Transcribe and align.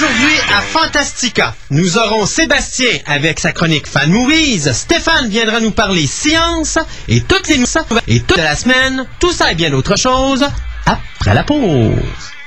Aujourd'hui, 0.00 0.36
à 0.56 0.60
Fantastica, 0.60 1.56
nous 1.70 1.98
aurons 1.98 2.24
Sébastien 2.24 3.00
avec 3.04 3.40
sa 3.40 3.50
chronique 3.50 3.88
Fan 3.88 4.08
Movies. 4.08 4.72
Stéphane 4.72 5.28
viendra 5.28 5.58
nous 5.58 5.72
parler 5.72 6.06
science 6.06 6.78
et 7.08 7.20
toutes 7.20 7.48
les 7.48 7.58
nouvelles 7.58 8.02
et 8.06 8.20
toute 8.20 8.36
la 8.36 8.54
semaine. 8.54 9.06
Tout 9.18 9.32
ça 9.32 9.50
et 9.50 9.56
bien 9.56 9.70
d'autres 9.70 9.96
choses 9.96 10.46
après 10.86 11.34
la 11.34 11.42
pause. 11.42 12.37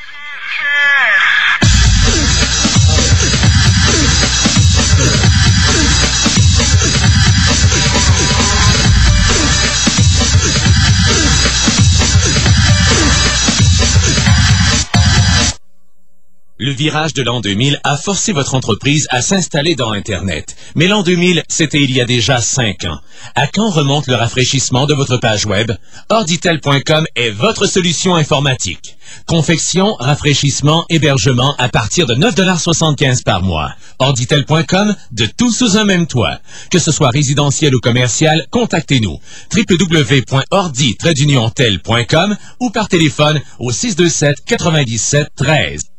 Le 16.63 16.71
virage 16.71 17.13
de 17.13 17.23
l'an 17.23 17.39
2000 17.39 17.79
a 17.83 17.97
forcé 17.97 18.33
votre 18.33 18.53
entreprise 18.53 19.07
à 19.09 19.23
s'installer 19.23 19.73
dans 19.73 19.93
Internet. 19.93 20.55
Mais 20.75 20.85
l'an 20.85 21.02
2000, 21.02 21.41
c'était 21.47 21.81
il 21.81 21.89
y 21.89 21.99
a 21.99 22.05
déjà 22.05 22.39
cinq 22.39 22.83
ans. 22.83 22.99
À 23.33 23.47
quand 23.47 23.71
remonte 23.71 24.05
le 24.05 24.13
rafraîchissement 24.13 24.85
de 24.85 24.93
votre 24.93 25.17
page 25.17 25.47
web? 25.47 25.71
Orditel.com 26.09 27.07
est 27.16 27.31
votre 27.31 27.66
solution 27.66 28.13
informatique. 28.13 28.95
Confection, 29.25 29.95
rafraîchissement, 29.95 30.85
hébergement 30.91 31.55
à 31.57 31.67
partir 31.67 32.05
de 32.05 32.13
9,75 32.13 33.23
par 33.23 33.41
mois. 33.41 33.71
Orditel.com, 33.97 34.95
de 35.13 35.25
tout 35.25 35.52
sous 35.52 35.77
un 35.77 35.83
même 35.83 36.05
toit. 36.05 36.38
Que 36.69 36.77
ce 36.77 36.91
soit 36.91 37.09
résidentiel 37.09 37.73
ou 37.73 37.80
commercial, 37.80 38.45
contactez-nous. 38.52 39.17
www.ordi-tel.com 39.52 42.38
ou 42.59 42.69
par 42.69 42.88
téléphone 42.88 43.41
au 43.58 43.71
627 43.71 44.45
97 44.45 45.30
13. 45.36 45.91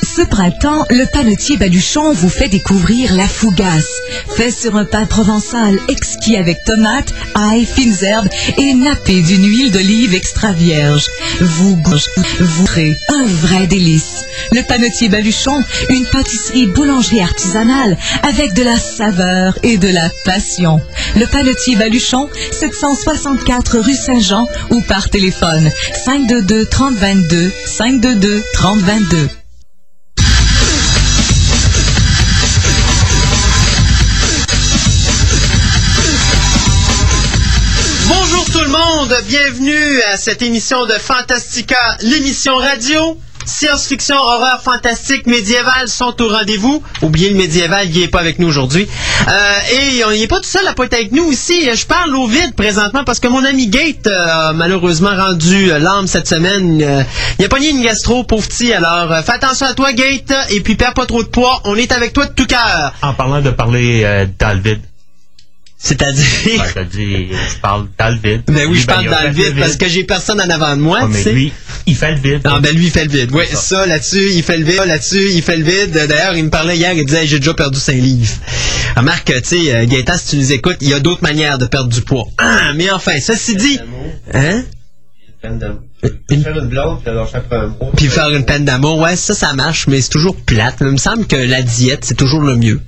Ce 0.00 0.22
printemps, 0.22 0.84
le 0.90 1.04
panetier 1.12 1.56
Baluchon 1.56 2.12
vous 2.12 2.28
fait 2.28 2.48
découvrir 2.48 3.14
la 3.14 3.28
fougasse. 3.28 4.00
Fait 4.36 4.50
sur 4.50 4.76
un 4.76 4.84
pain 4.84 5.06
provençal 5.06 5.78
exquis 5.88 6.36
avec 6.36 6.64
tomates, 6.64 7.14
ail, 7.34 7.64
fines 7.64 7.96
herbes 8.02 8.28
et 8.58 8.74
nappé 8.74 9.22
d'une 9.22 9.46
huile 9.46 9.70
d'olive 9.70 10.14
extra 10.14 10.52
vierge. 10.52 11.08
Vous 11.40 11.76
vous 12.40 12.66
un 13.08 13.24
vrai 13.26 13.66
délice. 13.66 14.24
Le 14.52 14.62
panetier 14.62 15.08
Baluchon, 15.08 15.62
une 15.88 16.06
pâtisserie 16.06 16.66
boulangerie 16.66 17.20
artisanale 17.20 17.96
avec 18.22 18.54
de 18.54 18.62
la 18.62 18.78
saveur 18.78 19.58
et 19.62 19.78
de 19.78 19.88
la 19.88 20.10
passion. 20.24 20.80
Le 21.16 21.26
panetier 21.26 21.76
Baluchon, 21.76 22.28
764 22.50 23.78
rue 23.78 23.94
Saint-Jean 23.94 24.46
ou 24.70 24.80
par 24.80 25.08
téléphone 25.08 25.70
522 26.04 26.66
3022 26.66 27.52
522 27.66 28.42
3022. 28.54 29.41
Monde, 39.02 39.16
bienvenue 39.26 40.00
à 40.12 40.16
cette 40.16 40.42
émission 40.42 40.86
de 40.86 40.92
Fantastica, 40.92 41.76
l'émission 42.02 42.56
radio. 42.56 43.18
Science-fiction, 43.44 44.14
horreur, 44.14 44.62
fantastique, 44.62 45.26
médiéval 45.26 45.88
sont 45.88 46.14
au 46.22 46.28
rendez-vous. 46.28 46.82
Oubliez 47.00 47.30
le 47.30 47.36
médiéval, 47.36 47.88
il 47.90 48.00
n'est 48.00 48.08
pas 48.08 48.20
avec 48.20 48.38
nous 48.38 48.46
aujourd'hui. 48.46 48.86
Euh, 49.26 49.58
et 49.96 50.04
on 50.04 50.10
n'est 50.10 50.28
pas 50.28 50.36
tout 50.36 50.48
seul 50.48 50.66
à 50.68 50.74
pas 50.74 50.84
être 50.84 50.94
avec 50.94 51.10
nous 51.10 51.32
ici. 51.32 51.68
Je 51.74 51.84
parle 51.84 52.14
au 52.14 52.28
vide 52.28 52.54
présentement 52.54 53.02
parce 53.02 53.18
que 53.18 53.26
mon 53.26 53.44
ami 53.44 53.66
Gate 53.66 54.06
euh, 54.06 54.50
a 54.50 54.52
malheureusement 54.52 55.16
rendu 55.16 55.72
euh, 55.72 55.80
l'âme 55.80 56.06
cette 56.06 56.28
semaine. 56.28 57.04
Il 57.40 57.44
a 57.44 57.48
pogné 57.48 57.70
une 57.70 57.82
gastro, 57.82 58.22
pauvre. 58.22 58.46
Alors, 58.76 59.24
fais 59.24 59.32
attention 59.32 59.66
à 59.66 59.74
toi, 59.74 59.92
Gate, 59.92 60.32
et 60.50 60.60
puis 60.60 60.76
perds 60.76 60.94
pas 60.94 61.06
trop 61.06 61.24
de 61.24 61.28
poids. 61.28 61.60
On 61.64 61.74
est 61.74 61.90
avec 61.90 62.12
toi 62.12 62.26
de 62.26 62.34
tout 62.34 62.46
cœur. 62.46 62.92
En 63.02 63.14
parlant 63.14 63.40
de 63.40 63.50
parler 63.50 64.28
dans 64.38 64.54
le 64.54 64.60
vide. 64.60 64.80
C'est-à-dire... 65.82 66.24
Ben, 66.74 66.84
dit, 66.84 67.28
je 67.50 67.56
parle 67.60 67.88
dans 67.98 68.08
le 68.08 68.14
vide. 68.14 68.42
Ben 68.46 68.66
oui, 68.68 68.74
Lui, 68.74 68.80
je 68.80 68.86
parle 68.86 69.04
il 69.04 69.10
dans 69.10 69.16
a 69.16 69.26
le 69.26 69.32
vide 69.32 69.56
parce 69.58 69.76
que 69.76 69.88
j'ai 69.88 70.04
personne 70.04 70.40
en 70.40 70.48
avant 70.48 70.76
de 70.76 70.80
moi, 70.80 71.00
tu 71.02 71.08
mais 71.08 71.32
lui, 71.32 71.52
il 71.86 71.96
fait 71.96 72.12
le 72.12 72.20
vide. 72.20 72.40
Non, 72.44 72.60
ben 72.60 72.74
lui, 72.74 72.86
il 72.86 72.90
fait 72.92 73.04
le 73.04 73.10
vide. 73.10 73.30
Oui, 73.32 73.44
C'est 73.48 73.56
ça, 73.56 73.80
ça. 73.80 73.86
là-dessus, 73.86 74.30
il 74.32 74.44
fait 74.44 74.58
le 74.58 74.64
vide. 74.64 74.80
Là-dessus, 74.86 75.30
il 75.32 75.42
fait 75.42 75.56
le 75.56 75.64
vide. 75.64 75.92
D'ailleurs, 75.92 76.36
il 76.36 76.44
me 76.44 76.50
parlait 76.50 76.76
hier, 76.76 76.92
il 76.92 77.04
disait, 77.04 77.26
j'ai 77.26 77.40
déjà 77.40 77.54
perdu 77.54 77.80
5 77.80 77.94
livres. 77.94 78.32
Remarque, 78.96 79.32
tu 79.42 79.48
sais, 79.48 79.74
euh, 79.74 79.86
Gaëtan, 79.86 80.16
si 80.16 80.30
tu 80.30 80.36
nous 80.36 80.52
écoutes, 80.52 80.76
il 80.82 80.88
y 80.88 80.94
a 80.94 81.00
d'autres 81.00 81.22
manières 81.22 81.58
de 81.58 81.66
perdre 81.66 81.88
du 81.88 82.02
poids. 82.02 82.28
Ah, 82.38 82.72
mais 82.76 82.90
enfin, 82.92 83.18
ceci 83.20 83.56
dit... 83.56 83.80
Hein? 84.32 84.62
Une... 85.44 86.42
faire 86.42 86.58
une 86.58 86.68
blonde, 86.68 87.00
puis 87.00 87.10
alors 87.10 87.28
un. 87.50 87.76
Puis 87.96 88.06
faire 88.06 88.30
une 88.30 88.44
peine 88.44 88.64
d'amour, 88.64 88.98
ouais, 88.98 89.16
ça, 89.16 89.34
ça 89.34 89.52
marche, 89.54 89.88
mais 89.88 90.00
c'est 90.00 90.10
toujours 90.10 90.36
plate. 90.36 90.76
Il 90.80 90.86
me 90.86 90.96
semble 90.96 91.26
que 91.26 91.34
la 91.34 91.62
diète, 91.62 92.04
c'est 92.04 92.14
toujours 92.14 92.42
le 92.42 92.54
mieux. 92.56 92.80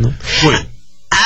Oui. 0.00 0.54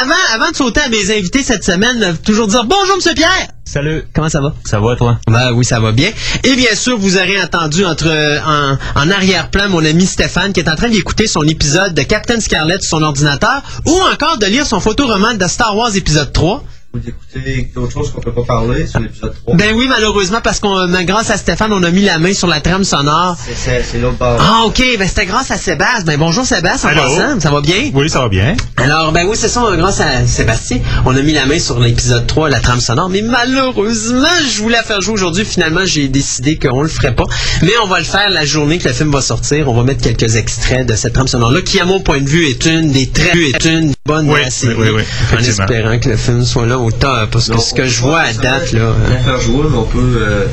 Avant, 0.01 0.15
avant 0.35 0.51
de 0.51 0.57
sauter 0.57 0.81
à 0.81 0.89
mes 0.89 1.11
invités 1.17 1.43
cette 1.43 1.65
semaine, 1.65 2.03
euh, 2.03 2.13
toujours 2.25 2.47
dire 2.47 2.65
bonjour, 2.65 2.97
Monsieur 2.97 3.15
Pierre! 3.15 3.49
Salut. 3.65 4.05
Comment 4.15 4.29
ça 4.29 4.41
va? 4.41 4.55
Ça 4.65 4.81
va, 4.81 4.97
toi? 4.97 5.19
Ben 5.29 5.53
oui, 5.53 5.65
ça 5.65 5.79
va 5.81 5.93
bien. 5.93 6.11
Et 6.45 6.57
bien 6.57 6.75
sûr, 6.75 6.97
vous 6.97 7.17
aurez 7.17 7.41
entendu 7.43 7.85
entre 7.85 8.09
en, 8.47 8.79
en 9.01 9.11
arrière-plan 9.11 9.69
mon 9.69 9.85
ami 9.85 10.07
Stéphane 10.07 10.53
qui 10.53 10.61
est 10.61 10.69
en 10.71 10.75
train 10.75 10.89
d'écouter 10.89 11.27
son 11.27 11.43
épisode 11.43 11.95
de 11.95 12.03
Captain 12.03 12.41
Scarlet 12.41 12.81
sur 12.81 12.99
son 12.99 13.03
ordinateur 13.03 13.63
ou 13.87 14.01
encore 14.13 14.39
de 14.39 14.47
lire 14.47 14.67
son 14.67 14.81
photoroman 14.81 15.37
de 15.37 15.47
Star 15.47 15.77
Wars 15.77 15.95
épisode 15.97 16.33
3. 16.33 16.65
Ou 16.95 17.01
d'écouter 17.01 17.71
d'autres 17.75 17.93
choses 17.93 18.11
qu'on 18.11 18.23
peut 18.23 18.33
pas 18.33 18.45
parler 18.45 18.87
sur 18.87 18.99
l'épisode 19.01 19.35
3. 19.45 19.57
Ben 19.57 19.75
oui, 19.77 19.87
malheureusement, 19.91 20.41
parce 20.43 20.59
qu'on 20.59 20.87
grâce 21.05 21.29
à 21.29 21.37
Stéphane, 21.37 21.71
on 21.75 21.83
a 21.83 21.91
mis 21.91 22.01
la 22.01 22.19
main 22.19 22.33
sur 22.33 22.47
la 22.47 22.63
trame 22.63 22.83
sonore. 22.83 23.37
C'est- 23.55 23.99
l'autre 23.99 24.17
bord. 24.17 24.39
Ah, 24.41 24.63
ok, 24.65 24.83
ben 24.99 25.07
c'était 25.07 25.27
grâce 25.27 25.51
à 25.51 25.59
Sébastien. 25.59 26.05
Ben 26.07 26.19
bonjour 26.19 26.47
Sébastien, 26.47 26.89
en 26.89 26.93
Allô? 26.93 27.03
passant, 27.03 27.41
ça 27.41 27.51
va 27.51 27.61
bien? 27.61 27.91
Oui, 27.93 28.09
ça 28.09 28.21
va 28.23 28.31
bien. 28.31 28.57
Alors, 28.79 29.13
ben 29.13 29.27
oui, 29.29 29.37
c'est 29.39 29.49
ça, 29.51 29.63
grâce 29.77 30.01
à 30.01 30.27
Sébastien, 30.27 30.79
on 31.05 31.15
a 31.15 31.21
mis 31.21 31.33
la 31.35 31.45
main 31.45 31.59
sur 31.59 31.79
l'épisode 31.79 32.27
3, 32.27 32.49
la 32.49 32.61
trame 32.61 32.81
sonore, 32.81 33.11
mais 33.11 33.21
malheureusement, 33.21 34.27
je 34.51 34.63
voulais 34.63 34.77
la 34.77 34.83
faire 34.83 35.03
jouer 35.03 35.13
aujourd'hui, 35.13 35.45
finalement, 35.45 35.85
j'ai 35.85 36.09
décidé 36.09 36.57
qu'on 36.57 36.81
le 36.81 36.89
ferait 36.89 37.15
pas, 37.15 37.25
mais 37.61 37.73
on 37.85 37.87
va 37.87 37.99
le 37.99 38.05
faire 38.07 38.31
la 38.31 38.47
journée 38.47 38.79
que 38.79 38.89
le 38.89 38.95
film 38.95 39.13
va 39.13 39.21
sortir, 39.21 39.69
on 39.69 39.75
va 39.75 39.83
mettre 39.83 40.01
quelques 40.03 40.37
extraits 40.37 40.87
de 40.87 40.95
cette 40.95 41.13
trame 41.13 41.29
sonore-là, 41.29 41.61
qui, 41.61 41.81
à 41.81 41.85
mon 41.85 42.01
point 42.01 42.21
de 42.23 42.29
vue, 42.29 42.47
est 42.49 42.65
une 42.65 42.93
des 42.93 43.09
très, 43.11 43.37
est 43.39 43.65
une 43.67 43.93
bonne 44.09 44.29
Oui, 44.31 44.41
la 44.43 44.51
série, 44.51 44.75
oui, 44.77 44.89
oui, 44.95 45.03
oui, 45.03 45.37
en 45.37 45.39
espérant 45.39 45.99
que 45.99 46.09
le 46.09 46.17
film 46.17 46.45
soit 46.45 46.67
là 46.67 46.79
au 46.79 46.91
top, 46.91 47.31
parce 47.31 47.49
que 47.49 47.53
Non, 47.55 47.61
ce 47.61 47.75
que 47.75 47.83
on 47.83 47.87
je 47.87 48.01
vois 48.01 48.21
à 48.21 48.33
date, 48.33 48.73
là... 48.73 48.93
La 49.11 49.19
faire 49.19 49.41
jouer, 49.41 49.67
mais 49.71 49.77
on 49.77 49.85
peut 49.85 49.99
euh, 50.21 50.47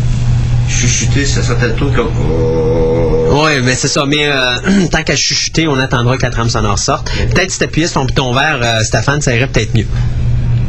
chuchoter 0.69 1.25
sur 1.25 1.43
certaines 1.43 1.75
tours 1.75 1.93
comme. 1.93 2.09
Oh. 2.29 3.43
Ouais, 3.45 3.61
mais 3.61 3.75
c'est 3.75 3.87
ça. 3.87 4.05
Mais 4.05 4.27
euh, 4.29 4.57
tant 4.91 5.03
qu'à 5.03 5.15
chuchoter, 5.15 5.67
on 5.67 5.79
attendra 5.79 6.17
que 6.17 6.23
la 6.23 6.29
trame 6.29 6.49
sonore 6.49 6.77
sorte. 6.79 7.09
Peut-être 7.33 7.51
si 7.51 7.59
t'appuyais 7.59 7.87
sur 7.87 8.01
ton 8.01 8.05
bouton 8.05 8.33
vert, 8.33 8.59
euh, 8.61 8.83
Stéphane, 8.83 9.21
ça 9.21 9.35
irait 9.35 9.47
peut-être 9.47 9.73
mieux. 9.73 9.87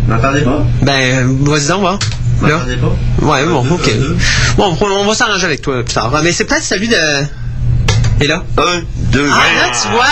M'entendez 0.09 0.43
pas? 0.43 0.65
Ben, 0.83 1.37
vas-y 1.43 1.67
donc, 1.69 1.83
va. 1.83 1.99
Là. 2.43 2.55
M'entendez 2.59 2.77
pas? 2.77 2.97
Ouais, 3.27 3.41
Un, 3.41 3.47
bon, 3.47 3.63
deux, 3.65 3.75
ok. 3.75 3.91
Bon, 4.57 4.77
on 4.81 5.07
va 5.07 5.15
s'arranger 5.15 5.47
avec 5.47 5.63
toi 5.63 5.83
plus 5.83 5.95
tard. 5.95 6.13
Ah, 6.15 6.21
Mais 6.23 6.33
c'est 6.33 6.45
peut-être 6.45 6.63
celui 6.63 6.89
de. 6.89 6.97
Et 8.21 8.27
là? 8.29 8.45
Un, 8.59 8.83
deux, 9.13 9.29
Ah, 9.31 9.67
là, 9.67 9.73
tu 9.83 9.89
vois! 9.89 10.05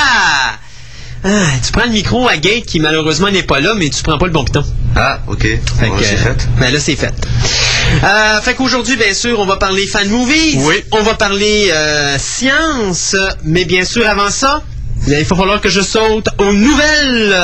Ah, 1.24 1.30
tu 1.64 1.72
prends 1.72 1.84
le 1.86 1.90
micro 1.92 2.28
à 2.28 2.36
Gate 2.36 2.66
qui 2.66 2.80
malheureusement 2.80 3.30
n'est 3.30 3.42
pas 3.42 3.60
là, 3.60 3.72
mais 3.74 3.88
tu 3.88 4.02
prends 4.02 4.18
pas 4.18 4.26
le 4.26 4.32
bon 4.32 4.44
piton. 4.44 4.62
Ah, 4.94 5.20
ok. 5.26 5.40
Fait 5.42 5.86
Bon, 5.88 5.96
que, 5.96 6.04
c'est 6.04 6.16
fait. 6.16 6.48
Ben 6.60 6.72
là, 6.72 6.78
c'est 6.78 6.96
fait. 6.96 7.12
Euh, 8.02 8.40
fait 8.42 8.54
qu'aujourd'hui, 8.54 8.96
bien 8.96 9.14
sûr, 9.14 9.40
on 9.40 9.46
va 9.46 9.56
parler 9.56 9.86
fan 9.86 10.08
movies. 10.08 10.56
Oui. 10.58 10.84
On 10.92 11.02
va 11.02 11.14
parler 11.14 11.70
euh, 11.72 12.16
science. 12.18 13.16
Mais 13.44 13.64
bien 13.64 13.84
sûr, 13.84 14.06
avant 14.06 14.28
ça, 14.30 14.62
il 15.06 15.14
va 15.14 15.36
falloir 15.36 15.60
que 15.60 15.68
je 15.70 15.80
saute 15.80 16.28
aux 16.38 16.52
nouvelles. 16.52 17.34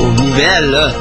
aux 0.00 0.10
nouvelles. 0.22 0.92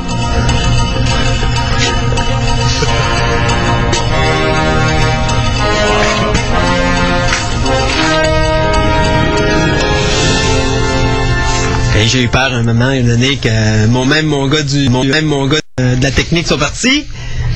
Et 12.06 12.08
j'ai 12.08 12.22
eu 12.22 12.28
peur 12.28 12.54
un 12.54 12.62
moment 12.62 12.96
donné 13.02 13.38
que 13.38 13.88
mon 13.88 14.06
même 14.06 14.28
mon 14.28 14.48
gars 14.48 14.62
du 14.62 14.90
mon, 14.90 15.04
même 15.04 15.26
mon 15.26 15.48
gars 15.48 15.58
euh, 15.80 15.96
de 15.96 16.04
la 16.04 16.12
technique 16.12 16.46
sont 16.46 16.60
partis. 16.60 17.04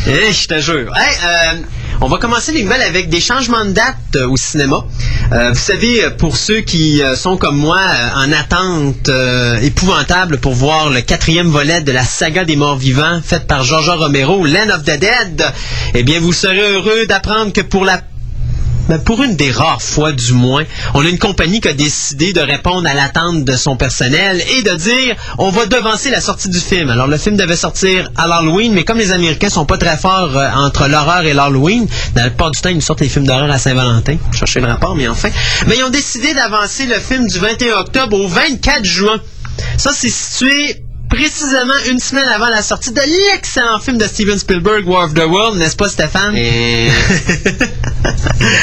Eh, 0.08 0.34
je 0.34 0.48
te 0.48 0.60
jure. 0.60 0.92
Hey, 0.98 1.18
euh, 1.24 1.62
on 2.02 2.08
va 2.08 2.18
commencer 2.18 2.52
les 2.52 2.64
nouvelles 2.64 2.82
avec 2.82 3.10
des 3.10 3.22
changements 3.22 3.64
de 3.64 3.74
date 3.74 3.96
euh, 4.16 4.28
au 4.28 4.38
cinéma. 4.38 4.86
Vous 5.32 5.60
savez, 5.60 6.10
pour 6.18 6.36
ceux 6.36 6.62
qui 6.62 7.00
sont 7.16 7.38
comme 7.38 7.58
moi 7.58 7.80
en 8.16 8.32
attente 8.32 9.12
épouvantable 9.62 10.40
pour 10.40 10.54
voir 10.54 10.90
le 10.90 11.02
quatrième 11.02 11.50
volet 11.50 11.82
de 11.82 11.92
la 11.92 12.04
saga 12.04 12.46
des 12.46 12.56
morts 12.56 12.78
vivants 12.78 13.22
faite 13.24 13.46
par 13.46 13.64
George 13.64 13.90
Romero, 13.90 14.44
Land 14.48 14.72
of 14.74 14.82
the 14.82 14.98
Dead, 14.98 15.46
eh 15.94 16.02
bien, 16.02 16.20
vous 16.20 16.34
serez 16.34 16.74
heureux 16.74 17.06
d'apprendre 17.06 17.54
que 17.54 17.62
pour 17.62 17.86
la 17.86 18.02
ben, 18.90 19.00
pour 19.00 19.22
une 19.22 19.36
des 19.36 19.52
rares 19.52 19.82
fois 19.82 20.12
du 20.12 20.34
moins, 20.34 20.64
on 20.96 21.06
a 21.06 21.08
une 21.08 21.20
compagnie 21.20 21.62
qui 21.62 21.68
a 21.68 21.74
décidé 21.74 22.34
de 22.34 22.42
répondre 22.42 22.88
à 22.90 22.94
l'attente 22.94 23.44
de 23.44 23.56
son 23.56 23.78
personnel 23.78 24.42
et 24.58 24.64
de 24.64 24.76
dire 24.76 25.16
on 25.38 25.52
va 25.52 25.68
devancer 25.68 26.10
la 26.10 26.22
sortie 26.22 26.50
du 26.50 26.60
film. 26.60 26.90
Alors 26.90 27.08
le 27.08 27.18
film 27.18 27.38
devait 27.38 27.56
sortir 27.56 28.10
à 28.18 28.28
l'Halloween, 28.28 28.74
mais 28.74 28.84
comme 28.84 28.98
les 28.98 29.12
Américains 29.12 29.50
sont 29.50 29.66
pas 29.66 29.78
très 29.78 29.96
forts 29.96 30.36
euh, 30.36 30.50
entre 30.56 30.88
l'horreur 30.88 31.26
et 31.26 31.34
l'Halloween, 31.34 31.88
dans 32.16 32.24
la 32.24 32.30
plupart 32.30 32.52
du 32.52 32.60
temps 32.60 32.70
ils 32.70 32.82
sortent 32.82 33.02
les 33.02 33.10
films 33.10 33.28
d'horreur 33.28 33.52
à 33.52 33.60
Saint-Valentin. 33.60 34.18
Cherchez 34.32 34.60
le 34.60 34.68
rapport, 34.68 34.96
mais 34.96 35.08
enfin. 35.08 35.30
Mais 35.68 35.78
ils 35.78 35.84
ont 35.84 35.90
décidé 35.90 36.34
d'avancer 36.34 36.88
le 36.88 36.96
film 36.96 37.28
du 37.28 37.38
21 37.38 37.78
octobre 37.78 38.20
au 38.20 38.28
24 38.28 38.84
juin. 38.84 39.22
Ça, 39.78 39.92
c'est 39.94 40.10
situé 40.10 40.84
précisément 41.10 41.74
une 41.90 42.00
semaine 42.00 42.28
avant 42.30 42.50
la 42.50 42.62
sortie 42.62 42.92
de 42.92 43.02
l'excellent 43.34 43.80
film 43.80 43.98
de 43.98 44.06
Steven 44.06 44.38
Spielberg, 44.38 44.88
War 44.88 45.06
of 45.06 45.14
the 45.14 45.26
World, 45.26 45.58
n'est-ce 45.58 45.76
pas, 45.76 45.90
Stéphane? 45.90 46.36
Et 46.36 46.90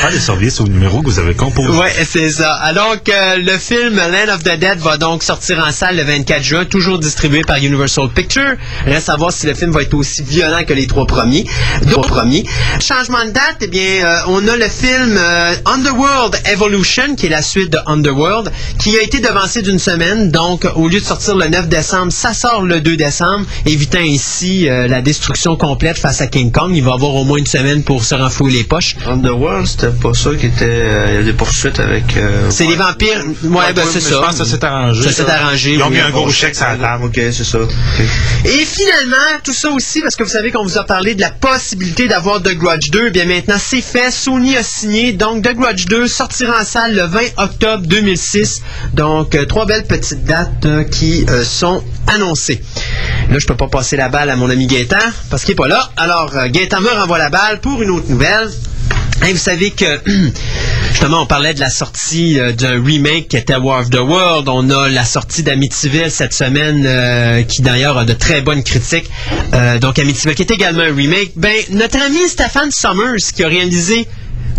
Ah, 0.02 0.10
de 0.10 0.18
service 0.18 0.60
au 0.60 0.64
numéro 0.66 1.02
que 1.02 1.06
vous 1.10 1.18
avez 1.18 1.34
composé. 1.34 1.68
Ouais, 1.76 1.92
c'est 2.08 2.30
ça. 2.30 2.54
Alors 2.54 3.02
que 3.02 3.38
le 3.40 3.58
film 3.58 3.96
Land 3.96 4.32
of 4.34 4.42
the 4.42 4.58
Dead 4.58 4.78
va 4.78 4.96
donc 4.96 5.22
sortir 5.22 5.62
en 5.66 5.72
salle 5.72 5.96
le 5.96 6.04
24 6.04 6.42
juin, 6.42 6.64
toujours 6.64 6.98
distribué 6.98 7.42
par 7.42 7.56
Universal 7.56 8.08
Pictures. 8.14 8.54
Reste 8.86 9.08
à 9.08 9.16
voir 9.16 9.32
si 9.32 9.46
le 9.46 9.54
film 9.54 9.72
va 9.72 9.82
être 9.82 9.94
aussi 9.94 10.22
violent 10.22 10.62
que 10.64 10.72
les 10.72 10.86
trois 10.86 11.06
premiers. 11.06 11.44
Trois 11.90 12.06
premiers. 12.06 12.44
Changement 12.80 13.24
de 13.24 13.30
date, 13.30 13.56
eh 13.62 13.66
bien, 13.66 14.04
euh, 14.04 14.18
on 14.28 14.46
a 14.48 14.56
le 14.56 14.68
film 14.68 15.16
euh, 15.18 15.54
Underworld 15.66 16.36
Evolution, 16.46 17.14
qui 17.16 17.26
est 17.26 17.30
la 17.30 17.42
suite 17.42 17.70
de 17.72 17.78
Underworld, 17.86 18.50
qui 18.78 18.96
a 18.98 19.02
été 19.02 19.18
devancé 19.20 19.62
d'une 19.62 19.78
semaine. 19.78 20.30
Donc, 20.30 20.66
au 20.76 20.88
lieu 20.88 21.00
de 21.00 21.04
sortir 21.04 21.36
le 21.36 21.48
9 21.48 21.68
décembre, 21.68 22.12
ça 22.12 22.32
sort 22.36 22.62
le 22.62 22.80
2 22.80 22.96
décembre, 22.96 23.46
évitant 23.64 23.98
ainsi 24.00 24.68
euh, 24.68 24.86
la 24.88 25.00
destruction 25.00 25.56
complète 25.56 25.98
face 25.98 26.20
à 26.20 26.26
King 26.26 26.52
Kong. 26.52 26.72
Il 26.74 26.82
va 26.84 26.92
avoir 26.92 27.14
au 27.14 27.24
moins 27.24 27.38
une 27.38 27.46
semaine 27.46 27.82
pour 27.82 28.04
se 28.04 28.14
renflouer 28.14 28.52
les 28.52 28.64
poches. 28.64 28.94
Underworld, 29.06 29.66
c'était 29.66 29.88
pas 29.88 30.14
ça 30.14 30.30
qui 30.38 30.46
était. 30.46 30.64
euh, 30.64 31.06
Il 31.10 31.14
y 31.16 31.18
a 31.18 31.22
des 31.22 31.32
poursuites 31.32 31.80
avec. 31.80 32.16
euh, 32.16 32.48
C'est 32.50 32.66
les 32.66 32.76
vampires. 32.76 33.24
Ouais, 33.44 33.72
ben 33.74 33.82
c'est 33.90 34.00
ça. 34.00 34.10
Je 34.10 34.14
pense 34.16 34.38
que 34.38 34.44
ça 34.44 34.50
s'est 34.50 34.64
arrangé. 34.64 35.02
Ça 35.02 35.12
s'est 35.12 35.30
arrangé, 35.30 35.72
Ils 35.72 35.82
ont 35.82 35.86
oui. 35.88 35.94
mis 35.96 36.00
un 36.00 36.10
gros 36.10 36.30
chèque 36.30 36.54
sur 36.54 36.66
la 36.66 36.76
table. 36.76 37.04
Ok, 37.06 37.14
c'est 37.16 37.44
ça. 37.44 37.58
Et 38.44 38.64
finalement, 38.64 39.16
tout 39.42 39.52
ça 39.52 39.70
aussi, 39.70 40.00
parce 40.02 40.14
que 40.16 40.22
vous 40.22 40.30
savez 40.30 40.50
qu'on 40.52 40.62
vous 40.64 40.78
a 40.78 40.84
parlé 40.84 41.14
de 41.14 41.20
la 41.20 41.30
possibilité 41.30 42.06
d'avoir 42.08 42.42
The 42.42 42.54
Grudge 42.54 42.90
2, 42.90 43.04
eh 43.06 43.10
bien 43.10 43.24
maintenant 43.24 43.56
c'est 43.58 43.80
fait, 43.80 44.10
Sony 44.10 44.56
a 44.56 44.62
signé, 44.62 45.12
donc 45.12 45.42
The 45.42 45.54
Grudge 45.54 45.86
2 45.86 46.06
sortira 46.06 46.60
en 46.60 46.64
salle 46.64 46.94
le 46.94 47.04
20 47.04 47.20
octobre 47.38 47.86
2006. 47.86 48.62
Donc 48.92 49.36
trois 49.48 49.64
belles 49.66 49.84
petites 49.86 50.24
dates 50.24 50.66
qui 50.90 51.24
sont 51.44 51.82
annoncées. 52.06 52.25
Là, 52.34 53.38
je 53.38 53.46
peux 53.46 53.56
pas 53.56 53.68
passer 53.68 53.96
la 53.96 54.08
balle 54.08 54.30
à 54.30 54.36
mon 54.36 54.50
ami 54.50 54.66
Gaëtan, 54.66 54.96
parce 55.30 55.44
qu'il 55.44 55.52
est 55.52 55.56
pas 55.56 55.68
là. 55.68 55.90
Alors, 55.96 56.36
euh, 56.36 56.48
Gaëtan 56.48 56.80
me 56.80 56.88
renvoie 56.90 57.18
la 57.18 57.30
balle 57.30 57.60
pour 57.60 57.82
une 57.82 57.90
autre 57.90 58.08
nouvelle. 58.08 58.48
Et 59.26 59.32
vous 59.32 59.38
savez 59.38 59.70
que, 59.70 60.00
justement, 60.90 61.22
on 61.22 61.26
parlait 61.26 61.54
de 61.54 61.60
la 61.60 61.70
sortie 61.70 62.38
euh, 62.38 62.52
d'un 62.52 62.82
remake 62.82 63.28
qui 63.28 63.36
était 63.36 63.56
War 63.56 63.80
of 63.80 63.90
the 63.90 63.98
World. 63.98 64.48
On 64.48 64.70
a 64.70 64.88
la 64.88 65.04
sortie 65.04 65.42
d'Amityville 65.42 66.10
cette 66.10 66.34
semaine, 66.34 66.84
euh, 66.86 67.42
qui 67.42 67.62
d'ailleurs 67.62 67.98
a 67.98 68.04
de 68.04 68.12
très 68.12 68.42
bonnes 68.42 68.62
critiques. 68.62 69.10
Donc, 69.80 69.98
Amityville, 69.98 70.34
qui 70.34 70.42
est 70.42 70.50
également 70.50 70.82
un 70.82 70.94
remake. 70.94 71.32
Ben, 71.36 71.56
notre 71.70 72.00
ami 72.00 72.28
Stephen 72.28 72.70
Summers, 72.70 73.32
qui 73.34 73.42
a 73.42 73.48
réalisé 73.48 74.06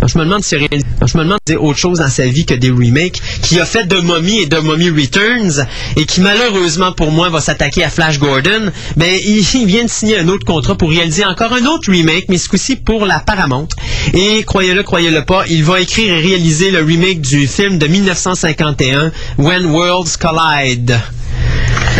je 0.06 0.18
me 0.18 0.24
demande 0.24 0.42
réalisé- 0.42 0.86
je 1.06 1.18
me 1.18 1.24
demande 1.24 1.38
autre 1.58 1.78
chose 1.78 1.98
dans 1.98 2.08
sa 2.08 2.26
vie 2.26 2.46
que 2.46 2.54
des 2.54 2.70
remakes, 2.70 3.20
qui 3.42 3.58
a 3.60 3.64
fait 3.66 3.86
de 3.86 3.96
Mummy 4.00 4.40
et 4.40 4.46
de 4.46 4.58
Mummy 4.58 4.90
Returns, 4.90 5.66
et 5.96 6.04
qui 6.06 6.20
malheureusement 6.20 6.92
pour 6.92 7.10
moi 7.10 7.28
va 7.30 7.40
s'attaquer 7.40 7.84
à 7.84 7.90
Flash 7.90 8.18
Gordon, 8.18 8.70
ben 8.96 9.18
il, 9.26 9.38
il 9.54 9.66
vient 9.66 9.84
de 9.84 9.90
signer 9.90 10.18
un 10.18 10.28
autre 10.28 10.44
contrat 10.44 10.76
pour 10.76 10.90
réaliser 10.90 11.24
encore 11.24 11.52
un 11.52 11.64
autre 11.66 11.90
remake, 11.90 12.26
mais 12.28 12.38
ce 12.38 12.48
coup-ci 12.48 12.76
pour 12.76 13.06
la 13.06 13.20
Paramount. 13.20 13.68
Et 14.14 14.44
croyez-le, 14.44 14.82
croyez-le 14.82 15.24
pas, 15.24 15.44
il 15.48 15.64
va 15.64 15.80
écrire 15.80 16.12
et 16.14 16.20
réaliser 16.20 16.70
le 16.70 16.82
remake 16.82 17.20
du 17.20 17.46
film 17.46 17.78
de 17.78 17.86
1951, 17.86 19.12
When 19.38 19.66
Worlds 19.66 20.16
Collide. 20.18 20.98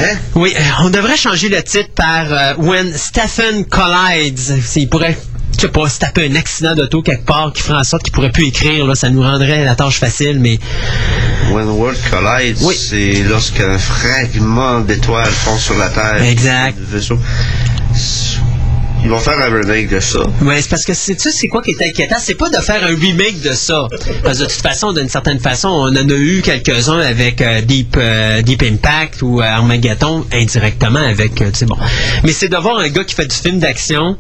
Hein? 0.00 0.16
Oui, 0.36 0.52
euh, 0.56 0.60
on 0.84 0.90
devrait 0.90 1.16
changer 1.16 1.48
le 1.48 1.60
titre 1.62 1.90
par 1.94 2.26
euh, 2.32 2.54
When 2.58 2.92
Stephen 2.96 3.64
Collides. 3.64 4.38
Il 4.76 4.88
pourrait, 4.88 5.18
je 5.56 5.62
sais 5.62 5.68
pas, 5.68 5.88
se 5.88 5.98
taper 5.98 6.28
un 6.30 6.36
accident 6.36 6.74
d'auto 6.74 7.02
quelque 7.02 7.24
part 7.24 7.52
qui 7.52 7.62
ferait 7.62 7.78
en 7.78 7.84
sorte 7.84 8.02
qu'il 8.04 8.12
pourrait 8.12 8.30
plus 8.30 8.46
écrire. 8.46 8.86
Là, 8.86 8.94
ça 8.94 9.10
nous 9.10 9.22
rendrait 9.22 9.64
la 9.64 9.74
tâche 9.74 9.98
facile, 9.98 10.38
mais 10.40 10.58
When 11.50 11.68
World 11.68 11.98
Collides, 12.10 12.58
Oui. 12.62 12.74
c'est 12.76 13.22
lorsqu'un 13.28 13.78
fragment 13.78 14.80
d'étoile 14.80 15.30
fonce 15.30 15.62
sur 15.64 15.76
la 15.78 15.88
Terre. 15.88 16.22
Exact. 16.22 16.76
Vaisseau. 16.78 17.18
Ils 19.04 19.08
vont 19.10 19.18
faire 19.20 19.38
un 19.40 19.44
remake 19.54 19.88
de 19.90 20.00
ça. 20.00 20.18
Ouais, 20.42 20.60
c'est 20.60 20.68
parce 20.68 20.84
que 20.84 20.92
c'est 20.92 21.14
tu 21.14 21.22
sais, 21.22 21.30
c'est 21.30 21.46
quoi 21.48 21.62
qui 21.62 21.70
est 21.70 21.82
inquiétant, 21.88 22.16
c'est 22.18 22.34
pas 22.34 22.50
de 22.50 22.56
faire 22.56 22.82
un 22.82 22.88
remake 22.96 23.40
de 23.42 23.52
ça. 23.52 23.86
Parce 24.24 24.38
que 24.38 24.42
de 24.44 24.48
toute 24.48 24.60
façon, 24.60 24.92
d'une 24.92 25.08
certaine 25.08 25.38
façon, 25.38 25.68
on 25.68 25.86
en 25.86 25.94
a 25.96 26.14
eu 26.14 26.42
quelques-uns 26.42 26.98
avec 26.98 27.40
euh, 27.40 27.60
Deep 27.62 27.96
euh, 27.96 28.42
Deep 28.42 28.62
Impact 28.64 29.22
ou 29.22 29.40
euh, 29.40 29.44
Armageddon 29.44 30.26
indirectement 30.32 30.98
avec 30.98 31.36
tu 31.36 31.44
sais 31.54 31.64
bon. 31.66 31.76
Mais 32.24 32.32
c'est 32.32 32.48
de 32.48 32.56
voir 32.56 32.78
un 32.80 32.88
gars 32.88 33.04
qui 33.04 33.14
fait 33.14 33.26
du 33.26 33.36
film 33.36 33.60
d'action 33.60 34.16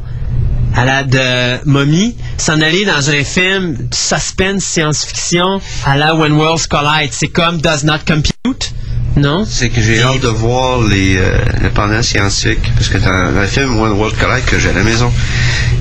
à 0.78 0.84
la 0.84 1.02
de 1.02 1.58
Mommy 1.64 2.16
s'en 2.36 2.60
aller 2.60 2.84
dans 2.84 3.10
un 3.10 3.24
film 3.24 3.76
suspense 3.90 4.62
science-fiction 4.62 5.60
à 5.84 5.96
la 5.96 6.14
When 6.14 6.34
Worlds 6.34 6.68
Collide, 6.68 7.10
c'est 7.10 7.26
comme 7.26 7.60
Does 7.60 7.82
Not 7.82 8.04
Compute, 8.06 8.72
non? 9.16 9.44
C'est 9.48 9.68
que 9.70 9.80
j'ai 9.80 10.02
hâte 10.02 10.20
de 10.20 10.28
voir 10.28 10.80
les, 10.82 11.16
euh, 11.16 11.38
le 11.62 11.70
pendant 11.70 12.02
scientifique. 12.02 12.72
Parce 12.76 12.88
que 12.88 12.98
dans, 12.98 13.32
dans 13.34 13.40
le 13.40 13.46
film 13.46 13.80
One 13.80 13.92
World 13.92 14.16
Collide 14.18 14.44
que 14.44 14.58
j'ai 14.58 14.68
à 14.70 14.72
la 14.72 14.82
maison, 14.84 15.10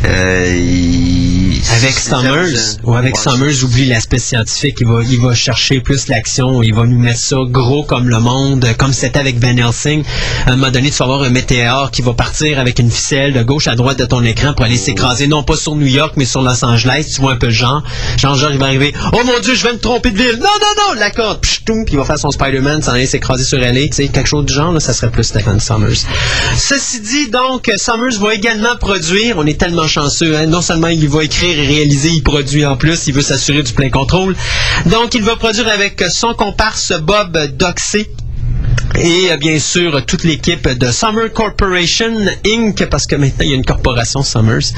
euh, 0.05 0.55
il- 0.57 1.61
Avec 1.75 1.99
Summers, 1.99 2.77
ou 2.83 2.95
avec 2.95 3.15
Ouais, 3.15 3.21
Summers, 3.21 3.63
oublie 3.63 3.85
l'aspect 3.85 4.19
scientifique. 4.19 4.77
Il 4.81 4.87
va, 4.87 5.01
il 5.03 5.19
va 5.19 5.33
chercher 5.35 5.79
plus 5.81 6.07
l'action. 6.07 6.61
Il 6.63 6.73
va 6.73 6.85
nous 6.85 6.97
mettre 6.99 7.19
ça 7.19 7.35
gros 7.49 7.83
comme 7.83 8.07
le 8.09 8.19
monde, 8.19 8.65
comme 8.77 8.93
c'était 8.93 9.19
avec 9.19 9.39
Van 9.39 9.55
Helsing. 9.55 10.03
À 10.45 10.51
un 10.51 10.55
moment 10.55 10.71
donné, 10.71 10.89
tu 10.91 10.97
vas 10.97 11.05
avoir 11.05 11.23
un 11.23 11.29
météore 11.29 11.91
qui 11.91 12.01
va 12.01 12.13
partir 12.13 12.59
avec 12.59 12.79
une 12.79 12.89
ficelle 12.91 13.33
de 13.33 13.43
gauche 13.43 13.67
à 13.67 13.75
droite 13.75 13.99
de 13.99 14.05
ton 14.05 14.23
écran 14.23 14.53
pour 14.53 14.65
aller 14.65 14.77
s'écraser, 14.77 15.27
non 15.27 15.43
pas 15.43 15.55
sur 15.57 15.75
New 15.75 15.87
York, 15.87 16.13
mais 16.15 16.25
sur 16.25 16.41
Los 16.41 16.63
Angeles. 16.63 17.11
Tu 17.13 17.21
vois 17.21 17.33
un 17.33 17.37
peu 17.37 17.47
le 17.47 17.51
genre. 17.53 17.83
Genre, 18.17 18.35
genre, 18.35 18.51
il 18.51 18.57
va 18.59 18.67
arriver. 18.67 18.93
Oh 19.13 19.19
mon 19.25 19.39
Dieu, 19.41 19.55
je 19.55 19.63
vais 19.63 19.73
me 19.73 19.79
tromper 19.79 20.11
de 20.11 20.17
ville. 20.17 20.37
Non, 20.39 20.45
non, 20.61 20.93
non, 20.93 20.99
la 20.99 21.11
corde. 21.11 21.41
Puis 21.41 21.57
il 21.91 21.97
va 21.97 22.05
faire 22.05 22.17
son 22.19 22.31
Spider-Man, 22.31 22.81
s'en 22.81 22.93
aller 22.93 23.07
s'écraser 23.17 23.43
sur. 23.43 23.57
Tu 23.59 23.87
sais, 23.91 24.07
quelque 24.09 24.27
chose 24.27 24.45
du 24.45 24.53
genre, 24.53 24.71
là, 24.71 24.79
ça 24.79 24.93
serait 24.93 25.09
plus 25.11 25.23
Stephen 25.23 25.59
Summers. 25.59 25.97
Ceci 26.55 27.01
dit, 27.01 27.29
donc, 27.29 27.71
Summers 27.75 28.19
va 28.19 28.33
également 28.35 28.75
produire. 28.79 29.37
On 29.37 29.45
est 29.45 29.59
tellement 29.59 29.87
chanceux. 29.87 30.35
hein. 30.37 30.45
Non 30.45 30.61
seulement 30.61 30.87
il 30.87 31.09
va 31.09 31.23
écrire 31.23 31.57
et 31.57 31.65
réaliser, 31.67 32.09
il 32.09 32.21
produit 32.23 32.65
en 32.65 32.77
plus. 32.77 33.07
Il 33.07 33.13
veut 33.13 33.21
s'assurer 33.21 33.63
du 33.63 33.73
plein 33.73 33.89
contrôle. 33.89 34.35
Donc, 34.85 35.15
il 35.15 35.23
va 35.23 35.35
produire 35.35 35.67
avec 35.67 36.03
son 36.09 36.33
comparse 36.33 36.93
Bob 37.01 37.37
Doxey. 37.57 38.07
Et 38.95 39.31
euh, 39.31 39.37
bien 39.37 39.59
sûr, 39.59 40.03
toute 40.05 40.23
l'équipe 40.23 40.67
de 40.67 40.91
Summer 40.91 41.31
Corporation 41.31 42.11
Inc., 42.45 42.85
parce 42.89 43.05
que 43.05 43.15
maintenant 43.15 43.43
il 43.45 43.49
y 43.49 43.53
a 43.53 43.55
une 43.55 43.65
corporation 43.65 44.23
Summers. 44.23 44.73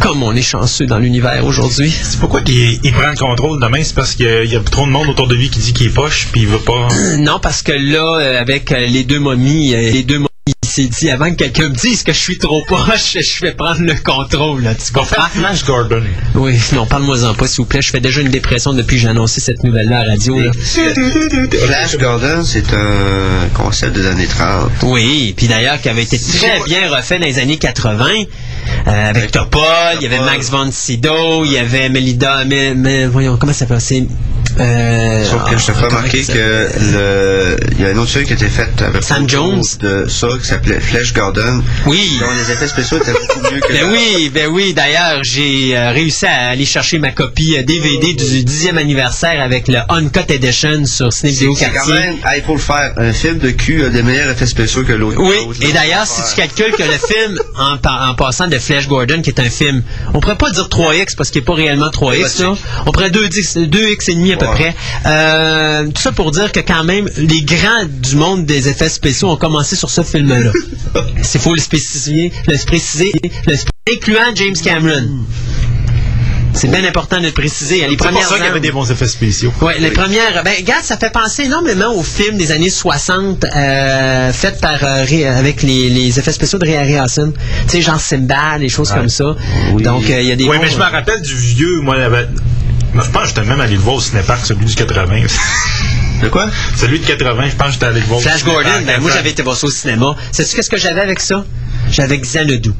Comme 0.00 0.22
on 0.22 0.34
est 0.34 0.42
chanceux 0.42 0.86
dans 0.86 0.98
l'univers 0.98 1.44
aujourd'hui. 1.46 1.90
C'est 1.90 2.18
pourquoi 2.20 2.40
il, 2.46 2.80
il 2.82 2.92
prend 2.92 3.10
le 3.10 3.16
contrôle 3.16 3.60
demain? 3.60 3.82
C'est 3.82 3.94
parce 3.94 4.14
qu'il 4.14 4.26
y, 4.46 4.56
a- 4.56 4.60
trop 4.60 4.86
de 4.86 4.90
monde 4.90 5.08
autour 5.08 5.26
de 5.28 5.34
lui 5.34 5.48
qui 5.50 5.58
dit 5.60 5.72
qu'il 5.72 5.86
est 5.86 5.90
poche, 5.94 6.28
puis 6.32 6.42
il 6.42 6.46
veut 6.48 6.58
pas. 6.58 6.88
Non, 7.18 7.38
parce 7.40 7.62
que 7.62 7.72
là, 7.72 8.18
euh, 8.18 8.40
avec 8.40 8.72
euh, 8.72 8.86
les 8.86 9.04
deux 9.04 9.18
momies, 9.20 9.74
euh, 9.74 9.90
les 9.90 10.02
deux 10.02 10.18
momies, 10.18 10.28
s'est 10.72 10.86
dit 10.86 11.10
avant 11.10 11.30
que 11.30 11.36
quelqu'un 11.36 11.68
me 11.68 11.74
dise 11.74 12.02
que 12.02 12.12
je 12.12 12.18
suis 12.18 12.38
trop 12.38 12.62
poche, 12.66 13.18
je 13.20 13.40
vais 13.42 13.52
prendre 13.52 13.82
le 13.82 13.94
contrôle. 13.94 14.62
Là, 14.62 14.74
tu 14.74 14.92
comprends? 14.92 15.28
Flash 15.28 15.64
Gordon. 15.64 16.02
Oui, 16.34 16.58
non, 16.72 16.86
parle-moi-en 16.86 17.34
pas, 17.34 17.46
s'il 17.46 17.58
vous 17.58 17.66
plaît. 17.66 17.82
Je 17.82 17.90
fais 17.90 18.00
déjà 18.00 18.20
une 18.20 18.30
dépression 18.30 18.72
depuis 18.72 18.96
que 18.96 19.02
j'ai 19.02 19.08
annoncé 19.08 19.40
cette 19.40 19.62
nouvelle-là 19.64 20.00
à 20.00 20.04
la 20.04 20.10
radio. 20.12 20.40
là. 20.40 20.50
Flash 20.52 21.98
Gordon, 21.98 22.42
c'est 22.44 22.72
un 22.72 23.48
concept 23.54 23.96
des 23.96 24.06
années 24.06 24.26
30. 24.26 24.70
Oui, 24.84 25.34
puis 25.36 25.46
d'ailleurs, 25.46 25.80
qui 25.80 25.88
avait 25.88 26.04
été 26.04 26.18
très 26.18 26.60
bien 26.64 26.88
refait 26.88 27.18
dans 27.18 27.26
les 27.26 27.38
années 27.38 27.58
80, 27.58 28.06
euh, 28.86 29.10
avec 29.10 29.30
Topol, 29.30 29.62
il 29.96 30.02
y 30.02 30.06
avait 30.06 30.20
Max 30.20 30.50
von 30.50 30.70
Sydow, 30.70 31.44
il 31.44 31.52
y 31.52 31.58
avait 31.58 31.88
Melida, 31.88 32.44
mais, 32.46 32.74
mais 32.74 33.06
voyons, 33.06 33.36
comment 33.36 33.52
ça 33.52 33.66
s'appelle? 33.66 34.06
Euh, 34.60 35.24
Sauf 35.24 35.44
que 35.50 35.58
je 35.58 35.66
te 35.66 35.72
fais 35.72 35.86
remarquer 35.86 36.18
il 36.20 36.26
que 36.26 36.32
s'appelle? 36.32 36.92
le, 36.92 37.56
il 37.72 37.80
y 37.80 37.84
a 37.86 37.90
une 37.90 37.98
autre 37.98 38.10
série 38.10 38.24
qui 38.26 38.32
a 38.32 38.36
été 38.36 38.48
faite 38.48 38.82
avec 38.82 39.02
Sam 39.02 39.28
Jones? 39.28 39.62
de 39.80 40.06
ça 40.08 40.28
qui 40.40 40.46
s'appelait 40.46 40.80
Flash 40.80 41.12
Gordon. 41.14 41.62
Oui. 41.86 42.18
dont 42.20 42.26
les 42.36 42.52
effets 42.52 42.66
spéciaux 42.68 42.98
étaient 42.98 43.12
beaucoup 43.12 43.40
mieux 43.54 43.60
que 43.60 43.72
Ben 43.72 43.90
oui, 43.90 44.30
ben 44.32 44.48
oui. 44.48 44.74
D'ailleurs, 44.74 45.22
j'ai 45.24 45.76
euh, 45.76 45.90
réussi 45.92 46.26
à 46.26 46.48
aller 46.50 46.64
chercher 46.66 46.98
ma 46.98 47.10
copie 47.12 47.56
euh, 47.56 47.62
DVD 47.62 48.12
du 48.14 48.44
10e 48.44 48.76
anniversaire 48.76 49.40
avec 49.40 49.68
le 49.68 49.78
Uncut 49.88 50.30
Edition 50.30 50.84
sur 50.86 51.12
Ciné 51.12 51.32
Vidéo 51.32 51.54
C'est 51.56 51.66
quand 51.66 51.72
Quartier. 51.72 51.94
même, 51.94 52.16
il 52.36 52.42
faut 52.42 52.54
le 52.54 52.58
faire. 52.60 52.92
Un 52.98 53.12
film 53.12 53.38
de 53.38 53.50
cul 53.50 53.84
a 53.84 53.88
des 53.88 54.02
meilleurs 54.02 54.28
effets 54.30 54.46
spéciaux 54.46 54.82
que 54.84 54.92
l'autre. 54.92 55.18
Oui, 55.20 55.36
et 55.62 55.72
d'ailleurs, 55.72 56.06
si 56.06 56.20
tu 56.30 56.36
calcules 56.40 56.72
que 56.76 56.82
le 56.82 56.98
film, 56.98 57.38
en, 57.58 58.14
passant 58.14 58.48
de 58.48 58.58
Flash 58.58 58.86
Gordon, 58.88 59.22
qui 59.22 59.30
est 59.30 59.40
un 59.40 59.50
film, 59.50 59.82
on 60.14 60.20
pourrait 60.20 60.36
pas 60.36 60.50
dire 60.50 60.68
3X 60.68 61.16
parce 61.16 61.30
qu'il 61.30 61.40
n'est 61.40 61.46
pas 61.46 61.54
réellement 61.54 61.88
3X, 61.88 62.42
là. 62.42 62.54
on 62.86 62.92
pourrait 62.92 63.10
2X, 63.10 63.68
2X 63.68 64.10
et 64.10 64.14
demi 64.14 64.32
peu 64.44 64.50
Ouais. 64.50 64.54
près. 64.72 64.76
Euh, 65.06 65.86
tout 65.86 66.00
ça 66.02 66.12
pour 66.12 66.30
dire 66.30 66.52
que 66.52 66.60
quand 66.60 66.84
même, 66.84 67.08
les 67.16 67.42
grands 67.42 67.84
du 67.88 68.16
monde 68.16 68.44
des 68.46 68.68
effets 68.68 68.88
spéciaux 68.88 69.30
ont 69.30 69.36
commencé 69.36 69.76
sur 69.76 69.90
ce 69.90 70.02
film-là. 70.02 70.50
C'est 71.22 71.40
faut 71.40 71.54
le 71.54 71.60
spécifier, 71.60 72.32
le 72.46 72.56
préciser, 72.66 73.12
le 73.46 73.54
incluant 73.92 74.34
James 74.34 74.56
Cameron. 74.62 75.08
C'est 76.54 76.68
bien 76.68 76.84
important 76.84 77.18
de 77.18 77.24
le 77.26 77.32
préciser. 77.32 77.76
Les 77.76 77.80
C'est 77.90 77.96
pour 77.96 78.06
premières 78.08 78.28
ça 78.28 78.34
qu'il 78.36 78.44
y 78.44 78.48
avait 78.48 78.60
des 78.60 78.70
bons 78.72 78.88
effets 78.90 79.06
spéciaux. 79.08 79.52
Ouais, 79.62 79.78
les 79.78 79.90
premières. 79.90 80.44
Ben, 80.44 80.52
regarde, 80.58 80.84
ça 80.84 80.98
fait 80.98 81.10
penser 81.10 81.44
énormément 81.44 81.94
aux 81.94 82.02
films 82.02 82.36
des 82.36 82.52
années 82.52 82.68
60 82.68 83.44
euh, 83.44 84.32
faits 84.34 84.60
par 84.60 84.78
euh, 84.84 85.04
avec 85.38 85.62
les, 85.62 85.88
les 85.88 86.18
effets 86.18 86.30
spéciaux 86.32 86.58
de 86.58 86.66
Ray 86.66 86.76
Harryhausen. 86.76 87.32
Tu 87.32 87.68
sais, 87.68 87.80
genre 87.80 87.98
Simba, 87.98 88.58
des 88.58 88.68
choses 88.68 88.90
Ouais. 88.90 88.98
comme 88.98 89.08
ça. 89.08 89.34
Oui. 89.72 89.82
Donc, 89.82 90.10
euh, 90.10 90.20
il 90.20 90.28
y 90.28 90.32
a 90.32 90.36
des. 90.36 90.44
Oui, 90.44 90.56
bons- 90.58 90.62
mais 90.62 90.68
je 90.70 90.76
me 90.76 90.82
rappelle 90.82 91.22
du 91.22 91.34
vieux, 91.34 91.80
moi, 91.80 91.96
je 92.94 93.10
pense 93.10 93.22
que 93.22 93.28
j'étais 93.28 93.44
même 93.44 93.60
allé 93.60 93.74
le 93.74 93.80
voir 93.80 93.96
au 93.96 94.00
cinépark, 94.00 94.44
celui 94.44 94.64
du 94.64 94.74
80. 94.74 95.26
De 96.22 96.28
quoi? 96.28 96.46
celui 96.76 97.00
de 97.00 97.06
80, 97.06 97.48
je 97.48 97.56
pense 97.56 97.66
que 97.66 97.72
j'étais 97.72 97.86
allé 97.86 98.00
le 98.00 98.06
voir 98.06 98.18
au 98.18 98.22
Flash. 98.22 98.44
Gordon, 98.44 98.70
ben, 98.86 99.00
moi, 99.00 99.10
j'avais 99.12 99.30
été 99.30 99.42
voir 99.42 99.56
ça 99.56 99.66
au 99.66 99.70
cinéma. 99.70 100.14
Sais-tu 100.30 100.56
qu'est-ce 100.56 100.70
que 100.70 100.76
j'avais 100.76 101.00
avec 101.00 101.20
ça? 101.20 101.44
J'avais 101.90 102.18
Xanadu. 102.18 102.72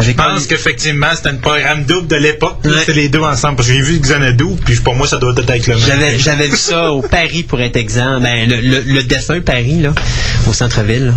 Je 0.00 0.10
pense 0.12 0.46
qu'effectivement, 0.46 1.06
c'était 1.14 1.28
un 1.28 1.36
programme 1.36 1.84
double 1.84 2.08
de 2.08 2.16
l'époque. 2.16 2.58
Ouais. 2.64 2.72
C'était 2.80 2.94
les 2.94 3.08
deux 3.08 3.20
ensemble. 3.20 3.56
Parce 3.56 3.68
que 3.68 3.74
j'ai 3.74 3.80
vu 3.80 4.00
Xanadu, 4.00 4.56
puis 4.64 4.76
pour 4.80 4.96
moi, 4.96 5.06
ça 5.06 5.18
doit 5.18 5.32
être 5.36 5.48
avec 5.48 5.66
le 5.66 5.76
même. 5.76 6.18
J'avais, 6.18 6.48
vu 6.48 6.56
ça 6.56 6.92
au 6.92 7.02
Paris 7.02 7.44
pour 7.44 7.60
être 7.60 7.76
exempt. 7.76 8.20
Ben, 8.20 8.48
le, 8.48 8.60
le, 8.60 8.80
le 8.80 9.02
défunt 9.04 9.40
Paris, 9.40 9.80
là, 9.80 9.92
au 10.48 10.52
centre-ville. 10.52 11.14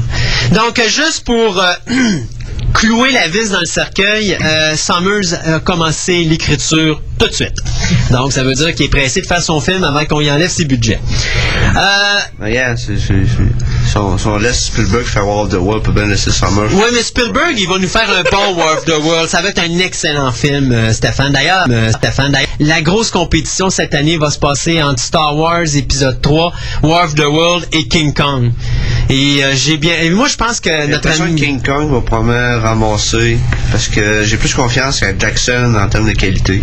Donc, 0.51 0.79
juste 0.87 1.25
pour 1.25 1.59
euh, 1.59 1.73
clouer 2.73 3.11
la 3.11 3.27
vis 3.27 3.49
dans 3.51 3.59
le 3.59 3.65
cercueil, 3.65 4.37
euh, 4.43 4.75
Summers 4.75 5.33
a 5.45 5.59
commencé 5.59 6.23
l'écriture 6.23 7.01
tout 7.17 7.27
de 7.27 7.33
suite. 7.33 7.55
Donc, 8.11 8.31
ça 8.31 8.43
veut 8.43 8.53
dire 8.53 8.73
qu'il 8.75 8.85
est 8.85 8.89
pressé 8.89 9.21
de 9.21 9.25
faire 9.25 9.41
son 9.41 9.59
film 9.59 9.83
avant 9.83 10.05
qu'on 10.05 10.21
y 10.21 10.29
enlève 10.29 10.49
ses 10.49 10.65
budgets. 10.65 10.99
Euh, 11.75 12.19
Regarde, 12.39 12.77
c'est, 12.77 12.97
c'est, 12.97 13.25
c'est, 13.25 13.89
si, 13.91 13.97
on, 13.97 14.17
si 14.17 14.27
on 14.27 14.37
laisse 14.37 14.65
Spielberg 14.65 15.03
faire 15.05 15.27
War 15.27 15.39
of 15.39 15.49
the 15.49 15.53
World, 15.53 15.81
on 15.81 15.85
peut 15.85 15.91
bien 15.91 16.05
laisser 16.07 16.31
Summer. 16.31 16.71
Ouais, 16.73 16.91
mais 16.93 17.01
Spielberg, 17.01 17.55
il 17.57 17.67
va 17.67 17.79
nous 17.79 17.87
faire 17.87 18.09
un 18.09 18.23
bon 18.23 18.59
War 18.59 18.77
of 18.77 18.85
the 18.85 19.03
World. 19.03 19.29
Ça 19.29 19.41
va 19.41 19.49
être 19.49 19.59
un 19.59 19.79
excellent 19.79 20.31
film, 20.31 20.71
euh, 20.71 20.93
Stéphane. 20.93 21.33
D'ailleurs, 21.33 21.65
euh, 21.69 21.91
Stéphane, 21.91 22.31
d'ailleurs, 22.31 22.49
la 22.59 22.81
grosse 22.81 23.09
compétition 23.11 23.69
cette 23.69 23.95
année 23.95 24.17
va 24.17 24.29
se 24.29 24.39
passer 24.39 24.81
entre 24.83 25.01
Star 25.01 25.35
Wars 25.35 25.75
épisode 25.75 26.21
3, 26.21 26.53
War 26.83 27.05
of 27.05 27.15
the 27.15 27.25
World 27.25 27.67
et 27.71 27.87
King 27.87 28.13
Kong. 28.13 28.51
Et 29.09 29.43
euh, 29.43 29.53
j'ai 29.55 29.77
bien, 29.77 29.93
et 30.01 30.09
moi 30.09 30.27
je 30.27 30.35
pense 30.35 30.59
que 30.59 30.87
notre 30.87 31.09
ami, 31.21 31.35
King 31.35 31.61
Kong 31.63 31.89
va 31.89 32.01
probablement 32.01 32.59
parce 33.71 33.87
que 33.87 34.23
j'ai 34.23 34.37
plus 34.37 34.53
confiance 34.53 35.03
à 35.03 35.17
Jackson 35.17 35.75
en 35.79 35.87
termes 35.87 36.07
de 36.07 36.13
qualité. 36.13 36.61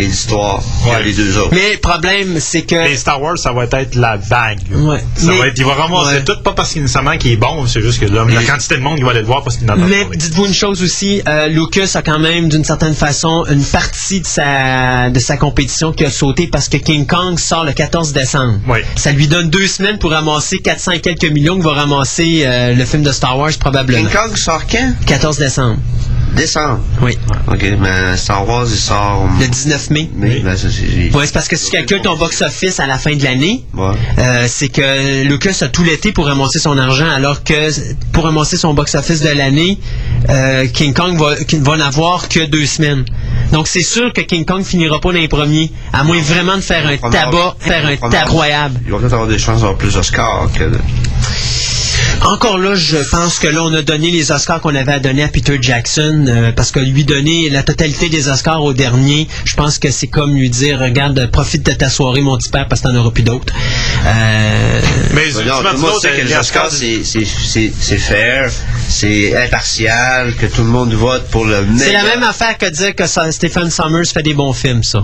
Et 0.00 0.06
d'histoire 0.06 0.60
Ouais. 0.86 0.98
que 0.98 1.04
les 1.04 1.12
deux 1.14 1.38
autres. 1.38 1.50
Mais 1.52 1.72
le 1.74 1.78
problème, 1.80 2.38
c'est 2.40 2.62
que 2.62 2.74
Les 2.74 2.96
Star 2.96 3.20
Wars, 3.20 3.38
ça 3.38 3.52
va 3.52 3.64
être 3.64 3.94
la 3.94 4.16
vague. 4.16 4.60
Ouais. 4.72 4.98
Ça 5.16 5.26
Mais- 5.26 5.38
va 5.38 5.46
être, 5.48 5.58
il 5.58 5.64
va 5.64 5.74
ramasser 5.74 6.16
Ouais. 6.16 6.24
tout, 6.24 6.40
pas 6.42 6.52
parce 6.52 6.72
qu'il 6.72 6.82
nécessairement 6.82 7.16
qu'il 7.18 7.32
est 7.32 7.36
bon, 7.36 7.66
c'est 7.66 7.80
juste 7.82 8.00
que 8.00 8.06
là, 8.06 8.24
la 8.28 8.42
quantité 8.42 8.76
de 8.76 8.80
monde 8.82 8.96
qui 8.96 9.02
va 9.02 9.10
aller 9.10 9.20
le 9.20 9.26
voir 9.26 9.42
parce 9.42 9.56
qu'il 9.56 9.66
n'en 9.66 9.74
a 9.74 9.76
Mais 9.86 10.04
pas. 10.04 10.14
dites-vous 10.16 10.46
une 10.46 10.54
chose 10.54 10.82
aussi, 10.82 11.22
euh, 11.28 11.46
Lucas 11.48 11.90
a 11.94 12.02
quand 12.02 12.18
même 12.18 12.48
d'une 12.48 12.64
certaine 12.64 12.94
façon 12.94 13.44
une 13.50 13.64
partie 13.64 14.20
de 14.20 14.26
sa 14.26 15.10
de 15.10 15.18
sa 15.18 15.36
compétition 15.36 15.92
qui 15.92 16.04
a 16.04 16.10
sauté 16.10 16.46
parce 16.46 16.68
que 16.68 16.76
King 16.78 17.06
Kong 17.06 17.38
sort 17.38 17.64
le 17.64 17.72
14 17.72 18.12
décembre. 18.12 18.58
Oui. 18.68 18.78
Ça 18.96 19.12
lui 19.12 19.28
donne 19.28 19.50
deux 19.50 19.66
semaines 19.66 19.98
pour 19.98 20.10
ramasser 20.10 20.58
400 20.58 20.92
et 20.92 21.00
quelques 21.00 21.30
millions 21.30 21.58
que 21.58 21.64
va 21.64 21.72
ramasser 21.74 22.42
euh, 22.44 22.74
le 22.74 22.84
film 22.84 23.02
de 23.02 23.12
Star 23.12 23.38
Wars 23.38 23.50
probablement. 23.58 24.08
King 24.08 24.16
Kong 24.18 24.36
sort 24.36 24.62
quand? 24.70 24.92
14 25.06 25.38
décembre. 25.38 25.78
Décembre? 26.34 26.80
Oui. 27.02 27.18
Ok, 27.46 27.62
mais 27.78 28.16
Star 28.16 28.48
Wars, 28.48 28.64
il 28.70 28.76
sort. 28.78 29.28
Le 29.38 29.46
19 29.46 29.81
mai. 29.90 30.10
Mais, 30.16 30.40
ben. 30.40 30.56
Ouais, 31.14 31.26
c'est 31.26 31.32
parce 31.32 31.48
que 31.48 31.56
si 31.56 31.66
tu 31.66 31.70
calcules 31.72 32.00
ton 32.02 32.16
box-office 32.16 32.80
à 32.80 32.86
la 32.86 32.98
fin 32.98 33.14
de 33.14 33.22
l'année, 33.24 33.64
Ouais. 33.74 33.94
euh, 34.18 34.46
c'est 34.48 34.68
que 34.68 35.24
Lucas 35.24 35.56
a 35.62 35.68
tout 35.68 35.82
l'été 35.84 36.12
pour 36.12 36.26
ramasser 36.26 36.58
son 36.58 36.76
argent, 36.78 37.08
alors 37.08 37.44
que 37.44 37.70
pour 38.12 38.24
ramasser 38.24 38.56
son 38.56 38.74
box-office 38.74 39.20
de 39.22 39.30
l'année, 39.30 39.78
euh, 40.28 40.66
King 40.68 40.92
Kong 40.94 41.16
va, 41.18 41.34
va 41.60 41.76
n'avoir 41.76 42.28
que 42.28 42.40
deux 42.46 42.66
semaines. 42.66 43.04
Donc 43.52 43.68
c'est 43.68 43.82
sûr 43.82 44.12
que 44.12 44.20
King 44.22 44.44
Kong 44.44 44.64
finira 44.64 45.00
pas 45.00 45.12
dans 45.12 45.18
les 45.18 45.28
premiers, 45.28 45.70
à 45.92 46.04
moins 46.04 46.20
vraiment 46.20 46.56
de 46.56 46.60
faire 46.62 46.86
un 46.86 46.96
tabac, 47.10 47.56
faire 47.60 47.86
un 47.86 47.96
tabac 47.96 48.22
incroyable. 48.22 48.80
Il 48.86 48.92
va 48.92 48.98
peut-être 48.98 49.12
avoir 49.12 49.28
des 49.28 49.38
chances 49.38 49.60
d'avoir 49.60 49.76
plus 49.76 49.94
d'Oscars 49.94 50.48
que. 50.54 50.64
de- 50.64 50.78
Encore 52.24 52.58
là, 52.58 52.74
je 52.76 52.96
pense 53.10 53.38
que 53.38 53.48
là, 53.48 53.62
on 53.64 53.74
a 53.74 53.82
donné 53.82 54.10
les 54.10 54.30
Oscars 54.30 54.60
qu'on 54.60 54.74
avait 54.74 54.92
à 54.92 55.00
donner 55.00 55.24
à 55.24 55.28
Peter 55.28 55.58
Jackson, 55.60 56.24
euh, 56.28 56.52
parce 56.52 56.70
que 56.70 56.78
lui 56.78 57.04
donner 57.04 57.50
la 57.50 57.62
totalité 57.62 58.08
des 58.08 58.28
Oscars 58.28 58.62
au 58.62 58.72
dernier, 58.72 59.26
je 59.44 59.56
pense 59.56 59.78
que 59.78 59.90
c'est 59.90 60.06
comme 60.06 60.34
lui 60.34 60.48
dire, 60.48 60.78
regarde, 60.78 61.28
profite 61.32 61.64
de 61.66 61.72
ta 61.72 61.88
soirée, 61.90 62.20
mon 62.20 62.36
petit 62.38 62.48
père, 62.50 62.68
parce 62.68 62.80
que 62.82 62.88
t'en 62.88 62.94
auras 62.94 63.10
plus 63.10 63.24
d'autres. 63.24 63.52
Euh, 64.06 64.80
Mais 65.14 65.28
non, 65.44 65.62
nous 65.74 65.84
autres, 65.84 66.00
sait 66.02 66.16
que 66.20 66.26
les 66.26 66.36
Oscars, 66.36 66.70
c'est- 66.70 67.02
c'est- 67.04 67.26
c'est 67.26 67.72
c'est 67.78 67.98
fair, 67.98 68.50
c'est 68.88 69.36
impartial, 69.36 70.34
que 70.36 70.46
tout 70.46 70.62
le 70.62 70.68
monde 70.70 70.92
vote 70.94 71.26
pour 71.30 71.44
le 71.44 71.62
meilleur. 71.62 71.78
c'est 71.86 71.92
la 71.92 72.04
même 72.04 72.22
affaire 72.22 72.56
que 72.56 72.66
dire 72.66 72.94
que 72.94 73.06
ça- 73.06 73.30
Stephen 73.32 73.70
Summers 73.70 74.06
fait 74.06 74.22
des 74.22 74.34
bons 74.34 74.52
films, 74.52 74.82
ça. 74.84 75.02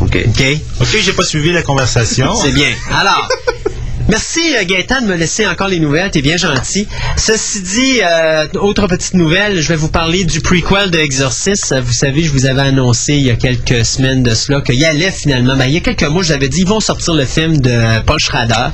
Ok. 0.00 0.18
OK? 0.26 0.44
Ok, 0.80 0.88
j'ai 1.02 1.12
pas 1.12 1.24
suivi 1.24 1.52
la 1.52 1.62
conversation. 1.62 2.34
C'est 2.34 2.52
bien. 2.52 2.68
Alors, 2.92 3.28
merci 4.08 4.40
euh, 4.56 4.64
Gaëtan 4.64 5.02
de 5.02 5.06
me 5.06 5.16
laisser 5.16 5.46
encore 5.46 5.68
les 5.68 5.80
nouvelles. 5.80 6.10
T'es 6.10 6.22
bien 6.22 6.36
gentil. 6.36 6.86
Ceci 7.16 7.62
dit, 7.62 8.00
euh, 8.02 8.46
autre 8.60 8.86
petite 8.86 9.14
nouvelle, 9.14 9.60
je 9.60 9.68
vais 9.68 9.76
vous 9.76 9.88
parler 9.88 10.24
du 10.24 10.40
prequel 10.40 10.90
de 10.90 10.98
Exorcist. 10.98 11.74
Vous 11.80 11.92
savez, 11.92 12.22
je 12.22 12.30
vous 12.30 12.46
avais 12.46 12.62
annoncé 12.62 13.14
il 13.14 13.22
y 13.22 13.30
a 13.30 13.36
quelques 13.36 13.84
semaines 13.84 14.22
de 14.22 14.34
cela 14.34 14.60
qu'il 14.60 14.76
y 14.76 14.84
allait 14.84 15.10
finalement. 15.10 15.56
Ben, 15.56 15.66
il 15.66 15.74
y 15.74 15.76
a 15.76 15.80
quelques 15.80 16.04
mois, 16.04 16.22
je 16.22 16.28
vous 16.28 16.34
avais 16.34 16.48
dit, 16.48 16.60
ils 16.60 16.66
vont 16.66 16.80
sortir 16.80 17.14
le 17.14 17.24
film 17.24 17.58
de 17.58 18.00
Paul 18.06 18.18
Schrader. 18.18 18.70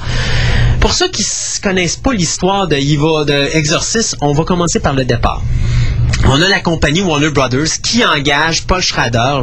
Pour 0.81 0.93
ceux 0.93 1.09
qui 1.09 1.23
ne 1.23 1.63
connaissent 1.63 1.97
pas 1.97 2.13
l'histoire 2.13 2.67
de, 2.69 2.77
de 2.77 3.57
Exorcist, 3.57 4.17
on 4.21 4.33
va 4.33 4.45
commencer 4.45 4.81
par 4.81 4.95
le 4.95 5.05
départ. 5.05 5.43
On 6.27 6.41
a 6.41 6.49
la 6.49 6.61
compagnie 6.61 7.00
Warner 7.00 7.31
Brothers 7.31 7.81
qui 7.83 8.05
engage 8.05 8.65
Paul 8.67 8.81
Schrader, 8.81 9.41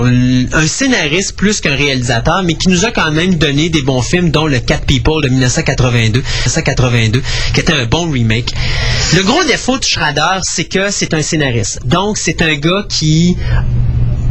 un 0.53 0.67
scénariste 0.67 1.36
plus 1.36 1.60
qu'un 1.60 1.75
réalisateur, 1.75 2.43
mais 2.43 2.53
qui 2.53 2.69
nous 2.69 2.86
a 2.86 2.91
quand 2.91 3.12
même 3.12 3.36
donné 3.36 3.69
des 3.69 3.81
bons 3.81 4.01
films, 4.01 4.31
dont 4.31 4.46
le 4.48 4.60
Cat 4.60 4.81
People 4.86 5.24
de 5.24 5.29
1982, 5.29 6.19
1982 6.19 7.22
qui 7.53 7.60
était 7.60 7.74
un 7.74 7.86
bon 7.86 8.10
remake. 8.10 8.53
Le 9.15 9.24
gros 9.24 9.43
défaut 9.43 9.77
de 9.77 9.84
Schrader, 9.84 10.39
c'est 10.43 10.65
que 10.65 10.91
c'est 10.91 11.13
un 11.13 11.22
scénariste. 11.22 11.79
Donc, 11.86 12.17
c'est 12.17 12.41
un 12.41 12.55
gars 12.55 12.86
qui 12.88 13.38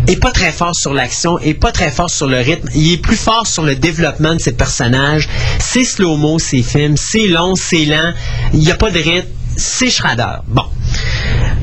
est 0.06 0.16
pas 0.16 0.30
très 0.30 0.52
fort 0.52 0.74
sur 0.74 0.94
l'action, 0.94 1.38
est 1.40 1.54
pas 1.54 1.72
très 1.72 1.90
fort 1.90 2.10
sur 2.10 2.28
le 2.28 2.38
rythme. 2.38 2.68
Il 2.74 2.92
est 2.92 2.98
plus 2.98 3.16
fort 3.16 3.46
sur 3.46 3.64
le 3.64 3.74
développement 3.74 4.34
de 4.34 4.40
ses 4.40 4.52
personnages. 4.52 5.28
C'est 5.58 5.84
slow-mo, 5.84 6.38
ces 6.38 6.62
films. 6.62 6.96
C'est 6.96 7.26
long, 7.26 7.54
c'est 7.56 7.84
lent. 7.84 8.12
Il 8.52 8.60
n'y 8.60 8.70
a 8.70 8.76
pas 8.76 8.90
de 8.90 8.98
rythme. 8.98 9.28
C'est 9.56 9.90
Schrader. 9.90 10.42
Bon. 10.46 10.64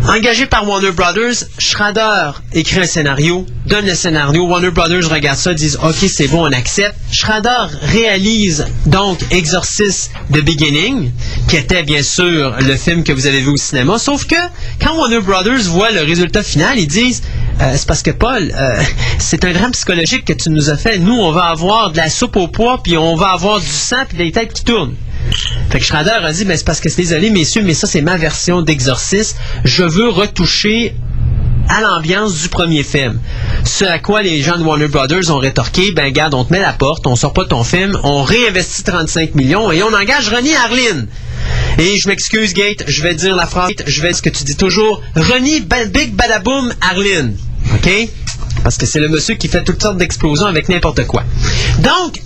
Engagé 0.08 0.46
par 0.48 0.68
Warner 0.68 0.92
Brothers, 0.92 1.46
Schrader 1.58 2.32
écrit 2.52 2.82
un 2.82 2.86
scénario, 2.86 3.46
donne 3.68 3.86
le 3.86 3.96
scénario, 3.96 4.46
Warner 4.46 4.70
Brothers 4.70 5.10
regarde 5.10 5.38
ça, 5.38 5.54
disent 5.54 5.80
OK, 5.82 5.96
c'est 5.96 6.28
bon, 6.28 6.46
on 6.46 6.52
accepte. 6.52 6.96
Schrader 7.10 7.68
réalise 7.82 8.66
donc 8.86 9.20
Exorcist 9.32 10.12
The 10.32 10.44
Beginning, 10.44 11.10
qui 11.48 11.56
était 11.56 11.84
bien 11.84 12.04
sûr 12.04 12.54
le 12.60 12.76
film 12.76 13.06
que 13.06 13.14
vous 13.14 13.28
avez 13.28 13.40
vu 13.40 13.52
au 13.52 13.58
cinéma, 13.58 13.98
sauf 13.98 14.26
que 14.26 14.36
quand 14.82 14.94
Warner 14.98 15.22
Brothers 15.22 15.64
voit 15.70 15.92
le 15.92 16.02
résultat 16.02 16.44
final, 16.44 16.78
ils 16.78 16.88
disent 16.88 17.24
euh, 17.62 17.74
c'est 17.78 17.88
parce 17.88 18.04
que 18.04 18.12
Paul, 18.12 18.52
euh, 18.54 18.84
c'est 19.20 19.46
un 19.46 19.54
drame 19.54 19.72
psychologique 19.72 20.26
que 20.26 20.34
tu 20.34 20.50
nous 20.50 20.70
as 20.70 20.76
fait. 20.76 20.98
Nous, 20.98 21.16
on 21.16 21.32
va 21.32 21.46
avoir 21.46 21.92
de 21.92 21.98
la 21.98 22.10
soupe 22.10 22.36
au 22.36 22.50
pois, 22.50 22.84
puis 22.84 22.98
on 22.98 23.16
va 23.16 23.30
avoir 23.30 23.62
du 23.62 23.68
sang, 23.68 24.04
puis 24.08 24.18
des 24.18 24.34
têtes 24.34 24.52
qui 24.52 24.66
tournent. 24.66 24.96
Fait 25.70 25.80
que 25.80 25.86
Schrader 25.86 26.12
a 26.24 26.32
dit, 26.32 26.46
ben, 26.46 26.58
c'est 26.58 26.66
parce 26.66 26.80
que 26.80 26.90
c'est 26.90 27.02
désolé, 27.02 27.30
messieurs, 27.30 27.64
mais 27.64 27.74
ça, 27.74 27.88
c'est 27.88 28.02
ma 28.02 28.18
version 28.18 28.62
d'exorcisme. 28.62 29.38
Je 29.64 29.84
veux 29.84 30.10
retoucher 30.10 30.96
à 31.70 31.82
l'ambiance 31.82 32.42
du 32.42 32.50
premier 32.50 32.84
film. 32.84 33.20
Ce 33.64 33.86
à 33.86 34.00
quoi 34.00 34.22
les 34.22 34.42
gens 34.42 34.58
de 34.58 34.64
Warner 34.64 34.88
Brothers 34.88 35.32
ont 35.32 35.40
rétorqué, 35.40 35.92
ben 35.92 36.12
garde, 36.12 36.34
on 36.34 36.44
te 36.44 36.52
met 36.52 36.60
la 36.60 36.74
porte, 36.74 37.08
on 37.08 37.16
sort 37.16 37.34
pas 37.34 37.46
ton 37.46 37.64
film, 37.64 37.98
on 38.04 38.24
réinvestit 38.24 38.84
35 38.84 39.36
millions 39.36 39.72
et 39.72 39.82
on 39.82 39.94
engage 39.94 40.30
Ronnie 40.30 40.54
Harlin. 40.54 41.06
Et 41.80 41.98
je 41.98 42.08
m'excuse, 42.08 42.54
Gate, 42.54 42.84
je 42.88 43.02
vais 43.02 43.16
dire 43.16 43.36
la 43.36 43.48
phrase, 43.48 43.72
je 43.88 44.02
vais 44.02 44.14
ce 44.14 44.22
que 44.22 44.30
tu 44.30 44.44
dis 44.44 44.56
toujours, 44.56 45.02
Ronnie 45.16 45.62
Big 45.62 46.14
Badaboom 46.14 46.74
Harlin. 46.82 47.32
OK? 47.74 48.10
Parce 48.64 48.78
que 48.78 48.86
c'est 48.86 49.00
le 49.00 49.10
monsieur 49.10 49.36
qui 49.36 49.48
fait 49.48 49.64
toutes 49.64 49.82
sortes 49.82 49.98
d'explosions 49.98 50.46
avec 50.46 50.70
n'importe 50.70 51.06
quoi. 51.08 51.24
Donc, 51.80 52.22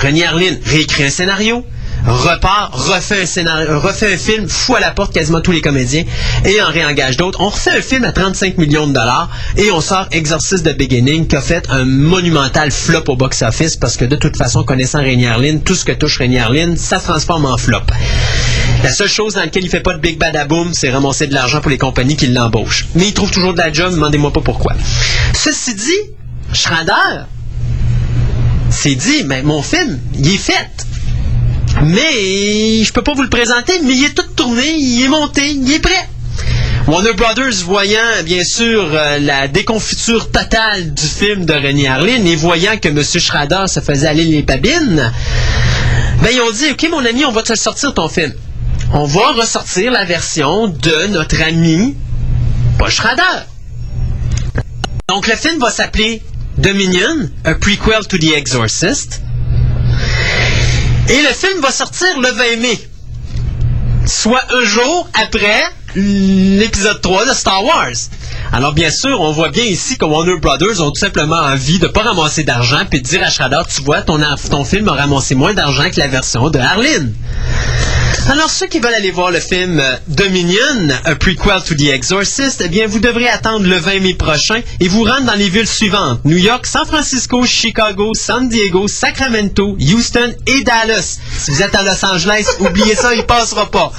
Ronnie 0.00 0.22
Harlin 0.22 0.56
réécrit 0.64 1.04
un 1.04 1.10
scénario, 1.10 1.64
repart, 2.06 2.74
refait 2.74 3.22
un 3.22 3.26
scénario, 3.26 3.78
refait 3.80 4.14
un 4.14 4.16
film, 4.16 4.48
fout 4.48 4.76
à 4.76 4.80
la 4.80 4.90
porte 4.90 5.12
quasiment 5.12 5.40
tous 5.40 5.52
les 5.52 5.60
comédiens 5.60 6.04
et 6.44 6.60
en 6.60 6.68
réengage 6.68 7.16
d'autres. 7.16 7.40
On 7.40 7.48
refait 7.48 7.70
un 7.70 7.82
film 7.82 8.04
à 8.04 8.12
35 8.12 8.58
millions 8.58 8.86
de 8.86 8.92
dollars 8.92 9.30
et 9.56 9.70
on 9.70 9.80
sort 9.80 10.06
Exorcist 10.10 10.64
de 10.64 10.72
Beginning 10.72 11.26
qui 11.26 11.36
a 11.36 11.40
fait 11.40 11.66
un 11.70 11.84
monumental 11.84 12.70
flop 12.70 13.04
au 13.08 13.16
box-office 13.16 13.76
parce 13.76 13.96
que 13.96 14.04
de 14.04 14.16
toute 14.16 14.36
façon, 14.36 14.64
connaissant 14.64 14.98
Rainier 14.98 15.28
Harlin, 15.28 15.58
tout 15.58 15.74
ce 15.74 15.84
que 15.84 15.92
touche 15.92 16.18
Rainier 16.18 16.40
Harlin, 16.40 16.74
ça 16.76 16.98
se 16.98 17.04
transforme 17.04 17.46
en 17.46 17.56
flop. 17.56 17.82
La 18.82 18.90
seule 18.90 19.08
chose 19.08 19.34
dans 19.34 19.40
laquelle 19.42 19.64
il 19.64 19.70
fait 19.70 19.80
pas 19.80 19.94
de 19.94 20.00
big 20.00 20.18
badaboom, 20.18 20.74
c'est 20.74 20.90
ramasser 20.90 21.28
de 21.28 21.34
l'argent 21.34 21.60
pour 21.60 21.70
les 21.70 21.78
compagnies 21.78 22.16
qui 22.16 22.26
l'embauchent. 22.26 22.86
Mais 22.94 23.06
il 23.08 23.14
trouve 23.14 23.30
toujours 23.30 23.52
de 23.52 23.58
la 23.58 23.72
job, 23.72 23.92
demandez-moi 23.92 24.32
pas 24.32 24.40
pourquoi. 24.40 24.74
Ceci 25.34 25.74
dit, 25.74 26.12
Schrader 26.52 27.26
s'est 28.70 28.96
dit, 28.96 29.22
mais 29.24 29.42
mon 29.42 29.62
film, 29.62 30.00
il 30.14 30.34
est 30.34 30.38
fait. 30.38 30.68
Mais 31.84 32.84
je 32.84 32.92
peux 32.92 33.02
pas 33.02 33.14
vous 33.14 33.22
le 33.22 33.28
présenter, 33.28 33.72
mais 33.82 33.94
il 33.94 34.04
est 34.04 34.14
tout 34.14 34.22
tourné, 34.36 34.64
il 34.78 35.04
est 35.04 35.08
monté, 35.08 35.50
il 35.50 35.72
est 35.72 35.80
prêt. 35.80 36.08
Warner 36.86 37.12
Brothers 37.12 37.64
voyant 37.64 38.22
bien 38.24 38.42
sûr 38.44 38.90
euh, 38.92 39.18
la 39.18 39.46
déconfiture 39.46 40.30
totale 40.30 40.92
du 40.94 41.06
film 41.06 41.44
de 41.44 41.52
René 41.52 41.86
Harlin 41.86 42.24
et 42.24 42.34
voyant 42.34 42.76
que 42.76 42.88
M. 42.88 43.02
Schrader 43.02 43.64
se 43.68 43.80
faisait 43.80 44.08
aller 44.08 44.24
les 44.24 44.42
babines, 44.42 45.12
ben 46.22 46.30
ils 46.32 46.40
ont 46.40 46.50
dit 46.50 46.72
OK 46.72 46.88
mon 46.90 47.04
ami, 47.04 47.24
on 47.24 47.32
va 47.32 47.42
te 47.42 47.54
sortir 47.54 47.94
ton 47.94 48.08
film. 48.08 48.32
On 48.92 49.04
va 49.04 49.32
ressortir 49.32 49.92
la 49.92 50.04
version 50.04 50.68
de 50.68 51.06
notre 51.08 51.40
ami 51.42 51.96
Paul 52.78 52.90
Schrader. 52.90 53.46
Donc 55.08 55.28
le 55.28 55.36
film 55.36 55.60
va 55.60 55.70
s'appeler 55.70 56.22
Dominion, 56.58 57.30
a 57.44 57.54
prequel 57.54 58.06
to 58.06 58.18
The 58.18 58.34
Exorcist. 58.36 59.22
Et 61.08 61.20
le 61.22 61.32
film 61.34 61.60
va 61.60 61.70
sortir 61.70 62.08
le 62.20 62.28
20 62.28 62.60
mai. 62.60 62.78
Soit 64.06 64.42
un 64.52 64.64
jour 64.64 65.08
après 65.14 65.62
l'épisode 65.94 67.00
3 67.00 67.26
de 67.26 67.32
Star 67.34 67.64
Wars. 67.64 67.90
Alors 68.52 68.72
bien 68.72 68.90
sûr, 68.90 69.20
on 69.20 69.32
voit 69.32 69.50
bien 69.50 69.64
ici 69.64 69.98
que 69.98 70.04
Warner 70.04 70.38
Brothers 70.40 70.80
ont 70.80 70.90
tout 70.90 71.00
simplement 71.00 71.36
envie 71.36 71.78
de 71.78 71.86
pas 71.86 72.02
ramasser 72.02 72.44
d'argent 72.44 72.82
puis 72.88 73.02
de 73.02 73.06
dire 73.06 73.22
à 73.22 73.30
Schrader, 73.30 73.62
tu 73.74 73.82
vois, 73.82 74.02
ton, 74.02 74.20
ton 74.50 74.64
film 74.64 74.88
a 74.88 74.92
ramassé 74.92 75.34
moins 75.34 75.54
d'argent 75.54 75.90
que 75.90 75.98
la 75.98 76.08
version 76.08 76.50
de 76.50 76.58
Harlin. 76.58 77.08
Alors, 78.28 78.50
ceux 78.50 78.66
qui 78.66 78.78
veulent 78.78 78.94
aller 78.94 79.10
voir 79.10 79.32
le 79.32 79.40
film 79.40 79.80
euh, 79.80 79.96
Dominion, 80.06 80.88
a 81.04 81.16
prequel 81.16 81.60
to 81.66 81.74
The 81.74 81.92
Exorcist, 81.92 82.62
eh 82.64 82.68
bien, 82.68 82.86
vous 82.86 83.00
devrez 83.00 83.28
attendre 83.28 83.66
le 83.66 83.76
20 83.76 84.00
mai 84.00 84.14
prochain 84.14 84.60
et 84.78 84.86
vous 84.86 85.02
rendre 85.02 85.26
dans 85.26 85.34
les 85.34 85.48
villes 85.48 85.66
suivantes. 85.66 86.20
New 86.24 86.36
York, 86.36 86.64
San 86.66 86.86
Francisco, 86.86 87.44
Chicago, 87.44 88.12
San 88.14 88.48
Diego, 88.48 88.86
Sacramento, 88.86 89.76
Houston 89.80 90.34
et 90.46 90.62
Dallas. 90.62 91.18
Si 91.36 91.50
vous 91.50 91.62
êtes 91.62 91.74
à 91.74 91.82
Los 91.82 92.04
Angeles, 92.04 92.46
oubliez 92.60 92.94
ça, 92.94 93.12
il 93.12 93.24
passera 93.24 93.68
pas. 93.70 93.92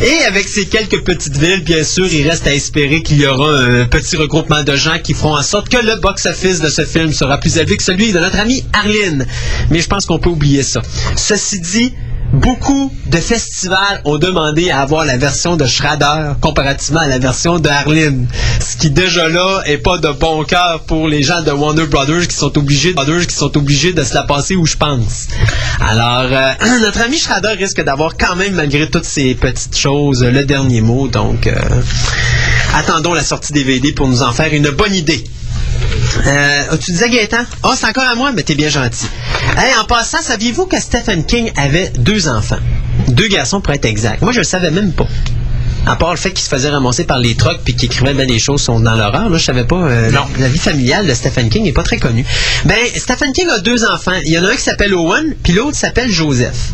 Et 0.00 0.24
avec 0.24 0.48
ces 0.48 0.66
quelques 0.66 1.02
petites 1.02 1.36
villes, 1.36 1.64
bien 1.64 1.82
sûr, 1.82 2.06
il 2.12 2.28
reste 2.28 2.46
à 2.46 2.54
espérer 2.54 3.02
qu'il 3.02 3.20
y 3.20 3.26
aura 3.26 3.50
un 3.58 3.86
petit 3.86 4.16
regroupement 4.16 4.62
de 4.62 4.76
gens 4.76 4.98
qui 5.02 5.14
feront 5.14 5.36
en 5.36 5.42
sorte 5.42 5.68
que 5.68 5.84
le 5.84 5.96
box-office 5.96 6.60
de 6.60 6.68
ce 6.68 6.84
film 6.84 7.12
sera 7.12 7.38
plus 7.38 7.58
élevé 7.58 7.76
que 7.76 7.82
celui 7.82 8.12
de 8.12 8.20
notre 8.20 8.38
ami 8.38 8.64
Arline. 8.72 9.26
Mais 9.70 9.80
je 9.80 9.88
pense 9.88 10.06
qu'on 10.06 10.18
peut 10.20 10.30
oublier 10.30 10.62
ça. 10.62 10.80
Ceci 11.16 11.60
dit, 11.60 11.92
beaucoup 12.34 12.92
de 13.06 13.16
festivals 13.16 14.00
ont 14.04 14.18
demandé 14.18 14.70
à 14.70 14.80
avoir 14.80 15.04
la 15.04 15.16
version 15.16 15.56
de 15.56 15.66
Schrader 15.66 16.32
comparativement 16.40 17.00
à 17.00 17.06
la 17.06 17.18
version 17.18 17.58
de 17.58 17.68
Harlin. 17.68 18.26
Ce 18.60 18.76
qui 18.76 18.90
déjà 18.90 19.28
là 19.28 19.62
est 19.66 19.78
pas 19.78 19.98
de 19.98 20.08
bon 20.08 20.44
cœur 20.44 20.80
pour 20.80 21.08
les 21.08 21.22
gens 21.22 21.42
de 21.42 21.50
Warner 21.50 21.86
Brothers 21.86 22.26
qui 22.28 22.36
sont 22.36 22.56
obligés, 22.58 22.92
Brothers 22.92 23.26
qui 23.26 23.34
sont 23.34 23.56
obligés 23.56 23.92
de 23.92 24.02
se 24.02 24.14
la 24.14 24.24
passer 24.24 24.56
où 24.56 24.66
je 24.66 24.76
pense. 24.76 25.28
Alors, 25.80 26.28
euh, 26.30 26.52
notre 26.80 27.00
ami 27.02 27.18
Schrader 27.18 27.54
risque 27.58 27.82
d'avoir 27.82 28.16
quand 28.16 28.36
même, 28.36 28.54
malgré 28.54 28.88
toutes 28.90 29.04
ces 29.04 29.34
petites 29.34 29.76
choses, 29.76 30.24
le 30.24 30.44
dernier 30.44 30.80
mot. 30.80 31.08
Donc, 31.08 31.46
euh, 31.46 31.54
attendons 32.74 33.14
la 33.14 33.24
sortie 33.24 33.52
DVD 33.52 33.92
pour 33.92 34.08
nous 34.08 34.22
en 34.22 34.32
faire 34.32 34.52
une 34.52 34.70
bonne 34.70 34.94
idée. 34.94 35.24
Euh, 36.26 36.76
tu 36.78 36.92
disais 36.92 37.10
Gaëtan? 37.10 37.44
Oh, 37.64 37.72
c'est 37.76 37.86
encore 37.86 38.04
à 38.04 38.14
moi, 38.14 38.32
mais 38.32 38.42
t'es 38.42 38.54
bien 38.54 38.68
gentil. 38.68 39.06
En 39.80 39.84
passant, 39.84 40.22
saviez-vous 40.22 40.66
que 40.66 40.80
Stephen 40.80 41.24
King 41.24 41.52
avait 41.56 41.90
deux 41.98 42.28
enfants? 42.28 42.58
Deux 43.08 43.28
garçons 43.28 43.60
pour 43.60 43.72
être 43.74 43.84
exact. 43.84 44.22
Moi, 44.22 44.32
je 44.32 44.38
le 44.38 44.44
savais 44.44 44.70
même 44.70 44.92
pas. 44.92 45.06
À 45.86 45.96
part 45.96 46.10
le 46.12 46.16
fait 46.16 46.30
qu'il 46.32 46.42
se 46.42 46.48
faisait 46.48 46.70
ramasser 46.70 47.04
par 47.04 47.18
les 47.18 47.34
trocs 47.34 47.60
puis 47.64 47.74
qu'il 47.74 47.86
écrivait 47.86 48.14
bien 48.14 48.26
des 48.26 48.38
choses 48.38 48.62
sont 48.62 48.80
dans 48.80 48.94
l'horreur, 48.94 49.28
là, 49.28 49.36
je 49.38 49.44
savais 49.44 49.64
pas. 49.64 49.76
euh, 49.76 50.10
Non. 50.10 50.22
La, 50.38 50.42
la 50.44 50.48
vie 50.48 50.58
familiale 50.58 51.06
de 51.06 51.12
Stephen 51.14 51.48
King 51.50 51.64
n'est 51.64 51.72
pas 51.72 51.82
très 51.82 51.98
connue. 51.98 52.24
Ben, 52.64 52.76
Stephen 52.96 53.32
King 53.32 53.48
a 53.50 53.58
deux 53.58 53.84
enfants. 53.84 54.12
Il 54.24 54.30
y 54.32 54.38
en 54.38 54.44
a 54.44 54.48
un 54.50 54.54
qui 54.56 54.62
s'appelle 54.62 54.94
Owen, 54.94 55.34
puis 55.42 55.52
l'autre 55.52 55.76
s'appelle 55.76 56.10
Joseph. 56.10 56.72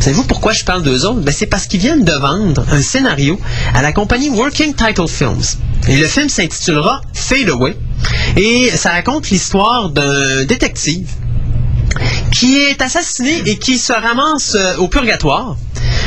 Savez-vous 0.00 0.24
pourquoi 0.24 0.52
je 0.52 0.64
parle 0.64 0.82
d'eux 0.82 1.04
autres? 1.06 1.20
Ben, 1.20 1.32
c'est 1.32 1.46
parce 1.46 1.66
qu'ils 1.66 1.80
viennent 1.80 2.04
de 2.04 2.12
vendre 2.12 2.64
un 2.70 2.82
scénario 2.82 3.40
à 3.74 3.80
la 3.82 3.92
compagnie 3.92 4.28
Working 4.28 4.74
Title 4.74 5.08
Films. 5.08 5.42
Et 5.88 5.96
le 5.96 6.06
film 6.06 6.28
s'intitulera 6.28 7.00
Fade 7.14 7.48
Away. 7.48 7.76
Et 8.36 8.70
ça 8.74 8.90
raconte 8.90 9.30
l'histoire 9.30 9.88
d'un 9.90 10.44
détective 10.44 11.08
qui 12.30 12.58
est 12.58 12.80
assassiné 12.82 13.42
et 13.46 13.58
qui 13.58 13.78
se 13.78 13.92
ramasse 13.92 14.54
euh, 14.54 14.76
au 14.76 14.88
purgatoire. 14.88 15.56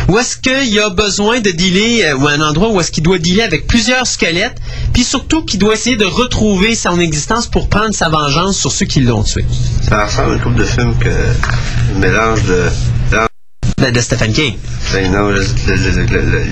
Où 0.08 0.20
est-ce 0.20 0.38
qu'il 0.38 0.80
a 0.80 0.90
besoin 0.90 1.40
de 1.40 1.52
dealer, 1.52 2.04
euh, 2.04 2.18
ou 2.18 2.28
un 2.28 2.42
endroit 2.42 2.70
où 2.70 2.80
est-ce 2.80 2.92
qu'il 2.92 3.04
doit 3.04 3.18
dealer 3.18 3.44
avec 3.44 3.68
plusieurs 3.68 4.06
squelettes, 4.06 4.58
puis 4.94 5.04
surtout 5.04 5.44
qu'il 5.44 5.60
doit 5.60 5.74
essayer 5.74 5.96
de 5.98 6.06
retrouver 6.06 6.76
son 6.76 7.00
existence 7.00 7.48
pour 7.48 7.70
prendre 7.70 7.94
sa 7.94 8.10
vengeance 8.10 8.58
sur 8.58 8.72
ceux 8.72 8.86
qui 8.86 9.02
l'ont 9.02 9.24
tué. 9.24 9.46
Ça 9.82 10.06
ressemble 10.06 10.32
à 10.32 10.34
une 10.36 10.42
couple 10.42 10.60
de 10.60 10.66
films 10.66 10.96
que 11.00 11.10
un 11.10 12.00
mélange 12.00 12.44
de. 12.44 12.66
De, 13.78 13.92
de 13.92 14.00
Stephen 14.00 14.32
King. 14.32 14.56
Ben 14.94 15.12
non, 15.12 15.32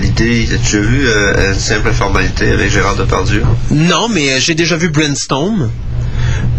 l'idée, 0.00 0.46
as-tu 0.52 0.78
vu 0.80 1.08
euh, 1.08 1.52
une 1.52 1.58
simple 1.58 1.90
formalité 1.92 2.52
avec 2.52 2.70
Gérard 2.70 2.96
Depardieu? 2.96 3.42
Non, 3.70 4.08
mais 4.08 4.40
j'ai 4.40 4.54
déjà 4.54 4.76
vu 4.76 4.90
Brainstorm, 4.90 5.70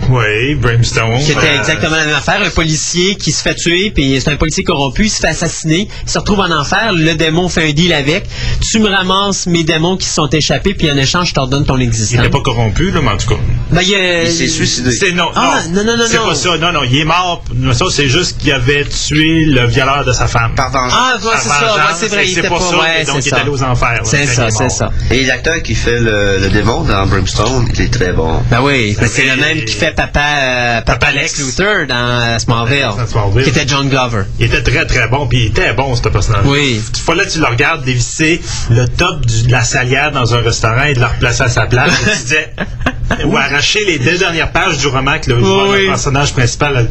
Oui, 0.10 0.56
Brimstone. 0.56 1.20
qui 1.20 1.32
était 1.32 1.40
euh, 1.48 1.60
exactement 1.60 1.96
la 1.96 2.06
même 2.06 2.16
affaire. 2.16 2.42
Un 2.46 2.50
policier 2.50 3.16
qui 3.16 3.32
se 3.32 3.42
fait 3.42 3.56
tuer, 3.56 3.92
puis 3.92 4.20
c'est 4.22 4.30
un 4.32 4.36
policier 4.36 4.64
corrompu, 4.64 5.06
il 5.06 5.10
se 5.10 5.20
fait 5.20 5.28
assassiner, 5.30 5.88
il 6.06 6.10
se 6.10 6.18
retrouve 6.20 6.40
en 6.40 6.52
enfer, 6.52 6.94
le 6.94 7.14
démon 7.16 7.50
fait 7.50 7.70
un 7.70 7.72
deal 7.74 7.94
avec. 7.94 8.26
Tu 8.62 8.80
me 8.80 8.90
ramasses 8.90 9.48
mes 9.48 9.64
démons 9.64 9.98
qui 9.98 10.08
se 10.08 10.14
sont 10.16 10.30
échappés, 10.30 10.74
puis 10.74 10.92
en 10.92 10.98
échange, 10.98 11.30
je 11.30 11.34
te 11.34 11.40
redonne 11.40 11.66
ton 11.66 11.78
Il 11.78 11.84
existence. 11.84 12.18
n'était 12.20 12.30
pas 12.30 12.42
corrompu, 12.42 12.92
là, 12.92 13.02
mais 13.02 13.12
en 13.12 13.18
tout 13.18 13.30
cas. 13.30 13.42
Ben, 13.72 13.82
il, 13.82 13.90
Il 14.26 14.32
s'est 14.32 14.48
suicidé. 14.48 14.92
C'est 14.92 15.12
non, 15.12 15.30
Ah, 15.36 15.62
non, 15.72 15.84
non, 15.84 15.98
non, 15.98 16.04
C'est 16.08 16.18
non. 16.18 16.28
pas 16.28 16.36
ça. 16.36 16.58
Non, 16.58 16.72
non, 16.72 16.84
il 16.84 16.98
est 17.00 17.06
mort. 17.06 17.44
Mais 17.56 17.74
Ça, 17.74 17.86
c'est 17.92 18.08
juste 18.10 18.38
qu'il 18.38 18.52
avait 18.52 18.86
tué 18.86 19.46
le 19.46 19.66
violeur 19.68 20.06
de 20.06 20.12
sa 20.12 20.28
femme. 20.28 20.54
Par 20.56 20.72
vengeance. 20.72 20.94
Ah, 20.96 21.18
ouais, 21.22 21.32
c'est 21.42 21.50
ça, 21.50 21.76
ouais, 21.76 21.82
c'est 21.96 22.08
vrai, 22.08 22.28
il 22.28 22.38
était 22.38 22.48
pour 22.48 22.60
pas, 22.60 22.66
ça, 22.66 22.78
ouais, 22.78 23.04
donc 23.06 23.16
c'est 23.22 23.30
il 23.30 23.34
est 23.34 23.38
allé 23.40 23.50
aux 23.50 23.64
enfers. 23.64 24.00
C'est 24.04 24.26
ça, 24.26 24.44
il 24.44 24.48
est 24.48 24.52
c'est 24.52 24.70
ça. 24.70 24.90
Et 25.12 25.24
l'acteur 25.26 25.62
qui 25.64 25.76
fait 25.76 26.00
le, 26.00 26.38
le 26.40 26.50
démon 26.50 26.82
dans 26.84 27.06
Brimstone, 27.08 27.68
il 27.74 27.82
est 27.82 27.94
très 27.94 28.12
bon. 28.14 28.42
Ben 28.52 28.62
oui, 28.62 28.96
mais 29.00 29.08
c'est 29.08 29.26
le 29.26 29.36
même 29.38 29.64
qui 29.66 29.74
fait 29.74 29.95
Papa, 29.96 30.20
euh, 30.20 30.82
Papa 30.82 31.00
Papa 31.00 31.12
Lex. 31.14 31.38
Luthor 31.40 31.88
dans 31.88 31.96
euh, 31.96 32.40
Smallville, 32.40 32.82
Dans 32.98 33.08
Smallville. 33.08 33.44
qui 33.44 33.50
était 33.50 33.68
John 33.68 33.90
Glover. 33.90 34.24
Il 34.40 34.46
était 34.48 34.62
très 34.64 34.86
très 34.86 35.08
bon, 35.08 35.28
puis 35.28 35.40
il 35.40 35.46
était 35.48 35.74
bon 35.74 35.96
ce 35.96 36.08
personnage. 36.10 36.44
Oui. 36.46 36.82
Il 36.96 37.02
fallait 37.02 37.26
que 37.26 37.32
tu 37.32 37.40
le 37.40 37.46
regardes 37.48 37.84
dévisser 37.84 38.42
le 38.70 38.88
top 38.88 39.26
de 39.26 39.52
la 39.52 39.64
salière 39.64 40.12
dans 40.12 40.34
un 40.36 40.42
restaurant 40.42 40.84
et 40.84 40.94
de 40.94 41.00
le 41.00 41.06
replacer 41.06 41.44
à 41.44 41.50
sa 41.50 41.66
place. 41.66 41.92
Tu 42.04 42.10
disais, 42.24 42.54
ou 43.26 43.38
arracher 43.38 43.86
les 43.86 44.00
deux 44.00 44.18
dernières 44.18 44.52
pages 44.52 44.78
du 44.78 44.88
roman 44.88 45.20
que 45.20 45.32
le, 45.32 45.42
Oui. 45.42 45.88
personnage 45.88 46.34
principal 46.34 46.88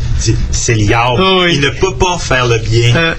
c'est 0.50 0.74
liard. 0.74 1.14
Oui. 1.18 1.54
Il 1.54 1.60
ne 1.60 1.70
peut 1.70 1.94
pas 1.94 2.18
faire 2.18 2.46
le 2.46 2.58
bien. 2.58 2.94
Euh, 2.96 3.14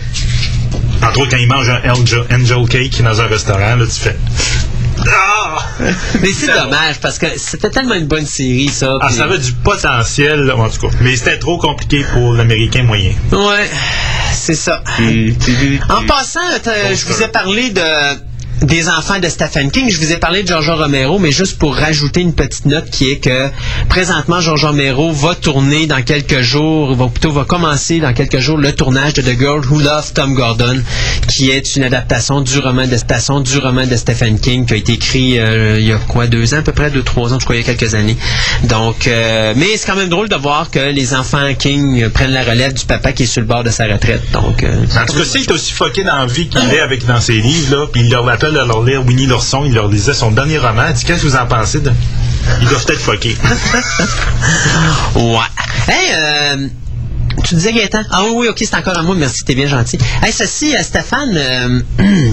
Entre 1.04 1.20
autres, 1.20 1.32
quand 1.32 1.38
il 1.38 1.48
mange 1.48 1.70
un 1.70 1.90
angel, 1.92 2.24
angel 2.32 2.68
cake 2.68 3.02
dans 3.04 3.20
un 3.22 3.28
restaurant, 3.28 3.76
là, 3.76 3.86
tu 3.86 4.00
fais. 4.00 4.16
Ah! 5.08 5.66
mais 6.22 6.32
c'est 6.32 6.54
dommage 6.54 7.00
parce 7.00 7.18
que 7.18 7.28
c'était 7.38 7.70
tellement 7.70 7.96
une 7.96 8.08
bonne 8.08 8.26
série 8.26 8.70
ça. 8.70 8.98
Ah, 9.02 9.10
ça 9.10 9.26
avait 9.26 9.38
du 9.38 9.54
potentiel, 9.54 10.42
là, 10.42 10.56
en 10.56 10.70
tout 10.70 10.88
cas. 10.88 10.96
Mais 11.02 11.16
c'était 11.16 11.40
trop 11.40 11.58
compliqué 11.58 12.04
pour 12.14 12.34
l'Américain 12.34 12.84
moyen. 12.84 13.12
Ouais, 13.32 13.70
c'est 14.34 14.56
ça. 14.56 14.84
En 15.90 16.06
passant, 16.06 16.40
je 16.66 17.06
vous 17.06 17.24
ai 17.24 17.28
parlé 17.28 17.70
de 17.72 17.82
des 18.66 18.90
enfants 18.90 19.20
de 19.20 19.28
Stephen 19.28 19.70
King. 19.70 19.90
Je 19.90 19.98
vous 19.98 20.12
ai 20.12 20.18
parlé 20.18 20.42
de 20.42 20.48
Giorgio 20.48 20.76
Romero, 20.76 21.20
mais 21.20 21.32
juste 21.32 21.58
pour 21.60 21.76
rajouter 21.76 22.22
une 22.22 22.34
petite 22.34 22.66
note 22.66 22.90
qui 22.90 23.12
est 23.12 23.18
que 23.18 23.50
présentement, 23.90 24.40
Giorgio 24.40 24.70
Romero 24.70 25.12
va 25.12 25.36
tourner 25.36 25.86
dans 25.86 26.02
quelques 26.02 26.42
jours, 26.42 26.96
va 26.96 27.08
plutôt 27.08 27.32
va 27.32 27.46
commencer 27.46 28.00
dans 28.00 28.14
quelques 28.14 28.40
jours 28.40 28.58
le 28.58 28.74
tournage 28.74 29.14
de 29.14 29.22
The 29.22 29.38
Girl 29.38 29.62
Who 29.66 29.80
Loved 29.80 30.14
Tom 30.14 30.34
Gordon, 30.34 30.82
qui 31.28 31.52
est 31.52 31.76
une 31.76 31.84
adaptation 31.84 32.42
du 32.42 32.58
roman 32.60 32.88
de 32.88 32.98
station 32.98 33.40
du 33.40 33.58
roman 33.60 33.86
de 33.86 33.96
Stephen 33.96 34.40
King 34.40 34.66
qui 34.66 34.74
a 34.74 34.78
été 34.78 34.94
écrit 34.94 35.40
euh, 35.40 35.80
il 35.80 35.86
y 35.86 35.92
a 35.92 35.98
quoi 35.98 36.28
deux 36.28 36.54
ans 36.54 36.60
à 36.60 36.64
peu 36.64 36.72
près, 36.72 36.90
deux 36.90 37.04
trois 37.04 37.34
ans, 37.34 37.40
je 37.40 37.46
crois 37.46 37.56
il 37.56 37.66
y 37.66 37.70
a 37.70 37.74
quelques 37.74 37.94
années. 37.94 38.18
Donc, 38.64 39.08
euh, 39.08 39.54
mais 39.56 39.78
c'est 39.78 39.86
quand 39.86 39.96
même 39.96 40.10
drôle 40.10 40.30
de 40.30 40.36
voir 40.36 40.72
que 40.72 40.80
les 40.80 41.14
enfants 41.14 41.54
King 41.58 42.10
prennent 42.10 42.34
la 42.34 42.44
relève 42.44 42.74
du 42.74 42.86
papa 42.86 43.12
qui 43.12 43.24
est 43.24 43.28
sur 43.28 43.42
le 43.42 43.48
bord 43.48 43.64
de 43.64 43.70
sa 43.70 43.86
retraite. 43.86 44.24
Donc, 44.32 44.64
euh, 44.64 44.86
En 45.00 45.06
tout 45.06 45.14
cas, 45.14 45.24
s'il 45.24 45.42
est 45.42 45.52
aussi 45.52 45.72
foqué 45.72 46.04
dans 46.04 46.18
la 46.18 46.26
vie 46.26 46.48
qu'il 46.48 46.74
est 46.74 46.80
avec 46.80 47.06
dans 47.06 47.22
ses 47.22 47.38
livres, 47.38 47.78
là, 47.78 47.86
puis 47.92 48.02
il 48.02 48.10
leur 48.10 48.28
appelle 48.28 48.55
à 48.58 48.66
leur 48.66 48.84
lire 48.84 49.06
Winnie 49.06 49.26
l'ourson, 49.28 49.64
il 49.66 49.74
leur 49.74 49.88
lisait 49.88 50.14
son 50.14 50.32
dernier 50.32 50.58
roman. 50.58 50.88
Il 50.90 50.94
dit 50.94 51.04
Qu'est-ce 51.06 51.24
que 51.24 51.28
vous 51.28 51.36
en 51.36 51.48
pensez 51.48 51.80
de. 51.80 51.92
Ils 52.62 52.68
doivent 52.68 52.86
être 52.88 53.00
foqués. 53.00 53.36
Ouais. 55.16 55.40
Hey, 55.88 56.12
euh, 56.14 56.68
tu 57.44 57.56
disais 57.56 57.74
Gaëtan? 57.74 58.04
Ah 58.12 58.24
oui, 58.24 58.32
oui, 58.36 58.48
ok, 58.50 58.58
c'est 58.60 58.76
encore 58.76 58.98
à 58.98 59.02
moi, 59.04 59.16
merci, 59.16 59.44
t'es 59.44 59.56
bien 59.56 59.68
gentil. 59.68 59.98
Hey, 60.22 60.32
ceci, 60.32 60.76
euh, 60.76 60.82
Stéphane, 60.84 61.32
euh, 61.36 61.80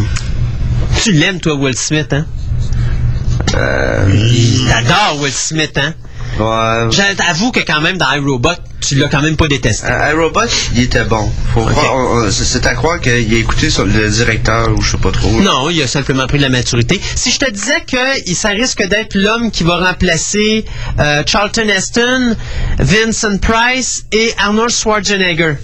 tu 1.02 1.12
l'aimes, 1.12 1.40
toi, 1.40 1.54
Will 1.54 1.76
Smith, 1.76 2.12
hein? 2.12 2.26
Euh, 3.54 4.68
T'adores 4.68 5.20
Will 5.20 5.32
Smith, 5.32 5.76
hein? 5.76 5.94
Ouais. 6.38 6.88
J'avoue 6.90 7.52
que 7.52 7.60
quand 7.60 7.80
même, 7.80 7.96
dans 7.98 8.10
iRobot, 8.12 8.50
tu 8.80 8.96
l'as 8.96 9.08
quand 9.08 9.22
même 9.22 9.36
pas 9.36 9.46
détesté. 9.48 9.86
Euh, 9.88 10.10
iRobot, 10.12 10.40
il 10.74 10.82
était 10.82 11.04
bon. 11.04 11.30
Faut 11.54 11.64
croire- 11.64 12.30
c'est 12.30 12.66
à 12.66 12.74
croire 12.74 13.00
qu'il 13.00 13.12
a 13.12 13.38
écouté 13.38 13.70
sur 13.70 13.84
le 13.84 14.08
directeur 14.10 14.68
ou 14.76 14.80
je 14.82 14.92
sais 14.92 14.96
pas 14.98 15.10
trop. 15.12 15.30
Non, 15.40 15.70
il 15.70 15.80
a 15.82 15.86
simplement 15.86 16.26
pris 16.26 16.38
de 16.38 16.42
la 16.42 16.48
maturité. 16.48 17.00
Si 17.14 17.30
je 17.30 17.38
te 17.38 17.50
disais 17.50 17.80
que 17.86 18.32
ça 18.34 18.48
risque 18.50 18.82
d'être 18.86 19.14
l'homme 19.14 19.50
qui 19.50 19.62
va 19.62 19.76
remplacer 19.76 20.64
euh, 20.98 21.22
Charlton 21.26 21.68
Heston, 21.68 22.36
Vincent 22.78 23.38
Price 23.38 24.04
et 24.12 24.32
Arnold 24.38 24.70
Schwarzenegger. 24.70 25.54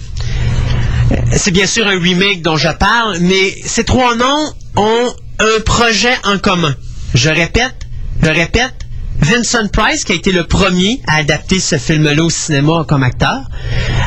Euh, 1.11 1.15
C'est 1.33 1.51
bien 1.51 1.65
sûr 1.65 1.87
un 1.87 1.99
remake 1.99 2.41
dont 2.41 2.57
je 2.57 2.69
parle, 2.69 3.17
mais 3.19 3.55
ces 3.65 3.83
trois 3.83 4.15
noms 4.15 4.53
ont 4.75 5.13
un 5.39 5.61
projet 5.65 6.13
en 6.23 6.37
commun. 6.37 6.75
je 7.15 7.29
répète, 7.29 7.75
je 8.21 8.29
répète, 8.29 8.73
Vincent 9.21 9.67
Price, 9.67 10.03
qui 10.03 10.13
a 10.13 10.15
été 10.15 10.31
le 10.31 10.43
premier 10.43 11.01
à 11.07 11.17
adapter 11.17 11.59
ce 11.59 11.77
film-là 11.77 12.23
au 12.23 12.29
cinéma 12.29 12.85
comme 12.87 13.03
acteur. 13.03 13.41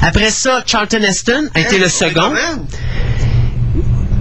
Après 0.00 0.30
ça, 0.30 0.62
Charlton 0.66 1.02
Heston 1.02 1.48
a 1.54 1.60
été 1.60 1.78
le 1.78 1.88
second. 1.88 2.32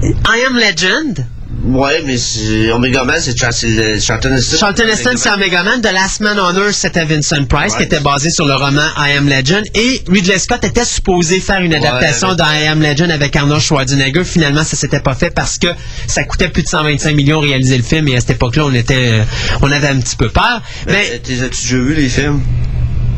I 0.04 0.44
Am 0.50 0.58
Legend. 0.58 1.26
Ouais, 1.64 2.02
mais 2.06 2.18
c'est- 2.18 2.72
Omega 2.72 3.04
Man, 3.04 3.18
c'est 3.22 3.36
le- 3.68 4.00
Charlton 4.00 4.34
Heston. 4.36 4.58
Charlton 4.58 4.84
Heston, 4.92 5.12
c'est 5.16 5.30
Omega 5.30 5.62
Man. 5.62 5.80
The 5.82 5.92
Last 5.94 6.20
Man 6.22 6.40
on 6.40 6.56
Earth, 6.56 6.74
c'était 6.74 7.06
Vincent 7.06 7.46
Price, 7.46 7.76
qui 7.76 7.84
était 7.84 8.00
basé 8.00 8.32
sur 8.32 8.46
le 8.48 8.56
roman 8.56 8.82
I 8.98 9.12
Am 9.18 9.30
Legend. 9.30 9.64
Et 9.76 10.02
Ridley 10.10 10.40
Scott 10.40 10.64
était 10.64 10.84
supposé 10.86 11.40
faire 11.40 11.62
une 11.62 11.76
adaptation 11.76 12.30
mais- 12.30 12.36
de 12.36 12.42
I 12.42 12.68
Am 12.68 12.82
Legend 12.82 13.12
avec 13.12 13.36
Arnold 13.36 13.62
Schwarzenegger. 13.62 14.24
Finalement, 14.24 14.64
ça 14.64 14.76
s'était 14.76 15.02
pas 15.02 15.14
fait 15.14 15.30
parce 15.30 15.60
que 15.60 15.68
ça 16.08 16.24
coûtait 16.24 16.48
plus 16.50 16.64
de 16.64 16.68
125 16.68 17.16
millions 17.16 17.40
réaliser 17.40 17.78
le 17.78 17.84
film. 17.84 18.08
Et 18.08 18.16
à 18.18 18.22
cette 18.22 18.32
époque-là, 18.32 18.66
on 18.66 18.74
était, 18.74 18.96
euh, 19.20 19.24
on 19.62 19.72
avait 19.72 19.90
un 19.90 20.00
petit 20.00 20.16
peu 20.16 20.30
peur. 20.30 20.64
Mais 20.88 20.94
Mais, 20.94 21.20
t'es- 21.20 21.44
as-tu 21.44 21.62
déjà 21.62 21.76
vu 21.78 21.94
les 21.94 22.10
films? 22.10 22.42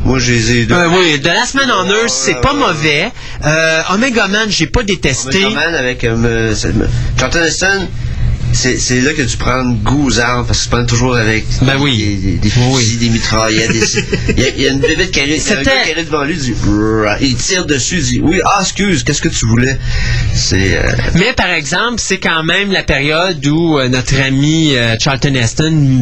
Moi, 0.03 0.19
je 0.19 0.33
les 0.33 0.51
ai 0.51 0.65
deux. 0.65 0.75
euh, 0.75 0.89
oui, 0.89 1.21
The 1.21 1.27
Last 1.27 1.53
Man 1.55 1.71
on 1.71 1.85
Earth, 1.89 2.09
c'est 2.09 2.41
pas 2.41 2.53
mauvais. 2.53 3.09
Euh, 3.45 3.81
Omega 3.93 4.27
Man, 4.27 4.47
j'ai 4.49 4.67
pas 4.67 4.83
détesté. 4.83 5.45
Omega 5.45 5.55
Man 5.61 5.75
avec 5.75 6.03
euh, 6.03 6.53
Charlton 7.17 7.43
Heston, 7.45 7.87
c'est 8.53 9.01
là 9.01 9.13
que 9.13 9.21
tu 9.23 9.37
prends 9.37 9.63
goût 9.71 10.07
aux 10.07 10.19
armes 10.19 10.45
parce 10.45 10.59
que 10.59 10.63
tu 10.63 10.69
prends 10.69 10.85
toujours 10.85 11.15
avec 11.15 11.45
Ben 11.61 11.77
oui. 11.79 11.97
des, 11.97 12.15
des, 12.15 12.37
des 12.37 12.51
Oui, 12.57 12.81
fusils, 12.83 12.99
des 12.99 13.09
mitraillettes. 13.09 13.71
des- 13.71 13.79
Il 14.37 14.39
y, 14.43 14.45
a- 14.45 14.49
il 14.55 14.61
y 14.61 14.67
a 14.67 14.71
une 14.71 14.79
bébête 14.79 15.11
qui 15.11 15.19
arrive, 15.19 15.41
il 15.43 15.49
y 15.51 15.53
a 15.55 15.59
un 15.59 15.63
gars 15.63 15.71
qui 15.85 15.91
arrive 15.91 16.05
devant 16.05 16.23
lui, 16.23 16.33
il 16.35 16.39
dit 16.39 16.53
Brrr 16.53 17.17
il 17.21 17.35
tire 17.35 17.65
dessus, 17.65 17.97
il 17.97 18.03
dit 18.03 18.19
oui, 18.23 18.39
ah 18.45 18.59
excuse, 18.61 19.03
qu'est-ce 19.03 19.21
que 19.21 19.29
tu 19.29 19.45
voulais? 19.45 19.77
C'est 20.33 20.77
euh, 20.77 20.91
Mais 21.15 21.33
par 21.33 21.49
exemple, 21.51 21.95
c'est 21.99 22.19
quand 22.19 22.43
même 22.43 22.71
la 22.71 22.83
période 22.83 23.45
où 23.45 23.77
euh, 23.77 23.89
notre 23.89 24.19
ami 24.21 24.75
euh, 24.75 24.95
Charlton 24.99 25.33
Heston 25.35 26.01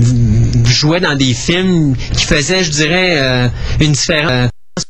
jouait 0.66 1.00
dans 1.00 1.16
des 1.16 1.34
films 1.34 1.96
qui 2.16 2.26
faisaient, 2.26 2.64
je 2.64 2.70
dirais, 2.72 3.16
euh, 3.18 3.48
une 3.80 3.92
différence 3.94 4.32
euh, 4.32 4.48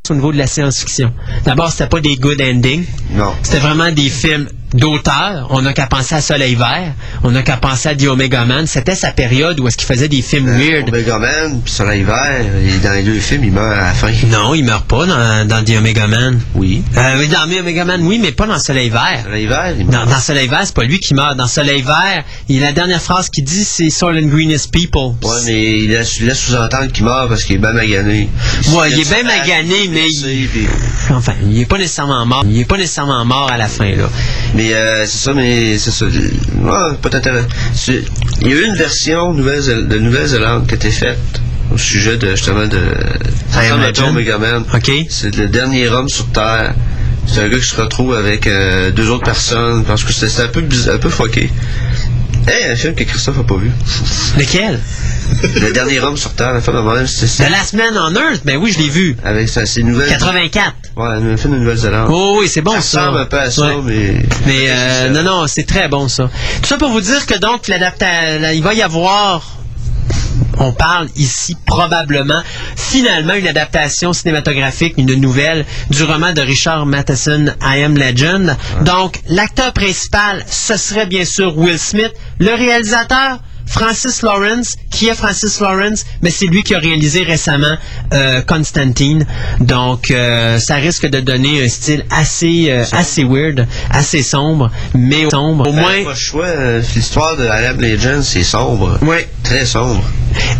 au 0.10 0.14
niveau 0.16 0.32
de 0.32 0.38
la 0.38 0.48
science-fiction. 0.48 1.14
D'abord, 1.46 1.72
c'était 1.72 1.88
pas 1.88 2.00
des 2.02 2.16
good 2.16 2.42
endings. 2.42 2.86
non. 3.14 3.34
C'était 3.44 3.60
vraiment 3.60 3.92
des 3.92 4.10
films 4.10 4.48
d'auteur. 4.74 5.48
On 5.52 5.62
n'a 5.62 5.74
qu'à 5.74 5.88
penser 5.88 6.16
à 6.16 6.22
Soleil 6.22 6.56
Vert. 6.56 6.94
On 7.24 7.32
n'a 7.32 7.42
qu'à 7.44 7.58
penser 7.58 7.90
à 7.90 7.96
The 7.96 8.06
Omega 8.08 8.46
Man. 8.46 8.68
C'était 8.68 8.96
sa 8.96 9.12
période 9.12 9.60
où 9.60 9.68
est-ce 9.68 9.78
qu'il 9.78 9.88
faisait 9.88 10.08
des 10.08 10.22
films 10.22 10.48
weird. 10.48 10.90
Omega 10.90 11.18
Man, 11.20 11.62
puis 11.64 11.74
Soleil 11.74 12.04
Vert, 12.04 12.42
et 12.64 12.78
dans 12.86 12.94
les 12.94 13.04
deux 13.04 13.20
films, 13.20 13.44
il 13.46 13.52
meurt 13.52 13.72
à 13.74 13.84
la 13.88 13.94
fin. 13.94 14.12
Non, 14.32 14.54
il 14.54 14.64
meurt 14.64 14.86
pas 14.86 15.06
dans, 15.06 15.48
dans 15.48 15.64
The 15.64 15.78
Omega 15.78 16.08
Man. 16.08 16.40
Oui. 16.56 16.84
Euh, 16.98 17.28
dans 17.28 17.50
The 17.50 17.60
Omega 17.60 17.86
Man, 17.86 18.02
oui, 18.04 18.20
mais 18.22 18.32
pas 18.32 18.48
dans 18.48 18.60
Soleil 18.60 18.90
Vert. 18.90 19.22
Soleil 19.24 19.48
Vert, 19.48 19.74
il 19.78 19.86
Dans, 19.86 20.00
meurt. 20.00 20.10
dans 20.10 20.20
Soleil 20.20 20.48
Vert, 20.48 20.62
c'est 20.66 20.76
pas 20.76 20.84
lui 20.84 21.00
qui 21.00 21.14
meurt. 21.14 21.36
Dans 21.38 21.48
Soleil 21.48 21.82
Vert, 21.82 22.24
il, 22.50 22.62
la 22.62 22.72
dernière 22.72 23.02
phrase 23.02 23.30
qu'il 23.30 23.44
dit, 23.44 23.64
c'est 23.64 23.90
Soil 23.90 24.18
and 24.24 24.28
Greenest 24.28 24.72
People. 24.72 25.16
Ouais, 25.24 25.36
mais 25.46 25.80
il 25.84 25.90
laisse, 25.90 26.10
sous-entendre 26.34 26.92
qu'il 26.92 27.04
meurt 27.06 27.28
parce 27.30 27.44
qu'il 27.44 27.56
est 27.56 27.60
bien 27.60 27.74
magané. 27.74 28.30
Ouais, 28.74 28.92
il 28.92 29.00
est 29.02 29.10
bien 29.10 29.24
magané, 29.24 29.90
mais 29.92 30.08
il- 30.10 30.48
Puis- 30.52 30.68
Enfin, 31.12 31.34
il 31.46 31.60
est 31.60 31.66
pas 31.66 31.78
nécessairement 31.78 32.26
mort. 32.26 32.44
Il 32.48 32.60
est 32.60 32.66
pas 32.66 32.78
nécessairement 32.78 33.24
mort 33.26 33.50
à 33.52 33.58
la 33.58 33.68
fin, 33.68 33.90
là. 33.90 34.10
Mais 34.56 34.61
euh, 34.74 35.06
c'est 35.06 35.18
ça, 35.18 35.34
mais 35.34 35.78
c'est 35.78 35.92
ça. 35.92 36.06
Ouais, 36.06 36.96
pas 37.02 37.16
intéressant. 37.16 37.48
C'est- 37.74 38.04
Il 38.42 38.48
y 38.48 38.54
a 38.54 38.56
eu 38.56 38.66
une 38.66 38.76
version 38.76 39.34
Nouvelle 39.34 39.88
de 39.88 39.98
Nouvelle-Zélande 40.00 40.68
qui 40.68 40.74
a 40.74 40.76
été 40.76 40.92
faite 40.92 41.18
au 41.74 41.78
sujet 41.78 42.18
de 42.18 42.32
justement 42.32 42.68
de 42.68 42.78
I 43.54 43.68
Am 43.72 43.82
Legend. 43.82 44.10
Omega 44.10 44.38
Man. 44.38 44.64
OK? 44.74 44.92
C'est 45.10 45.36
le 45.38 45.48
dernier 45.48 45.88
homme 45.90 46.10
sur 46.10 46.28
Terre. 46.32 46.74
C'est 47.28 47.42
un 47.42 47.50
gars 47.50 47.58
qui 47.60 47.66
se 47.68 47.80
retrouve 47.80 48.16
avec 48.16 48.48
euh, 48.48 48.92
deux 48.92 49.10
autres 49.10 49.24
personnes 49.24 49.84
parce 49.86 50.04
que 50.04 50.12
c'était 50.12 50.42
un 50.42 50.48
peu 50.48 50.62
bizarre, 50.62 50.96
un 50.96 50.98
peu 50.98 51.10
fucké. 51.10 51.50
Hey, 52.48 52.72
un 52.72 52.76
film 52.76 52.96
que 52.96 53.04
Christophe 53.04 53.40
a 53.40 53.44
pas 53.44 53.56
vu. 53.56 53.72
Lequel? 54.38 54.80
le 55.62 55.72
dernier 55.72 56.00
homme 56.00 56.18
sur 56.18 56.34
Terre, 56.34 56.54
la 56.54 56.62
femme 56.62 56.76
de 56.76 57.06
c'était 57.06 57.28
ça. 57.28 57.46
The 57.46 57.50
Last 57.52 57.74
Man 57.74 57.94
on 57.98 58.16
Earth? 58.16 58.42
Ben 58.44 58.58
oui, 58.58 58.72
je 58.72 58.80
l'ai 58.80 58.90
vu. 58.90 59.16
Avec 59.24 59.48
ça, 59.48 59.66
c'est 59.66 59.82
nouvelle. 59.84 60.10
84. 60.10 60.74
Ouais, 60.98 61.08
un 61.08 61.38
film 61.38 61.54
de 61.54 61.60
Nouvelle-Zélande. 61.60 62.10
Oh 62.12 62.38
oui, 62.42 62.48
c'est 62.50 62.62
bon, 62.62 62.74
ça 62.76 62.82
ça. 62.82 63.02
ressemble 63.02 63.20
un 63.20 63.26
peu 63.26 63.40
à 63.40 63.50
ça, 63.52 63.68
Ouais. 63.68 63.76
mais. 63.84 64.24
Mais 64.46 64.66
euh, 64.70 65.10
non, 65.10 65.24
non, 65.24 65.46
c'est 65.48 65.64
très 65.66 65.88
bon 65.88 66.08
ça. 66.10 66.30
Tout 66.62 66.68
ça 66.68 66.78
pour 66.78 66.90
vous 66.90 67.02
dire 67.02 67.26
que 67.26 67.38
donc 67.38 67.68
l'adaptation, 67.68 68.50
il 68.54 68.62
va 68.64 68.74
y 68.74 68.82
avoir, 68.82 69.58
on 70.58 70.72
parle 70.72 71.08
ici 71.16 71.58
probablement, 71.66 72.42
finalement 72.76 73.34
une 73.34 73.48
adaptation 73.48 74.14
cinématographique, 74.14 74.96
une 74.98 75.16
nouvelle 75.16 75.66
du 75.90 76.04
roman 76.04 76.34
de 76.34 76.42
Richard 76.42 76.86
Matheson, 76.86 77.46
I 77.62 77.84
Am 77.84 77.98
Legend. 77.98 78.56
Donc 78.82 79.22
l'acteur 79.28 79.74
principal, 79.74 80.44
ce 80.48 80.78
serait 80.78 81.08
bien 81.08 81.26
sûr 81.26 81.58
Will 81.58 81.80
Smith. 81.80 82.14
Le 82.40 82.54
réalisateur, 82.54 83.40
Francis 83.66 84.22
Lawrence, 84.22 84.76
qui 84.90 85.08
est 85.08 85.16
Francis 85.16 85.60
Lawrence, 85.60 86.06
mais 86.22 86.30
c'est 86.30 86.46
lui 86.48 86.64
qui 86.64 86.76
a 86.76 86.80
réalisé 86.80 87.24
récemment 87.24 87.78
euh, 88.14 88.42
Constantine. 88.42 89.26
Donc, 89.60 90.12
euh, 90.12 90.60
ça 90.60 90.76
risque 90.76 91.08
de 91.08 91.20
donner 91.20 91.64
un 91.64 91.70
style 91.70 92.06
assez, 92.12 92.68
euh, 92.70 92.84
assez 92.92 93.24
weird, 93.24 93.66
assez 93.90 94.24
sombre, 94.24 94.72
mais 94.94 95.30
sombre. 95.30 95.68
Au 95.70 95.74
Ben, 95.74 95.82
moins, 95.82 96.04
pas 96.04 96.16
choix. 96.16 96.48
L'histoire 96.96 97.38
de 97.38 97.46
I 97.46 97.66
Am 97.68 97.80
Legend, 97.80 98.22
c'est 98.24 98.44
sombre. 98.44 99.00
ouais. 99.04 99.28
Très 99.44 99.66
sombre. 99.66 100.04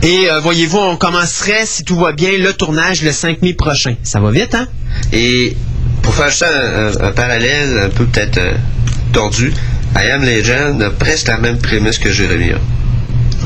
Et 0.04 0.28
voyez-vous, 0.42 0.78
on 0.78 0.98
commencerait, 0.98 1.66
si 1.66 1.84
tout 1.84 1.96
va 1.96 2.12
bien, 2.12 2.32
le 2.38 2.52
tournage 2.54 3.02
le 3.04 3.12
5 3.12 3.42
mai 3.42 3.54
prochain. 3.54 3.96
Ça 4.04 4.20
va 4.20 4.32
vite, 4.32 4.54
hein? 4.56 4.68
Et 5.14 5.56
pour 6.02 6.14
faire 6.16 6.32
ça 6.32 6.48
un, 7.02 7.12
parallèle 7.12 7.80
un 7.86 7.90
peu 7.90 8.06
peut-être 8.06 8.40
tordu, 9.14 9.54
I 9.96 10.10
Am 10.12 10.24
Legend 10.24 10.82
a 10.82 10.90
presque 10.90 11.28
la 11.28 11.38
même 11.38 11.58
prémisse 11.58 12.00
que 12.00 12.12
Jérémia. 12.12 12.58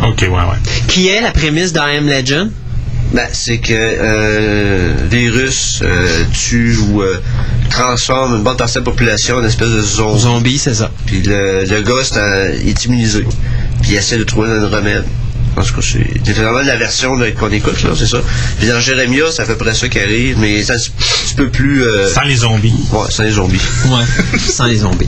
OK, 0.04 0.22
ouais, 0.22 0.28
ouais. 0.30 0.58
Qui 0.88 1.08
est 1.10 1.22
la 1.22 1.32
prémisse 1.32 1.74
d'I 1.74 1.80
Am 1.80 2.08
Legend? 2.08 2.52
Ben, 3.14 3.28
c'est 3.32 3.60
que 3.60 3.72
euh, 3.74 4.94
virus 5.10 5.80
euh, 5.84 6.24
tue 6.34 6.76
ou 6.90 7.02
euh, 7.02 7.22
transforme 7.70 8.36
une 8.38 8.44
bonne 8.44 8.58
partie 8.58 8.74
de 8.74 8.80
la 8.80 8.86
population 8.86 9.38
en 9.38 9.40
une 9.42 9.46
espèce 9.46 9.70
de 9.70 9.82
zombie. 9.82 10.22
Zombie, 10.22 10.58
c'est 10.58 10.74
ça. 10.74 10.92
Puis 11.06 11.22
le, 11.22 11.64
le 11.64 11.82
gars 11.82 11.94
un- 12.20 12.52
est 12.68 12.86
immunisé. 12.86 13.24
Puis 13.82 13.92
il 13.92 13.96
essaie 13.96 14.18
de 14.18 14.24
trouver 14.24 14.50
un 14.50 14.68
remède. 14.68 15.06
En 15.56 15.62
tout 15.64 15.76
cas, 15.76 15.82
c'est 15.82 16.06
c'est 16.26 16.34
vraiment 16.34 16.60
la 16.60 16.76
version 16.76 17.16
qu'on 17.40 17.50
écoute, 17.52 17.82
là, 17.84 17.92
c'est 17.98 18.08
ça. 18.08 18.18
Puis 18.60 18.68
dans 18.68 18.80
Jérémia, 18.82 19.24
c'est 19.32 19.44
à 19.44 19.46
peu 19.46 19.56
près 19.56 19.74
ça 19.74 19.88
qui 19.88 20.00
arrive, 20.00 20.38
mais 20.40 20.62
c'est 20.64 20.74
un 20.74 20.78
petit 20.78 21.36
peu 21.38 21.48
plus... 21.50 21.84
Euh, 21.86 22.12
Sans 22.12 22.24
les 22.24 22.36
zombies. 22.38 22.74
ouais, 22.92 23.06
sans 23.10 23.24
les 23.24 23.32
zombies. 23.32 23.62
Ouais. 23.86 24.40
Sans 24.40 24.66
les 24.66 24.78
zombies. 24.80 25.08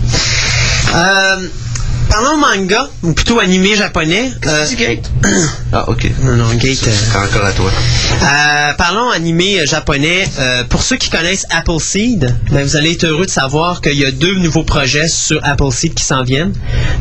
Euh, 0.96 1.48
parlons 2.10 2.38
manga, 2.38 2.88
ou 3.04 3.14
plutôt 3.14 3.40
animé 3.40 3.76
japonais. 3.76 4.32
Euh, 4.46 4.66
c'est, 4.68 4.76
Gate? 4.76 5.10
ah, 5.74 5.90
ok. 5.90 6.08
non, 6.24 6.36
non, 6.36 6.54
Gate. 6.56 6.80
euh, 6.88 6.92
C'est 7.12 7.18
encore 7.18 7.46
à 7.46 7.52
toi. 7.52 7.72
Euh, 8.24 8.74
parlons 8.74 9.10
animé 9.12 9.66
japonais. 9.66 10.28
Euh, 10.40 10.64
pour 10.66 10.82
ceux 10.82 10.98
qui 10.98 11.10
connaissent 11.10 11.46
Appleseed, 11.50 12.36
ben, 12.52 12.64
vous 12.66 12.76
allez 12.76 12.94
être 12.94 13.06
heureux 13.06 13.26
de 13.26 13.32
savoir 13.32 13.82
qu'il 13.82 13.94
y 13.98 14.06
a 14.06 14.12
deux 14.12 14.36
nouveaux 14.36 14.64
projets 14.64 15.08
sur 15.08 15.40
Appleseed 15.44 15.94
qui 15.94 16.04
s'en 16.04 16.24
viennent. 16.24 16.54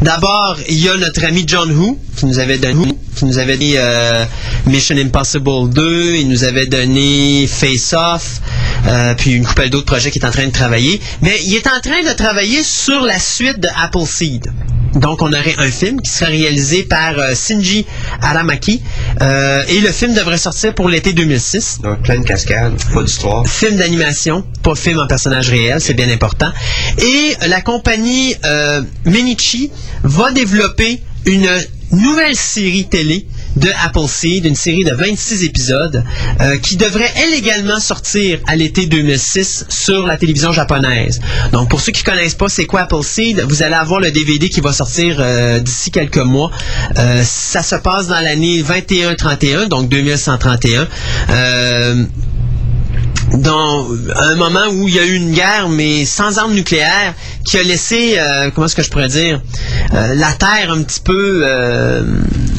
D'abord, 0.02 0.56
il 0.68 0.78
y 0.78 0.88
a 0.88 0.96
notre 0.96 1.24
ami 1.24 1.44
John 1.46 1.70
Woo 1.72 1.98
qui 2.16 2.26
nous 2.26 2.38
avait 2.38 2.58
donné, 2.58 2.96
qui 3.14 3.24
nous 3.26 3.38
avait 3.38 3.56
dit 3.58 3.74
euh, 3.76 4.24
Mission 4.66 4.96
Impossible 4.96 5.68
2, 5.70 6.14
il 6.16 6.28
nous 6.28 6.44
avait 6.44 6.66
donné 6.66 7.46
Face 7.46 7.92
Off, 7.92 8.40
euh, 8.86 9.14
puis 9.14 9.32
une 9.32 9.44
couple 9.44 9.68
d'autres 9.68 9.84
projets 9.86 10.10
qu'il 10.10 10.22
est 10.22 10.26
en 10.26 10.30
train 10.30 10.46
de 10.46 10.52
travailler. 10.52 11.00
Mais 11.22 11.38
il 11.44 11.54
est 11.54 11.66
en 11.66 11.80
train 11.80 12.02
de 12.10 12.16
travailler 12.16 12.62
sur 12.62 13.00
la 13.02 13.18
suite 13.18 13.60
de 13.60 13.68
Appleseed. 13.82 14.50
Donc, 14.96 15.20
on 15.20 15.28
aurait 15.28 15.54
un 15.58 15.70
film 15.70 16.00
qui 16.00 16.10
serait 16.10 16.30
réalisé 16.30 16.82
par 16.82 17.18
euh, 17.18 17.34
Shinji 17.34 17.86
Aramaki. 18.22 18.82
Euh, 19.20 19.62
et 19.68 19.80
le 19.80 19.92
film 19.92 20.14
devrait 20.14 20.38
sortir 20.38 20.74
pour 20.74 20.88
l'été 20.88 21.12
2006. 21.12 21.80
Donc, 21.82 22.02
plein 22.02 22.18
de 22.18 22.24
cascades, 22.24 22.74
pas 22.94 23.02
d'histoire. 23.02 23.46
Film 23.46 23.76
d'animation, 23.76 24.44
pas 24.62 24.74
film 24.74 24.98
en 24.98 25.06
personnage 25.06 25.50
réel, 25.50 25.80
c'est 25.80 25.94
bien 25.94 26.10
important. 26.10 26.50
Et 26.98 27.34
la 27.46 27.60
compagnie 27.60 28.34
euh, 28.44 28.82
Minichi 29.04 29.70
va 30.02 30.32
développer 30.32 31.02
une 31.26 31.48
nouvelle 31.92 32.36
série 32.36 32.86
télé 32.86 33.26
de 33.56 33.68
Appleseed, 33.84 34.44
une 34.44 34.54
série 34.54 34.84
de 34.84 34.94
26 34.94 35.44
épisodes 35.44 36.04
euh, 36.40 36.58
qui 36.58 36.76
devrait 36.76 37.10
elle 37.16 37.34
également 37.34 37.80
sortir 37.80 38.38
à 38.46 38.56
l'été 38.56 38.86
2006 38.86 39.66
sur 39.68 40.06
la 40.06 40.16
télévision 40.16 40.52
japonaise. 40.52 41.20
Donc 41.52 41.70
pour 41.70 41.80
ceux 41.80 41.92
qui 41.92 42.02
connaissent 42.02 42.34
pas 42.34 42.48
c'est 42.48 42.66
quoi 42.66 42.82
Appleseed, 42.82 43.40
vous 43.48 43.62
allez 43.62 43.74
avoir 43.74 44.00
le 44.00 44.10
DVD 44.10 44.48
qui 44.48 44.60
va 44.60 44.72
sortir 44.72 45.16
euh, 45.18 45.58
d'ici 45.58 45.90
quelques 45.90 46.16
mois. 46.18 46.50
Euh, 46.98 47.22
ça 47.24 47.62
se 47.62 47.76
passe 47.76 48.08
dans 48.08 48.20
l'année 48.20 48.62
21-31, 48.62 49.68
donc 49.68 49.88
2131. 49.88 50.88
Dans 53.34 53.88
un 54.14 54.36
moment 54.36 54.66
où 54.70 54.88
il 54.88 54.94
y 54.94 54.98
a 54.98 55.04
eu 55.04 55.14
une 55.14 55.32
guerre, 55.32 55.68
mais 55.68 56.04
sans 56.04 56.38
armes 56.38 56.54
nucléaires, 56.54 57.14
qui 57.44 57.58
a 57.58 57.62
laissé, 57.62 58.16
euh, 58.18 58.50
comment 58.54 58.66
est-ce 58.66 58.76
que 58.76 58.82
je 58.82 58.90
pourrais 58.90 59.08
dire, 59.08 59.42
euh, 59.94 60.14
la 60.14 60.32
Terre 60.32 60.70
un 60.70 60.82
petit 60.82 61.00
peu 61.00 61.42
euh, 61.44 62.02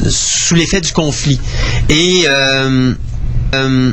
sous 0.08 0.54
l'effet 0.54 0.80
du 0.80 0.92
conflit. 0.92 1.40
Et 1.88 2.24
euh, 2.26 2.94
euh, 3.54 3.92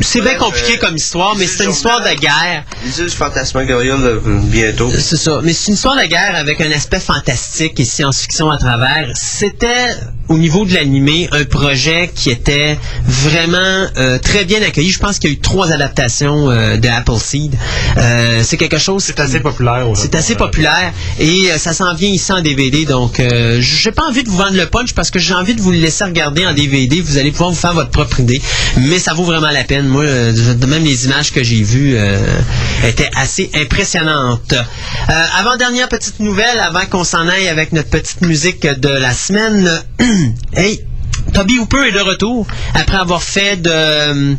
c'est 0.00 0.20
bien 0.20 0.34
compliqué 0.34 0.74
euh, 0.74 0.80
comme 0.80 0.96
histoire, 0.96 1.36
mais 1.36 1.46
c'est 1.46 1.64
une 1.64 1.70
histoire 1.70 2.00
de 2.00 2.14
guerre. 2.18 2.64
Les 2.84 3.00
îles 3.00 3.10
Fantasmagoria, 3.10 3.96
là, 3.96 4.10
bientôt. 4.24 4.90
C'est 4.90 5.16
ça. 5.16 5.40
Mais 5.42 5.52
c'est 5.52 5.68
une 5.68 5.74
histoire 5.74 5.96
de 5.96 6.06
guerre 6.06 6.34
avec 6.36 6.60
un 6.60 6.70
aspect 6.72 7.00
fantastique 7.00 7.78
et 7.78 7.84
science-fiction 7.84 8.50
à 8.50 8.58
travers. 8.58 9.10
C'était, 9.14 9.94
au 10.28 10.38
niveau 10.38 10.64
de 10.64 10.74
l'animé, 10.74 11.28
un 11.32 11.44
projet 11.44 12.10
qui 12.14 12.30
était 12.30 12.78
vraiment 13.06 13.86
euh, 13.96 14.18
très 14.18 14.44
bien 14.44 14.62
accueilli. 14.62 14.90
Je 14.90 14.98
pense 14.98 15.18
qu'il 15.18 15.30
y 15.30 15.32
a 15.32 15.36
eu 15.36 15.40
trois 15.40 15.72
adaptations 15.72 16.50
euh, 16.50 16.76
de 16.76 16.88
Appleseed. 16.88 17.54
Euh, 17.96 18.42
c'est 18.42 18.56
quelque 18.56 18.78
chose... 18.78 19.04
C'est 19.04 19.20
assez 19.20 19.40
populaire. 19.40 19.86
C'est 19.94 20.14
assez 20.14 20.34
populaire 20.34 20.92
et 21.18 21.50
euh, 21.50 21.58
ça 21.58 21.72
s'en 21.72 21.94
vient 21.94 22.08
ici 22.08 22.32
en 22.32 22.40
DVD. 22.40 22.84
Donc, 22.84 23.20
euh, 23.20 23.58
j'ai 23.60 23.92
pas 23.92 24.04
envie 24.04 24.24
de 24.24 24.28
vous 24.28 24.36
vendre 24.36 24.56
le 24.56 24.66
punch 24.66 24.92
parce 24.92 25.10
que 25.10 25.18
j'ai 25.18 25.34
envie 25.34 25.54
de 25.54 25.60
vous 25.60 25.70
le 25.70 25.78
laisser 25.78 26.04
regarder 26.04 26.46
en 26.46 26.52
DVD. 26.52 27.00
Vous 27.00 27.18
allez 27.18 27.30
pouvoir 27.30 27.50
vous 27.50 27.56
faire 27.56 27.74
votre 27.74 27.90
propre 27.90 28.20
idée. 28.20 28.40
Mais 28.76 28.98
ça 28.98 29.14
vaut 29.14 29.24
vraiment 29.24 29.50
la 29.50 29.64
peine. 29.64 29.83
Moi, 29.86 30.04
de 30.04 30.66
même 30.66 30.84
les 30.84 31.06
images 31.06 31.32
que 31.32 31.42
j'ai 31.42 31.62
vues 31.62 31.94
euh, 31.96 32.18
étaient 32.84 33.10
assez 33.16 33.50
impressionnantes. 33.54 34.52
Euh, 34.52 35.24
avant 35.38 35.56
dernière 35.56 35.88
petite 35.88 36.20
nouvelle, 36.20 36.58
avant 36.60 36.86
qu'on 36.86 37.04
s'en 37.04 37.28
aille 37.28 37.48
avec 37.48 37.72
notre 37.72 37.90
petite 37.90 38.20
musique 38.22 38.66
de 38.66 38.88
la 38.88 39.12
semaine. 39.12 39.82
hey, 40.56 40.84
Toby 41.34 41.58
Hooper 41.58 41.88
est 41.88 41.92
de 41.92 42.00
retour 42.00 42.46
après 42.74 42.96
avoir 42.96 43.22
fait 43.22 43.56
de. 43.60 43.68
euh, 43.70 44.34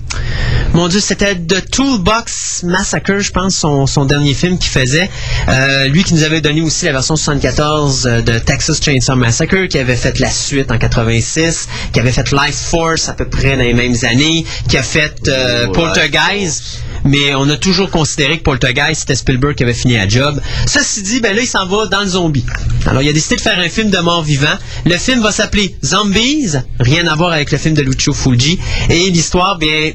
Mon 0.73 0.87
Dieu, 0.87 0.99
c'était 1.01 1.35
The 1.35 1.69
Toolbox 1.69 2.63
Massacre, 2.63 3.19
je 3.19 3.31
pense, 3.31 3.55
son, 3.55 3.85
son 3.85 4.05
dernier 4.05 4.33
film 4.33 4.57
qu'il 4.57 4.71
faisait. 4.71 5.09
Euh, 5.49 5.87
lui 5.87 6.03
qui 6.05 6.13
nous 6.13 6.23
avait 6.23 6.39
donné 6.41 6.61
aussi 6.61 6.85
la 6.85 6.93
version 6.93 7.15
74 7.17 8.05
euh, 8.07 8.21
de 8.21 8.39
Texas 8.39 8.79
Chainsaw 8.81 9.15
Massacre, 9.15 9.65
qui 9.67 9.77
avait 9.77 9.95
fait 9.97 10.19
la 10.19 10.29
suite 10.29 10.71
en 10.71 10.77
86, 10.77 11.67
qui 11.91 11.99
avait 11.99 12.11
fait 12.11 12.31
Life 12.31 12.55
Force 12.55 13.09
à 13.09 13.13
peu 13.13 13.25
près 13.27 13.57
dans 13.57 13.63
les 13.63 13.73
mêmes 13.73 13.95
années, 14.03 14.45
qui 14.69 14.77
a 14.77 14.83
fait 14.83 15.13
euh, 15.27 15.65
Ouais. 15.67 15.71
Poltergeist. 15.73 16.81
Mais 17.03 17.35
on 17.35 17.47
a 17.49 17.57
toujours 17.57 17.91
considéré 17.91 18.39
que 18.39 18.43
Poltergeist, 18.43 19.01
c'était 19.01 19.15
Spielberg 19.15 19.53
qui 19.55 19.63
avait 19.63 19.73
fini 19.75 19.93
la 19.95 20.07
job. 20.07 20.41
Ceci 20.65 21.03
dit, 21.03 21.19
ben 21.21 21.35
là, 21.35 21.41
il 21.43 21.47
s'en 21.47 21.67
va 21.67 21.85
dans 21.85 21.99
le 22.01 22.07
zombie. 22.07 22.45
Alors, 22.87 23.01
il 23.03 23.09
a 23.09 23.13
décidé 23.13 23.35
de 23.35 23.41
faire 23.41 23.59
un 23.59 23.69
film 23.69 23.91
de 23.91 23.97
mort 23.99 24.23
vivant. 24.23 24.55
Le 24.85 24.97
film 24.97 25.21
va 25.21 25.31
s'appeler 25.31 25.75
Zombies, 25.85 26.53
rien 26.85 27.07
à 27.07 27.15
voir 27.15 27.31
avec 27.31 27.51
le 27.51 27.57
film 27.57 27.73
de 27.73 27.81
Lucio 27.81 28.13
Fulci. 28.13 28.59
Et 28.89 29.09
l'histoire, 29.09 29.57
bien, 29.57 29.91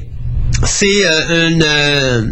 c'est 0.63 1.05
euh, 1.05 1.49
une, 1.49 1.63
euh, 1.65 2.23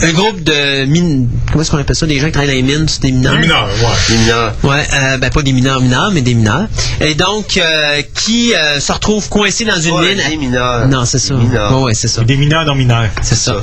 un 0.00 0.12
groupe 0.12 0.42
de 0.42 0.84
mines. 0.86 1.28
Comment 1.50 1.62
est-ce 1.62 1.70
qu'on 1.70 1.78
appelle 1.78 1.96
ça? 1.96 2.06
Des 2.06 2.18
gens 2.18 2.26
qui 2.26 2.32
travaillent 2.32 2.62
dans 2.62 2.66
les 2.66 2.76
mines, 2.76 2.88
c'est 2.88 3.02
des 3.02 3.12
mineurs. 3.12 3.34
Les 3.34 3.40
mineurs, 3.40 3.66
ouais. 3.66 3.88
Les 4.08 4.16
mineurs. 4.18 4.54
Ouais, 4.62 4.86
euh, 4.94 5.18
ben 5.18 5.30
pas 5.30 5.42
des 5.42 5.52
mineurs 5.52 5.80
mineurs, 5.80 6.10
mais 6.12 6.22
des 6.22 6.34
mineurs. 6.34 6.68
Et 7.00 7.14
donc, 7.14 7.56
euh, 7.58 8.02
qui 8.14 8.54
euh, 8.54 8.80
se 8.80 8.92
retrouvent 8.92 9.28
coincés 9.28 9.64
dans 9.64 9.80
une 9.80 9.98
mine. 10.00 10.22
les 10.30 10.36
mineurs. 10.36 10.88
Non, 10.88 11.04
c'est 11.04 11.18
ça. 11.18 11.34
Mineurs. 11.34 11.76
Ouais, 11.76 11.82
ouais, 11.84 11.94
c'est 11.94 12.08
ça. 12.08 12.22
Des 12.22 12.36
mineurs 12.36 12.64
non 12.64 12.74
mineurs. 12.74 13.10
C'est 13.22 13.34
ça. 13.34 13.56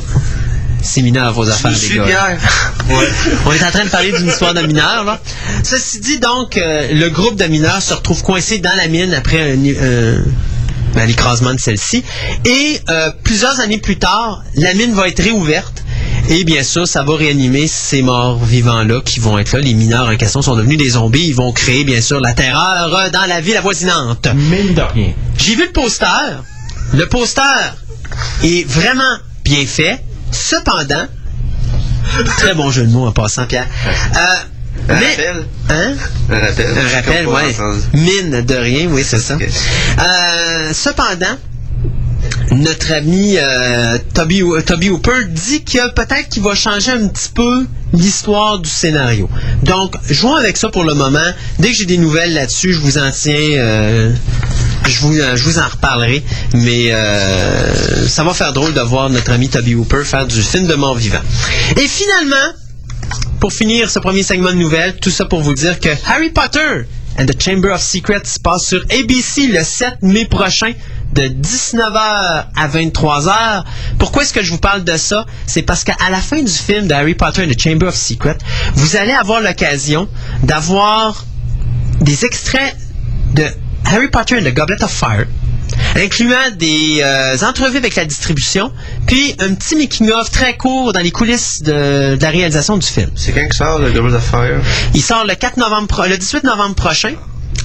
C'est 0.81 1.01
mineur 1.01 1.33
vos 1.33 1.49
affaires, 1.49 1.71
Je 1.71 1.75
les 1.75 1.87
suis 1.87 1.97
gars. 1.97 2.05
Pierre. 2.05 2.37
On 3.45 3.51
est 3.51 3.63
en 3.63 3.71
train 3.71 3.85
de 3.85 3.89
parler 3.89 4.11
d'une 4.11 4.27
histoire 4.27 4.53
de 4.53 4.61
mineurs. 4.61 5.03
Là. 5.03 5.19
Ceci 5.63 5.99
dit, 5.99 6.19
donc, 6.19 6.57
euh, 6.57 6.93
le 6.93 7.09
groupe 7.09 7.35
de 7.35 7.45
mineurs 7.45 7.81
se 7.81 7.93
retrouve 7.93 8.23
coincé 8.23 8.59
dans 8.59 8.75
la 8.75 8.87
mine 8.87 9.13
après 9.13 9.53
un, 9.53 9.57
ben, 10.95 11.05
l'écrasement 11.05 11.53
de 11.53 11.59
celle-ci. 11.59 12.03
Et 12.45 12.79
euh, 12.89 13.11
plusieurs 13.23 13.59
années 13.59 13.77
plus 13.77 13.97
tard, 13.97 14.43
la 14.55 14.73
mine 14.73 14.93
va 14.93 15.07
être 15.07 15.21
réouverte. 15.21 15.83
Et 16.29 16.43
bien 16.43 16.63
sûr, 16.63 16.87
ça 16.87 17.03
va 17.03 17.15
réanimer 17.15 17.67
ces 17.67 18.01
morts 18.01 18.43
vivants-là 18.43 19.01
qui 19.01 19.19
vont 19.19 19.37
être 19.37 19.51
là. 19.53 19.59
Les 19.59 19.73
mineurs 19.73 20.07
en 20.07 20.15
question 20.15 20.41
sont 20.41 20.55
devenus 20.55 20.77
des 20.77 20.89
zombies. 20.89 21.27
Ils 21.27 21.35
vont 21.35 21.51
créer, 21.51 21.83
bien 21.83 22.01
sûr, 22.01 22.19
la 22.19 22.33
terreur 22.33 22.95
euh, 22.95 23.09
dans 23.09 23.25
la 23.25 23.41
ville 23.41 23.57
avoisinante. 23.57 24.27
Mine 24.35 24.73
de 24.73 24.81
rien. 24.81 25.13
J'ai 25.37 25.55
vu 25.55 25.65
le 25.65 25.71
poster. 25.71 26.43
Le 26.93 27.07
poster 27.07 27.73
est 28.43 28.67
vraiment 28.67 29.17
bien 29.43 29.65
fait. 29.65 30.03
Cependant, 30.31 31.05
très 32.37 32.53
bon 32.53 32.69
jeu 32.71 32.83
de 32.85 32.91
mots 32.91 33.07
en 33.07 33.11
passant, 33.11 33.45
Pierre. 33.45 33.67
Euh, 34.15 34.19
Un 34.89 34.99
mais, 34.99 35.09
rappel. 35.09 35.45
hein? 35.69 35.93
Un 36.29 36.39
rappel. 36.39 36.67
Un 36.77 36.95
rappel, 36.95 37.27
entendu. 37.27 37.79
Mine 37.93 38.41
de 38.41 38.55
rien, 38.55 38.87
oui, 38.89 39.03
c'est 39.05 39.19
ça. 39.19 39.37
Euh, 39.99 40.69
cependant, 40.73 41.37
notre 42.51 42.93
ami 42.93 43.35
euh, 43.37 43.97
Toby, 44.13 44.41
Toby 44.65 44.89
Hooper 44.89 45.25
dit 45.29 45.63
que 45.63 45.91
peut-être 45.93 46.29
qu'il 46.29 46.43
va 46.43 46.55
changer 46.55 46.91
un 46.91 47.07
petit 47.07 47.29
peu 47.33 47.65
l'histoire 47.93 48.59
du 48.59 48.69
scénario. 48.69 49.29
Donc, 49.63 49.95
jouons 50.09 50.35
avec 50.35 50.57
ça 50.57 50.69
pour 50.69 50.83
le 50.83 50.93
moment. 50.93 51.19
Dès 51.59 51.69
que 51.69 51.75
j'ai 51.75 51.85
des 51.85 51.97
nouvelles 51.97 52.33
là-dessus, 52.33 52.73
je 52.73 52.79
vous 52.79 52.97
en 52.97 53.11
tiens. 53.11 53.33
euh, 53.35 54.11
je 54.87 54.99
vous, 54.99 55.17
euh, 55.17 55.35
je 55.35 55.43
vous 55.43 55.59
en 55.59 55.67
reparlerai, 55.67 56.23
mais 56.53 56.91
euh, 56.91 58.07
ça 58.07 58.23
va 58.23 58.33
faire 58.33 58.53
drôle 58.53 58.73
de 58.73 58.81
voir 58.81 59.09
notre 59.09 59.31
ami 59.31 59.49
Toby 59.49 59.75
Hooper 59.75 60.03
faire 60.03 60.25
du 60.25 60.41
film 60.41 60.67
de 60.67 60.75
mort 60.75 60.95
vivant. 60.95 61.21
Et 61.77 61.87
finalement, 61.87 62.53
pour 63.39 63.53
finir 63.53 63.89
ce 63.89 63.99
premier 63.99 64.23
segment 64.23 64.51
de 64.51 64.57
nouvelles, 64.57 64.95
tout 64.97 65.11
ça 65.11 65.25
pour 65.25 65.41
vous 65.41 65.53
dire 65.53 65.79
que 65.79 65.89
Harry 66.07 66.29
Potter 66.29 66.85
and 67.17 67.25
the 67.25 67.41
Chamber 67.41 67.71
of 67.71 67.81
Secrets 67.81 68.25
se 68.25 68.39
passe 68.39 68.65
sur 68.65 68.83
ABC 68.91 69.47
le 69.47 69.63
7 69.63 70.01
mai 70.01 70.25
prochain 70.25 70.73
de 71.13 71.23
19h 71.23 72.45
à 72.55 72.67
23h. 72.67 73.63
Pourquoi 73.97 74.23
est-ce 74.23 74.33
que 74.33 74.43
je 74.43 74.51
vous 74.51 74.59
parle 74.59 74.83
de 74.83 74.95
ça? 74.97 75.25
C'est 75.47 75.63
parce 75.63 75.83
qu'à 75.83 75.95
la 76.11 76.19
fin 76.19 76.41
du 76.41 76.51
film 76.51 76.87
de 76.87 76.93
Harry 76.93 77.15
Potter 77.15 77.43
and 77.43 77.49
the 77.49 77.59
Chamber 77.59 77.87
of 77.87 77.95
Secrets, 77.95 78.37
vous 78.75 78.95
allez 78.95 79.13
avoir 79.13 79.41
l'occasion 79.41 80.07
d'avoir 80.43 81.25
des 82.01 82.25
extraits 82.25 82.75
de 83.33 83.45
Harry 83.85 84.09
Potter 84.09 84.37
and 84.37 84.43
the 84.43 84.53
Goblet 84.53 84.81
of 84.83 84.91
Fire, 84.91 85.25
incluant 85.95 86.51
des 86.57 87.01
euh, 87.03 87.37
entrevues 87.43 87.77
avec 87.77 87.95
la 87.95 88.05
distribution, 88.05 88.71
puis 89.07 89.35
un 89.39 89.53
petit 89.55 89.75
making-of 89.75 90.29
très 90.31 90.55
court 90.57 90.93
dans 90.93 90.99
les 90.99 91.11
coulisses 91.11 91.61
de, 91.61 92.15
de 92.15 92.21
la 92.21 92.29
réalisation 92.29 92.77
du 92.77 92.85
film. 92.85 93.09
C'est 93.15 93.31
quand 93.31 93.47
que 93.47 93.55
sort 93.55 93.79
le 93.79 93.91
Goblet 93.91 94.13
of 94.15 94.23
Fire? 94.23 94.59
Il 94.93 95.01
sort 95.01 95.25
le 95.25 95.35
4 95.35 95.57
novembre, 95.57 96.05
le 96.07 96.17
18 96.17 96.43
novembre 96.43 96.75
prochain. 96.75 97.13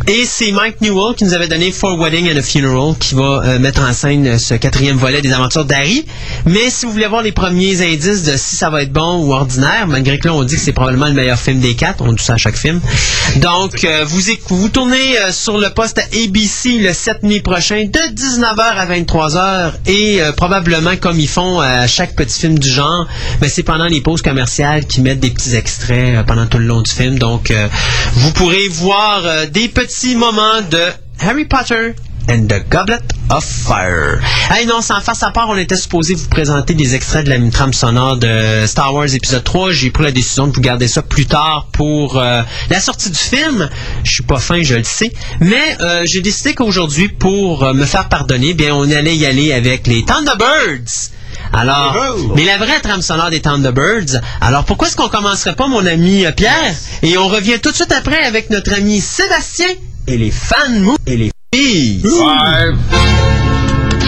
Et 0.07 0.25
c'est 0.27 0.53
Mike 0.53 0.81
Newell 0.83 1.15
qui 1.15 1.25
nous 1.25 1.33
avait 1.33 1.49
donné 1.49 1.73
For 1.73 1.99
Wedding 1.99 2.31
and 2.31 2.37
a 2.37 2.43
Funeral 2.43 2.95
qui 2.99 3.15
va 3.15 3.43
euh, 3.45 3.59
mettre 3.59 3.83
en 3.83 3.93
scène 3.93 4.27
euh, 4.27 4.39
ce 4.39 4.55
quatrième 4.55 4.97
volet 4.97 5.23
des 5.23 5.33
aventures 5.33 5.65
d'Harry. 5.65 6.05
Mais 6.45 6.69
si 6.69 6.85
vous 6.85 6.93
voulez 6.93 7.07
voir 7.07 7.23
les 7.23 7.33
premiers 7.33 7.81
indices 7.81 8.25
de 8.25 8.37
si 8.37 8.57
ça 8.57 8.69
va 8.69 8.83
être 8.83 8.93
bon 8.93 9.25
ou 9.25 9.33
ordinaire, 9.33 9.87
malgré 9.87 10.19
que 10.19 10.29
là 10.29 10.35
on 10.35 10.43
dit 10.43 10.57
que 10.57 10.61
c'est 10.61 10.73
probablement 10.73 11.07
le 11.07 11.15
meilleur 11.15 11.39
film 11.39 11.61
des 11.61 11.75
quatre, 11.75 12.03
on 12.03 12.13
dit 12.13 12.23
ça 12.23 12.35
à 12.35 12.37
chaque 12.37 12.57
film. 12.57 12.81
Donc 13.37 13.85
euh, 13.85 14.05
vous, 14.07 14.21
vous 14.49 14.69
tournez 14.69 15.19
euh, 15.19 15.33
sur 15.33 15.59
le 15.59 15.71
poste 15.71 15.99
à 15.99 16.03
ABC 16.03 16.79
le 16.79 16.93
7 16.93 17.23
mai 17.23 17.41
prochain 17.41 17.85
de 17.85 18.15
19h 18.15 18.61
à 18.61 18.87
23h 18.87 19.73
et 19.87 20.21
probablement 20.37 20.97
comme 20.97 21.19
ils 21.19 21.29
font 21.29 21.61
à 21.61 21.87
chaque 21.87 22.15
petit 22.15 22.41
film 22.41 22.59
du 22.59 22.69
genre, 22.69 23.07
mais 23.41 23.49
c'est 23.49 23.63
pendant 23.63 23.87
les 23.87 24.01
pauses 24.01 24.23
commerciales 24.23 24.85
qu'ils 24.87 25.03
mettent 25.03 25.21
des 25.21 25.31
petits 25.31 25.55
extraits 25.55 26.27
pendant 26.27 26.47
tout 26.47 26.59
le 26.59 26.67
long 26.67 26.83
du 26.83 26.91
film. 26.91 27.19
Donc 27.19 27.53
vous 28.15 28.33
pourrez 28.33 28.69
voir 28.69 29.23
des 29.51 29.69
petits 29.69 29.84
moments 30.17 30.63
de 30.71 30.93
Harry 31.21 31.45
Potter 31.45 31.95
and 32.29 32.49
the 32.49 32.65
Goblet 32.71 33.03
of 33.31 33.45
Fire. 33.45 34.19
Hey 34.51 34.65
non, 34.65 34.81
sans 34.81 35.01
face 35.01 35.23
à 35.23 35.31
part, 35.31 35.51
on 35.51 35.59
était 35.59 35.77
supposé 35.77 36.15
vous 36.15 36.27
présenter 36.29 36.73
des 36.73 36.95
extraits 36.95 37.27
de 37.27 37.31
la 37.31 37.51
trame 37.51 37.75
sonore 37.75 38.17
de 38.17 38.65
Star 38.67 38.95
Wars 38.95 39.15
épisode 39.15 39.45
3. 39.45 39.73
J'ai 39.73 39.91
pris 39.91 40.05
la 40.05 40.11
décision 40.11 40.47
de 40.47 40.53
vous 40.53 40.63
garder 40.63 40.89
ça 40.89 41.03
plus 41.03 41.27
tard 41.27 41.69
pour 41.73 42.19
euh, 42.19 42.43
la 42.71 42.81
sortie 42.81 43.11
du 43.11 43.19
film. 43.19 43.69
Je 44.05 44.11
suis 44.11 44.23
pas 44.23 44.39
fin, 44.39 44.63
je 44.63 44.77
le 44.77 44.85
sais. 44.85 45.13
Mais 45.41 45.77
euh, 45.81 46.03
j'ai 46.07 46.23
décidé 46.23 46.55
qu'aujourd'hui, 46.55 47.11
pour 47.11 47.65
euh, 47.65 47.75
me 47.75 47.85
faire 47.85 48.09
pardonner, 48.09 48.55
bien 48.55 48.75
on 48.75 48.91
allait 48.91 49.17
y 49.17 49.27
aller 49.27 49.53
avec 49.53 49.87
les 49.87 50.03
Thunderbirds. 50.05 51.11
Alors, 51.53 52.17
mais 52.35 52.45
la 52.45 52.59
vraie 52.59 52.81
trame 52.81 53.03
sonore 53.03 53.31
des 53.31 53.41
Thunderbirds. 53.41 54.21
Alors, 54.41 54.65
pourquoi 54.65 54.89
est-ce 54.89 54.97
qu'on 54.97 55.09
commencerait 55.09 55.55
pas, 55.55 55.69
mon 55.69 55.87
ami 55.87 56.27
euh, 56.27 56.33
Pierre? 56.33 56.75
Et 57.03 57.17
on 57.17 57.29
revient 57.29 57.61
tout 57.61 57.71
de 57.71 57.77
suite 57.77 57.93
après 57.93 58.25
avec 58.25 58.51
notre 58.51 58.75
ami 58.75 59.01
Sébastien 59.01 59.69
et 60.07 60.19
les 60.19 60.31
fans 60.31 60.57
mou 60.71 60.97
et 61.07 61.17
les 61.17 61.31
filles. 61.55 62.03
Five, 62.03 62.77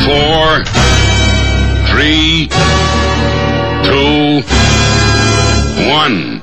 four, 0.05 0.63
three, 1.91 2.49
two, 3.85 4.43
one. 5.93 6.43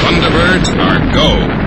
Thunderbirds 0.00 0.68
are 0.78 1.12
go. 1.12 1.57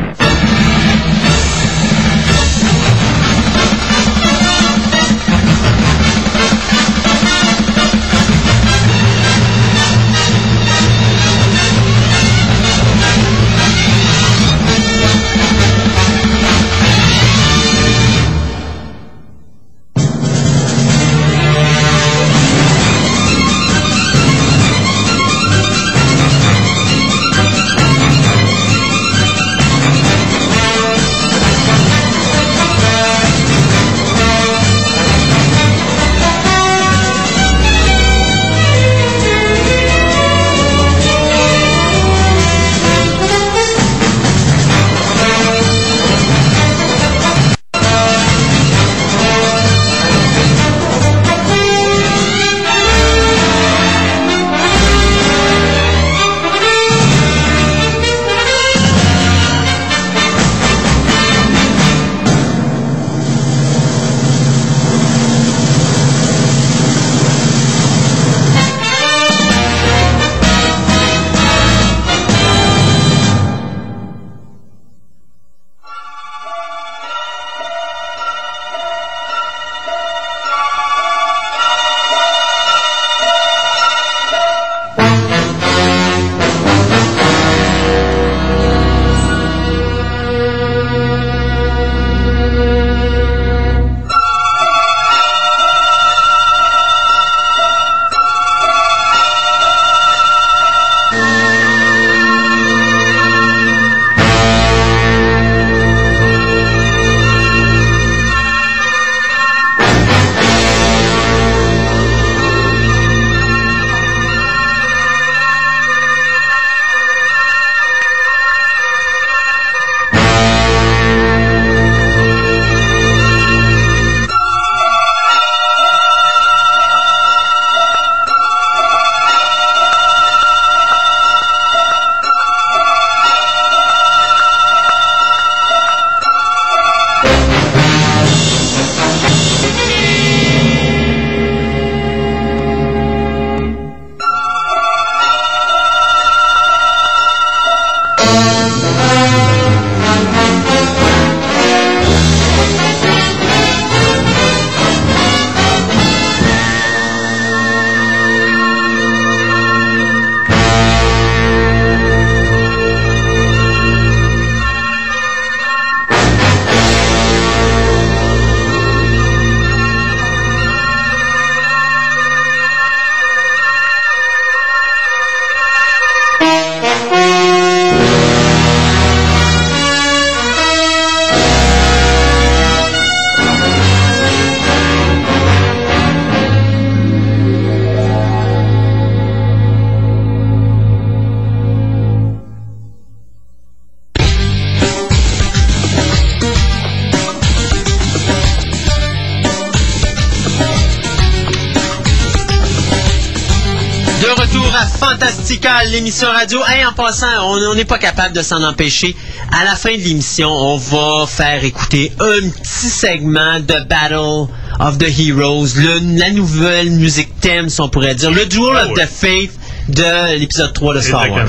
L'émission 205.91 206.27
radio. 206.27 206.59
Et 206.77 206.85
en 206.85 206.93
passant, 206.93 207.27
on 207.43 207.75
n'est 207.75 207.85
pas 207.85 207.97
capable 207.99 208.35
de 208.35 208.41
s'en 208.41 208.63
empêcher. 208.63 209.15
À 209.51 209.63
la 209.63 209.75
fin 209.75 209.91
de 209.91 210.01
l'émission, 210.01 210.49
on 210.49 210.77
va 210.77 211.25
faire 211.27 211.63
écouter 211.63 212.11
un 212.19 212.49
petit 212.49 212.89
segment 212.89 213.59
de 213.59 213.79
Battle 213.87 214.47
of 214.79 214.97
the 214.97 215.07
Heroes, 215.19 215.75
le- 215.75 216.17
la 216.19 216.31
nouvelle 216.31 216.91
musique 216.91 217.39
thème, 217.41 217.69
si 217.69 217.79
on 217.81 217.89
pourrait 217.89 218.15
dire, 218.15 218.31
le 218.31 218.45
Duel 218.45 218.75
Ah 218.75 218.85
of 218.85 218.91
ouais. 218.97 219.05
the 219.05 219.09
Faith 219.09 219.51
de 219.89 220.37
l'épisode 220.39 220.73
3 220.73 220.93
de 220.95 220.99
Star 221.01 221.29
Wars. 221.29 221.45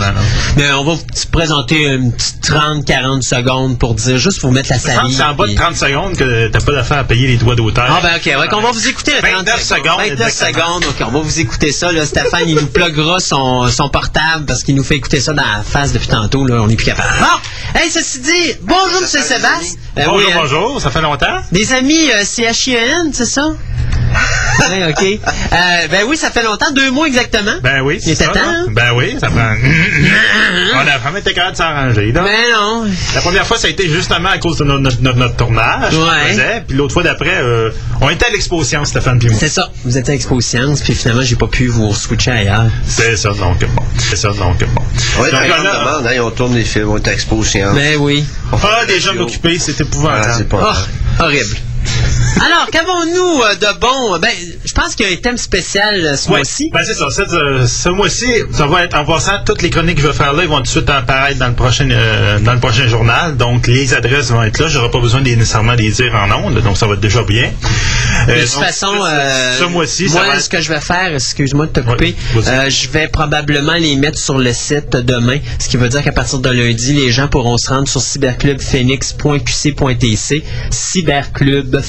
Mais 0.57 0.70
on 0.72 0.85
va 0.85 0.94
vous 0.94 1.03
présenter 1.31 1.85
une 1.85 2.12
petite 2.12 2.32
30-40 2.43 3.23
secondes 3.23 3.79
pour 3.79 3.95
dire, 3.95 4.19
juste 4.19 4.41
pour 4.41 4.53
mettre 4.53 4.71
la 4.71 4.79
salive. 4.79 5.17
C'est 5.17 5.23
en 5.23 5.35
bas 5.35 5.45
de 5.45 5.51
puis- 5.51 5.55
30 5.57 5.77
secondes 5.77 6.17
que 6.17 6.49
t'as 6.49 6.61
pas 6.61 6.73
d'affaire 6.73 6.99
à 6.99 7.05
payer 7.05 7.29
les 7.29 7.37
droits 7.37 7.55
d'auteur. 7.55 7.87
ah 7.89 8.01
ben 8.03 8.17
ok, 8.17 8.27
ouais, 8.27 8.49
on 8.53 8.61
va 8.61 8.71
vous 8.73 8.89
écouter 8.89 9.13
le 9.15 9.23
30 9.23 9.33
29 9.47 9.63
secondes, 9.63 9.99
29 9.99 10.21
exactement. 10.29 10.79
secondes, 10.81 10.85
ok, 10.91 11.07
on 11.07 11.11
va 11.11 11.21
vous 11.21 11.41
écouter 11.41 11.73
ça. 11.73 11.93
Là. 11.93 12.05
Stéphane, 12.07 12.49
il 12.49 12.55
nous 12.57 12.67
pluguera 12.67 13.21
son, 13.21 13.69
son 13.69 13.89
portable 13.89 14.45
parce 14.47 14.63
qu'il 14.63 14.75
nous 14.75 14.85
fait 14.85 14.97
écouter 14.97 15.21
ça 15.21 15.33
dans 15.33 15.43
la 15.43 15.63
face 15.63 15.93
depuis 15.93 16.09
tantôt. 16.09 16.47
Là. 16.47 16.61
On 16.63 16.67
n'est 16.67 16.77
plus 16.77 16.87
capable. 16.87 17.09
Bon, 17.21 17.81
hey, 17.81 17.91
ceci 17.91 18.21
dit, 18.21 18.53
bonjour 18.63 19.03
M. 19.03 19.07
Sébastien. 19.07 19.79
Euh, 19.99 20.03
bonjour, 20.07 20.17
oui, 20.17 20.25
hein. 20.33 20.39
bonjour, 20.41 20.81
ça 20.81 20.91
fait 20.91 21.01
longtemps? 21.03 21.37
Des 21.53 21.73
amis 21.73 22.11
euh, 22.11 22.25
CHIN, 22.25 23.11
c'est 23.13 23.27
ça? 23.27 23.51
Oui, 24.70 24.83
ok. 24.90 25.20
Euh, 25.53 25.88
ben 25.90 26.05
oui, 26.09 26.16
ça 26.16 26.31
fait 26.31 26.42
longtemps, 26.42 26.70
deux 26.72 26.90
mois 26.90 27.07
exactement. 27.07 27.55
Ben 27.62 27.81
oui, 27.83 27.98
c'est 28.01 28.14
ça. 28.14 28.29
temps, 28.29 28.40
hein? 28.44 28.66
Ben 28.70 28.92
oui, 28.94 29.16
ça 29.20 29.29
prend... 29.29 29.55
On 30.75 30.79
a 30.88 30.98
vraiment 30.98 31.18
été 31.18 31.33
capable 31.33 31.53
de 31.53 31.57
s'arranger. 31.59 32.12
là. 32.12 32.22
Ben 32.22 32.31
non. 32.53 32.85
La 33.14 33.20
première 33.20 33.46
fois, 33.46 33.57
ça 33.57 33.66
a 33.68 33.70
été 33.70 33.88
justement 33.88 34.31
à 34.31 34.38
cause 34.38 34.59
de 34.59 34.64
notre, 34.64 34.81
notre, 34.83 35.01
notre- 35.03 35.18
notre 35.18 35.37
tournage. 35.37 35.94
Ouais. 35.94 36.62
Puis 36.66 36.77
l'autre 36.77 36.92
fois 36.92 37.03
d'après, 37.03 37.37
euh, 37.40 37.70
on 38.01 38.09
était 38.11 38.27
à 38.27 38.31
l'expo 38.31 38.62
Science, 38.64 38.88
Stéphane 38.88 39.18
puis 39.18 39.29
moi. 39.29 39.38
C'est 39.40 39.48
ça. 39.48 39.70
Vous 39.85 39.96
étiez 39.98 40.12
à 40.12 40.14
Expo 40.16 40.40
Science, 40.40 40.81
puis 40.81 40.94
finalement, 40.94 41.22
j'ai 41.22 41.37
pas 41.37 41.46
pu 41.46 41.66
vous 41.68 41.94
switcher 41.94 42.31
ailleurs. 42.31 42.66
C'est 42.87 43.16
ça, 43.16 43.31
donc 43.31 43.59
bon. 43.61 43.83
C'est 43.98 44.16
ça, 44.16 44.29
donc 44.29 44.59
bon. 44.59 44.83
On 45.18 45.25
est 45.27 45.31
Donc, 45.31 45.40
la 45.40 45.48
grande 45.48 45.64
demande, 45.66 46.07
hein, 46.07 46.20
on 46.22 46.31
tourne 46.31 46.55
des 46.55 46.64
films, 46.64 46.90
on 46.90 46.96
est 46.96 47.09
à 47.09 47.12
Expo 47.12 47.42
Science. 47.44 47.75
Ben 47.75 47.96
oui. 47.98 48.25
On 48.53 48.57
Ah, 48.62 48.85
des 48.87 49.01
gens 49.01 49.16
occupés, 49.18 49.59
c'est 49.59 49.72
Ah, 49.79 49.83
épouvantable. 49.83 50.35
c'est 50.38 50.48
pas 50.48 50.75
Oh, 51.18 51.22
horrible. 51.25 51.57
Alors, 52.40 52.68
qu'avons-nous 52.71 53.42
euh, 53.42 53.55
de 53.57 53.79
bon? 53.79 54.18
Ben, 54.18 54.31
je 54.64 54.73
pense 54.73 54.95
qu'il 54.95 55.07
y 55.07 55.11
a 55.11 55.12
un 55.12 55.16
thème 55.16 55.37
spécial 55.37 56.01
euh, 56.05 56.16
ce 56.16 56.29
Ouais, 56.31 56.37
mois-ci. 56.38 56.71
ben 56.73 56.81
c'est 56.85 56.95
ça. 56.95 57.07
Euh, 57.35 57.66
ce 57.66 57.88
mois-ci, 57.90 58.27
ça 58.53 58.66
va 58.66 58.85
être 58.85 58.97
en 58.97 59.05
passant 59.05 59.42
toutes 59.45 59.61
les 59.62 59.68
chroniques 59.71 59.97
que 59.97 60.03
je 60.03 60.07
vais 60.09 60.12
faire 60.14 60.33
là, 60.33 60.42
ils 60.42 60.49
vont 60.49 60.57
tout 60.57 60.62
de 60.62 60.68
suite 60.68 60.88
apparaître 60.90 61.38
dans 61.38 61.49
le 61.49 61.55
prochain 61.55 61.88
euh, 61.90 62.38
dans 62.40 62.55
le 62.55 62.61
prochain 62.61 62.88
journal. 62.88 63.37
Donc 63.37 63.66
les 63.66 63.92
adresses 63.95 64.31
vont 64.31 64.42
être 64.42 64.59
là. 64.59 64.68
J'aurai 64.68 64.90
pas 64.90 65.01
besoin 65.01 65.21
de 65.21 65.29
nécessairement 65.31 65.75
de 65.77 65.83
les 65.83 65.90
dire 65.92 66.14
en 66.14 66.31
ondes, 66.45 66.61
donc 66.62 66.77
ça 66.79 66.87
va 66.87 66.95
être 66.95 67.01
déjà 67.01 67.23
bien. 67.23 67.51
De 68.27 68.33
toute 68.40 68.55
donc, 68.55 68.64
façon, 68.64 68.92
ce- 69.59 69.64
mois-ci, 69.64 70.07
moi, 70.11 70.38
ce 70.38 70.49
que 70.49 70.61
je 70.61 70.68
vais 70.68 70.81
faire, 70.81 71.12
excuse-moi 71.14 71.66
de 71.66 71.73
te 71.73 71.81
couper, 71.81 72.14
Ouais, 72.37 72.71
je 72.71 72.88
vais 72.88 73.09
probablement 73.09 73.75
les 73.75 73.97
mettre 73.97 74.18
sur 74.18 74.38
le 74.38 74.53
site 74.53 74.90
demain, 74.97 75.38
ce 75.59 75.68
qui 75.68 75.77
veut 75.77 75.88
dire 75.88 76.03
qu'à 76.03 76.12
partir 76.12 76.38
de 76.38 76.49
lundi, 76.51 76.92
les 76.92 77.11
gens 77.11 77.27
pourront 77.29 77.59
se 77.59 77.68
rendre 77.68 77.88
sur 77.88 78.01
cyberclubphoenix.qc.tc, 78.01 80.45
Cyberclub 80.71 81.81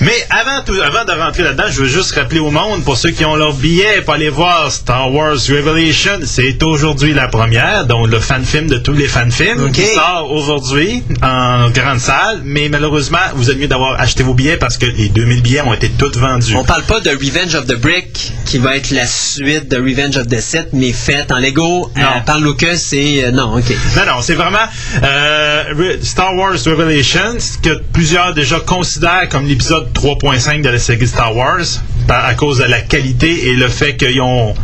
Mais 0.00 0.26
avant, 0.30 0.62
tout, 0.64 0.80
avant 0.82 1.04
de 1.04 1.12
rentrer 1.12 1.42
là-dedans, 1.42 1.64
je 1.70 1.82
veux 1.82 1.88
juste 1.88 2.14
rappeler 2.14 2.40
au 2.40 2.50
monde, 2.50 2.84
pour 2.84 2.96
ceux 2.96 3.10
qui 3.10 3.24
ont 3.24 3.36
leur 3.36 3.54
billet 3.54 4.02
pour 4.02 4.14
aller 4.14 4.28
voir 4.28 4.70
Star 4.70 5.12
Wars 5.12 5.32
Revelation, 5.32 6.20
c'est 6.24 6.62
aujourd'hui 6.62 7.14
la 7.14 7.28
première, 7.28 7.86
donc 7.86 8.08
le 8.08 8.20
fan-film 8.20 8.68
de 8.68 8.78
tous 8.78 8.92
les 8.92 9.08
fan-films, 9.08 9.72
qui 9.72 9.84
sort 9.86 10.30
aujourd'hui 10.30 11.02
en 11.22 11.70
grande 11.70 11.98
salle, 11.98 12.42
mais 12.44 12.68
malheureusement, 12.68 13.18
vous 13.34 13.50
êtes 13.50 13.58
mieux 13.58 13.68
d'avoir 13.68 14.00
acheté 14.00 14.22
vos 14.22 14.34
billets 14.34 14.56
parce 14.56 14.78
que 14.78 14.86
les 14.86 15.08
2000 15.08 15.42
billets 15.42 15.60
ont 15.62 15.72
été 15.72 15.88
tous 15.90 16.16
vendus. 16.18 16.54
On 16.56 16.64
parle 16.64 16.84
pas 16.84 17.00
de 17.00 17.10
Revenge 17.10 17.54
of 17.54 17.66
the 17.66 17.76
Brick, 17.76 18.32
qui 18.46 18.58
va 18.58 18.76
être 18.76 18.90
la 18.90 19.06
suite 19.06 19.68
de 19.68 19.76
Revenge 19.76 20.16
of 20.16 20.26
the 20.28 20.40
Sith, 20.40 20.68
mais 20.72 20.92
faite 20.92 21.32
en 21.32 21.38
Lego. 21.38 21.90
Euh, 21.96 22.20
par 22.26 22.40
Lucas, 22.40 22.67
c'est... 22.76 23.24
euh, 23.24 23.30
non. 23.30 23.56
Non, 23.56 24.20
c'est 24.22 24.34
vraiment 24.34 24.58
euh, 25.02 25.96
Star 26.02 26.34
Wars 26.34 26.52
Revelations 26.52 27.36
que 27.62 27.80
plusieurs 27.92 28.34
déjà 28.34 28.60
considèrent 28.60 29.28
comme 29.28 29.46
l'épisode 29.46 29.88
3.5 29.94 30.62
de 30.62 30.68
la 30.68 30.78
série 30.78 31.06
Star 31.06 31.34
Wars 31.36 31.60
à 32.08 32.34
cause 32.34 32.58
de 32.58 32.64
la 32.64 32.80
qualité 32.80 33.48
et 33.48 33.54
le 33.54 33.68
fait 33.68 33.96
qu'ils 33.96 34.20
ont 34.20 34.54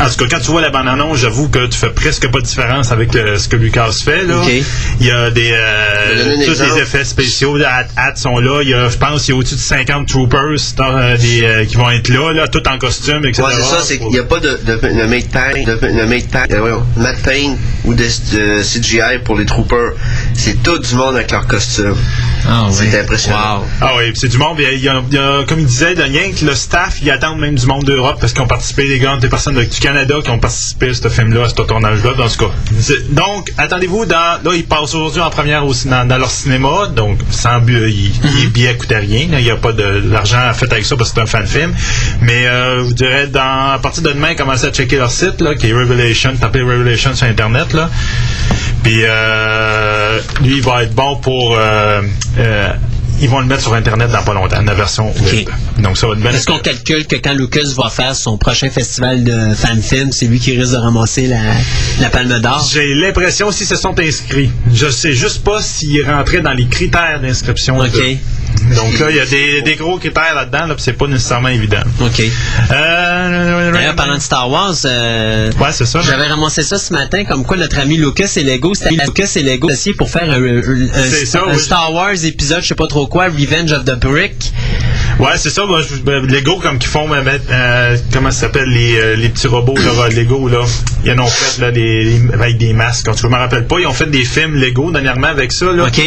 en 0.00 0.08
tout 0.10 0.16
cas, 0.16 0.36
quand 0.36 0.40
tu 0.44 0.50
vois 0.50 0.60
la 0.60 0.70
bande-annonce, 0.70 1.18
j'avoue 1.18 1.48
que 1.48 1.66
tu 1.66 1.78
fais 1.78 1.90
presque 1.90 2.28
pas 2.28 2.40
de 2.40 2.44
différence 2.44 2.90
avec 2.92 3.12
ce 3.12 3.48
que 3.48 3.56
Lucas 3.56 3.90
fait. 4.04 4.24
Là. 4.24 4.34
Il 5.00 5.06
y 5.06 5.10
a 5.10 5.30
des 5.30 5.52
euh, 5.52 6.34
tous 6.44 6.50
exemple. 6.52 6.70
les 6.76 6.82
effets 6.82 7.04
spéciaux, 7.04 7.56
les 7.56 7.64
hat- 7.64 7.86
hats 7.96 8.16
sont 8.16 8.38
là. 8.38 8.60
Il 8.62 8.68
y 8.70 8.74
a, 8.74 8.88
je 8.88 8.96
pense 8.98 9.22
qu'il 9.24 9.34
y 9.34 9.36
a 9.36 9.38
au-dessus 9.40 9.54
de 9.54 9.60
50 9.60 10.08
troopers 10.08 10.56
euh, 10.80 11.16
des, 11.16 11.42
euh, 11.44 11.64
qui 11.64 11.76
vont 11.76 11.90
être 11.90 12.08
là, 12.08 12.32
là, 12.32 12.48
tout 12.48 12.66
en 12.68 12.76
costume, 12.78 13.24
etc. 13.24 13.42
Ouais, 13.44 13.52
c'est 13.56 13.62
ça, 13.62 13.80
c'est 13.82 13.98
qu'il 13.98 14.08
n'y 14.08 14.18
a 14.18 14.24
pas 14.24 14.40
de, 14.40 14.58
de, 14.64 14.74
de 14.74 15.06
made 15.06 15.28
paint, 15.30 15.52
de, 15.64 15.74
de 15.74 16.02
made 16.04 16.28
paint, 16.28 16.46
euh, 16.50 16.60
voyons, 16.60 16.82
matte 16.96 17.22
paint 17.22 17.54
ou 17.84 17.94
de, 17.94 18.02
de 18.04 18.62
CGI 18.62 19.18
pour 19.24 19.36
les 19.38 19.46
troopers. 19.46 19.92
C'est 20.34 20.62
tout 20.62 20.78
du 20.78 20.94
monde 20.96 21.14
avec 21.16 21.30
leur 21.30 21.46
costume. 21.46 21.96
Ah, 22.48 22.66
C'est 22.72 22.98
impressionnant. 22.98 23.58
Wow. 23.60 23.64
Ah 23.80 23.92
oui, 23.96 24.10
puis 24.10 24.20
c'est 24.20 24.28
du 24.28 24.38
monde. 24.38 24.56
Il 24.58 24.64
y 24.64 24.66
a, 24.66 24.72
il 24.72 24.82
y 24.82 24.88
a- 24.88 25.02
il 25.10 25.14
y 25.14 25.18
a, 25.18 25.44
comme 25.46 25.60
il 25.60 25.66
disait, 25.66 25.94
le 25.94 26.02
rien 26.02 26.30
que 26.38 26.44
le 26.44 26.54
staff, 26.54 26.96
ils 27.02 27.10
attendent 27.10 27.38
même 27.38 27.54
du 27.54 27.66
monde 27.66 27.84
d'Europe 27.84 28.18
parce 28.20 28.32
qu'ils 28.32 28.42
ont 28.42 28.46
participé, 28.46 28.84
les 28.84 28.98
gars, 28.98 29.16
des 29.16 29.28
personnes 29.28 29.54
de- 29.54 29.62
du 29.64 29.78
Canada 29.84 30.14
qui 30.24 30.30
ont 30.30 30.38
participé 30.38 30.88
à 30.88 30.94
ce 30.94 31.08
film-là, 31.08 31.44
à 31.44 31.48
ce 31.50 31.54
tournage-là, 31.56 32.12
dans 32.16 32.28
ce 32.28 32.38
cas. 32.38 32.50
Donc, 33.10 33.52
attendez-vous, 33.58 34.06
dans, 34.06 34.40
là, 34.42 34.54
ils 34.54 34.64
passent 34.64 34.94
aujourd'hui 34.94 35.20
en 35.20 35.28
première 35.28 35.66
au, 35.66 35.74
dans, 35.84 36.08
dans 36.08 36.16
leur 36.18 36.30
cinéma, 36.30 36.88
donc 36.94 37.18
sans 37.30 37.58
but, 37.60 37.90
ils- 37.90 38.12
les 38.40 38.46
billets 38.46 38.76
coûtaient 38.78 38.98
rien. 38.98 39.26
Il 39.30 39.44
n'y 39.44 39.50
a 39.50 39.56
pas 39.56 39.72
de- 39.72 40.00
d'argent 40.00 40.52
fait 40.54 40.72
avec 40.72 40.86
ça 40.86 40.96
parce 40.96 41.10
que 41.10 41.16
c'est 41.16 41.22
un 41.22 41.26
fan-film. 41.26 41.74
Mais 42.22 42.46
euh, 42.46 42.78
je 42.78 42.84
vous 42.84 42.94
dirais, 42.94 43.26
dans, 43.26 43.72
à 43.72 43.78
partir 43.82 44.02
de 44.02 44.08
demain, 44.12 44.34
commencez 44.34 44.66
à 44.66 44.70
checker 44.70 44.96
leur 44.96 45.10
site, 45.10 45.40
là, 45.42 45.54
qui 45.54 45.68
est 45.68 45.72
Revelation, 45.74 46.32
tapez 46.40 46.62
Revelation 46.62 47.14
sur 47.14 47.26
Internet, 47.26 47.72
là. 47.74 47.90
Puis 48.82 49.02
euh, 49.04 50.18
lui, 50.42 50.56
il 50.56 50.62
va 50.62 50.82
être 50.84 50.94
bon 50.94 51.16
pour. 51.16 51.56
euh, 51.58 52.00
euh, 52.38 52.68
ils 53.20 53.28
vont 53.28 53.40
le 53.40 53.46
mettre 53.46 53.62
sur 53.62 53.74
Internet 53.74 54.10
dans 54.10 54.22
pas 54.22 54.34
longtemps, 54.34 54.60
la 54.62 54.74
version 54.74 55.12
web. 55.12 55.48
Donc 55.78 55.96
ça 55.96 56.06
va. 56.08 56.14
Est-ce 56.30 56.46
qu'on 56.46 56.58
calcule 56.58 57.06
que 57.06 57.16
quand 57.16 57.32
Lucas 57.34 57.60
va 57.76 57.88
faire 57.90 58.14
son 58.14 58.36
prochain 58.38 58.70
festival 58.70 59.24
de 59.24 59.54
fan-film, 59.54 60.12
c'est 60.12 60.26
lui 60.26 60.38
qui 60.40 60.56
risque 60.56 60.72
de 60.72 60.76
ramasser 60.78 61.26
la, 61.26 61.40
la 62.00 62.10
palme 62.10 62.38
d'or? 62.40 62.66
J'ai 62.72 62.94
l'impression 62.94 63.50
s'ils 63.50 63.66
se 63.66 63.76
sont 63.76 63.98
inscrits. 63.98 64.50
Je 64.72 64.88
sais 64.88 65.12
juste 65.12 65.42
pas 65.44 65.62
s'ils 65.62 66.04
rentraient 66.08 66.40
dans 66.42 66.52
les 66.52 66.66
critères 66.66 67.20
d'inscription. 67.20 67.78
OK. 67.78 67.90
de- 67.92 68.16
Donc 68.76 68.98
là, 68.98 69.10
il 69.10 69.16
y 69.16 69.20
a 69.20 69.26
des, 69.26 69.62
des 69.62 69.76
gros 69.76 69.98
critères 69.98 70.34
là-dedans, 70.34 70.66
là, 70.66 70.74
puis 70.74 70.82
c'est 70.82 70.92
pas 70.94 71.06
nécessairement 71.06 71.48
évident. 71.48 71.82
OK. 72.00 72.22
Euh, 72.72 73.72
D'ailleurs, 73.72 73.94
parlant 73.94 74.14
de 74.16 74.20
Star 74.20 74.48
Wars, 74.50 74.74
euh, 74.84 75.50
Ouais, 75.60 75.68
c'est 75.72 75.84
ça. 75.86 76.00
j'avais 76.00 76.26
ramassé 76.26 76.62
ça 76.62 76.78
ce 76.78 76.92
matin, 76.92 77.24
comme 77.24 77.44
quoi 77.44 77.56
notre 77.56 77.78
ami 77.78 77.96
Lucas 77.96 78.32
et 78.36 78.42
Lego, 78.42 78.74
c'était 78.74 78.90
Lucas 79.04 79.32
et 79.36 79.42
Lego 79.42 79.68
pour 79.98 80.10
faire 80.10 80.30
un, 80.30 80.42
un- 80.42 80.58
un- 80.58 81.26
ça, 81.26 81.40
un 81.46 81.52
oui. 81.52 81.58
Star 81.60 81.92
Wars 81.92 82.12
épisode, 82.24 82.62
je 82.62 82.68
sais 82.68 82.74
pas 82.74 82.86
trop 82.86 83.06
quoi, 83.06 83.24
Revenge 83.26 83.72
of 83.72 83.84
the 83.84 83.96
Brick. 83.98 84.52
Ouais, 85.18 85.32
c'est 85.36 85.50
ça. 85.50 85.64
Moi, 85.66 85.82
je- 85.82 85.96
ben, 86.02 86.26
Lego, 86.26 86.58
comme 86.58 86.78
qu'ils 86.78 86.90
font, 86.90 87.08
ben, 87.08 87.22
ben, 87.22 87.40
euh, 87.50 87.96
comment 88.12 88.30
ça 88.30 88.40
s'appelle, 88.42 88.68
les, 88.68 88.96
euh, 88.98 89.16
les 89.16 89.28
petits 89.28 89.46
robots 89.46 89.76
là, 89.76 90.08
Lego, 90.14 90.48
là. 90.48 90.64
Ils 91.04 91.12
en 91.12 91.18
ont 91.22 91.26
fait 91.26 91.60
là, 91.60 91.70
des, 91.70 92.20
avec 92.32 92.56
des 92.58 92.72
masques. 92.72 93.06
En 93.08 93.12
tout 93.12 93.18
cas, 93.22 93.28
je 93.28 93.32
me 93.34 93.38
rappelle 93.38 93.66
pas. 93.66 93.78
Ils 93.78 93.86
ont 93.86 93.92
fait 93.92 94.10
des 94.10 94.24
films 94.24 94.54
Lego 94.56 94.90
dernièrement 94.90 95.28
avec 95.28 95.52
ça. 95.52 95.66
Là. 95.66 95.84
OK. 95.84 96.00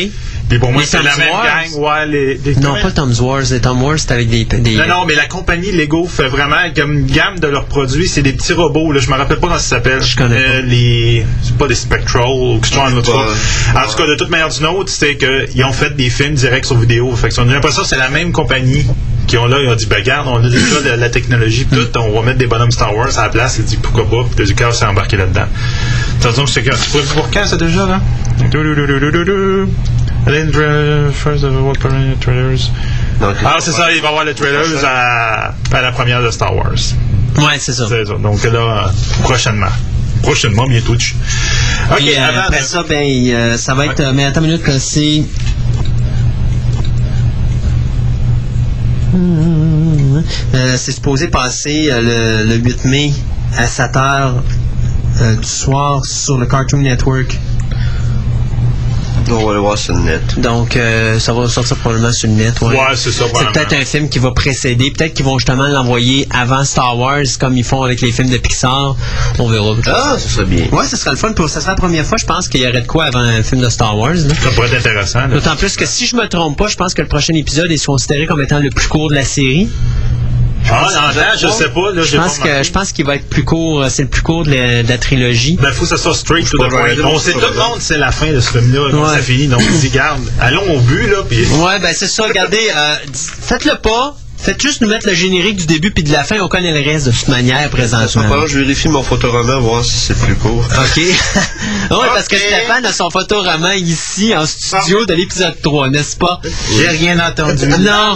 Puis 0.50 0.60
pour 0.60 0.72
moi, 0.72 0.82
c'est 0.86 1.04
la 1.04 1.16
même 1.18 1.30
Wars? 1.34 1.46
gang. 1.46 1.82
Ouais, 1.82 2.06
les, 2.08 2.37
Non, 2.62 2.76
pas 2.82 2.92
Tom's 2.92 3.20
Wars. 3.20 3.44
Les 3.52 3.60
Tom 3.60 3.82
Wars, 3.84 4.00
c'était 4.00 4.14
avec 4.14 4.30
des... 4.30 4.46
des 4.46 4.76
Non, 4.76 4.88
non, 4.88 5.06
mais 5.06 5.16
la 5.16 5.26
compagnie 5.26 5.72
Lego 5.72 6.06
fait 6.06 6.28
vraiment 6.28 6.56
comme 6.76 6.94
une 6.94 7.06
gamme 7.06 7.40
de 7.40 7.48
leurs 7.48 7.66
produits. 7.66 8.08
C'est 8.08 8.22
des 8.22 8.34
petits 8.34 8.54
robots. 8.54 8.92
Là. 8.92 9.00
Je 9.00 9.10
me 9.10 9.16
rappelle 9.16 9.38
pas 9.38 9.48
comment 9.48 9.60
ça 9.60 9.76
s'appelle. 9.76 10.02
Je 10.02 10.16
connais 10.16 10.62
pas. 10.62 10.62
les. 10.62 11.26
C'est 11.44 11.58
pas 11.58 11.68
des 11.68 11.76
Spectral 11.76 12.28
ou 12.28 12.60
quelque 12.60 12.74
chose 12.74 12.94
en 12.94 12.98
autre. 12.98 13.14
En 13.76 13.90
tout 13.90 13.98
cas, 13.98 14.08
de 14.08 14.16
toute 14.16 14.30
manière, 14.30 14.50
d'une 14.50 14.66
autre, 14.66 14.92
c'est 14.92 15.18
qu'ils 15.18 15.64
ont 15.64 15.74
fait 15.74 15.96
des 15.96 16.10
films 16.10 16.34
directs 16.34 16.66
sur 16.66 16.78
vidéo. 16.78 17.16
Fait 17.16 17.30
que 17.30 17.36
j'ai 17.36 17.44
l'impression 17.46 17.84
que 17.84 17.88
c'est 17.88 17.98
la 17.98 18.10
même 18.10 18.32
compagnie 18.32 18.86
qui 19.28 19.38
ont 19.38 19.46
là. 19.46 19.58
Ils 19.62 19.70
ont 19.70 19.76
dit, 19.76 19.86
ben, 19.86 19.98
regarde, 19.98 20.28
on 20.28 20.44
a 20.44 20.50
déjà 20.50 20.80
la, 20.86 20.98
la 20.98 21.10
technologie, 21.10 21.66
pis 21.66 21.76
tout. 21.76 22.00
On 22.00 22.20
va 22.20 22.26
mettre 22.26 22.40
des 22.40 22.48
bonhommes 22.48 22.72
Star 22.72 22.96
Wars 22.96 23.18
à 23.18 23.24
la 23.24 23.30
place. 23.30 23.58
Ils 23.60 23.66
dit, 23.66 23.78
pourquoi 23.78 24.10
pas? 24.10 24.26
Puis 24.36 24.46
Lucas 24.46 24.72
s'est 24.72 24.86
embarqué 24.86 25.18
là-dedans. 25.18 25.46
Attention, 26.20 26.46
c'est 26.46 26.64
que. 26.64 26.76
C'est 26.76 27.14
pour 27.14 27.30
quand, 27.32 27.46
ça 27.46 27.58
déjà, 27.58 27.86
là? 27.86 28.02
First 30.28 31.44
of 31.46 31.54
all, 31.56 31.74
Trailers. 32.20 32.70
Donc, 33.20 33.36
Ah, 33.46 33.58
c'est 33.60 33.72
ça, 33.72 33.92
il 33.94 34.02
va 34.02 34.08
y 34.08 34.10
avoir 34.10 34.26
les 34.26 34.34
trailers 34.34 34.84
à, 34.86 35.54
à 35.72 35.82
la 35.82 35.92
première 35.92 36.22
de 36.22 36.30
Star 36.32 36.54
Wars. 36.56 36.74
Ouais, 37.38 37.58
c'est 37.60 37.74
ça. 37.74 37.86
C'est 37.88 38.06
ça. 38.06 38.14
Donc 38.16 38.44
là, 38.44 38.50
euh, 38.88 39.22
prochainement. 39.24 39.68
Prochainement, 40.22 40.66
bientôt. 40.68 40.94
OK, 40.94 42.02
Et, 42.02 42.18
euh, 42.18 42.28
avant 42.28 42.42
après 42.48 42.62
ça, 42.62 42.84
ben, 42.88 43.06
euh, 43.32 43.58
ça 43.58 43.74
va 43.74 43.86
être. 43.86 44.00
euh, 44.02 44.12
mais 44.14 44.26
attends 44.26 44.42
une 44.42 44.48
minute, 44.48 44.70
c'est. 44.80 45.24
Euh, 50.54 50.76
c'est 50.78 50.92
supposé 50.92 51.28
passer 51.28 51.90
euh, 51.92 52.42
le, 52.44 52.50
le 52.50 52.56
8 52.56 52.86
mai 52.86 53.14
à 53.58 53.66
7 53.68 53.92
h 53.94 54.32
du 55.40 55.48
soir 55.48 56.06
sur 56.06 56.38
le 56.38 56.46
Cartoon 56.46 56.78
Network. 56.80 57.38
On 59.32 59.46
va 59.48 59.54
le 59.54 59.60
voir 59.60 59.78
sur 59.78 59.94
le 59.96 60.02
net. 60.02 60.40
Donc, 60.40 60.76
euh, 60.76 61.20
ça 61.20 61.34
va 61.34 61.48
sortir 61.50 61.78
probablement 61.78 62.12
sur 62.12 62.30
le 62.30 62.36
net. 62.36 62.60
Ouais, 62.62 62.68
Ouais, 62.70 62.96
c'est 62.96 63.12
ça, 63.12 63.26
C'est 63.34 63.52
peut-être 63.52 63.74
un 63.74 63.86
film 63.86 64.10
qui 64.10 64.20
va 64.20 64.32
précéder. 64.32 64.92
Peut-être 64.92 65.14
qu'ils 65.14 65.26
vont 65.26 65.38
justement 65.40 65.68
l'envoyer 65.68 66.28
avant 66.32 66.64
Star 66.64 66.98
Wars, 66.98 67.24
comme 67.40 67.58
ils 67.58 67.64
font 67.64 67.84
avec 67.84 68.02
les 68.02 68.12
films 68.12 68.30
de 68.30 68.38
Pixar. 68.38 68.96
On 69.40 69.48
verra. 69.48 69.76
Ah, 69.88 70.16
ça 70.18 70.30
serait 70.30 70.46
bien. 70.46 70.66
Ouais, 70.72 70.86
ce 70.86 70.96
serait 70.98 71.12
le 71.12 71.18
fun. 71.18 71.32
Pour, 71.34 71.50
ça 71.50 71.60
serait 71.62 71.72
la 71.72 71.76
première 71.76 72.06
fois, 72.06 72.18
je 72.20 72.26
pense, 72.26 72.48
qu'il 72.48 72.62
y 72.62 72.68
aurait 72.68 72.82
de 72.82 72.88
quoi 72.88 73.06
avant 73.06 73.20
un 73.20 73.44
film 73.44 73.62
de 73.62 73.70
Star 73.70 73.98
Wars. 73.98 74.14
là. 74.14 74.34
Ça 74.42 74.50
pourrait 74.52 74.68
être 74.68 74.78
intéressant. 74.80 75.20
là. 75.22 75.28
D'autant 75.28 75.56
plus 75.56 75.76
que 75.76 75.86
si 75.86 76.06
je 76.08 76.16
me 76.16 76.28
trompe 76.28 76.58
pas, 76.58 76.68
je 76.68 76.76
pense 76.76 76.94
que 76.94 77.02
le 77.02 77.08
prochain 77.08 77.34
épisode 77.34 77.72
est 77.72 77.86
considéré 77.86 78.26
comme 78.26 78.42
étant 78.42 78.60
le 78.60 78.70
plus 78.70 78.88
court 78.88 79.10
de 79.10 79.16
la 79.16 79.24
série. 79.24 79.70
Ah, 80.70 81.12
temps, 81.14 81.22
je 81.40 81.48
sais 81.48 81.70
pas. 81.70 81.92
Là, 81.94 82.02
Je 82.04 82.18
pense 82.18 82.40
que 82.40 82.64
je 82.64 82.72
pense 82.72 82.92
qu'il 82.92 83.06
va 83.06 83.16
être 83.16 83.30
plus 83.30 83.44
court. 83.46 83.84
euh, 83.84 83.90
C'est 83.90 84.04
le 84.04 84.10
plus 84.10 84.22
court 84.22 84.44
de 84.44 84.52
la, 84.54 84.84
de 84.84 84.90
la 84.90 84.98
trilogie. 84.98 85.58
Ben, 85.62 85.72
faut 85.72 85.84
que 85.84 85.90
ça 85.90 85.98
soit 85.98 86.14
straight 86.14 86.50
to 86.50 86.58
the 86.58 86.70
point. 86.70 86.90
On 87.06 87.18
sait, 87.20 87.32
tout 87.32 87.40
le 87.40 87.54
monde, 87.58 87.78
c'est 87.80 87.98
la 87.98 88.12
fin 88.12 88.32
de 88.32 88.40
ce 88.40 88.52
film-là, 88.52 88.90
quand 88.92 89.04
Ouais. 89.04 89.16
ça 89.16 89.20
finit. 89.20 89.48
Donc, 89.48 89.62
on 89.66 89.78
dit, 89.80 89.90
garde, 89.90 90.22
allons 90.42 90.76
au 90.76 90.80
but, 90.80 91.08
là, 91.08 91.18
puis 91.28 91.46
Ouais, 91.46 91.80
ben 91.80 91.94
c'est 91.96 92.08
ça. 92.08 92.24
Regardez, 92.24 92.70
euh, 92.76 92.96
faites-le 93.14 93.76
pas. 93.76 94.16
Faites 94.38 94.62
juste 94.62 94.82
nous 94.82 94.88
mettre 94.88 95.08
le 95.08 95.14
générique 95.14 95.58
du 95.58 95.66
début 95.66 95.92
puis 95.92 96.04
de 96.04 96.12
la 96.12 96.24
fin. 96.24 96.40
On 96.40 96.48
connaît 96.48 96.72
le 96.72 96.90
reste 96.90 97.08
de 97.08 97.12
toute 97.12 97.28
manière 97.28 97.70
présentement. 97.70 98.24
pas 98.30 98.46
je 98.48 98.60
vérifie 98.60 98.88
mon 98.88 99.04
photoroman, 99.04 99.60
voir 99.60 99.84
si 99.84 99.98
c'est 99.98 100.18
plus 100.18 100.36
court. 100.36 100.64
OK. 100.66 100.98
ouais, 101.92 102.08
parce 102.14 102.28
que. 102.28 102.38
Stéphane 102.38 102.86
a 102.86 102.94
son 102.94 103.10
photoroman 103.10 103.74
ici 103.78 104.34
en 104.36 104.46
studio 104.46 105.06
de 105.06 105.14
l'épisode 105.14 105.56
3, 105.62 105.90
n'est-ce 105.90 106.16
pas? 106.16 106.40
j'ai 106.78 106.88
rien 106.88 107.20
entendu. 107.20 107.68
Non. 107.68 108.16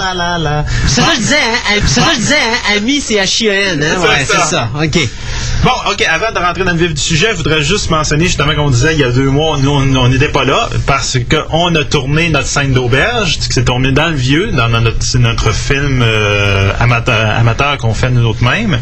C'est 0.88 1.02
ça 1.02 1.08
que 1.08 1.16
je 1.16 1.22
disais, 1.22 1.36
hein? 1.36 1.80
C'est 1.86 2.00
ça 2.00 2.08
que 2.08 2.16
je 2.16 2.20
disais, 2.20 2.36
hein? 2.36 2.76
Ami, 2.78 3.02
c'est 3.02 3.16
H-I-E-N, 3.16 3.84
hein? 3.84 3.96
C'est 4.00 4.08
Ouais, 4.08 4.26
ça. 4.26 4.40
c'est 4.44 4.56
ça. 4.56 4.70
OK. 4.82 5.10
Bon, 5.64 5.92
OK, 5.92 6.02
avant 6.10 6.32
de 6.32 6.40
rentrer 6.40 6.64
dans 6.64 6.72
le 6.72 6.78
vif 6.78 6.94
du 6.94 7.02
sujet, 7.02 7.30
je 7.32 7.38
voudrais 7.38 7.62
juste 7.62 7.90
mentionner, 7.90 8.26
justement, 8.26 8.54
qu'on 8.56 8.70
disait 8.70 8.94
il 8.94 9.00
y 9.00 9.04
a 9.04 9.12
deux 9.12 9.30
mois, 9.30 9.58
nous, 9.58 9.70
on 9.72 10.08
n'était 10.10 10.30
pas 10.30 10.44
là, 10.44 10.70
parce 10.88 11.18
qu'on 11.30 11.76
a 11.76 11.84
tourné 11.84 12.30
notre 12.30 12.48
scène 12.48 12.74
d'auberge, 12.74 13.38
qui 13.40 13.52
s'est 13.54 13.66
tourné 13.66 13.92
dans 13.92 14.10
le 14.10 14.16
vieux, 14.16 14.52
dans 14.52 14.70
notre 14.70 15.52
film 15.54 16.04
euh, 16.12 16.72
amateur, 16.80 17.30
amateur 17.38 17.78
qu'on 17.78 17.94
fait 17.94 18.10
nous-mêmes. 18.10 18.78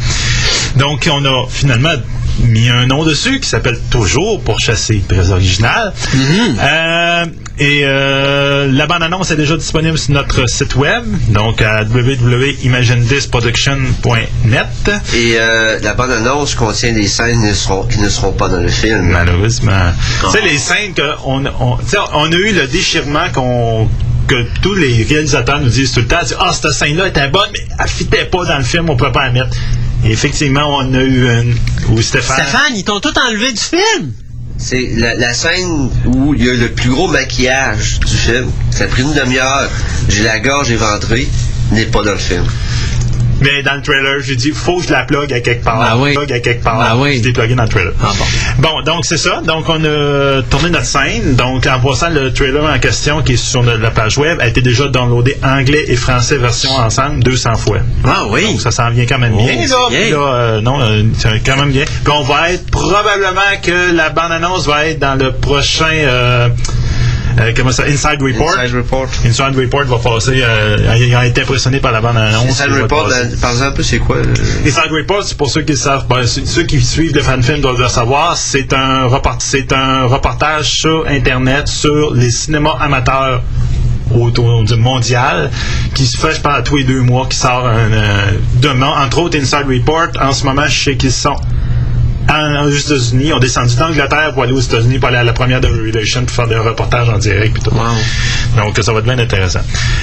Donc, 0.75 1.09
on 1.11 1.23
a 1.25 1.47
finalement 1.49 1.93
mis 2.41 2.69
un 2.69 2.85
nom 2.87 3.03
dessus 3.03 3.39
qui 3.41 3.49
s'appelle 3.49 3.77
Toujours 3.91 4.39
pour 4.41 4.59
chasser, 4.59 5.03
très 5.07 5.31
original. 5.31 5.91
Euh, 6.61 7.25
et 7.57 7.81
euh, 7.83 8.71
la 8.71 8.87
bande-annonce 8.87 9.31
est 9.31 9.35
déjà 9.35 9.57
disponible 9.57 9.97
sur 9.97 10.13
notre 10.13 10.47
site 10.47 10.75
web, 10.75 11.03
donc 11.29 11.61
à. 14.45 14.63
Et 15.13 15.35
euh, 15.37 15.79
la 15.81 15.93
bande-annonce 15.95 16.55
contient 16.55 16.93
des 16.93 17.07
scènes 17.07 17.41
ne 17.45 17.53
seront- 17.53 17.83
qui 17.87 17.99
ne 17.99 18.07
seront 18.07 18.31
pas 18.31 18.47
dans 18.47 18.61
le 18.61 18.69
film. 18.69 19.01
Malheureusement. 19.09 19.91
Tu 20.23 20.29
sais, 20.31 20.41
les 20.41 20.57
scènes 20.57 20.93
qu'on 20.95 21.45
on, 21.45 21.77
on 22.13 22.31
a 22.31 22.35
eu 22.35 22.53
le 22.53 22.67
déchirement 22.67 23.27
qu'on 23.33 23.89
que 24.29 24.45
tous 24.61 24.75
les 24.75 25.03
réalisateurs 25.03 25.59
nous 25.59 25.69
disent 25.69 25.91
tout 25.91 26.01
le 26.01 26.07
temps, 26.07 26.17
ah, 26.39 26.51
cette 26.53 26.71
scène-là 26.71 27.07
était 27.07 27.27
bonne, 27.29 27.49
mais 27.51 27.65
elle 27.79 27.89
fitait 27.89 28.25
pas 28.25 28.45
dans 28.45 28.59
le 28.59 28.63
film, 28.63 28.87
on 28.89 28.93
ne 28.93 28.97
pouvait 28.97 29.11
pas 29.11 29.25
la 29.25 29.31
mettre. 29.31 29.57
Et 30.05 30.11
effectivement, 30.11 30.77
on 30.77 30.93
a 30.93 31.01
eu 31.01 31.27
une, 31.27 31.55
où 31.89 32.01
Stéphane, 32.01 32.35
Stéphane, 32.35 32.73
ils 32.75 32.83
t'ont 32.83 32.99
tout 32.99 33.13
enlevé 33.19 33.51
du 33.51 33.59
film. 33.59 34.13
C'est 34.57 34.91
la, 34.97 35.15
la 35.15 35.33
scène 35.33 35.89
où 36.05 36.35
il 36.35 36.45
y 36.45 36.49
a 36.49 36.53
le 36.53 36.69
plus 36.71 36.89
gros 36.89 37.07
maquillage 37.07 37.99
du 38.01 38.15
film. 38.15 38.51
Ça 38.71 38.83
a 38.83 38.87
pris 38.87 39.01
une 39.01 39.13
demi-heure. 39.13 39.69
J'ai 40.09 40.23
la 40.23 40.39
gorge 40.39 40.69
éventrée. 40.69 41.27
N'est 41.71 41.85
pas 41.85 42.03
dans 42.03 42.11
le 42.11 42.17
film. 42.17 42.45
Mais 43.41 43.63
dans 43.63 43.75
le 43.75 43.81
trailer, 43.81 44.19
j'ai 44.21 44.35
dit, 44.35 44.51
faut 44.51 44.77
que 44.77 44.87
je 44.87 44.91
la 44.91 45.03
plug 45.03 45.31
à 45.33 45.39
quelque 45.39 45.63
part. 45.63 45.79
Ah 45.81 45.97
oui. 45.97 46.13
Plug 46.13 46.31
à 46.31 46.39
quelque 46.39 46.63
part. 46.63 46.79
Ah 46.79 46.97
oui. 46.97 47.19
Je 47.19 47.27
l'ai 47.27 47.33
plugué 47.33 47.55
dans 47.55 47.63
le 47.63 47.69
trailer. 47.69 47.93
Ah 48.01 48.11
bon. 48.17 48.25
Bon, 48.69 48.81
donc 48.83 49.05
c'est 49.05 49.17
ça. 49.17 49.41
Donc 49.45 49.67
on 49.69 49.83
a 49.83 50.41
tourné 50.49 50.69
notre 50.69 50.85
scène. 50.85 51.35
Donc 51.35 51.67
en 51.67 51.79
passant 51.79 52.09
le 52.09 52.33
trailer 52.33 52.63
en 52.63 52.79
question 52.79 53.21
qui 53.21 53.33
est 53.33 53.37
sur 53.37 53.63
la 53.63 53.91
page 53.91 54.17
web 54.17 54.39
a 54.41 54.47
été 54.47 54.61
déjà 54.61 54.87
downloadé 54.87 55.37
anglais 55.43 55.83
et 55.87 55.95
français 55.95 56.37
version 56.37 56.71
ensemble 56.71 57.23
200 57.23 57.55
fois. 57.55 57.77
Ah 58.05 58.25
oui. 58.29 58.43
Donc 58.45 58.61
ça 58.61 58.71
s'en 58.71 58.89
vient 58.89 59.05
quand 59.05 59.19
même 59.19 59.33
Oh, 59.35 59.37
bien. 59.37 59.55
Là, 59.67 59.89
bien. 59.89 60.01
Puis 60.01 60.11
là, 60.11 60.17
euh, 60.33 60.61
non, 60.61 60.81
euh, 60.81 61.03
c'est 61.17 61.39
quand 61.45 61.57
même 61.57 61.71
bien. 61.71 61.85
Puis 61.85 62.13
on 62.13 62.23
va 62.23 62.51
être 62.51 62.69
probablement 62.71 63.41
que 63.63 63.95
la 63.95 64.09
bande-annonce 64.09 64.67
va 64.67 64.87
être 64.87 64.99
dans 64.99 65.15
le 65.15 65.31
prochain 65.31 65.85
euh, 65.91 66.49
euh, 67.39 67.51
comment 67.55 67.71
ça, 67.71 67.83
Inside 67.83 68.21
Report. 68.21 68.57
Inside 68.59 68.75
Report. 68.75 69.07
Inside 69.25 69.55
Report 69.55 69.85
va 69.85 69.97
passer. 69.97 70.41
Euh, 70.43 70.95
il 70.99 71.13
a 71.15 71.25
été 71.25 71.41
impressionné 71.41 71.79
par 71.79 71.91
la 71.91 72.01
bande-annonce. 72.01 72.45
Inside 72.49 72.65
Il 72.69 72.73
va 72.75 72.81
Report, 72.83 73.09
passer. 73.09 73.27
dans- 73.27 73.39
par 73.39 73.51
exemple, 73.51 73.83
c'est 73.83 73.99
quoi? 73.99 74.17
euh, 74.17 74.33
Inside 74.65 74.91
Report, 74.91 75.23
c'est 75.23 75.37
pour 75.37 75.49
ceux 75.49 75.61
qui 75.61 75.77
savent, 75.77 76.05
ben, 76.09 76.25
ceux 76.25 76.63
qui 76.63 76.81
suivent 76.81 77.13
le 77.15 77.21
fan 77.21 77.41
film 77.43 77.61
doivent 77.61 77.81
le 77.81 77.87
savoir, 77.87 78.35
c'est 78.37 78.73
un, 78.73 79.05
report, 79.05 79.37
un 79.71 80.05
reportage 80.05 80.71
sur 80.71 81.05
Internet 81.07 81.67
sur 81.67 82.13
les 82.13 82.29
cinémas 82.31 82.77
amateurs 82.81 83.41
autour 84.15 84.63
du 84.63 84.75
mondial 84.75 85.51
qui 85.93 86.05
se 86.05 86.17
fait, 86.17 86.31
je 86.31 86.61
tous 86.63 86.77
les 86.77 86.83
deux 86.83 87.01
mois, 87.01 87.27
qui 87.29 87.37
sort 87.37 87.67
un, 87.67 87.91
euh, 87.91 88.31
demain, 88.55 88.91
entre 89.05 89.19
autres 89.19 89.37
Inside 89.37 89.65
Report. 89.67 90.07
En 90.19 90.31
ce 90.33 90.45
moment, 90.45 90.65
je 90.67 90.83
sais 90.83 90.95
qu'ils 90.97 91.11
sont 91.11 91.35
en, 92.29 92.65
aux 92.65 92.69
États-Unis, 92.69 93.33
ont 93.33 93.39
descendu 93.39 93.75
d'Angleterre 93.75 94.31
pour 94.33 94.43
aller 94.43 94.53
aux 94.53 94.59
États-Unis 94.59 94.99
pour 94.99 95.09
aller 95.09 95.17
à 95.17 95.23
la 95.23 95.33
première 95.33 95.61
de 95.61 95.67
Revelation 95.67 96.25
pour 96.25 96.35
faire 96.35 96.47
des 96.47 96.57
reportages 96.57 97.09
en 97.09 97.17
direct. 97.17 97.53
Puis 97.53 97.63
tout. 97.63 97.71
Donc, 98.57 98.77
ça 98.81 98.91
va 98.91 98.99
être 98.99 99.05
bien 99.05 99.19
intéressant. 99.19 99.61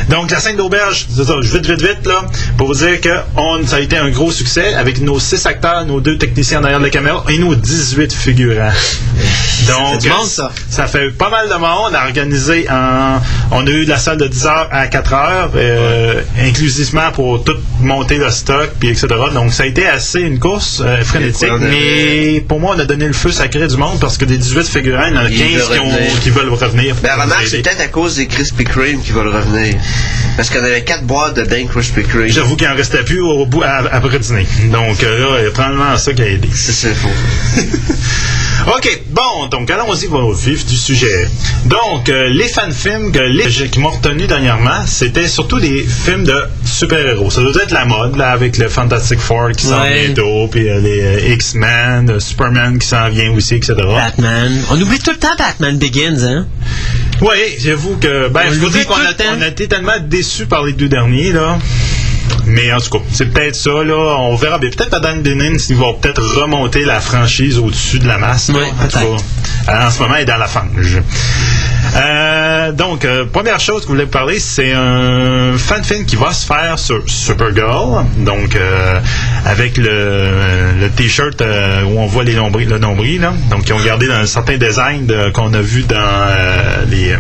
Donc, 0.09 0.31
la 0.31 0.41
scène 0.41 0.57
d'auberge, 0.57 1.07
c'est 1.15 1.25
ça, 1.25 1.35
vite, 1.41 1.67
vite, 1.67 1.83
vite, 1.83 2.07
là, 2.07 2.25
pour 2.57 2.69
vous 2.69 2.75
dire 2.75 3.01
que 3.01 3.17
on, 3.37 3.67
ça 3.67 3.77
a 3.77 3.81
été 3.81 3.97
un 3.97 4.11
gros 4.11 4.31
succès 4.31 4.75
avec 4.75 5.01
nos 5.01 5.19
six 5.19 5.45
acteurs, 5.47 5.85
nos 5.85 6.01
deux 6.01 6.19
techniciens 6.19 6.61
derrière 6.61 6.81
la 6.81 6.91
caméra 6.91 7.25
et 7.29 7.39
nos 7.39 7.55
18 7.55 8.13
figurants. 8.13 8.73
Donc, 9.69 10.01
du 10.01 10.09
monde, 10.09 10.27
ça. 10.27 10.51
ça 10.69 10.87
fait 10.87 11.11
pas 11.11 11.29
mal 11.29 11.49
de 11.49 11.55
monde 11.55 11.95
à 11.95 12.07
organiser 12.07 12.69
en, 12.71 13.21
on 13.51 13.67
a 13.67 13.71
eu 13.71 13.85
la 13.85 13.97
salle 13.97 14.19
de 14.19 14.29
10h 14.29 14.69
à 14.71 14.87
4h, 14.87 15.49
euh, 15.57 16.23
inclusivement 16.41 17.11
pour 17.13 17.43
tout 17.43 17.57
monter 17.81 18.19
le 18.19 18.31
stock, 18.31 18.71
puis 18.79 18.91
etc. 18.91 19.09
Donc, 19.35 19.53
ça 19.53 19.65
a 19.65 19.67
été 19.67 19.87
assez 19.87 20.21
une 20.21 20.39
course 20.39 20.83
euh, 20.85 21.03
frénétique, 21.03 21.49
Et 22.19 22.41
pour 22.41 22.61
moi, 22.61 22.75
on 22.77 22.79
a 22.81 22.85
donné 22.87 23.07
le 23.07 23.13
feu 23.13 23.31
sacré 23.31 23.67
du 23.69 23.77
monde 23.77 23.99
parce 24.01 24.17
que 24.17 24.25
des 24.25 24.39
18 24.39 24.67
figurants, 24.67 25.05
il 25.09 25.15
y 25.15 25.19
en 25.19 25.21
a 25.21 25.29
15 25.29 25.33
Ils 25.39 25.59
veulent 25.59 25.67
qui, 25.67 25.79
ont- 25.79 25.85
revenir. 25.91 26.21
qui 26.23 26.31
veulent 26.31 26.49
revenir. 26.49 26.97
Ben, 27.03 27.13
remarque, 27.13 27.47
c'est 27.47 27.63
peut-être 27.63 27.81
à 27.83 27.89
cause 27.89 28.17
des 28.17 28.27
Krispy 28.27 28.65
Kreme 28.65 29.03
qui 29.03 29.13
veulent 29.13 29.29
revenir. 29.29 29.75
Parce 30.37 30.49
qu'on 30.51 30.65
avait 30.65 30.83
quatre 30.83 31.05
boîtes 31.05 31.37
de 31.37 31.43
Ben 31.43 31.67
Krispy 31.69 32.03
Kreme. 32.05 32.29
J'avoue 32.29 32.57
qu'il 32.57 32.69
en 32.69 32.75
restait 32.75 33.03
plus 33.05 33.21
au 33.21 33.45
bout 33.47 33.63
après 33.65 34.19
dîner. 34.19 34.47
Donc 34.73 35.03
euh, 35.03 35.19
là, 35.19 35.27
il 35.41 35.45
y 35.45 35.49
a 35.49 35.51
probablement 35.51 35.97
ça 35.99 36.13
qui 36.15 36.23
a 36.23 36.27
aidé. 36.27 36.49
C'est 36.55 36.95
faux. 36.95 37.09
OK, 38.67 39.03
bon, 39.11 39.47
donc 39.51 39.71
allons-y 39.71 40.07
au 40.09 40.33
vif 40.33 40.65
du 40.67 40.77
sujet. 40.77 41.29
Donc, 41.67 42.09
euh, 42.09 42.29
les 42.31 42.49
fan-films 42.49 43.13
que 43.13 43.19
les, 43.21 43.45
qui 43.69 43.79
m'ont 43.79 43.91
retenu 43.91 44.27
dernièrement, 44.27 44.85
c'était 44.87 45.29
surtout 45.29 45.61
des 45.61 45.85
films 45.85 46.25
de 46.25 46.35
super-héros. 46.65 47.31
Ça 47.31 47.43
doit 47.43 47.53
être 47.63 47.71
la 47.71 47.85
mode, 47.85 48.17
là, 48.17 48.31
avec 48.33 48.57
le 48.59 48.69
Fantastic 48.69 49.19
Four 49.21 49.51
qui 49.57 49.67
s'en 49.67 49.81
Ouais. 49.83 49.93
vient 49.93 50.05
bientôt, 50.15 50.49
puis 50.49 50.69
euh, 50.69 50.81
les 50.81 51.01
euh, 51.03 51.35
X-Men, 51.35 52.19
Superman 52.19 52.79
qui 52.79 52.89
s'en 52.89 53.09
vient 53.09 53.31
aussi, 53.33 53.57
etc. 53.57 53.75
Batman. 53.77 54.53
On 54.71 54.81
oublie 54.81 54.99
tout 54.99 55.11
le 55.13 55.19
temps 55.19 55.37
Batman 55.39 55.79
Begins, 55.79 56.25
hein? 56.25 56.47
Oui, 57.21 57.37
j'avoue 57.63 57.97
que, 57.97 58.29
ben, 58.29 58.43
On 58.49 58.53
je 58.53 58.59
vous 58.59 58.71
qu'on 58.87 58.95
a, 58.95 59.37
on 59.39 59.43
a 59.43 59.49
été 59.49 59.69
tellement 59.69 59.99
déçus 60.05 60.47
par 60.47 60.65
les 60.65 60.73
deux 60.73 60.89
derniers, 60.89 61.33
là. 61.33 61.59
Mais 62.47 62.73
en 62.73 62.79
tout 62.79 62.91
cas, 62.91 63.05
c'est 63.13 63.33
peut-être 63.33 63.57
ça, 63.57 63.71
là. 63.85 64.17
On 64.21 64.37
verra 64.37 64.59
bien. 64.59 64.71
Peut-être 64.71 64.95
Adam 64.95 65.17
Dennings, 65.17 65.67
il 65.69 65.77
va 65.77 65.87
peut-être 66.01 66.23
remonter 66.41 66.85
la 66.85 67.01
franchise 67.01 67.59
au-dessus 67.59 67.99
de 67.99 68.07
la 68.07 68.19
masse. 68.19 68.51
en, 68.65 68.87
tout 68.89 68.99
cas, 68.99 69.73
euh, 69.73 69.87
en 69.87 69.91
ce 69.91 69.99
moment, 70.01 70.15
il 70.17 70.23
est 70.23 70.27
dans 70.27 70.37
la 70.37 70.47
fange. 70.47 71.01
Euh, 71.97 72.73
donc, 72.73 73.05
euh, 73.05 73.25
première 73.27 73.59
chose 73.61 73.81
que 73.83 73.87
je 73.87 73.89
voulais 73.89 74.05
vous 74.05 74.11
parler, 74.11 74.39
c'est 74.39 74.73
un 74.73 75.55
fan 75.57 75.83
film 75.83 76.05
qui 76.05 76.17
va 76.17 76.33
se 76.33 76.47
faire 76.47 76.79
sur 76.79 77.03
Supergirl. 77.07 78.05
Donc, 78.19 78.55
euh, 78.55 78.99
avec 79.45 79.77
le, 79.77 80.29
le 80.81 80.89
t-shirt 80.91 81.41
où 81.43 81.99
on 81.99 82.07
voit 82.07 82.25
les 82.25 82.35
nombrils, 82.35 82.69
le 82.69 82.79
nombril. 82.79 83.23
Là. 83.23 83.33
Donc, 83.51 83.69
ils 83.69 83.73
ont 83.73 83.83
gardé 83.85 84.07
dans 84.09 84.15
un 84.15 84.27
certain 84.27 84.57
design 84.57 85.07
de- 85.07 85.31
qu'on 85.31 85.53
a 85.55 85.61
vu 85.61 85.83
dans 85.83 86.87
les 86.91 87.15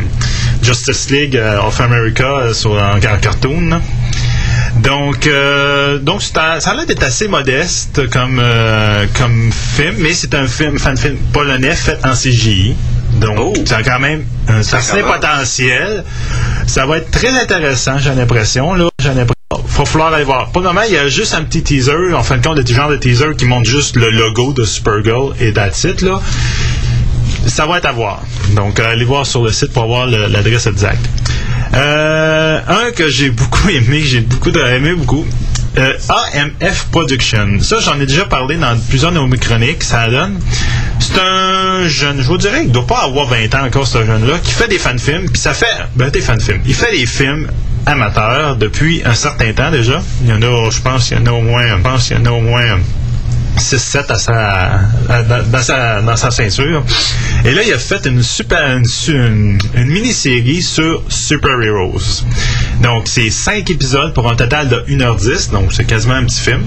Justice 0.62 1.10
League 1.10 1.40
of 1.62 1.80
America 1.80 2.52
sur, 2.52 2.72
en, 2.72 2.96
en 2.96 3.18
cartoon. 3.20 3.68
là. 3.70 3.80
Donc, 4.86 5.26
euh, 5.26 5.98
donc 5.98 6.22
ça 6.22 6.58
a 6.64 6.74
l'air 6.74 6.86
d'être 6.86 7.02
assez 7.02 7.26
modeste 7.26 8.08
comme, 8.10 8.38
euh, 8.40 9.04
comme 9.18 9.50
film, 9.52 9.96
mais 9.98 10.14
c'est 10.14 10.32
un 10.34 10.46
film, 10.46 10.78
fan 10.78 10.96
film 10.96 11.16
polonais 11.32 11.74
fait 11.74 11.98
en 12.04 12.14
CGI. 12.14 12.76
Donc, 13.20 13.36
Oh. 13.38 13.52
ça 13.64 13.78
a 13.78 13.82
quand 13.82 13.98
même 13.98 14.24
un 14.48 14.62
certain 14.62 15.02
potentiel. 15.02 16.04
Ça 16.68 16.86
va 16.86 16.98
être 16.98 17.10
très 17.10 17.30
intéressant, 17.36 17.98
j'ai 17.98 18.14
l'impression. 18.14 18.74
Là, 18.74 18.88
j'ai 19.00 19.08
l'impression. 19.08 19.34
Faut 19.66 19.84
falloir 19.84 20.14
aller 20.14 20.24
voir. 20.24 20.50
Pour 20.50 20.62
le 20.62 20.68
moment, 20.68 20.82
il 20.86 20.94
y 20.94 20.98
a 20.98 21.08
juste 21.08 21.34
un 21.34 21.42
petit 21.42 21.62
teaser, 21.64 22.14
en 22.14 22.22
fin 22.22 22.36
de 22.36 22.46
compte, 22.46 22.60
des 22.60 22.74
genre 22.74 22.88
de 22.88 22.96
teaser 22.96 23.34
qui 23.36 23.44
montre 23.44 23.68
juste 23.68 23.96
le 23.96 24.10
logo 24.10 24.52
de 24.52 24.64
Supergirl 24.64 25.34
et 25.40 25.52
that's 25.52 25.82
it, 25.84 26.00
là. 26.02 26.20
Ça 27.46 27.66
va 27.66 27.78
être 27.78 27.86
à 27.86 27.92
voir. 27.92 28.22
Donc, 28.50 28.78
euh, 28.80 28.90
allez 28.92 29.04
voir 29.04 29.26
sur 29.26 29.42
le 29.42 29.52
site 29.52 29.72
pour 29.72 29.84
avoir 29.84 30.06
l'adresse 30.06 30.66
exacte. 30.66 31.08
Euh, 31.74 32.60
un 32.66 32.90
que 32.92 33.08
j'ai 33.08 33.30
beaucoup 33.30 33.68
aimé, 33.70 34.00
j'ai 34.02 34.20
beaucoup 34.20 34.50
aimé 34.50 34.92
beaucoup. 34.94 35.26
euh, 35.78 35.92
AMF 36.08 36.86
Production. 36.90 37.60
Ça, 37.60 37.78
j'en 37.80 38.00
ai 38.00 38.06
déjà 38.06 38.24
parlé 38.24 38.56
dans 38.56 38.76
plusieurs 38.88 39.12
de 39.12 39.18
nos 39.18 39.28
chroniques. 39.36 39.82
Ça 39.82 40.08
donne. 40.08 40.38
C'est 40.98 41.18
un 41.20 41.86
jeune, 41.88 42.20
je 42.20 42.26
vous 42.26 42.38
dirais, 42.38 42.62
il 42.64 42.72
doit 42.72 42.86
pas 42.86 43.02
avoir 43.04 43.26
20 43.26 43.54
ans 43.54 43.66
encore, 43.66 43.86
ce 43.86 44.04
jeune-là, 44.04 44.38
qui 44.42 44.52
fait 44.52 44.68
des 44.68 44.78
fan-films. 44.78 45.28
Puis 45.30 45.40
ça 45.40 45.52
fait, 45.54 45.66
ben, 45.94 46.08
des 46.10 46.20
fan-films. 46.20 46.62
Il 46.66 46.74
fait 46.74 46.90
des 46.92 47.06
films 47.06 47.48
amateurs 47.84 48.56
depuis 48.56 49.02
un 49.04 49.14
certain 49.14 49.52
temps 49.52 49.70
déjà. 49.70 50.02
Il 50.22 50.28
y 50.28 50.32
en 50.32 50.42
a, 50.42 50.70
je 50.70 50.80
pense, 50.80 51.10
il 51.10 51.18
y 51.18 51.20
en 51.20 51.26
a 51.26 51.32
au 51.32 51.42
moins, 51.42 51.66
je 51.68 51.82
pense, 51.82 52.10
il 52.10 52.16
y 52.16 52.20
en 52.20 52.24
a 52.24 52.30
au 52.30 52.40
moins 52.40 52.78
6-7 53.56 54.12
à 54.12 54.18
sa, 54.18 54.80
dans, 55.50 55.62
sa, 55.62 56.02
dans 56.02 56.16
sa 56.16 56.30
ceinture. 56.30 56.84
Et 57.44 57.52
là, 57.52 57.62
il 57.66 57.72
a 57.72 57.78
fait 57.78 58.06
une 58.06 58.22
super 58.22 58.80
une, 59.08 59.58
mini-série 59.74 60.62
sur 60.62 61.02
Super 61.08 61.60
Heroes. 61.62 62.24
Donc, 62.82 63.04
c'est 63.06 63.30
5 63.30 63.70
épisodes 63.70 64.14
pour 64.14 64.30
un 64.30 64.36
total 64.36 64.68
de 64.68 64.76
1h10, 64.88 65.50
donc 65.50 65.72
c'est 65.72 65.84
quasiment 65.84 66.14
un 66.14 66.24
petit 66.24 66.40
film. 66.40 66.62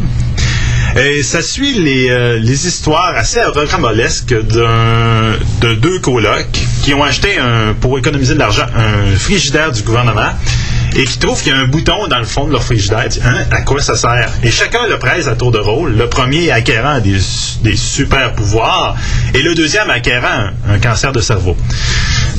Et 0.97 1.21
ça 1.21 1.41
suit 1.41 1.73
les, 1.73 2.09
euh, 2.09 2.39
les 2.39 2.65
histoires 2.67 3.13
assez 3.15 3.41
rocambolesques 3.43 4.33
de 4.33 5.75
deux 5.75 5.99
colocs 5.99 6.47
qui 6.83 6.93
ont 6.93 7.03
acheté, 7.03 7.37
un, 7.37 7.73
pour 7.79 7.97
économiser 7.99 8.33
de 8.33 8.39
l'argent, 8.39 8.65
un 8.75 9.15
frigidaire 9.15 9.71
du 9.71 9.83
gouvernement 9.83 10.31
et 10.95 11.03
qui 11.05 11.19
trouvent 11.19 11.41
qu'il 11.41 11.51
y 11.51 11.55
a 11.55 11.59
un 11.59 11.67
bouton 11.67 12.07
dans 12.07 12.19
le 12.19 12.25
fond 12.25 12.45
de 12.45 12.51
leur 12.51 12.63
frigidaire. 12.63 13.07
Hein, 13.23 13.45
à 13.51 13.61
quoi 13.61 13.81
ça 13.81 13.95
sert? 13.95 14.31
Et 14.43 14.51
chacun 14.51 14.87
le 14.87 14.97
presse 14.97 15.27
à 15.27 15.35
tour 15.35 15.51
de 15.51 15.59
rôle. 15.59 15.95
Le 15.95 16.07
premier 16.07 16.51
acquérant 16.51 16.99
des, 16.99 17.17
des 17.63 17.75
super 17.75 18.33
pouvoirs 18.33 18.95
et 19.33 19.41
le 19.41 19.55
deuxième 19.55 19.89
acquérant 19.89 20.27
un, 20.67 20.73
un 20.73 20.79
cancer 20.79 21.11
de 21.11 21.21
cerveau. 21.21 21.55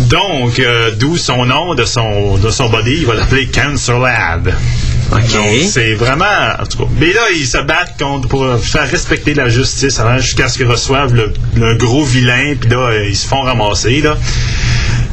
Donc, 0.09 0.59
euh, 0.59 0.93
d'où 0.99 1.17
son 1.17 1.45
nom 1.47 1.75
de 1.75 1.85
son, 1.85 2.39
de 2.39 2.51
son 2.51 2.69
body, 2.69 2.99
il 3.01 3.07
va 3.07 3.15
l'appeler 3.15 3.47
Cancer 3.47 3.99
Lad. 3.99 4.55
OK. 5.13 5.33
Donc, 5.33 5.47
c'est 5.69 5.95
vraiment. 5.95 6.25
En 6.59 6.65
tout 6.65 6.79
cas. 6.79 6.91
Mais 6.99 7.13
là, 7.13 7.21
ils 7.37 7.47
se 7.47 7.59
battent 7.59 7.99
contre, 7.99 8.29
pour 8.29 8.47
faire 8.59 8.89
respecter 8.89 9.35
la 9.35 9.49
justice 9.49 9.99
avant 9.99 10.19
jusqu'à 10.19 10.49
ce 10.49 10.57
qu'ils 10.59 10.69
reçoivent 10.69 11.15
le, 11.15 11.33
le 11.57 11.75
gros 11.75 12.05
vilain, 12.05 12.55
puis 12.59 12.71
là, 12.71 12.93
ils 13.05 13.17
se 13.17 13.27
font 13.27 13.43
ramasser, 13.43 14.01
là. 14.01 14.17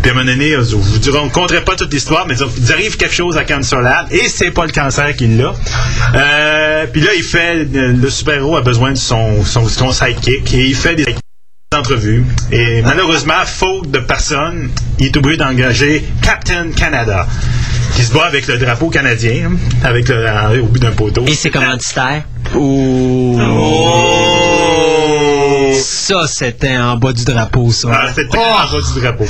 Puis 0.01 0.11
à 0.11 0.13
un 0.13 0.17
moment 0.17 0.31
donné, 0.31 0.51
euh, 0.53 0.63
je 0.63 0.75
vous 0.75 0.99
dirai, 0.99 1.17
on 1.19 1.25
ne 1.25 1.31
compterait 1.31 1.63
pas 1.63 1.75
toute 1.75 1.91
l'histoire, 1.91 2.27
mais 2.27 2.35
il 2.35 2.71
arrive 2.71 2.97
quelque 2.97 3.13
chose 3.13 3.37
à 3.37 3.43
Cancer 3.43 3.81
Lab, 3.81 4.07
et 4.11 4.27
c'est 4.29 4.51
pas 4.51 4.65
le 4.65 4.71
cancer 4.71 5.15
qui 5.15 5.27
l'a. 5.27 5.53
Euh, 6.15 6.85
puis 6.91 7.01
là, 7.01 7.13
il 7.15 7.23
fait. 7.23 7.65
Le 7.65 8.09
super-héros 8.09 8.57
a 8.57 8.61
besoin 8.61 8.91
de 8.91 8.97
son, 8.97 9.43
son, 9.43 9.67
son 9.67 9.91
sidekick, 9.91 10.53
et 10.53 10.65
il 10.65 10.75
fait 10.75 10.95
des 10.95 11.05
entrevues. 11.75 12.23
Et 12.51 12.81
malheureusement, 12.81 13.45
faute 13.45 13.91
de 13.91 13.99
personne, 13.99 14.69
il 14.99 15.07
est 15.07 15.17
obligé 15.17 15.37
d'engager 15.37 16.03
Captain 16.21 16.71
Canada, 16.71 17.27
qui 17.95 18.03
se 18.03 18.13
bat 18.13 18.25
avec 18.25 18.47
le 18.47 18.57
drapeau 18.57 18.89
canadien, 18.89 19.51
avec 19.83 20.07
le, 20.07 20.15
euh, 20.15 20.61
au 20.61 20.67
bout 20.67 20.79
d'un 20.79 20.91
poteau. 20.91 21.25
Et 21.27 21.33
c'est 21.33 21.49
commanditaire. 21.49 22.23
Ouh. 22.55 23.37
Ça, 25.82 26.28
c'était 26.28 26.78
en 26.78 26.97
bas 26.97 27.13
du 27.13 27.23
drapeau, 27.25 27.71
ça. 27.71 27.89
Ah, 27.91 28.11
très 28.11 28.25
en 28.25 28.30
bas 28.30 28.82
du 28.93 28.99
drapeau. 29.01 29.25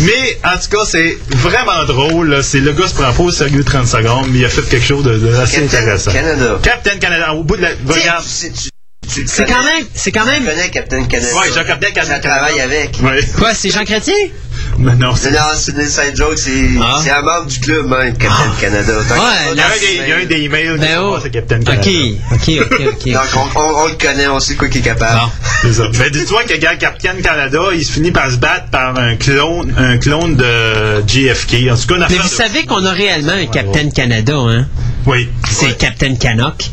Mais, 0.00 0.38
en 0.44 0.58
tout 0.58 0.76
cas, 0.76 0.84
c'est 0.86 1.18
vraiment 1.30 1.84
drôle. 1.84 2.42
C'est 2.42 2.60
le 2.60 2.72
gars 2.72 2.88
se 2.88 2.94
prend 2.94 3.12
pas 3.12 3.22
au 3.22 3.30
sérieux 3.30 3.64
30 3.64 3.86
secondes, 3.86 4.26
mais 4.30 4.40
il 4.40 4.44
a 4.44 4.48
fait 4.48 4.62
quelque 4.62 4.86
chose 4.86 5.04
de, 5.04 5.18
de 5.18 5.34
assez 5.34 5.60
Captain 5.60 5.78
intéressant. 5.78 6.12
Canada. 6.12 6.58
Captain 6.62 6.98
Canada, 6.98 7.34
au 7.34 7.44
bout 7.44 7.56
de 7.56 7.62
la. 7.62 7.70
Regarde. 7.86 8.24
C'est 9.08 9.44
quand 9.46 9.62
même, 9.62 9.84
c'est 9.94 10.10
quand 10.12 10.24
même. 10.24 10.44
connais 10.44 10.70
Captain 10.70 11.04
Canada. 11.04 11.34
Ouais, 11.36 11.48
Jean 11.54 11.64
Captain 11.64 11.90
Canada. 11.90 12.14
Ça 12.14 12.20
travaille 12.20 12.60
avec. 12.60 12.98
Ouais. 13.02 13.20
Quoi, 13.36 13.52
c'est 13.54 13.70
Jean 13.70 13.84
Chrétien? 13.84 14.14
Mais 14.78 14.94
non, 14.94 15.14
c'est. 15.14 15.32
non, 15.32 15.38
c'est 15.54 15.72
une 15.72 15.80
inside 15.80 16.16
joke, 16.16 16.38
c'est 16.38 16.50
Ah. 16.80 17.00
c'est 17.04 17.10
un 17.10 17.20
membre 17.20 17.46
du 17.46 17.60
club, 17.60 17.86
même, 17.88 18.16
Captain 18.16 18.50
Canada. 18.60 18.92
Tant 19.06 19.14
Ouais, 19.14 19.20
que- 19.20 19.52
Il 19.52 19.58
y 19.58 19.60
a 19.60 19.66
un 19.66 19.70
des, 19.70 20.00
il 20.02 20.08
y 20.08 20.12
a 20.12 20.16
un 20.16 20.24
des 20.24 20.42
emails 20.44 20.72
qui 20.74 20.78
Ben 20.78 20.98
oh. 21.02 21.18
c'est 21.22 21.30
Captain 21.30 21.60
Canada. 21.60 21.82
OK, 22.32 22.32
OK, 22.32 22.50
OK, 22.60 22.80
OK. 22.88 23.12
Donc, 23.12 23.22
on, 23.54 23.58
on- 23.60 23.82
on 23.82 23.86
le 23.88 23.94
connaît, 23.94 24.28
on 24.28 24.40
sait 24.40 24.54
quoi 24.54 24.68
qu'il 24.68 24.80
est 24.80 24.84
capable. 24.84 25.20
C'est 25.62 25.74
ça. 25.74 25.84
Ben, 25.98 26.10
dis-toi 26.10 26.44
que 26.44 26.56
gars, 26.56 26.76
Captain 26.76 27.20
Canada, 27.22 27.60
il 27.74 27.84
se 27.84 27.92
finit 27.92 28.12
par 28.12 28.30
se 28.30 28.36
battre 28.36 28.68
par 28.70 28.96
un 28.98 29.16
clone, 29.16 29.74
un 29.76 29.98
clone 29.98 30.36
de 30.36 31.02
JFK. 31.06 31.70
En 31.70 31.76
tout 31.76 31.86
cas, 31.88 31.94
une 31.94 31.98
Mais 32.00 32.04
affaire 32.06 32.22
vous 32.22 32.28
de- 32.28 32.34
savez 32.34 32.64
qu'on 32.64 32.84
a 32.86 32.92
réellement 32.92 33.32
un 33.32 33.46
Captain 33.46 33.90
Canada, 33.90 34.36
hein? 34.38 34.66
Oui. 35.06 35.28
C'est 35.50 35.76
Captain 35.76 36.14
Canuck. 36.14 36.70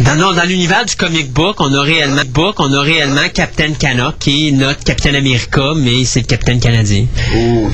Dans, 0.00 0.16
dans 0.16 0.44
l'univers 0.46 0.84
du 0.84 0.94
comic 0.94 1.32
book, 1.32 1.56
on 1.58 1.74
a 1.74 1.82
réellement 1.82 2.22
book, 2.26 2.56
on 2.58 2.72
a 2.72 2.80
réellement 2.80 3.28
Captain 3.34 3.72
Canuck 3.72 4.18
qui 4.18 4.48
est 4.48 4.52
notre 4.52 4.84
Captain 4.84 5.14
America, 5.14 5.72
mais 5.76 6.04
c'est 6.04 6.20
le 6.20 6.26
Captain 6.26 6.58
canadien. 6.58 7.06
Oh. 7.34 7.68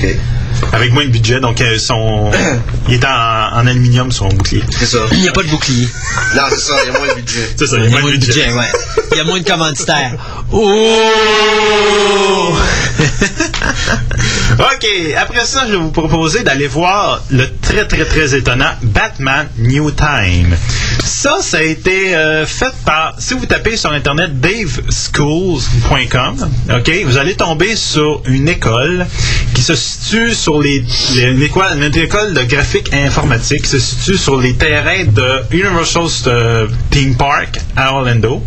Avec 0.72 0.92
moins 0.92 1.04
de 1.04 1.10
budget, 1.10 1.40
donc 1.40 1.60
euh, 1.60 1.78
son, 1.78 2.30
il 2.88 2.94
est 2.94 3.04
en, 3.04 3.56
en 3.58 3.66
aluminium 3.66 4.10
son 4.12 4.28
bouclier. 4.28 4.62
C'est 4.70 4.86
ça. 4.86 4.98
Il 5.12 5.20
n'y 5.20 5.28
a 5.28 5.32
pas 5.32 5.42
de 5.42 5.48
bouclier. 5.48 5.88
Non, 6.36 6.42
c'est 6.50 6.60
ça, 6.60 6.74
il 6.84 6.92
y 6.92 6.94
a 6.94 6.98
moins 6.98 7.08
de 7.08 7.14
budget. 7.14 7.48
C'est 7.56 7.66
ça, 7.66 7.76
Il 7.78 7.84
y 7.84 7.86
a 7.96 8.00
moins 8.00 8.10
de 8.10 8.16
budget, 8.16 8.52
ouais. 8.52 8.64
Il 9.12 9.18
y 9.18 9.20
a 9.20 9.24
moins 9.24 9.40
de 9.40 9.44
commanditaires. 9.48 10.12
Oh! 10.52 11.00
OK, 14.58 14.86
après 15.18 15.44
ça, 15.44 15.64
je 15.66 15.72
vais 15.72 15.78
vous 15.78 15.90
proposer 15.90 16.42
d'aller 16.42 16.68
voir 16.68 17.22
le 17.30 17.46
très, 17.60 17.86
très, 17.86 18.04
très 18.04 18.34
étonnant 18.34 18.70
Batman 18.82 19.48
New 19.58 19.90
Time. 19.90 20.56
Ça, 21.02 21.38
ça 21.40 21.58
a 21.58 21.62
été 21.62 22.14
euh, 22.14 22.46
fait 22.46 22.72
par, 22.84 23.14
si 23.18 23.34
vous 23.34 23.46
tapez 23.46 23.76
sur 23.76 23.92
Internet 23.92 24.38
daveschools.com, 24.40 26.48
OK, 26.76 26.90
vous 27.04 27.16
allez 27.16 27.34
tomber 27.34 27.74
sur 27.76 28.22
une 28.26 28.48
école 28.48 29.06
qui 29.54 29.62
se 29.62 29.74
situe 29.74 30.34
sur 30.44 30.60
les, 30.60 30.84
les- 31.14 31.22
une, 31.32 31.42
école, 31.42 32.34
de 32.34 32.42
graphique 32.42 32.92
informatique 32.92 33.62
qui 33.62 33.68
se 33.68 33.78
situe 33.78 34.18
sur 34.18 34.38
les 34.38 34.54
terrains 34.54 35.04
de 35.04 35.28
Universal 35.56 36.04
euh, 36.26 36.66
Theme 36.90 37.14
Park 37.16 37.60
à 37.76 37.94
Orlando. 37.94 38.42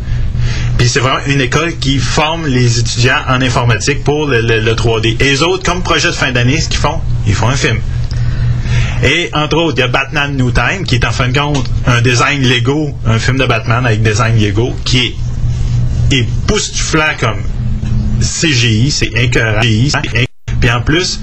Puis 0.77 0.87
c'est 0.87 0.99
vraiment 0.99 1.25
une 1.25 1.41
école 1.41 1.75
qui 1.79 1.97
forme 1.97 2.45
les 2.45 2.77
étudiants 2.79 3.23
en 3.27 3.41
informatique 3.41 4.03
pour 4.03 4.27
le, 4.27 4.41
le- 4.41 4.59
le 4.59 4.73
3D. 4.73 5.17
Et 5.19 5.23
les 5.23 5.41
autres, 5.41 5.63
comme 5.63 5.81
projet 5.81 6.09
de 6.09 6.13
fin 6.13 6.31
d'année, 6.31 6.61
ce 6.61 6.69
qu'ils 6.69 6.79
font, 6.79 6.99
ils 7.25 7.33
font 7.33 7.49
un 7.49 7.55
film. 7.55 7.79
Et 9.03 9.29
entre 9.33 9.57
autres, 9.57 9.75
il 9.77 9.81
y 9.81 9.83
a 9.83 9.87
Batman 9.87 10.35
New 10.37 10.51
Time, 10.51 10.83
qui 10.85 10.95
est 10.95 11.05
en 11.05 11.11
fin 11.11 11.29
de 11.29 11.37
compte 11.37 11.67
un 11.87 12.01
design 12.01 12.43
Lego, 12.47 12.95
un 13.07 13.17
film 13.17 13.37
de 13.37 13.45
Batman 13.45 13.85
avec 13.87 14.03
design 14.03 14.39
Lego, 14.39 14.75
qui 14.85 14.99
est 14.99 15.15
époustouflant 16.11 17.15
comme 17.19 17.41
CGI, 18.21 18.91
c'est 18.91 19.11
incohérent. 19.17 19.61
CGI, 19.61 19.89
c'est 19.91 19.97
inc- 19.97 20.25
Puis 20.61 20.71
en 20.71 20.81
plus, 20.81 21.19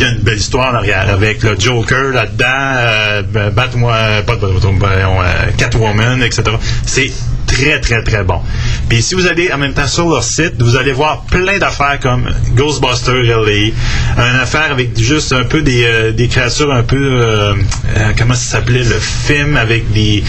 y 0.00 0.04
a 0.04 0.08
une 0.12 0.18
belle 0.18 0.38
histoire 0.38 0.72
en 0.72 0.76
arrière 0.76 1.08
avec 1.10 1.42
le 1.42 1.58
Joker 1.58 2.12
là-dedans, 2.12 2.46
euh, 2.46 3.50
Batman, 3.50 4.24
pas 4.24 4.36
de 4.36 4.46
voyons, 4.46 5.20
euh, 5.20 5.50
Catwoman, 5.56 6.22
etc. 6.22 6.42
C'est 6.86 7.10
très, 7.50 7.80
très, 7.80 8.02
très 8.02 8.24
bon. 8.24 8.40
Puis 8.88 9.02
si 9.02 9.14
vous 9.14 9.26
allez 9.26 9.52
en 9.52 9.58
même 9.58 9.74
temps 9.74 9.86
sur 9.86 10.08
leur 10.08 10.22
site, 10.22 10.54
vous 10.60 10.76
allez 10.76 10.92
voir 10.92 11.22
plein 11.22 11.58
d'affaires 11.58 11.98
comme 12.00 12.30
Ghostbusters 12.54 13.22
LA, 13.22 13.72
une 14.16 14.40
affaire 14.40 14.70
avec 14.70 14.98
juste 14.98 15.32
un 15.32 15.44
peu 15.44 15.62
des, 15.62 15.84
euh, 15.84 16.12
des 16.12 16.28
créatures 16.28 16.72
un 16.72 16.82
peu, 16.82 16.96
euh, 16.96 17.54
euh, 17.96 18.12
comment 18.16 18.34
ça 18.34 18.58
s'appelait, 18.58 18.84
le 18.84 18.98
film 18.98 19.56
avec 19.56 19.90
des... 19.92 20.24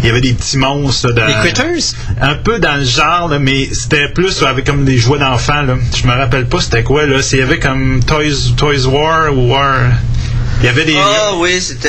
Il 0.00 0.06
y 0.06 0.10
avait 0.10 0.20
des 0.20 0.32
petits 0.32 0.58
monstres 0.58 1.10
dans, 1.12 1.26
Les 1.26 1.34
Critters? 1.34 1.94
un 2.20 2.34
peu 2.34 2.58
dans 2.60 2.76
le 2.76 2.84
genre, 2.84 3.28
là, 3.28 3.38
mais 3.40 3.68
c'était 3.72 4.08
plus 4.08 4.42
avec 4.44 4.64
comme 4.66 4.84
des 4.84 4.96
jouets 4.96 5.18
d'enfants. 5.18 5.64
Je 5.96 6.06
me 6.06 6.12
rappelle 6.12 6.46
pas 6.46 6.60
c'était 6.60 6.84
quoi. 6.84 7.04
là. 7.06 7.20
C'est- 7.20 7.42
avait 7.42 7.58
comme 7.58 8.00
Toys, 8.04 8.52
Toys 8.56 8.86
War 8.86 9.32
ou 9.36 9.50
War. 9.52 9.90
Il 10.60 10.64
y 10.64 10.68
avait 10.68 10.84
des. 10.84 10.96
Ah 10.98 11.34
oui, 11.36 11.60
c'était. 11.60 11.88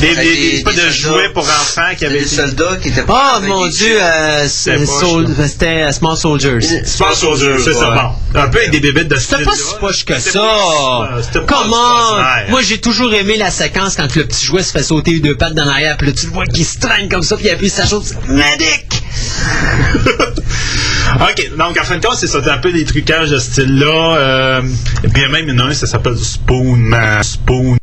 Des, 0.00 0.14
des, 0.16 0.56
des, 0.56 0.62
pas 0.64 0.72
de 0.72 0.90
jouets 0.90 1.28
pour 1.32 1.44
enfants 1.44 1.94
qui 1.96 2.04
avaient 2.04 2.18
des 2.20 2.26
soldats 2.26 2.76
qui 2.82 2.88
étaient 2.88 3.04
Oh 3.06 3.12
avec 3.36 3.48
mon 3.48 3.66
des 3.66 3.70
dieu, 3.72 3.98
euh, 4.00 4.48
C'était 4.48 5.82
euh, 5.82 5.92
Small 5.92 6.16
Soldiers. 6.16 6.58
Small 6.84 7.14
Soldiers, 7.14 7.56
c'est 7.64 7.72
ça. 7.72 7.90
Bon, 8.34 8.40
un 8.40 8.48
peu 8.48 8.58
avec 8.58 8.70
des 8.72 8.80
bébêtes 8.80 9.08
de 9.08 9.16
C'était 9.16 9.44
pas 9.44 9.54
si 9.54 9.74
poche 9.78 10.04
que 10.04 10.18
C'était 10.18 10.30
ça. 10.32 10.40
pas- 10.40 11.10
c'était 11.22 11.40
pas 11.40 11.46
Comment? 11.62 12.16
Moi, 12.48 12.62
j'ai 12.62 12.78
toujours 12.80 13.14
aimé 13.14 13.36
la 13.36 13.50
séquence 13.52 13.94
quand 13.96 14.12
le 14.16 14.26
petit 14.26 14.44
jouet 14.44 14.62
se 14.64 14.72
fait 14.72 14.82
sauter 14.82 15.12
les 15.12 15.20
deux 15.20 15.36
pattes 15.36 15.54
dans 15.54 15.64
l'arrière, 15.64 15.96
puis 15.96 16.08
là, 16.08 16.12
tu 16.18 16.26
le 16.26 16.32
vois 16.32 16.46
qui 16.46 16.64
se 16.64 16.78
traîne 16.78 17.08
comme 17.08 17.22
ça, 17.22 17.36
puis 17.36 17.46
il 17.46 17.50
appuie 17.50 17.70
sa 17.70 17.86
chose. 17.86 18.14
Medic! 18.26 19.02
OK, 21.20 21.50
donc 21.56 21.78
en 21.80 21.84
fin 21.84 21.98
de 21.98 22.04
compte, 22.04 22.16
c'est 22.18 22.26
ça, 22.26 22.40
c'est 22.42 22.50
un 22.50 22.58
peu 22.58 22.72
des 22.72 22.84
trucages 22.84 23.30
de 23.30 23.38
ce 23.38 23.52
style-là. 23.52 24.16
Euh, 24.16 24.62
et 25.04 25.08
puis 25.08 25.22
même, 25.30 25.46
il 25.48 25.54
y 25.54 25.60
en 25.60 25.64
a 25.64 25.68
un, 25.68 25.74
ça 25.74 25.86
s'appelle 25.86 26.16
Spoon 26.18 26.76
Man. 26.76 27.22
Spoon. 27.22 27.76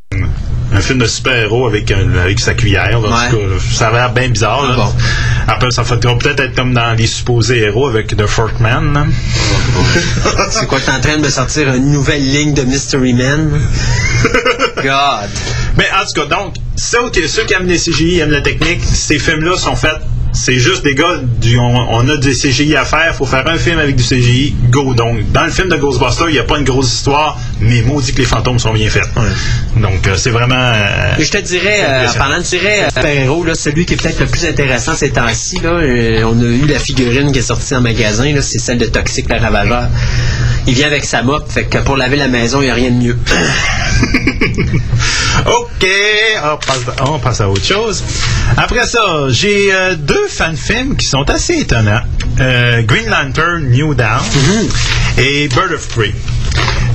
un 0.76 0.82
film 0.82 0.98
de 1.00 1.06
super-héros 1.06 1.68
avec, 1.68 1.92
un- 1.92 2.16
avec 2.16 2.40
sa 2.40 2.54
cuillère. 2.56 3.00
là. 3.00 3.08
En 3.08 3.12
Ouais. 3.12 3.30
tout 3.30 3.38
cas, 3.38 3.44
ça 3.74 3.88
a 3.90 3.92
l'air 3.92 4.12
bien 4.14 4.30
bizarre. 4.30 4.68
là. 4.68 4.76
Bon. 4.76 4.94
Après, 5.48 5.70
ça 5.72 5.84
faudra 5.84 6.18
peut-être 6.18 6.40
être 6.40 6.56
comme 6.56 6.74
dans 6.74 6.94
les 6.98 7.06
supposés 7.08 7.60
héros 7.60 7.88
avec 7.88 8.08
The 8.16 8.26
Forkman. 8.26 8.94
là. 8.94 9.06
C'est 10.52 10.66
quoi, 10.68 10.80
t'es 10.80 10.92
en 10.92 11.00
train 11.00 11.18
de 11.18 11.22
me 11.24 11.30
sortir 11.30 11.72
une 11.74 11.92
nouvelle 11.92 12.24
ligne 12.24 12.54
de 12.56 12.64
Mystery 12.64 13.14
Man? 13.14 13.60
God. 14.78 15.30
Mais 15.78 15.88
en 16.00 16.06
tout 16.06 16.22
cas, 16.22 16.26
donc, 16.36 16.56
ceux 16.76 17.10
qui, 17.12 17.28
ceux 17.28 17.44
qui 17.44 17.54
aiment 17.54 17.68
les 17.68 17.78
CGI, 17.78 18.20
aiment 18.20 18.32
la 18.32 18.42
technique, 18.42 18.82
ces 18.84 19.20
films-là 19.20 19.58
sont 19.58 19.76
faits. 19.76 19.98
C'est 20.36 20.56
juste 20.58 20.84
des 20.84 20.96
gars, 20.96 21.20
du, 21.24 21.58
on, 21.60 21.76
on 21.94 22.10
a 22.10 22.18
des 22.18 22.34
CGI 22.34 22.76
à 22.76 22.86
faire, 22.86 23.16
faut 23.16 23.26
faire 23.26 23.48
un 23.48 23.58
film 23.58 23.78
avec 23.78 23.96
du 23.96 24.04
CGI, 24.04 24.56
go. 24.70 24.94
Donc, 24.96 25.32
dans 25.32 25.44
le 25.44 25.52
film 25.52 25.70
de 25.70 25.76
Ghostbusters, 25.76 26.30
il 26.30 26.34
n'y 26.34 26.40
a 26.40 26.44
pas 26.44 26.58
une 26.58 26.64
grosse 26.66 26.92
histoire, 26.92 27.40
mais 27.62 27.82
maudit 27.84 28.14
que 28.14 28.18
les 28.18 28.26
fantômes 28.26 28.58
sont 28.60 28.74
bien 28.74 28.90
faits. 28.90 29.06
Donc, 29.78 30.08
euh, 30.08 30.16
c'est 30.18 30.32
vraiment. 30.32 30.56
euh, 30.56 31.14
je 31.20 31.30
te 31.30 31.38
dirais, 31.38 31.82
euh, 31.84 31.86
en 31.86 31.92
Impressionnant. 32.02 32.18
parlant 32.26 32.38
de 32.38 32.44
euh, 32.44 32.90
super-héros, 32.90 33.46
celui 33.54 33.86
qui 33.86 33.94
est 33.94 33.98
peut-être 33.98 34.20
le 34.22 34.26
plus 34.26 34.46
intéressant 34.46 34.96
ces 34.96 35.12
temps-ci, 35.12 35.60
euh, 35.64 36.24
on 36.26 36.40
a 36.42 36.46
eu 36.46 36.66
la 36.66 36.80
figurine 36.80 37.32
qui 37.32 37.40
est 37.40 37.44
sortie 37.44 37.76
en 37.76 37.82
magasin, 37.82 38.34
c'est 38.42 38.60
celle 38.60 38.80
de 38.80 38.86
Toxic 38.88 39.30
le 39.30 39.40
Ravageur. 39.40 39.88
Il 40.66 40.74
vient 40.74 40.88
avec 40.88 41.06
sa 41.06 41.22
mop, 41.22 41.46
fait 41.52 41.66
que 41.66 41.78
pour 41.80 41.96
laver 41.96 42.18
la 42.18 42.28
maison, 42.28 42.60
il 42.62 42.66
n'y 42.66 42.72
a 42.72 42.74
rien 42.74 42.90
de 42.90 42.96
mieux. 43.04 43.18
OK, 45.46 45.88
on 46.44 46.58
passe, 46.58 46.80
on 47.08 47.20
passe 47.20 47.42
à 47.42 47.50
autre 47.50 47.66
chose. 47.66 48.04
Après 48.58 48.86
ça, 48.86 49.26
j'ai 49.30 49.74
euh, 49.74 49.96
deux 50.24 50.30
fan-films 50.30 50.96
qui 50.96 51.06
sont 51.06 51.30
assez 51.30 51.54
étonnants. 51.60 52.02
Euh, 52.40 52.82
Green 52.84 53.10
Lantern 53.10 53.64
New 53.70 53.94
Down 53.94 54.22
et 55.18 55.48
Bird 55.50 55.74
of 55.74 55.88
Prey. 55.90 56.14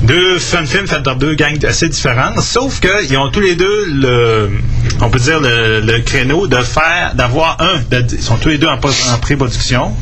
Deux 0.03 0.39
fan-films 0.39 0.87
faits 0.87 1.03
par 1.03 1.15
deux 1.17 1.35
gangs 1.35 1.63
assez 1.65 1.89
différentes, 1.89 2.41
sauf 2.41 2.79
qu'ils 2.79 3.15
ont 3.17 3.29
tous 3.29 3.41
les 3.41 3.55
deux 3.55 3.85
le, 3.91 4.49
on 5.01 5.09
peut 5.09 5.19
dire 5.19 5.39
le, 5.41 5.81
le 5.81 5.99
créneau 5.99 6.47
de 6.47 6.55
faire, 6.57 7.13
d'avoir 7.15 7.57
un, 7.61 7.79
de- 7.91 8.07
ils 8.15 8.21
sont 8.21 8.37
tous 8.37 8.49
les 8.49 8.57
deux 8.57 8.67
en, 8.67 8.79
en 8.79 9.17
pré-production. 9.21 9.93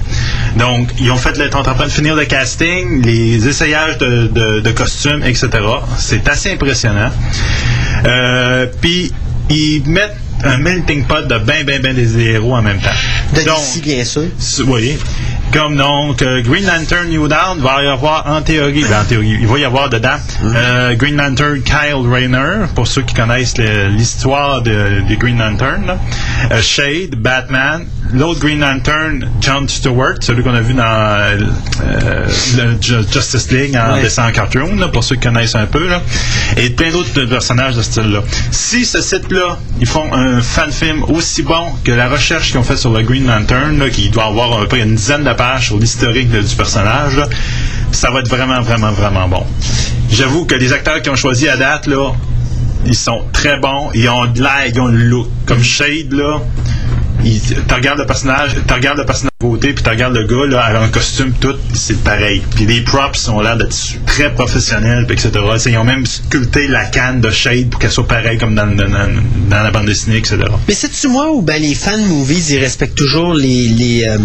Donc, 0.55 0.89
ils 0.99 1.11
ont 1.11 1.17
fait 1.17 1.37
le, 1.37 1.53
en 1.53 1.63
train 1.63 1.85
de 1.85 1.91
finir 1.91 2.15
le 2.15 2.25
casting, 2.25 3.01
les 3.03 3.45
essayages 3.47 3.97
de, 3.97 4.27
de- 4.27 4.59
de 4.61 4.71
costumes, 4.71 5.23
etc. 5.23 5.49
C'est 5.97 6.27
assez 6.29 6.51
impressionnant. 6.53 7.11
Euh, 8.05 8.67
Puis, 8.81 9.11
ils 9.49 9.81
mettent 9.87 10.15
un 10.43 10.57
melting 10.57 11.05
pot 11.05 11.27
de 11.27 11.37
ben, 11.39 11.65
ben, 11.65 11.81
ben 11.81 11.95
des 11.95 12.19
héros 12.19 12.55
en 12.55 12.61
même 12.61 12.79
temps. 12.79 12.89
De 13.33 13.43
Donc, 13.43 13.57
d'ici, 13.57 13.81
bien 13.81 14.03
sûr. 14.03 14.27
Oui. 14.67 14.97
Comme 15.53 15.77
donc 15.77 16.21
euh, 16.21 16.41
Green 16.41 16.65
Lantern 16.65 17.07
New 17.07 17.27
Dawn 17.27 17.59
va 17.61 17.81
y 17.81 17.87
avoir 17.87 18.27
en 18.27 18.41
théorie, 18.41 18.83
ben, 18.83 19.01
en 19.01 19.05
théorie, 19.05 19.37
il 19.39 19.47
va 19.47 19.57
y 19.57 19.63
avoir 19.63 19.89
dedans 19.89 20.17
euh, 20.43 20.93
Green 20.95 21.15
Lantern 21.15 21.61
Kyle 21.61 22.05
Rayner 22.05 22.65
pour 22.75 22.85
ceux 22.85 23.01
qui 23.01 23.13
connaissent 23.13 23.57
l'histoire 23.57 24.61
de, 24.61 25.07
de 25.07 25.15
Green 25.15 25.37
Lantern, 25.37 25.85
là. 25.85 25.97
Euh, 26.51 26.61
Shade, 26.61 27.15
Batman, 27.15 27.85
l'autre 28.13 28.39
Green 28.39 28.59
Lantern 28.59 29.29
John 29.41 29.67
Stewart, 29.67 30.15
celui 30.21 30.43
qu'on 30.43 30.53
a 30.55 30.61
vu 30.61 30.73
dans 30.73 30.83
euh, 30.83 31.37
le 32.57 32.81
Ju- 32.81 32.95
Justice 33.11 33.51
League 33.51 33.75
en 33.77 33.93
Ouais. 33.95 34.01
dessin 34.01 34.27
en 34.27 34.31
cartoon, 34.31 34.75
là, 34.75 34.87
pour 34.87 35.03
ceux 35.03 35.15
qui 35.15 35.21
connaissent 35.27 35.55
un 35.55 35.65
peu, 35.65 35.87
là, 35.87 36.01
et 36.57 36.69
plein 36.69 36.91
d'autres 36.91 37.25
personnages 37.25 37.75
de 37.75 37.81
ce 37.81 37.91
style-là. 37.91 38.21
Si 38.51 38.85
ce 38.85 39.01
site-là, 39.01 39.57
ils 39.79 39.87
font 39.87 40.11
un 40.13 40.41
fan-film 40.41 41.03
aussi 41.03 41.43
bon 41.43 41.65
que 41.83 41.91
la 41.91 42.07
recherche 42.09 42.47
qu'ils 42.51 42.57
ont 42.59 42.63
faite 42.63 42.77
sur 42.77 42.91
le 42.91 43.01
Green 43.03 43.27
Lantern, 43.27 43.77
là, 43.79 43.89
qui 43.89 44.09
doit 44.09 44.25
avoir 44.25 44.53
à 44.57 44.61
peu 44.61 44.67
près 44.67 44.81
une 44.81 44.95
dizaine 44.95 45.23
de 45.23 45.33
pages 45.33 45.67
sur 45.67 45.77
l'historique 45.77 46.29
du 46.31 46.55
personnage, 46.55 47.15
là, 47.17 47.27
ça 47.91 48.09
va 48.11 48.19
être 48.19 48.29
vraiment, 48.29 48.61
vraiment, 48.61 48.91
vraiment 48.91 49.27
bon. 49.27 49.43
J'avoue 50.11 50.45
que 50.45 50.55
les 50.55 50.71
acteurs 50.73 51.01
qui 51.01 51.09
ont 51.09 51.15
choisi 51.15 51.47
à 51.49 51.57
date, 51.57 51.87
là, 51.87 52.11
ils 52.85 52.95
sont 52.95 53.21
très 53.33 53.59
bons, 53.59 53.89
ils 53.93 54.07
ont 54.09 54.25
de 54.25 54.41
l'air, 54.41 54.65
ils 54.73 54.79
ont 54.79 54.87
le 54.87 54.97
look. 54.97 55.27
Comme 55.45 55.61
Shade, 55.63 56.11
là, 56.13 56.39
il- 57.23 57.41
tu 57.41 57.73
regardes 57.73 57.99
le 57.99 58.05
personnage, 58.05 58.55
tu 58.67 58.73
regardes 58.73 58.97
le 58.99 59.05
personnage 59.05 59.31
de 59.39 59.45
côté, 59.45 59.73
puis 59.73 59.83
tu 59.83 59.89
regardes 59.91 60.15
le 60.15 60.23
gars 60.25 60.47
là, 60.47 60.63
avec 60.63 60.81
un 60.81 60.87
costume 60.87 61.31
tout, 61.39 61.53
c'est 61.75 62.01
pareil. 62.03 62.41
Puis 62.55 62.65
les 62.65 62.81
props 62.81 63.27
ont 63.27 63.39
l'air 63.39 63.55
d'être 63.55 63.75
très 64.07 64.33
professionnels, 64.33 65.05
puis 65.05 65.13
etc. 65.15 65.29
T'sais, 65.57 65.71
Ils 65.73 65.77
ont 65.77 65.83
même 65.83 66.07
sculpté 66.07 66.67
la 66.67 66.85
canne 66.85 67.21
de 67.21 67.29
Shade 67.29 67.69
pour 67.69 67.79
qu'elle 67.79 67.91
soit 67.91 68.07
pareille 68.07 68.39
comme 68.39 68.55
dans, 68.55 68.65
dans- 68.65 68.89
dans- 68.89 69.23
dans 69.51 69.61
la 69.61 69.69
bande 69.69 69.85
dessinée, 69.85 70.17
etc. 70.17 70.39
Mais 70.67 70.73
c'est-tu 70.73 71.07
moi 71.09 71.31
ou 71.31 71.43
ben 71.43 71.61
les 71.61 71.75
fan 71.75 72.03
movies, 72.07 72.49
ils 72.49 72.57
respectent 72.57 72.97
toujours 72.97 73.35
les. 73.35 73.67
les 73.67 74.05
euh, 74.05 74.17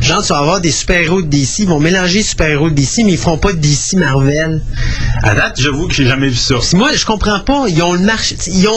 genre, 0.00 0.22
tu 0.22 0.32
vas 0.32 0.38
avoir 0.38 0.62
des 0.62 0.70
super-héros 0.72 1.20
de 1.20 1.26
DC, 1.26 1.58
ils 1.60 1.68
vont 1.68 1.78
mélanger 1.80 2.22
super-héros 2.22 2.70
de 2.70 2.74
DC, 2.74 3.02
mais 3.04 3.12
ils 3.12 3.18
feront 3.18 3.36
pas 3.36 3.52
de 3.52 3.58
DC 3.58 3.92
Marvel. 3.96 4.62
À 5.22 5.34
date, 5.34 5.60
j'avoue 5.60 5.86
que 5.86 5.92
j'ai 5.92 6.06
jamais 6.06 6.28
vu 6.28 6.34
ça. 6.36 6.54
Moi, 6.72 6.94
je 6.94 7.04
comprends 7.04 7.40
pas. 7.40 7.64
Ils 7.68 7.82
ont 7.82 7.92
le 7.92 7.98
marché. 8.00 8.34
Ils 8.46 8.66
ont. 8.68 8.72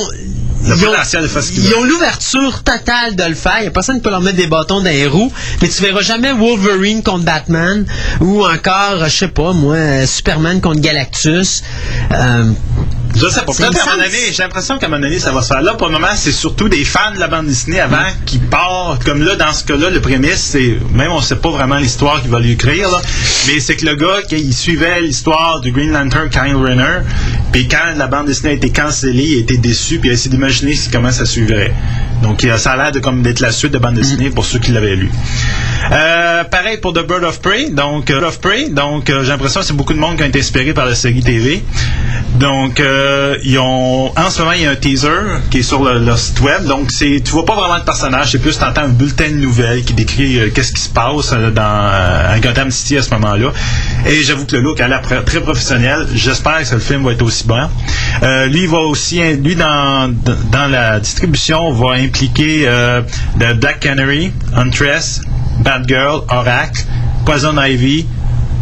Le 0.62 0.76
ils 0.76 0.86
ont- 0.86 0.92
potentiel 0.92 1.22
de 1.24 1.28
faire 1.30 1.42
ce 1.42 1.52
qu'ils 1.54 1.64
Ils 1.64 1.70
veulent. 1.70 1.80
ont 1.80 1.84
l'ouverture 1.86 2.64
totale 2.64 3.16
de 3.16 3.24
le 3.24 3.34
faire. 3.34 3.60
Il 3.60 3.62
n'y 3.62 3.68
a 3.68 3.72
personne 3.72 3.96
qui 3.96 4.02
peut 4.02 4.10
leur 4.10 4.20
mettre 4.20 4.36
des 4.36 4.48
bâtons 4.48 4.80
dans 4.82 4.90
les 4.90 5.08
roues. 5.08 5.32
Mais 5.62 5.69
tu 5.70 5.82
verras 5.84 6.02
jamais 6.02 6.32
Wolverine 6.32 7.04
contre 7.04 7.26
Batman 7.26 7.86
ou 8.20 8.46
encore, 8.46 9.04
je 9.06 9.10
sais 9.10 9.28
pas, 9.28 9.54
moi, 9.54 10.06
Superman 10.06 10.62
contre 10.62 10.80
Galactus. 10.82 11.64
Euh, 12.12 12.52
Je 13.16 13.28
sais 13.28 13.42
pas. 13.42 13.54
Peut-être 13.54 13.72
qu'à 13.74 14.10
j'ai 14.32 14.44
l'impression 14.44 14.78
qu'à 14.78 14.86
un 14.86 14.90
moment 14.90 15.02
donné, 15.02 15.18
ça 15.20 15.32
va 15.32 15.42
se 15.42 15.48
faire. 15.48 15.62
Là, 15.62 15.74
pour 15.74 15.88
le 15.88 15.94
moment, 15.94 16.14
c'est 16.16 16.32
surtout 16.32 16.70
des 16.70 16.86
fans 16.86 17.12
de 17.16 17.20
la 17.20 17.28
bande 17.28 17.48
dessinée 17.48 17.80
avant 17.80 17.98
qui 18.26 18.38
partent. 18.38 19.04
Comme 19.04 19.24
là, 19.24 19.36
dans 19.36 19.52
ce 19.52 19.64
cas-là, 19.64 19.90
le 19.90 20.00
prémisse, 20.00 20.42
c'est. 20.42 20.78
Même 20.94 21.12
on 21.12 21.22
sait 21.22 21.36
pas 21.38 21.50
vraiment 21.50 21.78
l'histoire 21.78 22.22
qu'il 22.22 22.30
va 22.32 22.40
lui 22.40 22.52
écrire, 22.52 22.90
là. 22.92 23.02
Mais 23.48 23.60
c'est 23.60 23.76
que 23.76 23.86
le 23.86 23.96
gars, 23.96 24.22
qui- 24.28 24.38
il 24.40 24.54
suivait 24.54 25.02
l'histoire 25.02 25.60
du 25.60 25.72
Green 25.72 25.92
Lantern 25.92 26.30
Kyle 26.30 26.56
Rayner. 26.56 27.00
Puis 27.52 27.68
quand 27.68 27.96
la 27.98 28.08
bande 28.08 28.28
dessinée 28.28 28.50
a 28.50 28.54
été 28.54 28.70
cancellée, 28.70 29.24
il 29.24 29.38
a 29.38 29.42
été 29.42 29.58
déçu. 29.58 30.00
Puis 30.00 30.10
il 30.10 30.12
a 30.12 30.14
essayé 30.14 30.30
d'imaginer 30.30 30.76
comment 30.92 31.12
ça 31.12 31.26
suivrait. 31.26 31.74
Donc, 32.22 32.46
ça 32.58 32.72
a 32.72 32.78
l'air 32.78 32.92
de, 32.92 33.00
comme 33.00 33.22
d'être 33.22 33.40
la 33.40 33.52
suite 33.52 33.72
de 33.72 33.78
bande 33.78 33.96
dessinée 33.96 34.30
pour 34.30 34.46
ceux 34.46 34.60
qui 34.60 34.72
l'avaient 34.72 34.96
lu. 34.96 35.10
Euh, 35.92 36.44
pareil 36.44 36.78
pour 36.78 36.94
The 36.94 37.06
Bird 37.08 37.24
of 37.24 37.42
Prey. 37.42 37.70
Donc, 37.70 38.10
euh, 38.10 38.20
Bird 38.20 38.26
of 38.26 38.40
Prey. 38.42 38.70
Donc, 38.70 39.10
euh, 39.10 39.24
j'ai 39.24 39.30
l'impression 39.30 39.62
que 39.62 39.66
c'est 39.66 39.74
beaucoup 39.74 39.94
de 39.94 40.00
monde 40.00 40.18
qui 40.18 40.24
ont 40.24 40.28
été 40.28 40.40
inspiré 40.40 40.74
par 40.74 40.86
la 40.86 40.96
série 40.96 41.22
TV. 41.22 41.64
Donc, 42.36 42.80
euh, 42.80 43.38
ils 43.44 43.58
ont, 43.58 44.12
en 44.16 44.30
ce 44.30 44.40
moment, 44.42 44.52
il 44.52 44.64
y 44.64 44.66
a 44.66 44.72
un 44.72 44.76
teaser 44.76 45.10
qui 45.50 45.60
est 45.60 45.64
sur 45.64 45.84
le, 45.84 46.00
le 46.00 46.16
site 46.16 46.42
web. 46.42 46.66
Donc, 46.66 46.92
c'est, 46.92 47.22
tu 47.24 47.32
vois 47.32 47.46
pas 47.46 47.56
vraiment 47.56 47.78
le 47.78 47.84
personnage, 47.84 48.32
c'est 48.32 48.40
plus 48.40 48.58
t'entends 48.58 48.84
un 48.84 48.90
bulletin 48.90 49.30
de 49.30 49.36
nouvelles 49.36 49.84
qui 49.84 49.94
décrit 49.94 50.40
qu'est-ce 50.54 50.74
qui 50.74 50.82
se 50.82 50.90
passe 50.90 51.32
dans 51.32 51.90
à 52.30 52.40
Gotham 52.40 52.70
City 52.72 52.98
à 52.98 53.02
ce 53.02 53.10
moment-là. 53.12 53.52
Et 54.06 54.22
j'avoue 54.24 54.46
que 54.46 54.56
le 54.56 54.62
look 54.62 54.80
a 54.80 54.88
l'air 54.88 55.02
très 55.02 55.42
professionnel. 55.42 56.08
J'espère 56.14 56.64
que 56.68 56.74
le 56.76 56.80
film 56.80 57.04
va 57.04 57.14
être 57.14 57.22
aussi 57.22 57.39
Euh, 58.24 58.48
lui 58.48 58.66
va 58.68 58.80
aussi, 58.80 59.22
lui 59.36 59.56
dans 59.56 60.14
dans 60.52 60.68
la 60.68 61.00
distribution 61.00 61.72
va 61.74 61.94
impliquer 61.94 62.64
euh, 62.68 63.02
The 63.40 63.54
Black 63.54 63.80
Canary, 63.82 64.32
Huntress, 64.56 65.22
Batgirl, 65.60 66.24
Oracle, 66.30 66.84
Poison 67.26 67.56
Ivy. 67.62 68.06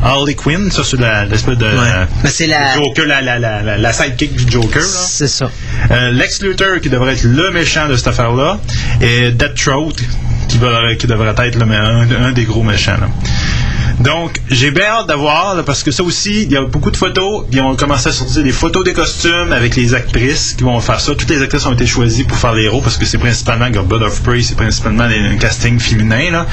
Harley 0.04 0.36
Quinn, 0.36 0.70
ça 0.70 0.84
c'est 0.84 0.98
l'espèce 1.28 1.58
de 1.58 1.66
euh, 1.66 2.06
c'est 2.26 2.46
la- 2.46 2.76
Joker, 2.76 3.08
la, 3.08 3.20
la, 3.20 3.40
la, 3.40 3.78
la, 3.80 3.94
sidekick 3.94 4.36
du 4.36 4.52
Joker. 4.52 4.80
c'est 4.84 5.28
ça. 5.28 5.50
Euh, 5.90 6.12
Lex 6.12 6.44
Luthor 6.44 6.80
qui 6.84 6.90
devrait 6.90 7.14
être 7.14 7.24
le 7.24 7.50
méchant 7.50 7.88
de 7.88 7.96
cette 7.96 8.06
affaire-là 8.10 8.60
et 9.02 9.32
Deaththroat 9.32 9.90
qui, 9.98 10.60
qui 11.00 11.08
devrait 11.08 11.34
être 11.40 11.56
le, 11.56 11.64
un, 11.74 12.26
un 12.28 12.32
des 12.32 12.44
gros 12.44 12.62
méchants. 12.62 12.98
là. 13.02 13.08
Donc, 14.00 14.42
j'ai 14.50 14.72
bien 14.72 14.86
hâte 14.86 15.08
d'avoir, 15.08 15.64
parce 15.64 15.84
que 15.84 15.92
ça 15.92 16.04
aussi, 16.04 16.44
il 16.44 16.52
y 16.52 16.58
a 16.58 16.62
beaucoup 16.62 16.92
de 16.92 16.98
photos. 16.98 17.46
Ils 17.52 17.62
ont 17.62 17.76
commencé 17.76 18.10
à 18.10 18.12
sortir 18.12 18.44
des 18.44 18.52
photos 18.52 18.84
des 18.84 18.94
costumes 18.94 19.52
avec 19.52 19.76
les 19.76 19.94
actrices 19.94 20.54
qui 20.54 20.64
vont 20.64 20.80
faire 20.80 21.00
ça. 21.00 21.16
Toutes 21.16 21.30
les 21.30 21.42
actrices 21.42 21.66
ont 21.66 21.74
été 21.74 21.86
choisies 21.86 22.24
pour 22.24 22.38
faire 22.38 22.54
les 22.54 22.64
héros 22.64 22.82
parce 22.82 22.98
que 22.98 23.06
c'est 23.06 23.18
principalement 23.18 23.70
God 23.70 24.04
of 24.04 24.22
Prey, 24.22 24.42
c'est 24.44 24.56
principalement 24.56 25.04
un 25.04 25.38
casting 25.38 25.80
féminin. 25.80 26.32
Là. 26.32 26.46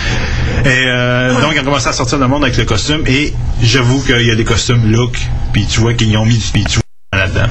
Et 0.65 0.85
euh, 0.87 1.41
donc, 1.41 1.53
ils 1.55 1.61
ont 1.61 1.65
commencé 1.65 1.89
à 1.89 1.93
sortir 1.93 2.19
le 2.19 2.29
monde 2.29 2.45
avec 2.45 2.57
le 2.57 2.65
costume 2.65 3.03
et 3.07 3.35
j'avoue 3.63 4.01
qu'il 4.03 4.27
y 4.27 4.31
a 4.31 4.35
des 4.35 4.45
costumes 4.45 4.91
look, 4.91 5.19
puis 5.53 5.67
tu 5.67 5.81
vois 5.81 5.95
qu'ils 5.95 6.17
ont 6.17 6.25
mis 6.25 6.39
du 6.39 6.79
là-dedans. 7.13 7.49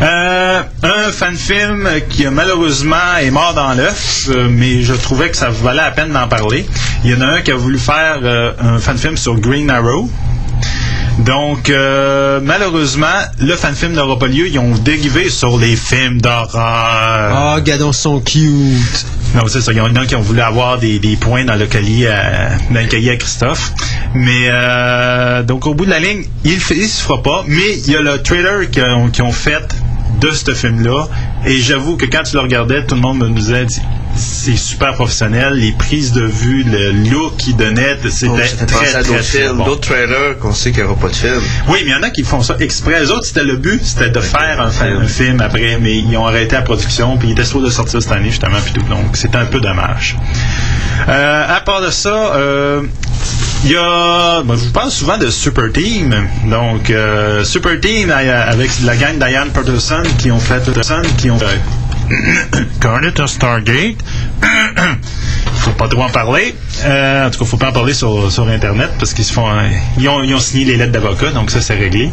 Euh, 0.00 0.62
un 0.82 1.12
fan-film 1.12 1.86
qui 2.08 2.24
euh, 2.26 2.30
malheureusement 2.30 3.18
est 3.20 3.30
mort 3.30 3.52
dans 3.54 3.74
l'œuf, 3.74 4.28
euh, 4.30 4.48
mais 4.50 4.82
je 4.82 4.94
trouvais 4.94 5.28
que 5.30 5.36
ça 5.36 5.50
valait 5.50 5.82
la 5.82 5.90
peine 5.90 6.10
d'en 6.12 6.26
parler. 6.26 6.66
Il 7.04 7.10
y 7.10 7.14
en 7.14 7.20
a 7.20 7.26
un 7.26 7.40
qui 7.42 7.50
a 7.50 7.56
voulu 7.56 7.78
faire 7.78 8.18
euh, 8.22 8.52
un 8.60 8.78
fan-film 8.78 9.16
sur 9.18 9.38
Green 9.38 9.68
Arrow. 9.70 10.10
Donc, 11.18 11.68
euh, 11.68 12.40
malheureusement, 12.42 13.06
le 13.40 13.54
fan-film 13.56 13.92
n'aura 13.92 14.18
pas 14.18 14.26
lieu. 14.26 14.48
Ils 14.48 14.58
ont 14.58 14.74
dérivé 14.74 15.28
sur 15.28 15.58
les 15.58 15.76
films 15.76 16.18
d'horreur. 16.20 16.48
Ah, 16.54 17.58
gadons 17.62 17.92
sont 17.92 18.20
cute. 18.20 19.04
Non, 19.34 19.42
c'est 19.48 19.60
ça. 19.60 19.72
Il 19.72 19.78
y 19.78 19.80
en 19.80 19.94
a 19.96 20.06
qui 20.06 20.16
ont 20.16 20.22
voulu 20.22 20.40
avoir 20.40 20.78
des, 20.78 20.98
des 20.98 21.16
points 21.16 21.44
dans 21.44 21.56
le 21.56 21.66
cahier 21.66 22.08
à, 22.08 22.52
dans 22.70 22.80
le 22.80 22.86
cahier 22.86 23.10
à 23.12 23.16
Christophe. 23.16 23.72
Mais 24.14 24.46
euh, 24.46 25.42
donc 25.42 25.66
au 25.66 25.74
bout 25.74 25.84
de 25.84 25.90
la 25.90 26.00
ligne, 26.00 26.24
il 26.44 26.54
ne 26.54 26.58
se 26.58 27.02
fera 27.02 27.22
pas. 27.22 27.44
Mais 27.46 27.78
il 27.86 27.92
y 27.92 27.96
a 27.96 28.00
le 28.00 28.22
trailer 28.22 28.70
qu'ils 28.70 28.82
ont, 28.84 29.08
qu'ils 29.08 29.22
ont 29.24 29.32
fait 29.32 29.62
de 30.20 30.30
ce 30.30 30.54
film-là. 30.54 31.08
Et 31.46 31.56
j'avoue 31.56 31.96
que 31.96 32.06
quand 32.06 32.22
tu 32.22 32.36
le 32.36 32.42
regardais, 32.42 32.84
tout 32.84 32.94
le 32.94 33.00
monde 33.00 33.18
me 33.18 33.30
disait, 33.30 33.66
c'est 34.16 34.56
super 34.56 34.94
professionnel. 34.94 35.54
Les 35.54 35.72
prises 35.72 36.12
de 36.12 36.22
vue, 36.24 36.64
le 36.64 36.90
look 37.10 37.36
qu'ils 37.36 37.56
donnaient, 37.56 37.96
c'était 38.10 38.26
Oh, 38.30 38.36
très, 38.66 38.94
à 38.94 39.02
très, 39.02 39.22
films, 39.22 39.56
bon. 39.58 39.64
d'autres 39.66 39.88
trailers 39.88 40.38
qu'on 40.38 40.52
sait 40.52 40.70
qu'il 40.72 40.82
n'y 40.82 40.88
aura 40.88 40.98
pas 41.00 41.08
de 41.08 41.16
film. 41.16 41.40
Oui, 41.68 41.78
mais 41.84 41.90
il 41.90 41.92
y 41.92 41.94
en 41.94 42.02
a 42.02 42.10
qui 42.10 42.22
font 42.22 42.42
ça 42.42 42.56
exprès. 42.60 43.00
Les 43.00 43.10
autres, 43.10 43.24
c'était 43.26 43.44
le 43.44 43.56
but, 43.56 43.80
c'était 43.84 44.10
de 44.10 44.20
faire 44.20 44.60
un, 44.60 44.70
fi- 44.70 44.84
un 44.84 45.06
film 45.06 45.40
après, 45.40 45.78
mais 45.80 45.96
ils 45.98 46.16
ont 46.16 46.26
arrêté 46.26 46.56
la 46.56 46.62
production, 46.62 47.16
puis 47.16 47.28
ils 47.28 47.32
étaient 47.32 47.44
supposés 47.44 47.66
de 47.66 47.72
sortir 47.72 48.02
cette 48.02 48.12
année, 48.12 48.30
justement, 48.30 48.58
puis 48.64 48.72
tout. 48.72 48.82
Donc, 48.88 49.16
c'était 49.16 49.38
un 49.38 49.46
peu 49.46 49.60
dommage. 49.60 50.16
Euh, 51.08 51.56
à 51.56 51.60
part 51.60 51.80
de 51.80 51.90
ça, 51.90 52.08
euh, 52.34 52.82
il 53.64 53.72
y 53.72 53.76
a, 53.76 54.42
moi, 54.42 54.56
je 54.56 54.64
vous 54.66 54.70
parle 54.72 54.90
souvent 54.90 55.18
de 55.18 55.28
Super 55.30 55.72
Team. 55.72 56.14
Donc, 56.46 56.90
euh, 56.90 57.44
Super 57.44 57.80
Team 57.80 58.10
euh, 58.10 58.50
avec 58.50 58.70
la 58.84 58.96
gang 58.96 59.18
Diane 59.18 59.48
Patterson 59.50 60.02
qui 60.18 60.30
ont 60.30 60.40
fait, 60.40 60.62
qui 61.16 61.30
ont 61.30 61.38
fait 61.38 61.60
Garnet 62.80 63.20
of 63.20 63.30
Stargate. 63.30 63.96
faut 65.54 65.70
pas 65.72 65.88
trop 65.88 66.02
en 66.02 66.10
parler. 66.10 66.54
Euh, 66.84 67.26
en 67.26 67.30
tout 67.30 67.38
cas, 67.38 67.44
faut 67.44 67.56
pas 67.56 67.68
en 67.68 67.72
parler 67.72 67.94
sur, 67.94 68.30
sur 68.32 68.48
Internet 68.48 68.90
parce 68.98 69.14
qu'ils 69.14 69.24
se 69.24 69.32
font, 69.32 69.48
euh, 69.48 69.68
ils, 69.98 70.08
ont, 70.08 70.22
ils 70.22 70.34
ont 70.34 70.40
signé 70.40 70.64
les 70.64 70.76
lettres 70.76 70.92
d'avocat, 70.92 71.30
donc 71.30 71.50
ça 71.50 71.60
c'est 71.60 71.74
réglé. 71.74 72.10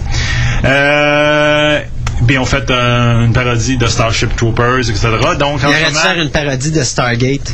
Euh, 0.65 1.79
puis 2.25 2.35
ils 2.35 2.39
ont 2.39 2.45
fait 2.45 2.69
euh, 2.69 3.25
une 3.25 3.33
parodie 3.33 3.77
de 3.77 3.87
Starship 3.87 4.35
Troopers, 4.35 4.89
etc. 4.89 5.09
Donc 5.39 5.63
en 5.63 5.69
Il 5.69 5.75
aurait 5.75 5.91
dû 5.91 5.97
faire 5.97 6.19
une 6.21 6.31
parodie 6.31 6.71
de 6.71 6.83
Stargate. 6.83 7.53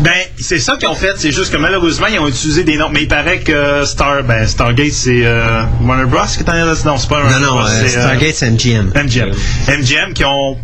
Ben, 0.00 0.12
c'est 0.38 0.58
ça 0.58 0.76
qu'ils 0.76 0.88
ont 0.88 0.94
fait. 0.94 1.14
C'est 1.16 1.30
juste 1.32 1.52
que 1.52 1.56
malheureusement, 1.56 2.06
ils 2.06 2.18
ont 2.18 2.28
utilisé 2.28 2.64
des 2.64 2.76
noms. 2.76 2.88
Mais 2.92 3.02
il 3.02 3.08
paraît 3.08 3.40
que 3.40 3.84
Star, 3.84 4.22
ben, 4.24 4.46
Stargate, 4.46 4.92
c'est 4.92 5.20
euh, 5.24 5.62
Warner 5.82 6.06
Bros. 6.06 6.20
qui 6.26 6.38
est 6.38 6.42
en 6.42 6.44
train 6.44 6.60
de- 6.74 6.86
Non, 6.86 6.96
c'est 6.96 7.08
pas 7.08 7.22
Warner 7.22 7.34
Non, 7.34 7.40
non, 7.40 7.60
Bros. 7.60 7.68
euh, 7.68 7.82
euh, 7.84 7.88
Stargate, 7.88 8.34
c'est 8.34 8.50
MGM. 8.50 8.92
MGM. 8.94 9.30
MGM 9.68 10.12
qui 10.14 10.24
ont 10.24 10.56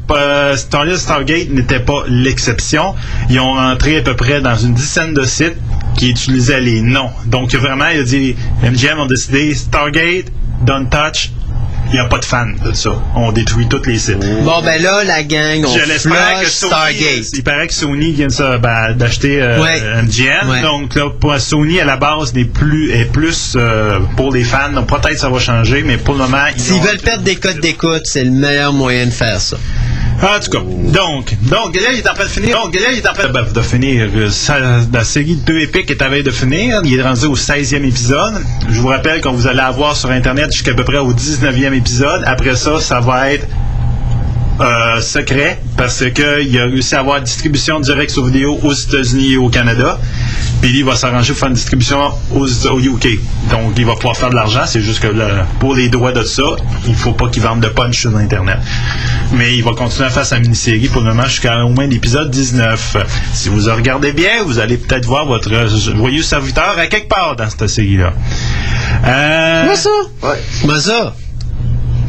Stargate, 0.56 0.96
Stargate 0.98 1.48
n'était 1.50 1.80
pas 1.80 2.04
l'exception. 2.08 2.94
Ils 3.30 3.40
ont 3.40 3.54
rentré 3.54 3.98
à 3.98 4.02
peu 4.02 4.14
près 4.16 4.40
dans 4.40 4.56
une 4.56 4.74
dizaine 4.74 5.14
de 5.14 5.24
sites 5.24 5.56
qui 5.96 6.10
utilisaient 6.10 6.60
les 6.60 6.80
noms. 6.82 7.10
Donc 7.26 7.54
vraiment, 7.54 7.88
il 7.92 8.00
a 8.00 8.04
dit 8.04 8.36
MGM 8.62 8.98
ont 9.00 9.06
décidé 9.06 9.54
Stargate, 9.54 10.26
Don't 10.62 10.88
Touch. 10.88 11.30
Il 11.92 11.96
n'y 11.96 12.00
a 12.00 12.06
pas 12.06 12.18
de 12.18 12.24
fans 12.24 12.46
de 12.64 12.72
ça. 12.72 12.90
On 13.14 13.32
détruit 13.32 13.68
tous 13.68 13.84
les 13.84 13.98
sites. 13.98 14.18
Bon, 14.44 14.62
ben 14.62 14.80
là, 14.80 15.04
la 15.04 15.22
gang, 15.22 15.62
on 15.62 15.68
flush 15.68 15.98
Sony, 15.98 16.46
Stargate. 16.46 17.28
il 17.34 17.42
paraît 17.44 17.66
que 17.66 17.74
Sony 17.74 18.12
vient 18.12 18.28
ben, 18.58 18.94
d'acheter 18.94 19.42
euh, 19.42 19.62
Ouais. 19.62 19.78
MGM. 20.02 20.48
Ouais. 20.48 20.62
Donc 20.62 20.94
là, 20.94 21.10
pour 21.10 21.38
Sony 21.38 21.80
à 21.80 21.84
la 21.84 21.98
base 21.98 22.32
n'est 22.32 22.46
plus 22.46 22.92
est 22.92 23.04
plus 23.04 23.54
euh, 23.56 24.00
pour 24.16 24.32
les 24.32 24.42
fans. 24.42 24.72
Donc 24.72 24.86
peut-être 24.86 25.18
ça 25.18 25.28
va 25.28 25.38
changer, 25.38 25.82
mais 25.82 25.98
pour 25.98 26.14
le 26.14 26.20
moment 26.20 26.44
ils 26.54 26.60
S'ils 26.62 26.80
veulent 26.80 26.96
perdre 26.98 27.24
des 27.24 27.36
codes 27.36 27.60
d'écoute, 27.60 28.02
c'est 28.04 28.24
le 28.24 28.30
meilleur 28.30 28.72
moyen 28.72 29.06
de 29.06 29.10
faire 29.10 29.38
ça. 29.40 29.58
En 30.20 30.38
tout 30.38 30.50
cas, 30.50 30.60
donc, 30.60 31.34
donc 31.42 31.74
là, 31.74 31.92
il 31.92 31.98
est 31.98 32.08
en 32.08 32.14
train 32.14 32.24
de 32.24 32.28
finir. 32.28 32.60
Donc 32.62 32.76
il 32.78 32.98
est 32.98 33.08
en 33.08 33.12
train 33.12 33.28
de, 33.28 33.52
de 33.52 33.60
finir. 33.60 34.08
euh, 34.14 34.80
la 34.92 35.04
série 35.04 35.34
de 35.36 35.40
deux 35.44 35.58
épiques 35.58 35.90
est 35.90 36.00
à 36.00 36.08
veille 36.08 36.22
de 36.22 36.30
finir. 36.30 36.80
Il 36.84 36.98
est 36.98 37.02
rendu 37.02 37.26
au 37.26 37.34
16e 37.36 37.84
épisode. 37.84 38.34
Je 38.70 38.80
vous 38.80 38.88
rappelle 38.88 39.20
qu'on 39.20 39.32
vous 39.32 39.46
allez 39.48 39.60
avoir 39.60 39.96
sur 39.96 40.10
Internet 40.10 40.52
jusqu'à 40.52 40.74
peu 40.74 40.84
près 40.84 40.98
au 40.98 41.12
19e 41.12 41.72
épisode. 41.74 42.22
Après 42.26 42.54
ça, 42.54 42.78
ça 42.78 43.00
va 43.00 43.32
être 43.32 43.46
euh, 44.62 45.00
secret 45.00 45.58
parce 45.76 46.04
qu'il 46.10 46.58
a 46.60 46.64
réussi 46.64 46.94
à 46.94 47.00
avoir 47.00 47.18
une 47.18 47.24
distribution 47.24 47.80
directe 47.80 48.12
sur 48.12 48.24
vidéo 48.24 48.58
aux 48.62 48.72
États-Unis 48.72 49.32
et 49.32 49.36
au 49.36 49.48
Canada. 49.48 49.98
Puis 50.60 50.70
lui, 50.70 50.78
il 50.80 50.84
va 50.84 50.94
s'arranger 50.94 51.32
pour 51.32 51.40
faire 51.40 51.48
une 51.48 51.54
distribution 51.54 51.98
aux, 52.32 52.66
au 52.68 52.78
UK. 52.78 53.18
Donc, 53.50 53.72
il 53.76 53.84
va 53.84 53.94
pouvoir 53.94 54.16
faire 54.16 54.30
de 54.30 54.36
l'argent. 54.36 54.62
C'est 54.66 54.80
juste 54.80 55.00
que 55.00 55.08
là, 55.08 55.46
pour 55.58 55.74
les 55.74 55.88
droits 55.88 56.12
de 56.12 56.22
ça, 56.22 56.44
il 56.86 56.94
faut 56.94 57.12
pas 57.12 57.28
qu'il 57.28 57.42
vende 57.42 57.60
de 57.60 57.68
punch 57.68 58.00
sur 58.00 58.16
Internet. 58.16 58.58
Mais 59.32 59.56
il 59.56 59.64
va 59.64 59.72
continuer 59.72 60.06
à 60.06 60.10
faire 60.10 60.26
sa 60.26 60.38
mini-série 60.38 60.88
pour 60.88 61.02
le 61.02 61.08
moment 61.08 61.26
jusqu'à 61.26 61.64
au 61.64 61.70
moins 61.70 61.86
l'épisode 61.86 62.30
19. 62.30 62.96
Si 63.32 63.48
vous 63.48 63.64
regardez 63.74 64.12
bien, 64.12 64.44
vous 64.44 64.60
allez 64.60 64.76
peut-être 64.76 65.06
voir 65.06 65.26
votre 65.26 65.50
joyeux 65.66 66.22
serviteur 66.22 66.74
à 66.78 66.86
quelque 66.86 67.08
part 67.08 67.34
dans 67.36 67.50
cette 67.50 67.66
série-là. 67.68 68.12
Euh, 69.04 69.62
Comment 69.64 69.76
ça? 69.76 69.90
Ouais. 70.22 70.42
Comment 70.60 70.80
ça? 70.80 71.14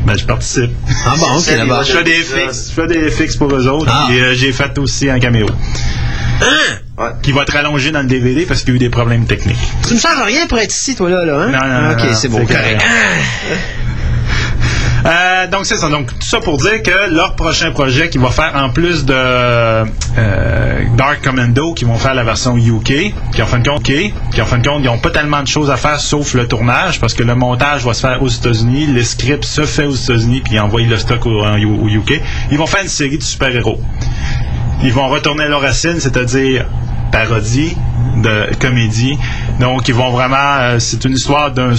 Ben, 0.06 0.18
je 0.18 0.26
participe. 0.26 0.72
Ah 1.06 1.14
bon, 1.18 1.38
ok, 1.38 1.42
C'est 1.44 1.58
d'abord. 1.58 1.84
Je 1.84 1.92
fais 1.94 2.04
des 2.04 2.22
fixes, 2.22 2.70
je 2.70 2.74
fais 2.82 2.88
des 2.88 3.12
fixes 3.12 3.36
pour 3.36 3.54
eux 3.54 3.68
autres. 3.68 3.92
Ah. 3.92 4.08
Et 4.12 4.20
euh, 4.20 4.34
j'ai 4.34 4.52
fait 4.52 4.78
aussi 4.78 5.10
un 5.10 5.20
caméo. 5.20 5.46
Ouais. 6.98 7.10
Qui 7.24 7.32
va 7.32 7.42
être 7.44 7.54
rallongé 7.54 7.92
dans 7.92 8.02
le 8.02 8.08
DVD 8.08 8.46
parce 8.46 8.62
qu'il 8.62 8.70
y 8.70 8.74
a 8.74 8.76
eu 8.76 8.80
des 8.80 8.90
problèmes 8.90 9.26
techniques. 9.26 9.58
Tu 9.88 9.96
me 9.96 10.00
changes 10.00 10.22
rien 10.26 10.46
pour 10.48 10.60
être 10.60 10.74
ici, 10.74 10.96
toi, 10.96 11.10
là, 11.10 11.26
là, 11.26 11.36
hein? 11.40 11.48
Non, 11.52 11.68
non, 11.68 11.82
non, 11.90 11.92
Ok, 11.94 12.16
c'est 12.16 12.28
bon, 12.28 12.46
correct. 12.46 12.82
Euh, 15.06 15.48
donc 15.48 15.66
c'est 15.66 15.76
ça. 15.76 15.90
Donc 15.90 16.08
tout 16.08 16.26
ça 16.26 16.40
pour 16.40 16.58
dire 16.58 16.82
que 16.82 17.14
leur 17.14 17.36
prochain 17.36 17.72
projet 17.72 18.10
qu'ils 18.10 18.22
vont 18.22 18.30
faire 18.30 18.54
en 18.56 18.70
plus 18.70 19.06
de 19.06 19.14
euh, 19.14 19.86
Dark 20.96 21.22
Commando, 21.22 21.74
qui 21.74 21.86
vont 21.86 21.98
faire 21.98 22.14
la 22.14 22.24
version 22.24 22.56
UK, 22.58 23.14
qui 23.34 23.42
en 23.42 23.46
fin 23.46 23.60
de 23.60 23.68
compte, 23.68 23.84
qui 23.84 24.14
en 24.42 24.46
fin 24.46 24.60
de 24.60 24.68
compte, 24.68 24.80
ils 24.80 24.86
n'ont 24.86 25.00
pas 25.00 25.10
tellement 25.12 25.42
de 25.42 25.48
choses 25.48 25.70
à 25.70 25.76
faire 25.76 26.00
sauf 26.00 26.34
le 26.34 26.48
tournage, 26.48 27.00
parce 27.00 27.14
que 27.14 27.24
le 27.24 27.36
montage 27.36 27.86
va 27.86 27.94
se 27.94 28.02
faire 28.02 28.22
aux 28.22 28.30
États-Unis, 28.30 28.88
le 28.88 29.04
script 29.04 29.44
se 29.44 29.66
fait 29.66 29.86
aux 29.86 29.96
États-Unis, 29.96 30.42
puis 30.42 30.56
ils 30.56 30.60
envoient 30.60 30.82
le 30.82 30.98
stock 30.98 31.26
au, 31.26 31.42
au 31.42 31.88
UK. 31.88 32.22
Ils 32.52 32.58
vont 32.58 32.68
faire 32.68 32.82
une 32.84 32.88
série 32.88 33.18
de 33.18 33.24
super-héros. 33.24 33.80
Ils 34.84 34.94
vont 34.94 35.08
retourner 35.08 35.44
à 35.44 35.48
leurs 35.48 35.62
racines, 35.62 36.00
c'est-à-dire 36.00 36.66
parodie 37.14 37.78
de 38.18 38.54
comédie. 38.60 39.18
Donc, 39.60 39.88
ils 39.88 39.94
vont 39.94 40.12
vraiment. 40.12 40.58
euh, 40.60 40.80
c'est 40.80 41.06
une 41.06 41.14
histoire 41.14 41.52
d'un. 41.52 41.74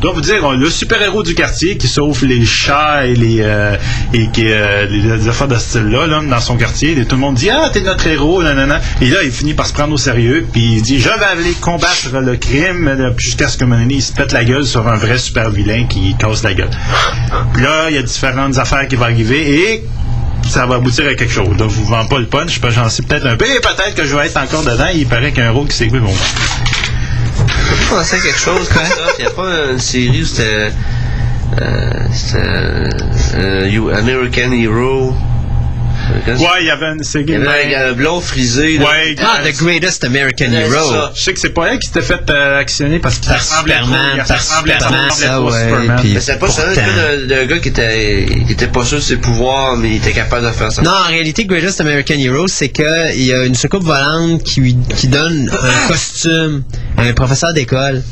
doit 0.00 0.12
vous 0.12 0.20
dire, 0.20 0.50
le 0.52 0.68
super-héros 0.68 1.22
du 1.22 1.34
quartier 1.34 1.76
qui 1.78 1.86
sauve 1.86 2.24
les 2.24 2.44
chats 2.44 3.06
et 3.06 3.14
les. 3.14 3.38
euh, 3.40 3.76
et 4.12 4.28
qui. 4.28 4.44
euh, 4.46 4.86
les, 4.86 5.28
affaires 5.28 5.48
de 5.48 5.54
ce 5.54 5.60
style-là, 5.60 6.06
là, 6.06 6.20
dans 6.28 6.40
son 6.40 6.56
quartier. 6.56 6.98
Et 6.98 7.04
tout 7.04 7.14
le 7.14 7.20
monde 7.20 7.36
dit 7.36 7.48
Ah, 7.48 7.70
t'es 7.72 7.80
notre 7.80 8.06
héros, 8.06 8.42
nanana. 8.42 8.80
Et 9.00 9.08
là, 9.08 9.18
il 9.24 9.30
finit 9.30 9.54
par 9.54 9.66
se 9.66 9.72
prendre 9.72 9.92
au 9.94 9.98
sérieux. 9.98 10.46
Puis 10.52 10.74
il 10.76 10.82
dit 10.82 10.98
Je 10.98 11.08
vais 11.08 11.24
aller 11.24 11.52
combattre 11.60 12.10
le 12.20 12.36
crime 12.36 12.88
euh, 12.88 13.12
jusqu'à 13.16 13.48
ce 13.48 13.56
que 13.56 13.64
mon 13.64 13.88
il 13.88 14.02
se 14.02 14.12
pète 14.12 14.32
la 14.32 14.44
gueule 14.44 14.66
sur 14.66 14.86
un 14.88 14.96
vrai 14.96 15.18
super-vilain 15.18 15.84
qui 15.88 16.14
casse 16.18 16.42
la 16.42 16.54
gueule. 16.54 16.70
Puis 17.54 17.62
là, 17.62 17.88
il 17.88 17.94
y 17.94 17.98
a 17.98 18.02
différentes 18.02 18.58
affaires 18.58 18.86
qui 18.88 18.96
vont 18.96 19.04
arriver. 19.04 19.72
Et 19.72 19.84
ça 20.48 20.66
va 20.66 20.76
aboutir 20.76 21.06
à 21.06 21.14
quelque 21.14 21.32
chose. 21.32 21.56
Donc, 21.56 21.70
je 21.70 21.76
vous 21.76 21.84
vends 21.86 22.06
pas 22.06 22.18
le 22.18 22.26
punch, 22.26 22.60
j'en 22.70 22.88
sais 22.88 23.02
peut-être 23.02 23.26
un 23.26 23.36
peu, 23.36 23.46
et 23.46 23.60
peut-être 23.60 23.94
que 23.94 24.04
je 24.04 24.14
vais 24.16 24.26
être 24.26 24.36
encore 24.36 24.62
dedans. 24.62 24.86
Il 24.94 25.06
paraît 25.06 25.32
qu'il 25.32 25.44
y 25.44 25.46
rôle 25.48 25.68
qui 25.68 25.76
s'est 25.76 25.86
bon. 26.00 26.12
Je 27.36 27.88
pensais 27.94 28.16
à 28.16 28.20
quelque 28.20 28.38
chose 28.38 28.68
comme 28.68 28.84
ça. 28.84 29.12
Il 29.18 29.22
n'y 29.22 29.28
a 29.28 29.30
pas 29.30 29.72
une 29.72 29.78
série 29.78 30.22
où 30.22 30.24
c'était. 30.24 30.72
Euh, 31.60 31.90
c'était. 32.12 32.38
euh, 33.34 33.68
You- 33.68 33.90
American 33.90 34.52
Hero. 34.52 35.14
Ouais, 36.26 36.60
il 36.60 36.66
y 36.66 36.70
avait 36.70 36.86
une 36.86 37.02
série. 37.02 37.24
Il 37.28 37.30
y 37.32 37.74
avait 37.74 37.74
un 37.90 37.92
blond 37.92 38.20
frisé. 38.20 38.78
Ouais, 38.78 39.14
Ah, 39.20 39.40
The 39.44 39.56
Greatest 39.56 40.04
American 40.04 40.46
Ouais, 40.46 40.64
c'est 40.68 40.74
Hero. 40.76 40.92
ça. 40.92 41.12
Je 41.14 41.22
sais 41.22 41.32
que 41.34 41.40
c'est 41.40 41.50
pas 41.50 41.68
elle 41.72 41.78
qui 41.78 41.86
s'était 41.88 42.02
fait 42.02 42.20
euh, 42.30 42.58
actionner 42.58 42.98
parce 42.98 43.18
qu'il 43.18 43.32
ressemblait 43.32 43.74
Superman, 43.74 44.24
par 44.26 44.42
Superman, 44.42 45.10
ça, 45.10 45.40
ouais, 45.40 45.70
Mais 46.04 46.20
c'était 46.20 46.38
pas 46.38 46.48
ça, 46.48 46.64
d'un 46.74 47.46
gars 47.46 47.58
qui 47.58 47.68
était, 47.68 48.26
qui 48.46 48.52
était 48.52 48.66
pas 48.68 48.84
sûr 48.84 48.98
de 48.98 49.02
ses 49.02 49.16
pouvoirs, 49.16 49.76
mais 49.76 49.90
il 49.90 49.96
était 49.96 50.12
capable 50.12 50.46
de 50.46 50.52
faire 50.52 50.72
ça. 50.72 50.82
Non, 50.82 50.90
en 50.90 51.08
réalité, 51.08 51.44
Greatest 51.44 51.80
American 51.80 52.14
Hero, 52.18 52.46
c'est 52.48 52.68
que 52.68 53.14
il 53.14 53.24
y 53.24 53.32
a 53.32 53.44
une 53.44 53.54
soucoupe 53.54 53.84
volante 53.84 54.42
qui, 54.42 54.76
qui 54.96 55.08
donne 55.08 55.50
un 55.50 55.88
costume 55.88 56.62
à 56.96 57.02
un 57.02 57.12
professeur 57.12 57.52
d'école. 57.54 58.02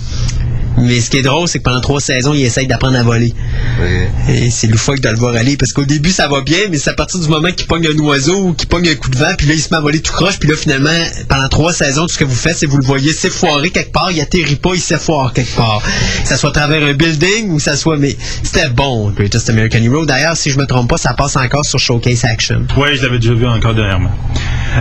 Mais 0.80 1.00
ce 1.00 1.10
qui 1.10 1.18
est 1.18 1.22
drôle, 1.22 1.48
c'est 1.48 1.58
que 1.58 1.64
pendant 1.64 1.80
trois 1.80 2.00
saisons, 2.00 2.34
il 2.34 2.42
essaye 2.44 2.66
d'apprendre 2.66 2.98
à 2.98 3.02
voler. 3.02 3.32
Ouais. 3.80 4.10
Et 4.28 4.50
c'est 4.50 4.66
loufoque 4.66 5.00
de 5.00 5.08
le 5.08 5.16
voir 5.16 5.34
aller, 5.34 5.56
parce 5.56 5.72
qu'au 5.72 5.84
début, 5.84 6.10
ça 6.10 6.28
va 6.28 6.40
bien, 6.40 6.58
mais 6.70 6.78
c'est 6.78 6.90
à 6.90 6.94
partir 6.94 7.20
du 7.20 7.28
moment 7.28 7.50
qu'il 7.52 7.66
pogne 7.66 7.86
un 7.86 7.98
oiseau 7.98 8.48
ou 8.48 8.52
qu'il 8.54 8.68
pogne 8.68 8.88
un 8.88 8.94
coup 8.94 9.10
de 9.10 9.16
vent, 9.16 9.32
puis 9.36 9.46
là, 9.46 9.54
il 9.54 9.60
se 9.60 9.68
met 9.70 9.76
à 9.76 9.80
voler 9.80 10.00
tout 10.00 10.12
croche, 10.12 10.38
puis 10.38 10.48
là, 10.48 10.56
finalement, 10.56 10.90
pendant 11.28 11.48
trois 11.48 11.72
saisons, 11.72 12.02
tout 12.06 12.14
ce 12.14 12.18
que 12.18 12.24
vous 12.24 12.34
faites, 12.34 12.56
c'est 12.56 12.66
que 12.66 12.70
vous 12.70 12.78
le 12.78 12.86
voyez 12.86 13.12
s'effoirer 13.12 13.70
quelque 13.70 13.92
part, 13.92 14.10
il 14.10 14.20
atterrit 14.20 14.56
pas, 14.56 14.70
il 14.74 14.80
s'effoire 14.80 15.32
quelque 15.32 15.56
part. 15.56 15.82
Que 16.22 16.28
ça 16.28 16.36
soit 16.36 16.50
à 16.50 16.52
travers 16.52 16.82
un 16.82 16.94
building 16.94 17.50
ou 17.50 17.60
ça 17.60 17.76
soit, 17.76 17.96
mais 17.96 18.16
c'était 18.42 18.68
bon, 18.68 19.10
Greatest 19.10 19.50
American 19.50 19.78
Hero. 19.78 20.06
D'ailleurs, 20.06 20.36
si 20.36 20.50
je 20.50 20.58
me 20.58 20.66
trompe 20.66 20.88
pas, 20.88 20.98
ça 20.98 21.14
passe 21.14 21.36
encore 21.36 21.64
sur 21.64 21.78
Showcase 21.78 22.24
Action. 22.24 22.66
Ouais, 22.76 22.96
je 22.96 23.02
l'avais 23.02 23.18
déjà 23.18 23.34
vu 23.34 23.46
encore 23.46 23.74
dernièrement. 23.74 24.10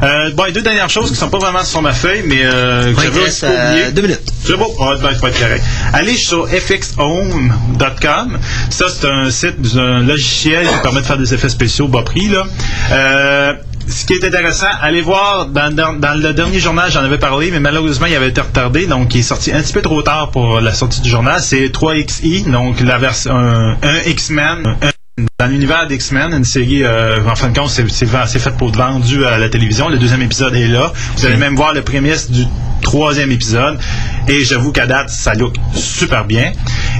Euh, 0.03 0.31
bon, 0.33 0.43
les 0.43 0.51
deux 0.51 0.61
dernières 0.61 0.89
choses 0.89 1.09
qui 1.09 1.15
sont 1.15 1.29
pas 1.29 1.39
vraiment 1.39 1.63
sur 1.63 1.81
ma 1.81 1.93
feuille, 1.93 2.23
mais 2.25 2.41
euh, 2.41 2.93
que 2.93 3.01
j'avais 3.01 3.21
aussi 3.21 3.45
euh, 3.45 3.69
oublié. 3.71 3.91
deux 3.91 4.01
minutes. 4.01 4.33
C'est 4.45 4.57
beau, 4.57 4.73
ça 4.77 4.95
va 4.95 5.11
être 5.11 5.19
correct. 5.19 5.63
Allez 5.93 6.15
sur 6.15 6.47
fxhome.com. 6.47 8.37
Ça, 8.69 8.85
c'est 8.89 9.07
un 9.07 9.29
site 9.29 9.61
d'un 9.75 9.99
logiciel 9.99 10.67
qui 10.67 10.73
permet 10.81 11.01
de 11.01 11.05
faire 11.05 11.17
des 11.17 11.33
effets 11.33 11.49
spéciaux 11.49 11.87
bas 11.87 12.03
prix. 12.03 12.27
Là. 12.27 12.45
Euh, 12.91 13.53
ce 13.87 14.05
qui 14.05 14.13
est 14.13 14.23
intéressant, 14.23 14.67
allez 14.81 15.01
voir, 15.01 15.47
dans, 15.47 15.73
le 15.73 16.33
dernier 16.33 16.59
journal, 16.59 16.91
j'en 16.91 17.03
avais 17.03 17.17
parlé, 17.17 17.51
mais 17.51 17.59
malheureusement, 17.59 18.05
il 18.05 18.15
avait 18.15 18.27
été 18.29 18.41
retardé, 18.41 18.85
donc 18.85 19.15
il 19.15 19.19
est 19.19 19.23
sorti 19.23 19.51
un 19.53 19.61
petit 19.61 19.73
peu 19.73 19.81
trop 19.81 20.01
tard 20.01 20.31
pour 20.31 20.59
la 20.59 20.73
sortie 20.73 21.01
du 21.01 21.09
journal. 21.09 21.39
C'est 21.41 21.67
3XI, 21.67 22.51
donc 22.51 22.81
la 22.81 22.97
version 22.97 23.35
un, 23.37 23.71
un 23.81 24.01
X-Men, 24.05 24.75
un- 24.81 24.96
dans 25.39 25.47
l'univers 25.47 25.87
d'X-Men, 25.87 26.31
une 26.31 26.43
série, 26.43 26.83
euh, 26.83 27.25
en 27.27 27.35
fin 27.35 27.49
de 27.49 27.57
compte, 27.57 27.69
c'est, 27.69 27.87
fait 27.87 28.57
pour 28.57 28.69
être 28.69 28.77
vendu 28.77 29.25
à 29.25 29.39
la 29.39 29.49
télévision. 29.49 29.89
Le 29.89 29.97
deuxième 29.97 30.21
épisode 30.21 30.55
est 30.55 30.67
là. 30.67 30.93
Vous 31.15 31.25
allez 31.25 31.37
même 31.37 31.55
voir 31.55 31.73
le 31.73 31.81
prémisse 31.81 32.29
du 32.29 32.45
troisième 32.83 33.31
épisode. 33.31 33.79
Et 34.27 34.43
j'avoue 34.43 34.71
qu'à 34.71 34.85
date, 34.85 35.09
ça 35.09 35.33
look 35.33 35.55
super 35.73 36.25
bien. 36.25 36.51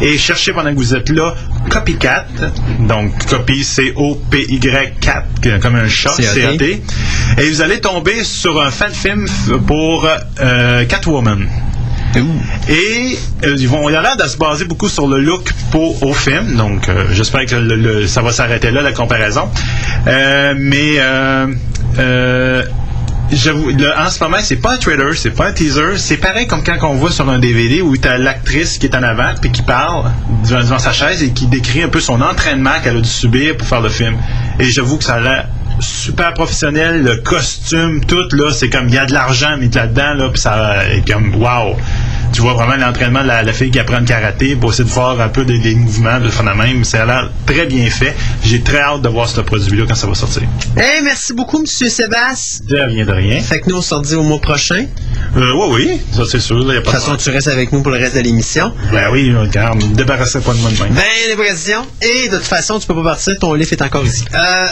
Et 0.01 0.17
cherchez 0.17 0.51
pendant 0.51 0.71
que 0.71 0.77
vous 0.77 0.95
êtes 0.95 1.09
là 1.09 1.35
Copycat. 1.69 2.25
Donc, 2.79 3.25
copy, 3.27 3.63
C-O-P-Y-cat, 3.63 5.25
comme 5.61 5.75
un 5.75 5.87
chat, 5.87 6.09
C-A-T. 6.09 6.41
C-A-T. 6.41 6.81
Et 7.37 7.49
vous 7.49 7.61
allez 7.61 7.81
tomber 7.81 8.23
sur 8.23 8.59
un 8.59 8.71
fan 8.71 8.93
film 8.93 9.27
pour 9.67 10.07
euh, 10.39 10.85
Catwoman. 10.85 11.47
Et 12.69 13.17
euh, 13.43 13.55
ils 13.57 13.67
vont, 13.67 13.89
y 13.89 13.93
de 13.93 14.27
se 14.27 14.37
baser 14.37 14.65
beaucoup 14.65 14.89
sur 14.89 15.07
le 15.07 15.19
look 15.19 15.51
pour, 15.71 16.01
au 16.03 16.13
film, 16.13 16.55
donc 16.55 16.89
euh, 16.89 17.05
j'espère 17.11 17.45
que 17.45 18.07
ça 18.07 18.21
va 18.21 18.31
s'arrêter 18.31 18.71
là, 18.71 18.81
la 18.81 18.91
comparaison. 18.91 19.49
Euh, 20.07 20.53
mais 20.57 20.95
euh, 21.99 22.63
en 23.31 24.09
ce 24.09 24.23
moment, 24.23 24.37
c'est 24.41 24.57
pas 24.57 24.73
un 24.73 24.77
trailer, 24.77 25.15
c'est 25.15 25.31
pas 25.31 25.47
un 25.47 25.51
teaser, 25.51 25.97
c'est 25.97 26.17
pareil 26.17 26.47
comme 26.47 26.63
quand 26.63 26.77
on 26.83 26.95
voit 26.95 27.11
sur 27.11 27.29
un 27.29 27.39
DVD 27.39 27.81
où 27.81 27.95
tu 27.97 28.07
as 28.07 28.17
l'actrice 28.17 28.77
qui 28.77 28.87
est 28.87 28.95
en 28.95 29.03
avant 29.03 29.33
puis 29.39 29.51
qui 29.51 29.61
parle 29.61 30.11
devant, 30.43 30.59
devant 30.59 30.79
sa 30.79 30.91
chaise 30.91 31.23
et 31.23 31.31
qui 31.31 31.47
décrit 31.47 31.83
un 31.83 31.89
peu 31.89 31.99
son 31.99 32.21
entraînement 32.21 32.79
qu'elle 32.83 32.97
a 32.97 33.01
dû 33.01 33.09
subir 33.09 33.57
pour 33.57 33.67
faire 33.67 33.81
le 33.81 33.89
film. 33.89 34.15
Et 34.59 34.65
j'avoue 34.65 34.97
que 34.97 35.03
ça 35.03 35.15
a 35.15 35.19
l'air 35.19 35.47
super 35.79 36.33
professionnel, 36.33 37.03
le 37.03 37.17
costume, 37.17 38.03
tout 38.05 38.27
là, 38.33 38.51
c'est 38.51 38.69
comme 38.69 38.87
il 38.87 38.95
y 38.95 38.97
a 38.97 39.05
de 39.05 39.13
l'argent 39.13 39.57
mis 39.57 39.69
là-dedans 39.69 40.13
là, 40.13 40.29
puis 40.29 40.41
ça 40.41 40.87
est 40.91 41.07
comme 41.07 41.35
wow. 41.35 41.75
Tu 42.33 42.41
vois 42.41 42.53
vraiment 42.53 42.75
l'entraînement 42.75 43.23
de 43.23 43.27
la, 43.27 43.43
la 43.43 43.53
fille 43.53 43.71
qui 43.71 43.79
apprend 43.79 43.99
le 43.99 44.05
karaté 44.05 44.55
pour 44.55 44.71
essayer 44.71 44.83
de 44.83 44.89
faire 44.93 45.19
un 45.19 45.29
peu 45.29 45.45
des, 45.45 45.59
des 45.59 45.75
mouvements 45.75 46.19
de 46.19 46.29
même. 46.57 46.83
Ça 46.83 47.03
a 47.03 47.05
l'air 47.05 47.31
très 47.45 47.65
bien 47.65 47.89
fait. 47.89 48.15
J'ai 48.43 48.61
très 48.61 48.79
hâte 48.79 49.01
de 49.01 49.09
voir 49.09 49.27
ce 49.27 49.41
produit-là 49.41 49.85
quand 49.87 49.95
ça 49.95 50.07
va 50.07 50.13
sortir. 50.15 50.43
Hey, 50.75 51.01
merci 51.03 51.33
beaucoup, 51.33 51.59
Monsieur 51.59 51.89
Sébastien. 51.89 52.65
De 52.67 52.77
rien 52.77 53.05
de 53.05 53.11
rien. 53.11 53.39
Fait 53.41 53.59
que 53.59 53.69
nous, 53.69 53.77
on 53.77 53.81
se 53.81 54.15
au 54.15 54.23
mois 54.23 54.39
prochain. 54.39 54.85
Euh, 55.35 55.51
oui, 55.53 55.87
oui, 55.87 56.01
ça 56.13 56.23
c'est 56.29 56.39
sûr. 56.39 56.59
Il 56.61 56.67
y 56.67 56.71
a 56.71 56.73
De 56.75 56.79
toute 56.79 56.91
façon, 56.91 57.15
tu 57.15 57.29
restes 57.29 57.47
avec 57.47 57.71
nous 57.71 57.81
pour 57.81 57.91
le 57.91 57.97
reste 57.97 58.15
de 58.15 58.21
l'émission. 58.21 58.73
Ben 58.91 59.09
oui, 59.11 59.33
regarde, 59.35 59.83
ne 59.83 59.95
débarrassez 59.95 60.39
pas 60.39 60.53
de 60.53 60.59
moi 60.59 60.71
de 60.71 60.81
même. 60.81 60.93
Ben, 60.93 61.03
les 61.27 61.35
questions. 61.35 61.85
Et 62.01 62.29
de 62.29 62.37
toute 62.37 62.45
façon, 62.45 62.79
tu 62.79 62.87
peux 62.87 62.95
pas 62.95 63.03
partir, 63.03 63.37
ton 63.39 63.53
livre 63.53 63.71
est 63.71 63.81
encore 63.81 64.05
ici. 64.05 64.25
Euh, 64.33 64.67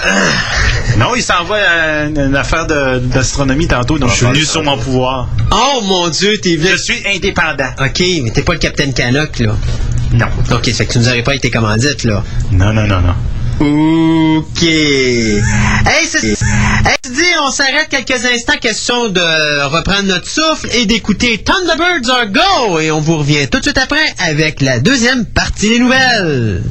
Non, 0.97 1.15
il 1.15 1.21
s'en 1.23 1.43
va 1.43 1.55
à 1.55 2.03
une, 2.05 2.35
affaire 2.35 2.67
d'astronomie 2.67 3.67
tantôt, 3.67 3.97
donc 3.97 4.09
je 4.11 4.15
suis 4.15 4.25
venu 4.25 4.45
sur 4.45 4.63
mon 4.63 4.77
pouvoir. 4.77 5.27
oh 5.51 5.81
mon 5.83 6.09
Dieu, 6.09 6.37
t'es 6.39 6.55
venu. 6.55 6.69
Je 6.71 6.77
suis 6.77 7.03
indépendant. 7.07 7.44
Ok, 7.79 8.03
mais 8.23 8.31
t'es 8.31 8.41
pas 8.41 8.53
le 8.53 8.59
Capitaine 8.59 8.93
Canoc, 8.93 9.39
là. 9.39 9.55
Non. 10.13 10.27
Ok, 10.51 10.71
fait 10.71 10.85
que 10.85 10.93
tu 10.93 10.99
nous 10.99 11.07
aurais 11.07 11.23
pas 11.23 11.35
été 11.35 11.49
commandite, 11.49 12.03
là. 12.03 12.23
Non, 12.51 12.73
non, 12.73 12.87
non, 12.87 13.01
non. 13.01 13.15
Ok. 13.59 14.63
Hey, 14.63 16.05
c'est... 16.07 16.25
Hey, 16.25 16.97
tu 17.01 17.11
dis, 17.11 17.21
on 17.41 17.51
s'arrête 17.51 17.87
quelques 17.89 18.25
instants, 18.25 18.57
question 18.59 19.09
de 19.09 19.65
reprendre 19.65 20.03
notre 20.03 20.27
souffle 20.27 20.67
et 20.73 20.85
d'écouter 20.85 21.43
Thunderbirds 21.43 22.09
Are 22.09 22.27
Go. 22.27 22.79
Et 22.79 22.91
on 22.91 22.99
vous 22.99 23.17
revient 23.17 23.47
tout 23.49 23.59
de 23.59 23.63
suite 23.63 23.77
après 23.77 24.13
avec 24.19 24.61
la 24.61 24.79
deuxième 24.79 25.25
partie 25.25 25.69
des 25.69 25.79
nouvelles. 25.79 26.63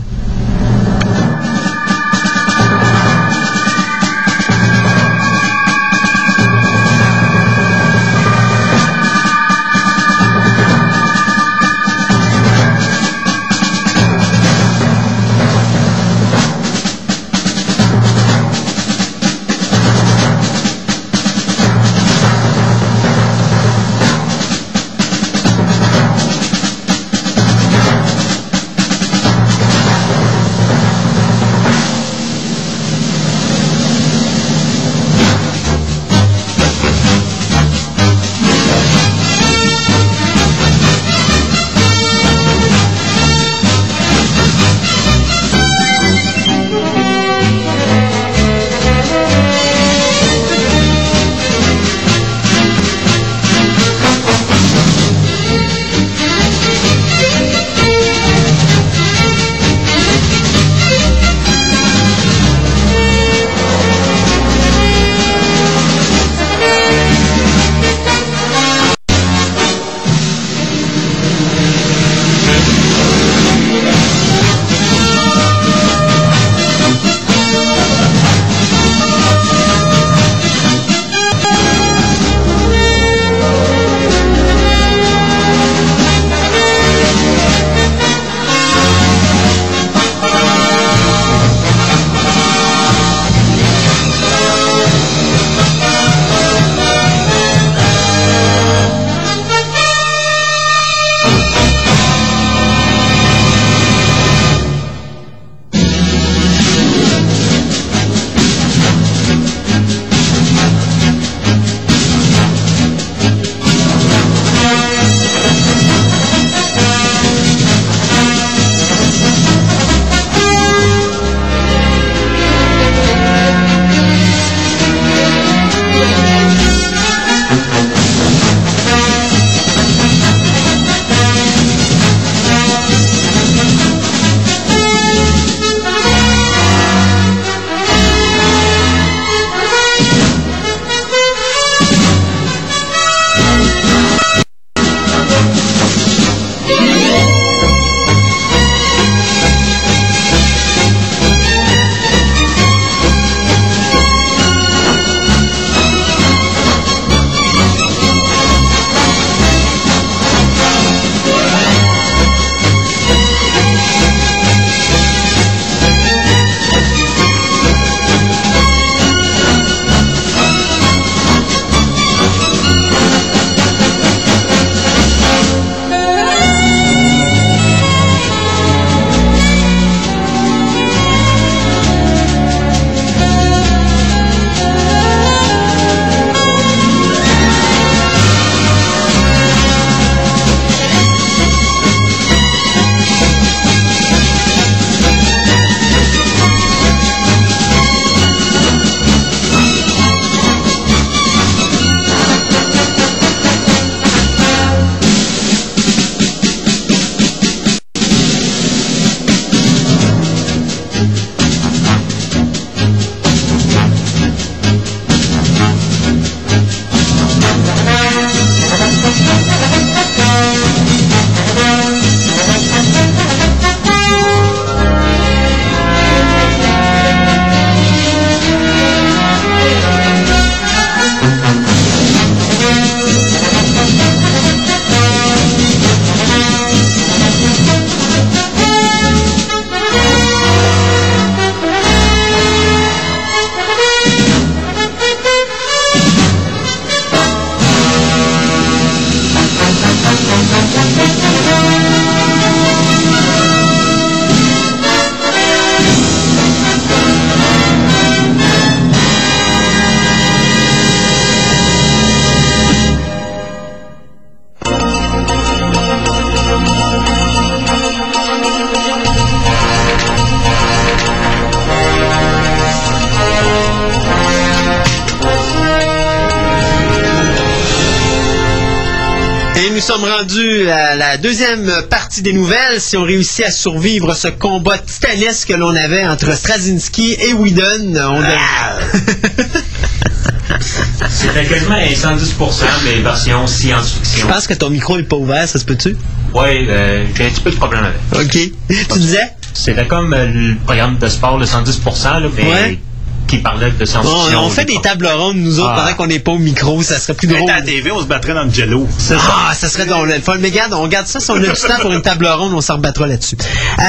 Deuxième 281.28 281.72
partie 281.88 282.20
des 282.20 282.34
nouvelles. 282.34 282.78
Si 282.82 282.98
on 282.98 283.02
réussit 283.02 283.46
à 283.46 283.50
survivre 283.50 284.12
ce 284.14 284.28
combat 284.28 284.76
titanesque 284.76 285.48
que 285.48 285.54
l'on 285.54 285.74
avait 285.74 286.06
entre 286.06 286.36
Straczynski 286.36 287.16
et 287.18 287.32
Whedon, 287.32 287.94
on 287.96 288.22
Ah! 288.22 288.76
C'était 291.08 291.46
quasiment 291.46 291.76
un 291.76 291.86
110%, 291.86 292.64
mais 292.84 293.00
version 293.00 293.46
Je 293.46 293.52
science-fiction. 293.52 294.28
pense 294.28 294.46
que 294.46 294.52
ton 294.52 294.68
micro 294.68 294.98
n'est 294.98 295.02
pas 295.04 295.16
ouvert, 295.16 295.48
ça 295.48 295.58
se 295.58 295.64
peut-tu? 295.64 295.96
Ouais, 296.34 296.66
euh, 296.68 297.06
j'ai 297.16 297.24
un 297.26 297.30
petit 297.30 297.40
peu 297.40 297.50
de 297.50 297.56
problème 297.56 297.84
avec. 297.84 298.26
OK. 298.26 298.38
Tu 298.92 298.98
disais? 298.98 299.32
C'était 299.54 299.86
comme 299.86 300.12
euh, 300.12 300.26
le 300.26 300.56
programme 300.56 300.98
de 300.98 301.08
sport, 301.08 301.38
le 301.38 301.46
110%, 301.46 302.20
là, 302.20 302.28
mais 302.36 302.42
Ouais. 302.44 302.78
Qui 303.26 303.38
parlait 303.38 303.70
de 303.70 303.82
On, 303.82 303.86
science-fiction. 303.86 304.40
on 304.44 304.48
fait 304.50 304.64
des 304.64 304.80
tables 304.82 305.06
rondes, 305.06 305.36
nous 305.38 305.58
autres, 305.60 305.70
Ah. 305.72 305.80
pendant 305.84 305.94
qu'on 305.96 306.06
n'est 306.06 306.18
pas 306.18 306.32
au 306.32 306.38
micro, 306.38 306.82
ça 306.82 306.98
serait 306.98 307.14
plus 307.14 307.28
On 307.32 307.36
drôle. 307.38 307.50
à 307.50 307.56
la 307.56 307.62
TV, 307.62 307.90
on 307.90 308.00
se 308.00 308.04
battrait 308.06 308.34
dans 308.34 308.44
le 308.44 308.50
jello. 308.50 308.86
Ah, 309.12 309.52
ça 309.54 309.68
serait 309.68 309.86
drôle, 309.86 310.08
le 310.08 310.20
fun. 310.20 310.36
Mais 310.40 310.48
regarde, 310.48 310.72
on 310.74 310.86
garde 310.88 311.06
ça. 311.06 311.20
Si 311.20 311.30
on 311.30 311.34
a 311.36 311.38
du 311.40 311.46
temps 311.46 311.78
pour 311.80 311.92
une 311.92 312.02
table 312.02 312.26
ronde, 312.26 312.52
on 312.54 312.60
s'en 312.60 312.74
rebattra 312.76 313.06
là-dessus. 313.06 313.36
Euh, 313.78 313.82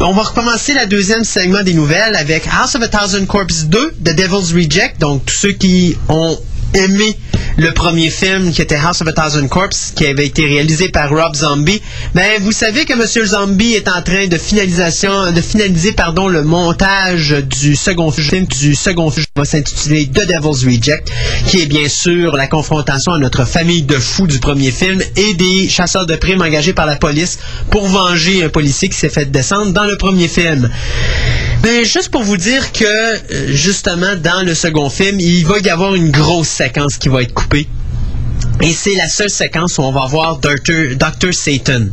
on 0.00 0.12
va 0.12 0.22
recommencer 0.22 0.74
la 0.74 0.86
deuxième 0.86 1.22
segment 1.24 1.62
des 1.62 1.74
nouvelles 1.74 2.16
avec 2.16 2.46
House 2.48 2.74
of 2.74 2.82
a 2.82 2.88
Thousand 2.88 3.26
Corpse 3.26 3.64
2, 3.66 3.94
The 4.04 4.14
Devil's 4.16 4.52
Reject. 4.52 5.00
Donc, 5.00 5.24
tous 5.26 5.34
ceux 5.34 5.52
qui 5.52 5.96
ont 6.08 6.36
aimé 6.74 7.16
le 7.56 7.72
premier 7.72 8.10
film 8.10 8.50
qui 8.50 8.62
était 8.62 8.76
House 8.76 9.00
of 9.00 9.08
a 9.08 9.12
Thousand 9.12 9.46
Corpse, 9.48 9.92
qui 9.94 10.06
avait 10.06 10.26
été 10.26 10.44
réalisé 10.46 10.88
par 10.88 11.10
Rob 11.10 11.34
Zombie. 11.36 11.80
Ben, 12.14 12.42
vous 12.42 12.52
savez 12.52 12.84
que 12.84 12.94
Monsieur 12.94 13.24
Zombie 13.24 13.74
est 13.74 13.88
en 13.88 14.02
train 14.02 14.26
de 14.26 14.36
finalisation, 14.36 15.30
de 15.30 15.40
finaliser, 15.40 15.92
pardon, 15.92 16.28
le 16.28 16.42
montage 16.42 17.30
du 17.60 17.76
second 17.76 18.10
film, 18.10 18.46
du 18.46 18.74
second 18.74 19.10
film 19.10 19.24
qui 19.24 19.40
va 19.40 19.44
s'intituler 19.44 20.06
The 20.06 20.26
Devil's 20.26 20.64
Reject, 20.64 21.10
qui 21.46 21.62
est 21.62 21.66
bien 21.66 21.88
sûr 21.88 22.36
la 22.36 22.48
confrontation 22.48 23.12
à 23.12 23.18
notre 23.18 23.44
famille 23.44 23.82
de 23.82 23.96
fous 23.96 24.26
du 24.26 24.40
premier 24.40 24.72
film 24.72 25.00
et 25.16 25.34
des 25.34 25.68
chasseurs 25.68 26.06
de 26.06 26.16
primes 26.16 26.42
engagés 26.42 26.72
par 26.72 26.86
la 26.86 26.96
police 26.96 27.38
pour 27.70 27.86
venger 27.86 28.42
un 28.42 28.48
policier 28.48 28.88
qui 28.88 28.96
s'est 28.96 29.08
fait 29.08 29.30
descendre 29.30 29.72
dans 29.72 29.84
le 29.84 29.96
premier 29.96 30.28
film. 30.28 30.70
Mais 31.64 31.86
juste 31.86 32.10
pour 32.10 32.22
vous 32.22 32.36
dire 32.36 32.72
que, 32.72 32.84
euh, 32.84 33.18
justement, 33.48 34.16
dans 34.16 34.44
le 34.44 34.54
second 34.54 34.90
film, 34.90 35.18
il 35.18 35.46
va 35.46 35.58
y 35.60 35.70
avoir 35.70 35.94
une 35.94 36.10
grosse 36.10 36.48
séquence 36.48 36.98
qui 36.98 37.08
va 37.08 37.22
être 37.22 37.32
coupée. 37.32 37.66
Et 38.60 38.70
c'est 38.70 38.94
la 38.94 39.08
seule 39.08 39.30
séquence 39.30 39.78
où 39.78 39.82
on 39.82 39.90
va 39.90 40.04
voir. 40.04 40.40
Dr. 40.40 41.32
Satan. 41.32 41.86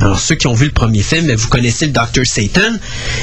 Alors, 0.00 0.20
ceux 0.20 0.36
qui 0.36 0.46
ont 0.46 0.54
vu 0.54 0.66
le 0.66 0.72
premier 0.72 1.02
film, 1.02 1.26
ben, 1.26 1.36
vous 1.36 1.48
connaissez 1.48 1.86
le 1.86 1.92
Dr. 1.92 2.24
Satan. 2.24 2.60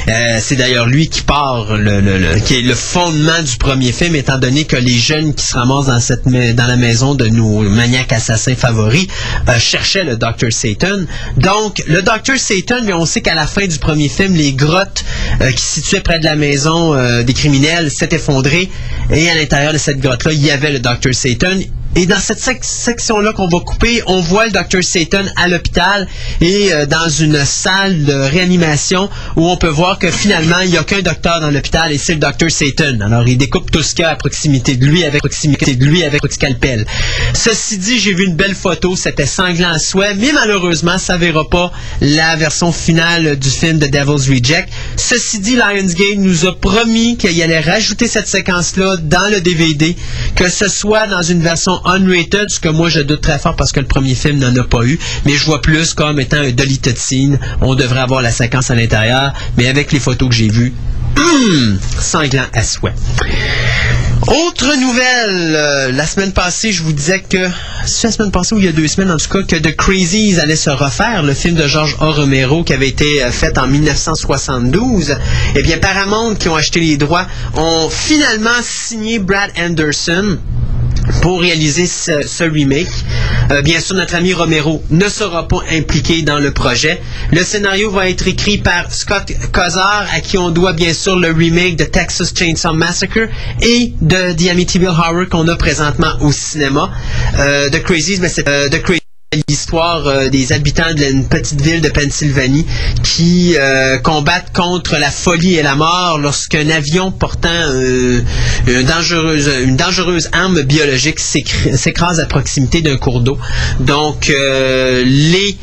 Euh, 0.07 0.37
c'est 0.41 0.55
d'ailleurs 0.55 0.87
lui 0.87 1.07
qui 1.07 1.21
part, 1.21 1.77
le, 1.77 2.37
qui 2.39 2.55
est 2.55 2.61
le 2.61 2.75
fondement 2.75 3.41
du 3.41 3.55
premier 3.57 3.93
film, 3.93 4.15
étant 4.15 4.37
donné 4.37 4.65
que 4.65 4.75
les 4.75 4.97
jeunes 4.97 5.33
qui 5.33 5.45
se 5.45 5.55
ramassent 5.55 5.87
dans, 5.87 6.01
cette, 6.01 6.25
dans 6.25 6.67
la 6.67 6.75
maison 6.75 7.15
de 7.15 7.27
nos 7.27 7.61
maniaques 7.61 8.11
assassins 8.11 8.55
favoris 8.55 9.07
euh, 9.47 9.57
cherchaient 9.57 10.03
le 10.03 10.17
Dr. 10.17 10.51
Satan. 10.51 11.05
Donc, 11.37 11.81
le 11.87 12.01
Dr. 12.01 12.37
Satan, 12.37 12.81
mais 12.83 12.93
on 12.93 13.05
sait 13.05 13.21
qu'à 13.21 13.35
la 13.35 13.47
fin 13.47 13.67
du 13.67 13.77
premier 13.77 14.09
film, 14.09 14.35
les 14.35 14.53
grottes 14.53 15.05
euh, 15.41 15.51
qui 15.51 15.61
se 15.61 15.75
situaient 15.75 16.01
près 16.01 16.19
de 16.19 16.25
la 16.25 16.35
maison 16.35 16.93
euh, 16.93 17.23
des 17.23 17.33
criminels 17.33 17.89
s'est 17.89 18.09
effondrée. 18.11 18.69
Et 19.11 19.29
à 19.29 19.35
l'intérieur 19.35 19.71
de 19.71 19.77
cette 19.77 19.99
grotte-là, 19.99 20.33
il 20.33 20.43
y 20.43 20.51
avait 20.51 20.71
le 20.71 20.79
Dr. 20.79 21.13
Satan. 21.13 21.57
Et 21.95 22.05
dans 22.05 22.19
cette 22.19 22.39
sec- 22.39 22.63
section-là 22.63 23.31
qu'on 23.33 23.47
va 23.47 23.59
couper, 23.61 24.01
on 24.07 24.19
voit 24.19 24.45
le 24.47 24.51
Dr. 24.51 24.83
Satan 24.83 25.23
à 25.37 25.47
l'hôpital 25.47 26.07
et 26.41 26.73
euh, 26.73 26.85
dans 26.85 27.07
une 27.07 27.43
salle 27.45 28.03
de 28.03 28.13
réanimation 28.13 29.09
où 29.37 29.47
on 29.49 29.55
peut 29.55 29.69
voir 29.69 29.97
que 29.97 30.11
finalement, 30.11 30.59
il 30.59 30.71
n'y 30.71 30.77
a 30.77 30.83
qu'un 30.83 31.01
docteur 31.01 31.39
dans 31.39 31.49
l'hôpital 31.51 31.91
et 31.93 31.97
c'est 31.97 32.15
le 32.15 32.19
Dr. 32.19 32.51
Satan. 32.51 32.99
Alors, 33.01 33.25
il 33.27 33.37
découpe 33.37 33.71
tout 33.71 33.81
ce 33.81 33.95
qu'il 33.95 34.03
y 34.03 34.05
a 34.05 34.09
à 34.11 34.15
proximité 34.15 34.75
de 34.75 34.85
lui 34.85 35.05
avec 35.05 35.21
proximité 35.21 35.75
de 35.75 35.85
lui 35.85 36.03
avec 36.03 36.21
scalpel. 36.31 36.85
Ceci 37.33 37.77
dit, 37.77 37.97
j'ai 37.99 38.13
vu 38.13 38.25
une 38.25 38.35
belle 38.35 38.55
photo, 38.55 38.95
c'était 38.97 39.25
sanglant 39.25 39.69
à 39.69 39.79
souhait, 39.79 40.15
mais 40.15 40.33
malheureusement, 40.33 40.97
ça 40.97 41.15
verra 41.17 41.47
pas 41.49 41.71
la 42.01 42.35
version 42.35 42.71
finale 42.73 43.37
du 43.39 43.49
film 43.49 43.79
de 43.79 43.87
Devil's 43.87 44.27
Reject. 44.27 44.67
Ceci 44.97 45.39
dit, 45.39 45.55
Lionsgate 45.55 46.17
nous 46.17 46.45
a 46.45 46.55
promis 46.59 47.15
qu'il 47.17 47.41
allait 47.41 47.59
rajouter 47.61 48.07
cette 48.07 48.27
séquence-là 48.27 48.97
dans 48.97 49.31
le 49.31 49.39
DVD, 49.39 49.95
que 50.35 50.49
ce 50.49 50.67
soit 50.67 51.07
dans 51.07 51.21
une 51.21 51.41
version 51.41 51.79
unrated, 51.85 52.49
ce 52.49 52.59
que 52.59 52.69
moi 52.69 52.89
je 52.89 53.01
doute 53.01 53.21
très 53.21 53.39
fort 53.39 53.55
parce 53.55 53.71
que 53.71 53.79
le 53.79 53.85
premier 53.85 54.15
film 54.15 54.39
n'en 54.39 54.55
a 54.55 54.63
pas 54.63 54.83
eu, 54.83 54.99
mais 55.25 55.33
je 55.33 55.45
vois 55.45 55.61
plus 55.61 55.93
comme 55.93 56.19
étant 56.19 56.37
un 56.37 56.51
deleted 56.51 56.97
scene. 56.97 57.39
On 57.61 57.75
devrait 57.75 58.01
avoir 58.01 58.21
la 58.21 58.31
séquence 58.31 58.71
à 58.71 58.75
l'intérieur, 58.75 59.33
mais 59.57 59.67
avec 59.67 59.91
les 59.91 59.99
photos 59.99 60.29
que 60.29 60.35
j'ai 60.35 60.49
vues, 60.49 60.73
hum, 61.17 61.79
sanglant 61.99 62.45
à 62.53 62.63
souhait. 62.63 62.93
Autre 64.27 64.75
nouvelle, 64.79 65.55
euh, 65.55 65.91
la 65.91 66.07
semaine 66.07 66.33
passée, 66.33 66.71
je 66.71 66.81
vous 66.81 66.93
disais 66.93 67.19
que, 67.19 67.47
c'est 67.85 68.07
la 68.07 68.11
semaine 68.11 68.31
passée 68.31 68.55
ou 68.55 68.57
il 68.57 68.65
y 68.65 68.67
a 68.67 68.71
deux 68.71 68.87
semaines 68.87 69.11
en 69.11 69.17
tout 69.17 69.29
cas, 69.29 69.43
que 69.43 69.55
The 69.55 69.75
Crazies 69.75 70.39
allait 70.39 70.55
se 70.55 70.71
refaire, 70.71 71.21
le 71.21 71.35
film 71.35 71.55
de 71.55 71.67
George 71.67 71.95
A. 71.99 72.07
Romero 72.07 72.63
qui 72.63 72.73
avait 72.73 72.87
été 72.87 73.23
euh, 73.23 73.31
fait 73.31 73.57
en 73.59 73.67
1972. 73.67 75.15
Eh 75.55 75.61
bien, 75.61 75.77
Paramount, 75.77 76.33
qui 76.35 76.49
ont 76.49 76.55
acheté 76.55 76.79
les 76.79 76.97
droits, 76.97 77.27
ont 77.55 77.87
finalement 77.91 78.49
signé 78.63 79.19
Brad 79.19 79.51
Anderson 79.59 80.39
pour 81.21 81.41
réaliser 81.41 81.85
ce, 81.85 82.43
remake. 82.43 82.87
Euh, 83.51 83.61
bien 83.61 83.79
sûr, 83.79 83.95
notre 83.95 84.15
ami 84.15 84.33
Romero 84.33 84.83
ne 84.89 85.07
sera 85.07 85.47
pas 85.47 85.61
impliqué 85.71 86.21
dans 86.21 86.39
le 86.39 86.51
projet. 86.51 87.01
Le 87.31 87.43
scénario 87.43 87.91
va 87.91 88.09
être 88.09 88.27
écrit 88.27 88.57
par 88.57 88.91
Scott 88.91 89.31
Kozar, 89.51 90.07
à 90.13 90.19
qui 90.19 90.37
on 90.37 90.49
doit 90.49 90.73
bien 90.73 90.93
sûr 90.93 91.19
le 91.19 91.31
remake 91.31 91.75
de 91.75 91.85
Texas 91.85 92.33
Chainsaw 92.37 92.73
Massacre 92.73 93.29
et 93.61 93.93
de 94.01 94.33
The 94.33 94.49
Amityville 94.49 94.87
Horror 94.87 95.27
qu'on 95.29 95.47
a 95.47 95.55
présentement 95.55 96.13
au 96.21 96.31
cinéma. 96.31 96.91
Euh, 97.39 97.69
The 97.69 97.81
Crazies, 97.83 98.19
mais 98.21 98.29
c'est 98.29 98.47
euh, 98.47 98.69
The 98.69 98.81
Crazies 98.81 99.04
l'histoire 99.47 100.07
euh, 100.07 100.29
des 100.29 100.53
habitants 100.53 100.93
d'une 100.93 101.27
petite 101.27 101.61
ville 101.61 101.81
de 101.81 101.89
Pennsylvanie 101.89 102.65
qui 103.03 103.55
euh, 103.57 103.97
combattent 103.97 104.51
contre 104.53 104.97
la 104.97 105.11
folie 105.11 105.55
et 105.55 105.63
la 105.63 105.75
mort 105.75 106.17
lorsqu'un 106.19 106.69
avion 106.69 107.11
portant 107.11 107.49
euh, 107.51 108.21
une, 108.67 108.83
dangereuse, 108.83 109.49
une 109.63 109.75
dangereuse 109.75 110.29
arme 110.31 110.61
biologique 110.61 111.19
s'écr- 111.19 111.75
s'écrase 111.75 112.19
à 112.19 112.25
proximité 112.25 112.81
d'un 112.81 112.97
cours 112.97 113.21
d'eau. 113.21 113.37
Donc, 113.79 114.27
les 114.27 115.57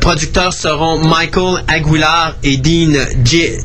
producteurs 0.00 0.52
seront 0.52 0.98
Michael 0.98 1.62
Aguilar 1.68 2.34
et 2.42 2.56
Dean 2.56 2.94
J 3.24 3.58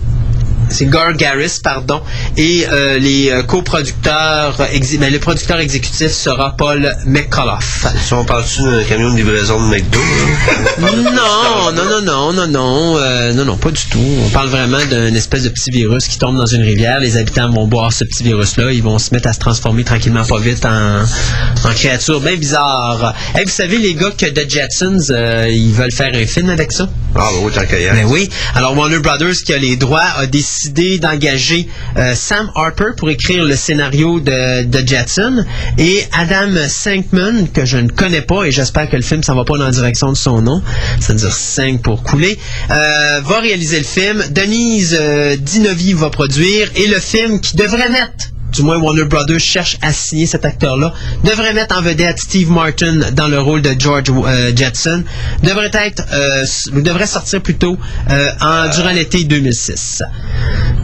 c'est 0.69 0.89
Gar 0.89 1.13
Garris, 1.13 1.59
pardon, 1.63 2.01
et 2.37 2.65
euh, 2.71 2.99
les 2.99 3.29
euh, 3.29 3.43
coproducteurs, 3.43 4.57
ben, 4.57 5.11
le 5.11 5.19
producteur 5.19 5.59
exécutif 5.59 6.11
sera 6.11 6.55
Paul 6.55 6.93
McCullough. 7.05 7.59
Si 8.03 8.13
on 8.13 8.25
parle-tu 8.25 8.63
d'un 8.63 8.83
camion 8.83 9.11
de 9.11 9.17
livraison 9.17 9.61
de 9.61 9.75
McDo? 9.75 9.99
Non, 10.83 11.71
non, 11.71 11.83
non, 11.85 12.01
non, 12.01 12.33
non, 12.33 12.47
non, 12.47 12.97
euh, 12.97 13.33
non, 13.33 13.45
non, 13.45 13.57
pas 13.57 13.71
du 13.71 13.81
tout. 13.89 13.99
On 14.25 14.29
parle 14.29 14.49
vraiment 14.49 14.83
d'un 14.89 15.13
espèce 15.13 15.43
de 15.43 15.49
petit 15.49 15.71
virus 15.71 16.07
qui 16.07 16.17
tombe 16.17 16.37
dans 16.37 16.45
une 16.45 16.61
rivière. 16.61 16.99
Les 16.99 17.17
habitants 17.17 17.49
vont 17.49 17.67
boire 17.67 17.93
ce 17.93 18.03
petit 18.03 18.23
virus-là. 18.23 18.71
Ils 18.71 18.83
vont 18.83 18.99
se 18.99 19.13
mettre 19.13 19.29
à 19.29 19.33
se 19.33 19.39
transformer 19.39 19.83
tranquillement, 19.83 20.25
pas 20.25 20.39
vite, 20.39 20.65
en, 20.65 21.03
en 21.03 21.73
créatures 21.73 22.19
bien 22.19 22.35
bizarres. 22.35 23.13
Hey, 23.35 23.45
vous 23.45 23.51
savez, 23.51 23.77
les 23.77 23.93
gars, 23.93 24.11
que 24.11 24.25
The 24.25 24.49
Jetsons, 24.49 25.11
euh, 25.11 25.47
ils 25.49 25.73
veulent 25.73 25.91
faire 25.91 26.11
un 26.13 26.25
film 26.25 26.49
avec 26.49 26.71
ça? 26.71 26.89
Ah, 27.15 27.29
bah 27.31 27.37
oui, 27.43 27.51
tant 27.53 27.65
qu'à 27.65 27.79
y 27.79 27.87
aller. 27.87 28.01
Ben 28.03 28.09
oui. 28.09 28.29
Alors 28.55 28.75
Warner 28.77 28.99
Brothers, 28.99 29.35
qui 29.45 29.53
a 29.53 29.57
les 29.57 29.75
droits, 29.75 30.01
a 30.17 30.25
décidé 30.25 30.62
d'engager 30.71 31.67
euh, 31.97 32.13
Sam 32.15 32.51
Harper 32.55 32.91
pour 32.97 33.09
écrire 33.09 33.43
le 33.43 33.55
scénario 33.55 34.19
de, 34.19 34.63
de 34.63 34.87
Jetson 34.87 35.45
et 35.77 36.03
Adam 36.11 36.51
Sankman, 36.67 37.47
que 37.53 37.65
je 37.65 37.77
ne 37.77 37.89
connais 37.89 38.21
pas 38.21 38.45
et 38.45 38.51
j'espère 38.51 38.89
que 38.89 38.95
le 38.95 39.01
film 39.01 39.23
s'en 39.23 39.35
va 39.35 39.43
pas 39.43 39.57
dans 39.57 39.65
la 39.65 39.71
direction 39.71 40.11
de 40.11 40.17
son 40.17 40.41
nom, 40.41 40.61
c'est-à-dire 40.99 41.31
5 41.31 41.81
pour 41.81 42.03
couler, 42.03 42.37
euh, 42.71 43.21
va 43.23 43.39
réaliser 43.39 43.77
le 43.77 43.85
film. 43.85 44.23
Denise 44.31 44.97
euh, 44.99 45.35
Dinovi 45.35 45.93
va 45.93 46.09
produire 46.09 46.69
et 46.75 46.87
le 46.87 46.99
film 46.99 47.39
qui 47.39 47.55
devrait 47.55 47.89
mettre 47.89 48.33
du 48.53 48.63
moins 48.63 48.77
Warner 48.77 49.05
Brothers 49.05 49.39
cherche 49.39 49.77
à 49.81 49.91
signer 49.91 50.27
cet 50.27 50.45
acteur-là, 50.45 50.93
devrait 51.23 51.53
mettre 51.53 51.77
en 51.77 51.81
vedette 51.81 52.19
Steve 52.19 52.51
Martin 52.51 52.99
dans 53.11 53.27
le 53.27 53.39
rôle 53.39 53.61
de 53.61 53.75
George 53.77 54.03
euh, 54.09 54.55
Jetson, 54.55 55.03
devrait 55.41 55.71
être, 55.73 56.03
euh, 56.13 56.45
devrait 56.73 57.07
sortir 57.07 57.41
plutôt 57.41 57.77
euh, 58.09 58.31
en, 58.41 58.69
durant 58.69 58.91
l'été 58.91 59.23
2006. 59.23 60.03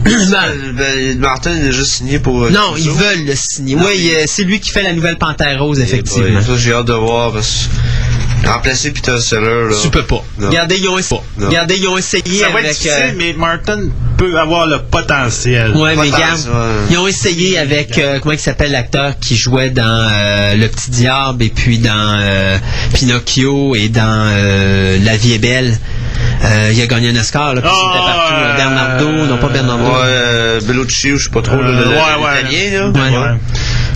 Ben, 0.04 1.18
Martin 1.18 1.56
est 1.56 1.64
déjà 1.64 1.84
signé 1.84 2.18
pour. 2.18 2.50
non, 2.50 2.74
ils 2.76 2.90
veulent 2.90 3.26
le 3.26 3.34
signer. 3.34 3.76
Oui, 3.76 4.12
c'est 4.26 4.44
lui 4.44 4.60
qui 4.60 4.70
fait 4.70 4.82
la 4.82 4.92
nouvelle 4.92 5.18
Panthère 5.18 5.62
Rose, 5.62 5.78
effectivement. 5.80 6.40
J'ai 6.56 6.72
hâte 6.72 6.86
de 6.86 6.92
voir 6.92 7.32
parce 7.32 7.68
que 7.68 8.19
remplacer 8.46 8.90
Peter 8.92 9.18
Seller, 9.20 9.68
là. 9.70 9.76
Tu 9.82 9.88
peux 9.90 10.02
pas. 10.04 10.22
Non. 10.38 10.48
Regardez, 10.48 10.78
ils 10.78 10.88
ont, 10.88 10.98
essayé. 10.98 11.20
Regardez, 11.38 11.76
ils 11.78 11.88
ont 11.88 11.98
essayé 11.98 12.40
Ça 12.40 12.48
va 12.48 12.60
être 12.60 12.66
avec. 12.66 12.70
difficile, 12.72 12.92
euh, 13.10 13.12
mais 13.16 13.32
Martin 13.34 13.80
peut 14.16 14.38
avoir 14.38 14.66
le 14.66 14.78
potentiel. 14.82 15.72
Ouais, 15.76 15.96
mais 15.96 16.10
Pas 16.10 16.10
tant, 16.10 16.16
regarde, 16.16 16.40
ils 16.90 16.98
ont 16.98 17.06
essayé 17.06 17.58
avec, 17.58 17.96
euh, 17.98 18.18
comment 18.20 18.32
il 18.32 18.38
s'appelle 18.38 18.72
l'acteur 18.72 19.18
qui 19.20 19.36
jouait 19.36 19.70
dans 19.70 20.08
euh, 20.10 20.54
Le 20.56 20.68
Petit 20.68 20.90
Diable 20.90 21.42
et 21.44 21.48
puis 21.50 21.78
dans 21.78 21.90
euh, 22.22 22.58
Pinocchio 22.94 23.74
et 23.74 23.88
dans 23.88 24.02
euh, 24.32 24.98
La 25.04 25.16
Vie 25.16 25.34
est 25.34 25.38
belle. 25.38 25.76
Euh, 26.44 26.70
il 26.72 26.80
a 26.80 26.86
gagné 26.86 27.10
un 27.10 27.16
Oscar, 27.16 27.54
là, 27.54 27.60
puis 27.60 27.70
Ah, 27.72 27.92
c'était 27.92 28.04
partout. 28.04 28.34
euh, 28.34 28.56
Bernardo, 28.56 29.26
non 29.26 29.36
pas 29.38 29.48
Bernardo. 29.48 29.84
Ouais, 29.84 29.90
euh, 30.04 30.60
Bellucci, 30.62 31.12
ou 31.12 31.18
je 31.18 31.24
sais 31.24 31.30
pas 31.30 31.42
trop, 31.42 31.56
Euh, 31.56 31.62
le, 31.62 31.72
le- 31.72 31.88
ouais, 31.90 31.94
ouais. 31.96 32.42
l'italien, 32.42 32.92
là. 32.92 33.20
Ouais. 33.20 33.38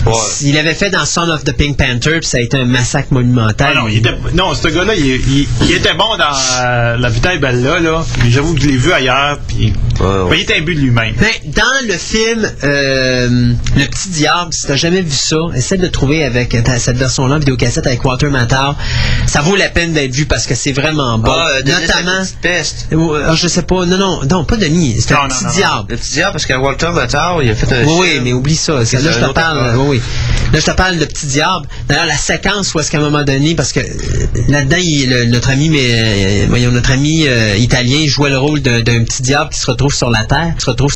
Ouais. 0.05 0.13
Il 0.41 0.57
avait 0.57 0.73
fait 0.75 0.89
dans 0.89 1.05
Son 1.05 1.29
of 1.29 1.43
the 1.43 1.51
Pink 1.53 1.77
Panther, 1.77 2.19
puis 2.19 2.25
ça 2.27 2.37
a 2.37 2.41
été 2.41 2.57
un 2.57 2.65
massacre 2.65 3.11
monumental. 3.13 3.73
Ah 3.75 3.79
non, 3.81 3.87
il 3.87 3.97
était, 3.97 4.15
non, 4.33 4.53
ce 4.53 4.67
gars-là, 4.67 4.93
il, 4.95 5.05
il- 5.05 5.47
il 5.63 5.71
était 5.71 5.93
bon 5.93 6.15
dans 6.17 6.35
euh, 6.61 6.97
La 6.97 7.09
Vita 7.09 7.33
est 7.33 7.39
belle 7.39 7.63
là, 7.63 7.79
là. 7.79 8.05
Mais 8.23 8.29
j'avoue 8.29 8.53
que 8.53 8.61
je 8.61 8.67
l'ai 8.67 8.77
vu 8.77 8.91
ailleurs, 8.93 9.39
puis 9.47 9.73
Ouais, 9.99 10.05
ouais. 10.05 10.29
ben, 10.29 10.35
il 10.35 10.41
était 10.41 10.57
imbu 10.57 10.75
de 10.75 10.81
lui-même. 10.81 11.15
Ben, 11.17 11.31
dans 11.55 11.87
le 11.87 11.93
film 11.97 12.45
euh, 12.63 13.53
Le 13.77 13.85
Petit 13.87 14.09
Diable, 14.09 14.53
si 14.53 14.67
t'as 14.67 14.75
jamais 14.75 15.01
vu 15.01 15.11
ça, 15.11 15.37
essaie 15.55 15.77
de 15.77 15.83
le 15.83 15.89
trouver 15.91 16.23
avec 16.25 16.53
euh, 16.53 16.61
cette 16.77 16.97
version-là, 16.97 17.39
vidéocassette 17.39 17.87
avec 17.87 18.03
Walter 18.03 18.27
Matthau. 18.27 18.75
Ça 19.27 19.41
vaut 19.41 19.55
la 19.55 19.69
peine 19.69 19.93
d'être 19.93 20.13
vu 20.13 20.25
parce 20.25 20.45
que 20.45 20.55
c'est 20.55 20.73
vraiment 20.73 21.17
bon. 21.17 21.31
Ah, 21.33 21.47
euh, 21.57 21.61
Notamment, 21.63 22.23
peste. 22.41 22.87
Euh, 22.93 23.23
ah, 23.29 23.35
je 23.35 23.47
sais 23.47 23.61
pas, 23.63 23.85
non, 23.85 23.97
non, 23.97 24.19
non, 24.29 24.43
pas 24.45 24.57
Denis, 24.57 24.97
c'est 24.99 25.13
non, 25.13 25.21
petit 25.27 25.43
non, 25.45 25.49
non. 25.49 25.55
diable. 25.55 25.85
Le 25.89 25.97
petit 25.97 26.11
diable, 26.13 26.31
parce 26.33 26.45
que 26.45 26.53
Walter 26.53 26.89
Matthau, 26.93 27.41
il 27.41 27.49
a 27.51 27.55
fait 27.55 27.73
un 27.73 27.85
Oui, 27.87 28.07
film. 28.11 28.23
mais 28.25 28.33
oublie 28.33 28.55
ça. 28.55 28.73
Là, 28.73 28.83
je 28.83 28.97
te 28.97 29.33
parle. 29.33 29.75
Oui, 29.77 29.94
Là, 30.53 30.59
je 30.59 30.65
te 30.65 30.71
parle 30.71 30.97
de 30.97 31.05
Petit 31.05 31.27
Diable. 31.27 31.67
D'ailleurs, 31.87 32.05
la 32.05 32.17
séquence 32.17 32.73
où 32.73 32.79
est-ce 32.79 32.91
qu'à 32.91 32.97
un 32.97 33.01
moment 33.01 33.23
donné, 33.23 33.55
parce 33.55 33.71
que 33.71 33.79
euh, 33.79 34.27
là-dedans, 34.47 35.27
notre 35.27 35.49
ami, 35.49 35.69
mais 35.69 35.87
euh, 35.91 36.45
voyons, 36.47 36.71
notre 36.71 36.91
ami 36.91 37.27
euh, 37.27 37.57
italien 37.57 38.05
jouait 38.07 38.29
le 38.29 38.37
rôle 38.37 38.61
d'un 38.61 39.03
petit 39.03 39.21
diable 39.21 39.49
qui 39.49 39.59
se 39.59 39.69
retrouve 39.69 39.93
sur 39.93 40.09
la 40.09 40.23
terre, 40.25 40.53
se 40.59 40.69
retrouve 40.69 40.95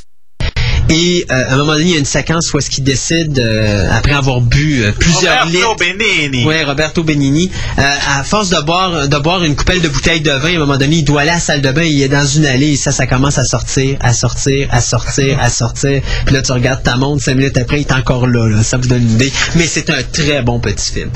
et 0.89 1.25
euh, 1.29 1.43
à 1.47 1.53
un 1.53 1.57
moment 1.57 1.73
donné, 1.73 1.85
il 1.85 1.91
y 1.91 1.95
a 1.95 1.99
une 1.99 2.05
séquence 2.05 2.51
où 2.51 2.57
est-ce 2.57 2.69
qu'il 2.71 2.83
décide, 2.83 3.37
euh, 3.37 3.87
après 3.91 4.13
avoir 4.13 4.41
bu 4.41 4.83
euh, 4.83 4.91
plusieurs 4.91 5.45
Roberto 5.45 5.75
litres, 5.75 5.75
Benigni. 5.77 6.45
Ouais, 6.45 6.63
Roberto 6.63 7.03
Benigni. 7.03 7.51
Euh, 7.77 7.81
à 8.17 8.23
force 8.23 8.49
de 8.49 8.59
boire, 8.61 9.07
de 9.07 9.17
boire 9.17 9.43
une 9.43 9.55
coupelle 9.55 9.81
de 9.81 9.87
bouteille 9.87 10.21
de 10.21 10.31
vin, 10.31 10.53
à 10.53 10.55
un 10.55 10.59
moment 10.59 10.77
donné, 10.77 10.97
il 10.97 11.03
doit 11.03 11.21
aller 11.21 11.29
à 11.29 11.35
la 11.35 11.39
salle 11.39 11.61
de 11.61 11.71
bain, 11.71 11.83
il 11.83 12.01
est 12.01 12.07
dans 12.07 12.25
une 12.25 12.45
allée, 12.45 12.71
et 12.71 12.75
ça, 12.75 12.91
ça 12.91 13.05
commence 13.05 13.37
à 13.37 13.45
sortir, 13.45 13.97
à 13.99 14.13
sortir, 14.13 14.67
à 14.71 14.81
sortir, 14.81 15.37
à 15.39 15.49
sortir. 15.49 16.01
Puis 16.25 16.33
là, 16.33 16.41
tu 16.41 16.51
regardes 16.51 16.81
ta 16.81 16.95
montre, 16.95 17.23
cinq 17.23 17.35
minutes 17.35 17.57
après, 17.57 17.81
il 17.81 17.81
est 17.81 17.91
encore 17.91 18.25
là, 18.25 18.47
là. 18.47 18.63
Ça 18.63 18.77
vous 18.77 18.87
donne 18.87 19.03
une 19.03 19.11
idée. 19.11 19.31
Mais 19.55 19.67
c'est 19.67 19.91
un 19.91 20.01
très 20.11 20.41
bon 20.41 20.59
petit 20.59 20.91
film. 20.91 21.11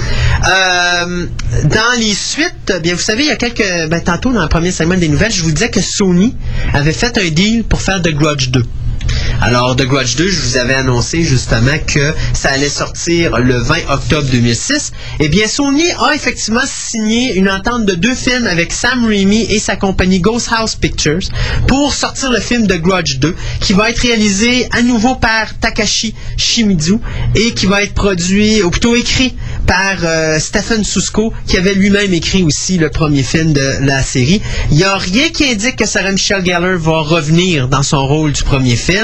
Euh, 0.47 1.25
dans 1.63 1.99
les 1.99 2.13
suites, 2.13 2.73
bien, 2.83 2.93
vous 2.93 3.01
savez, 3.01 3.23
il 3.23 3.29
y 3.29 3.31
a 3.31 3.37
quelques, 3.37 3.89
ben, 3.89 4.01
tantôt, 4.01 4.31
dans 4.31 4.43
le 4.43 4.49
premier 4.49 4.69
segment 4.69 4.95
des 4.95 5.07
nouvelles, 5.07 5.31
je 5.31 5.41
vous 5.41 5.51
disais 5.51 5.71
que 5.71 5.81
Sony 5.81 6.35
avait 6.73 6.93
fait 6.93 7.17
un 7.17 7.29
deal 7.29 7.63
pour 7.63 7.81
faire 7.81 8.03
The 8.03 8.13
Grudge 8.13 8.49
2. 8.49 8.63
Alors, 9.41 9.75
The 9.75 9.83
Grudge 9.83 10.15
2, 10.15 10.29
je 10.29 10.39
vous 10.41 10.57
avais 10.57 10.73
annoncé 10.73 11.23
justement 11.23 11.77
que 11.85 12.13
ça 12.33 12.51
allait 12.51 12.69
sortir 12.69 13.37
le 13.39 13.57
20 13.57 13.75
octobre 13.89 14.27
2006. 14.31 14.91
Eh 15.19 15.27
bien, 15.27 15.47
Sony 15.47 15.83
a 15.99 16.15
effectivement 16.15 16.61
signé 16.65 17.35
une 17.35 17.49
entente 17.49 17.85
de 17.85 17.93
deux 17.93 18.15
films 18.15 18.47
avec 18.47 18.71
Sam 18.71 19.05
Raimi 19.05 19.45
et 19.49 19.59
sa 19.59 19.75
compagnie 19.75 20.19
Ghost 20.19 20.49
House 20.51 20.75
Pictures 20.75 21.27
pour 21.67 21.93
sortir 21.93 22.31
le 22.31 22.39
film 22.39 22.67
The 22.67 22.79
Grudge 22.79 23.19
2, 23.19 23.35
qui 23.59 23.73
va 23.73 23.89
être 23.89 23.99
réalisé 23.99 24.67
à 24.71 24.81
nouveau 24.81 25.15
par 25.15 25.57
Takashi 25.59 26.15
Shimizu 26.37 26.99
et 27.35 27.53
qui 27.53 27.65
va 27.65 27.83
être 27.83 27.93
produit, 27.93 28.61
ou 28.63 28.69
plutôt 28.69 28.95
écrit 28.95 29.35
par 29.67 29.95
euh, 30.03 30.39
Stephen 30.39 30.83
Susko, 30.83 31.33
qui 31.47 31.57
avait 31.57 31.73
lui-même 31.73 32.13
écrit 32.13 32.43
aussi 32.43 32.77
le 32.77 32.89
premier 32.89 33.23
film 33.23 33.53
de 33.53 33.73
la 33.81 34.01
série. 34.03 34.41
Il 34.71 34.77
n'y 34.77 34.83
a 34.83 34.97
rien 34.97 35.29
qui 35.29 35.45
indique 35.45 35.75
que 35.75 35.85
Sarah 35.85 36.11
Michelle 36.11 36.45
Gellar 36.45 36.77
va 36.77 37.01
revenir 37.01 37.67
dans 37.67 37.83
son 37.83 38.05
rôle 38.05 38.31
du 38.31 38.43
premier 38.43 38.75
film, 38.75 39.02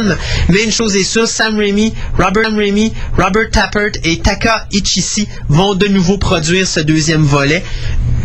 mais 0.49 0.63
une 0.63 0.71
chose 0.71 0.95
est 0.95 1.03
sûre, 1.03 1.27
Sam 1.27 1.57
Raimi, 1.57 1.93
Robert 2.17 2.55
Raimi, 2.55 2.93
Robert 3.17 3.49
Tappert 3.51 3.91
et 4.03 4.19
Taka 4.19 4.67
Ichisi 4.71 5.27
vont 5.47 5.75
de 5.75 5.87
nouveau 5.87 6.17
produire 6.17 6.67
ce 6.67 6.79
deuxième 6.79 7.23
volet. 7.23 7.63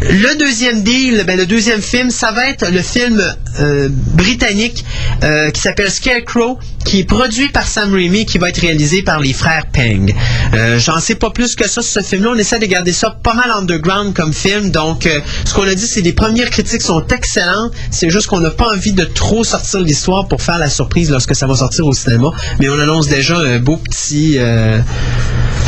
Le 0.03 0.37
deuxième 0.39 0.83
deal, 0.83 1.25
ben, 1.27 1.39
le 1.39 1.47
deuxième 1.47 1.81
film, 1.81 2.11
ça 2.11 2.33
va 2.33 2.49
être 2.49 2.69
le 2.69 2.83
film 2.83 3.23
euh, 3.61 3.89
britannique 3.91 4.85
euh, 5.23 5.51
qui 5.51 5.61
s'appelle 5.61 5.91
Scarecrow, 5.91 6.59
qui 6.85 7.01
est 7.01 7.05
produit 7.05 7.49
par 7.49 7.67
Sam 7.67 7.95
Raimi 7.95 8.27
qui 8.27 8.37
va 8.37 8.51
être 8.51 8.61
réalisé 8.61 9.03
par 9.03 9.21
les 9.21 9.33
frères 9.33 9.65
Peng. 9.73 10.13
Euh, 10.53 10.79
J'en 10.79 11.01
sais 11.01 11.15
pas 11.15 11.31
plus 11.31 11.55
que 11.55 11.67
ça 11.67 11.81
sur 11.81 12.03
ce 12.03 12.07
film-là. 12.07 12.33
On 12.35 12.39
essaie 12.39 12.59
de 12.59 12.67
garder 12.67 12.93
ça 12.93 13.17
pas 13.23 13.33
mal 13.33 13.51
underground 13.51 14.13
comme 14.13 14.35
film. 14.35 14.71
Donc, 14.71 15.09
ce 15.45 15.55
qu'on 15.55 15.67
a 15.67 15.75
dit, 15.75 15.87
c'est 15.87 16.01
que 16.01 16.05
les 16.05 16.13
premières 16.13 16.51
critiques 16.51 16.83
sont 16.83 17.07
excellentes. 17.07 17.73
C'est 17.91 18.11
juste 18.11 18.27
qu'on 18.27 18.41
n'a 18.41 18.51
pas 18.51 18.75
envie 18.75 18.93
de 18.93 19.05
trop 19.05 19.43
sortir 19.45 19.81
l'histoire 19.81 20.29
pour 20.29 20.43
faire 20.43 20.59
la 20.59 20.69
surprise 20.69 21.11
lorsque 21.11 21.35
ça 21.35 21.47
va 21.47 21.55
sortir 21.55 21.64
au 21.83 21.93
cinéma. 21.93 22.31
Mais 22.61 22.69
on 22.69 22.79
annonce 22.79 23.09
déjà 23.09 23.37
un 23.39 23.59
beau 23.59 23.77
petit... 23.77 24.37
euh, 24.39 24.81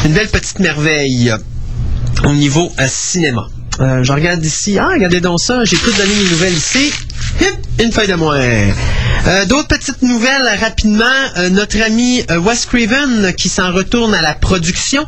une 0.04 0.12
belle 0.12 0.28
petite 0.28 0.60
merveille 0.60 1.34
au 2.24 2.32
niveau 2.32 2.70
euh, 2.78 2.86
cinéma. 2.88 3.48
Euh, 3.80 4.02
je 4.02 4.12
regarde 4.12 4.44
ici. 4.44 4.78
Ah, 4.78 4.88
regardez 4.92 5.20
donc 5.20 5.40
ça. 5.40 5.64
J'ai 5.64 5.76
tout 5.76 5.92
donné 5.92 6.14
mes 6.14 6.30
nouvelles 6.30 6.54
ici. 6.54 6.92
Hip, 7.40 7.82
une 7.82 7.92
feuille 7.92 8.08
de 8.08 8.14
moins. 8.14 8.38
Euh, 8.38 9.44
D'autres 9.46 9.68
petites 9.68 10.02
nouvelles 10.02 10.48
rapidement. 10.60 11.04
Euh, 11.36 11.50
notre 11.50 11.80
ami 11.82 12.22
Wes 12.44 12.64
Craven 12.66 13.34
qui 13.36 13.48
s'en 13.48 13.72
retourne 13.72 14.14
à 14.14 14.22
la 14.22 14.34
production 14.34 15.04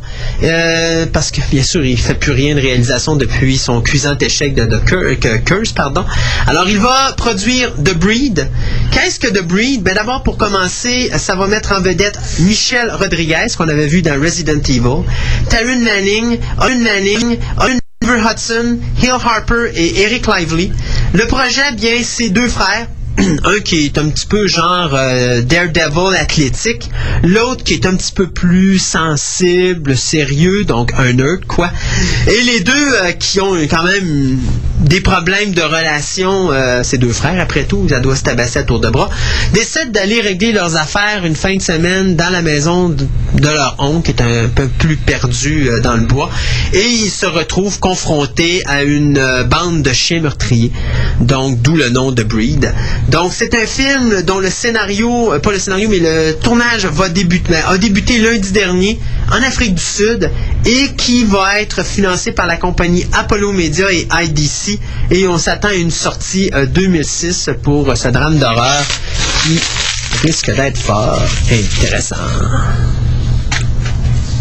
parce 1.12 1.30
que 1.30 1.40
bien 1.50 1.62
sûr 1.62 1.84
il 1.84 1.98
fait 1.98 2.14
plus 2.14 2.32
rien 2.32 2.54
de 2.54 2.60
réalisation 2.60 3.16
depuis 3.16 3.56
son 3.56 3.80
cuisant 3.80 4.16
échec 4.18 4.54
de, 4.54 4.64
de 4.66 4.76
Cur- 4.78 5.42
Curse. 5.44 5.72
Pardon. 5.72 6.04
Alors 6.46 6.68
il 6.68 6.78
va 6.78 7.12
produire 7.16 7.72
The 7.76 7.94
Breed. 7.94 8.48
Qu'est-ce 8.90 9.18
que 9.20 9.28
The 9.28 9.42
Breed? 9.42 9.82
Ben 9.82 9.94
d'abord 9.94 10.22
pour 10.22 10.36
commencer, 10.36 11.10
ça 11.16 11.34
va 11.36 11.46
mettre 11.46 11.72
en 11.72 11.80
vedette 11.80 12.18
Michel 12.40 12.90
Rodriguez 12.90 13.46
qu'on 13.56 13.68
avait 13.68 13.86
vu 13.86 14.02
dans 14.02 14.20
Resident 14.20 14.60
Evil, 14.68 15.04
Taryn 15.48 15.78
Manning, 15.80 16.38
Owen 16.60 16.82
Manning, 16.82 17.38
Owen 17.60 17.78
Hudson, 18.16 18.78
Hill 19.02 19.18
Harper 19.22 19.70
et 19.74 20.02
Eric 20.02 20.26
Lively. 20.26 20.72
Le 21.12 21.26
projet, 21.26 21.72
bien, 21.72 22.00
c'est 22.02 22.30
deux 22.30 22.48
frères. 22.48 22.86
Un 23.18 23.60
qui 23.60 23.86
est 23.86 23.98
un 23.98 24.10
petit 24.10 24.26
peu 24.26 24.46
genre 24.46 24.90
euh, 24.92 25.42
Daredevil 25.42 26.16
athlétique, 26.16 26.88
l'autre 27.24 27.64
qui 27.64 27.74
est 27.74 27.86
un 27.86 27.96
petit 27.96 28.12
peu 28.12 28.28
plus 28.28 28.78
sensible, 28.78 29.96
sérieux, 29.96 30.64
donc 30.64 30.92
un 30.96 31.12
nerd 31.14 31.44
quoi. 31.46 31.70
Et 32.28 32.42
les 32.42 32.60
deux 32.60 32.72
euh, 32.72 33.12
qui 33.12 33.40
ont 33.40 33.54
quand 33.68 33.82
même 33.82 34.38
des 34.80 35.00
problèmes 35.00 35.52
de 35.52 35.62
relation, 35.62 36.52
euh, 36.52 36.82
ces 36.84 36.98
deux 36.98 37.12
frères 37.12 37.40
après 37.40 37.64
tout, 37.64 37.88
ça 37.88 37.98
doit 37.98 38.14
se 38.14 38.22
tabasser 38.22 38.60
à 38.60 38.62
tour 38.62 38.78
de 38.78 38.88
bras, 38.88 39.10
décident 39.52 39.90
d'aller 39.90 40.20
régler 40.20 40.52
leurs 40.52 40.76
affaires 40.76 41.24
une 41.24 41.34
fin 41.34 41.56
de 41.56 41.62
semaine 41.62 42.14
dans 42.14 42.30
la 42.30 42.42
maison 42.42 42.88
de, 42.88 43.06
leur 43.42 43.76
oncle 43.78 44.12
qui 44.12 44.22
est 44.22 44.24
un 44.24 44.48
peu 44.48 44.68
plus 44.78 44.96
perdu 44.96 45.70
dans 45.82 45.94
le 45.94 46.04
bois 46.04 46.30
et 46.72 46.84
ils 46.86 47.10
se 47.10 47.26
retrouvent 47.26 47.80
confrontés 47.80 48.62
à 48.66 48.82
une 48.82 49.20
bande 49.48 49.82
de 49.82 49.92
chiens 49.92 50.20
meurtriers. 50.20 50.70
Donc 51.20 51.60
d'où 51.62 51.74
le 51.74 51.88
nom 51.88 52.12
de 52.12 52.22
Breed. 52.22 52.72
Donc 53.08 53.32
c'est 53.34 53.54
un 53.54 53.66
film 53.66 54.22
dont 54.22 54.38
le 54.38 54.50
scénario, 54.50 55.32
euh, 55.32 55.38
pas 55.38 55.50
le 55.50 55.58
scénario, 55.58 55.88
mais 55.88 55.98
le 55.98 56.32
tournage 56.34 56.84
va 56.84 57.08
débuter, 57.08 57.54
a 57.56 57.78
débuté 57.78 58.18
lundi 58.18 58.52
dernier 58.52 58.98
en 59.32 59.42
Afrique 59.42 59.74
du 59.74 59.82
Sud 59.82 60.30
et 60.66 60.94
qui 60.94 61.24
va 61.24 61.60
être 61.60 61.82
financé 61.82 62.32
par 62.32 62.46
la 62.46 62.56
compagnie 62.56 63.06
Apollo 63.14 63.52
Media 63.52 63.90
et 63.90 64.06
IDC 64.24 64.78
et 65.10 65.26
on 65.26 65.38
s'attend 65.38 65.68
à 65.68 65.74
une 65.74 65.90
sortie 65.90 66.50
euh, 66.54 66.66
2006 66.66 67.50
pour 67.62 67.88
euh, 67.88 67.94
ce 67.94 68.08
drame 68.08 68.38
d'horreur 68.38 68.82
qui 69.42 69.58
risque 70.22 70.54
d'être 70.54 70.78
fort 70.78 71.22
intéressant. 71.50 72.16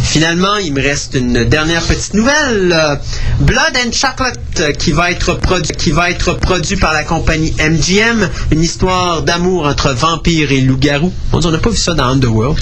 Finalement, 0.08 0.56
il 0.58 0.74
me 0.74 0.82
reste 0.82 1.16
une 1.16 1.44
dernière 1.44 1.84
petite 1.84 2.14
nouvelle. 2.14 2.72
Euh, 2.74 2.96
Blood 3.42 3.78
and 3.86 3.92
Chocolate, 3.92 4.40
euh, 4.62 4.72
qui 4.72 4.92
va 4.92 5.12
être 5.12 5.34
produit, 5.34 6.78
par 6.78 6.94
la 6.94 7.04
compagnie 7.04 7.54
MGM, 7.60 8.30
une 8.52 8.62
histoire 8.62 9.22
d'amour 9.22 9.68
entre 9.68 9.92
vampires 9.92 10.52
et 10.52 10.62
loups-garous. 10.62 11.14
On 11.34 11.52
n'a 11.52 11.58
pas 11.58 11.70
vu 11.70 11.78
ça 11.78 11.94
dans 11.94 12.06
Underworld. 12.06 12.58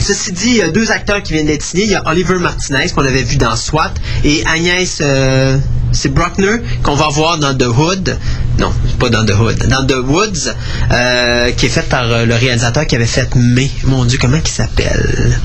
Ceci 0.00 0.32
dit, 0.32 0.48
il 0.50 0.56
y 0.56 0.62
a 0.62 0.68
deux 0.68 0.90
acteurs 0.90 1.22
qui 1.22 1.32
viennent 1.32 1.46
d'être 1.46 1.62
signés. 1.62 1.84
Il 1.84 1.90
y 1.90 1.94
a 1.94 2.02
Oliver 2.06 2.38
Martinez, 2.38 2.88
qu'on 2.94 3.04
avait 3.04 3.22
vu 3.22 3.36
dans 3.36 3.56
SWAT, 3.56 3.92
et 4.24 4.42
Agnès, 4.46 4.98
euh, 5.00 5.58
c'est 5.92 6.12
Brockner, 6.12 6.56
qu'on 6.82 6.94
va 6.94 7.08
voir 7.08 7.38
dans 7.38 7.56
The 7.56 7.66
Hood. 7.66 8.18
Non, 8.58 8.72
pas 8.98 9.10
dans 9.10 9.24
The 9.24 9.38
Hood, 9.38 9.66
dans 9.68 9.86
The 9.86 9.96
Woods, 10.06 10.52
euh, 10.90 11.50
qui 11.52 11.66
est 11.66 11.70
fait 11.70 11.88
par 11.88 12.10
euh, 12.10 12.24
le 12.24 12.34
réalisateur 12.34 12.86
qui 12.86 12.96
avait 12.96 13.06
fait 13.06 13.34
May. 13.34 13.70
Mon 13.84 14.04
Dieu, 14.04 14.18
comment 14.20 14.38
il 14.42 14.50
s'appelle? 14.50 15.38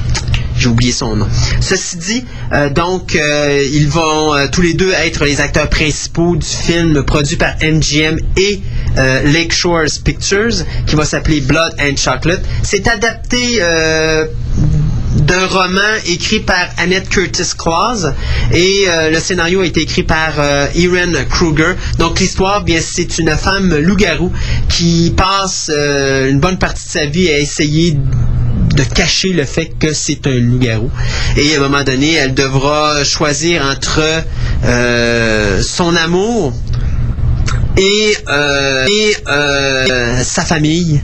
J'ai 0.64 0.70
oublié 0.70 0.94
son 0.94 1.16
nom. 1.18 1.28
Ceci 1.60 1.98
dit, 1.98 2.26
euh, 2.54 2.70
donc, 2.70 3.16
euh, 3.16 3.64
ils 3.74 3.88
vont 3.88 4.34
euh, 4.34 4.48
tous 4.50 4.62
les 4.62 4.74
deux 4.74 4.92
être 4.92 5.26
les 5.26 5.42
acteurs 5.42 5.70
principaux 5.70 6.38
du 6.38 6.48
film 6.48 7.04
produit 7.04 7.36
par 7.36 7.56
MGM 7.62 8.18
et 8.38 8.62
euh, 8.98 9.24
Lake 9.24 9.54
Shores 9.54 10.00
Pictures, 10.06 10.64
qui 10.88 10.96
va 10.96 11.04
s'appeler 11.04 11.42
Blood 11.42 11.74
and 11.82 11.98
Chocolate. 11.98 12.42
C'est 12.64 12.88
adapté 12.88 13.60
d'un 15.16 15.48
roman 15.48 15.82
écrit 16.08 16.40
par 16.40 16.70
Annette 16.78 17.10
Curtis 17.10 17.52
Claus 17.58 18.08
et 18.54 18.86
le 19.12 19.20
scénario 19.20 19.62
a 19.62 19.66
été 19.66 19.82
écrit 19.82 20.04
par 20.04 20.34
euh, 20.38 20.68
Erin 20.76 21.24
Kruger. 21.30 21.74
Donc 22.00 22.20
l'histoire, 22.20 22.64
bien, 22.64 22.80
c'est 22.82 23.20
une 23.20 23.36
femme 23.36 23.76
loup-garou 23.78 24.32
qui 24.70 25.14
passe 25.16 25.70
une 25.70 26.40
bonne 26.40 26.58
partie 26.58 26.86
de 26.86 26.90
sa 26.90 27.06
vie 27.06 27.30
à 27.30 27.40
essayer 27.40 27.98
de 28.74 28.84
cacher 28.84 29.34
le 29.34 29.46
fait 29.46 29.72
que 29.80 29.94
c'est 29.94 30.28
un 30.28 30.40
loup-garou. 30.40 30.90
Et 31.38 31.56
à 31.56 31.60
un 31.60 31.62
moment 31.62 31.84
donné, 31.84 32.14
elle 32.14 32.34
devra 32.34 33.04
choisir 33.04 33.64
entre 33.66 34.02
euh, 34.66 35.62
son 35.62 35.96
amour 35.96 36.54
et, 37.78 38.16
euh, 38.30 38.86
euh, 39.28 40.24
sa 40.24 40.44
famille. 40.44 41.02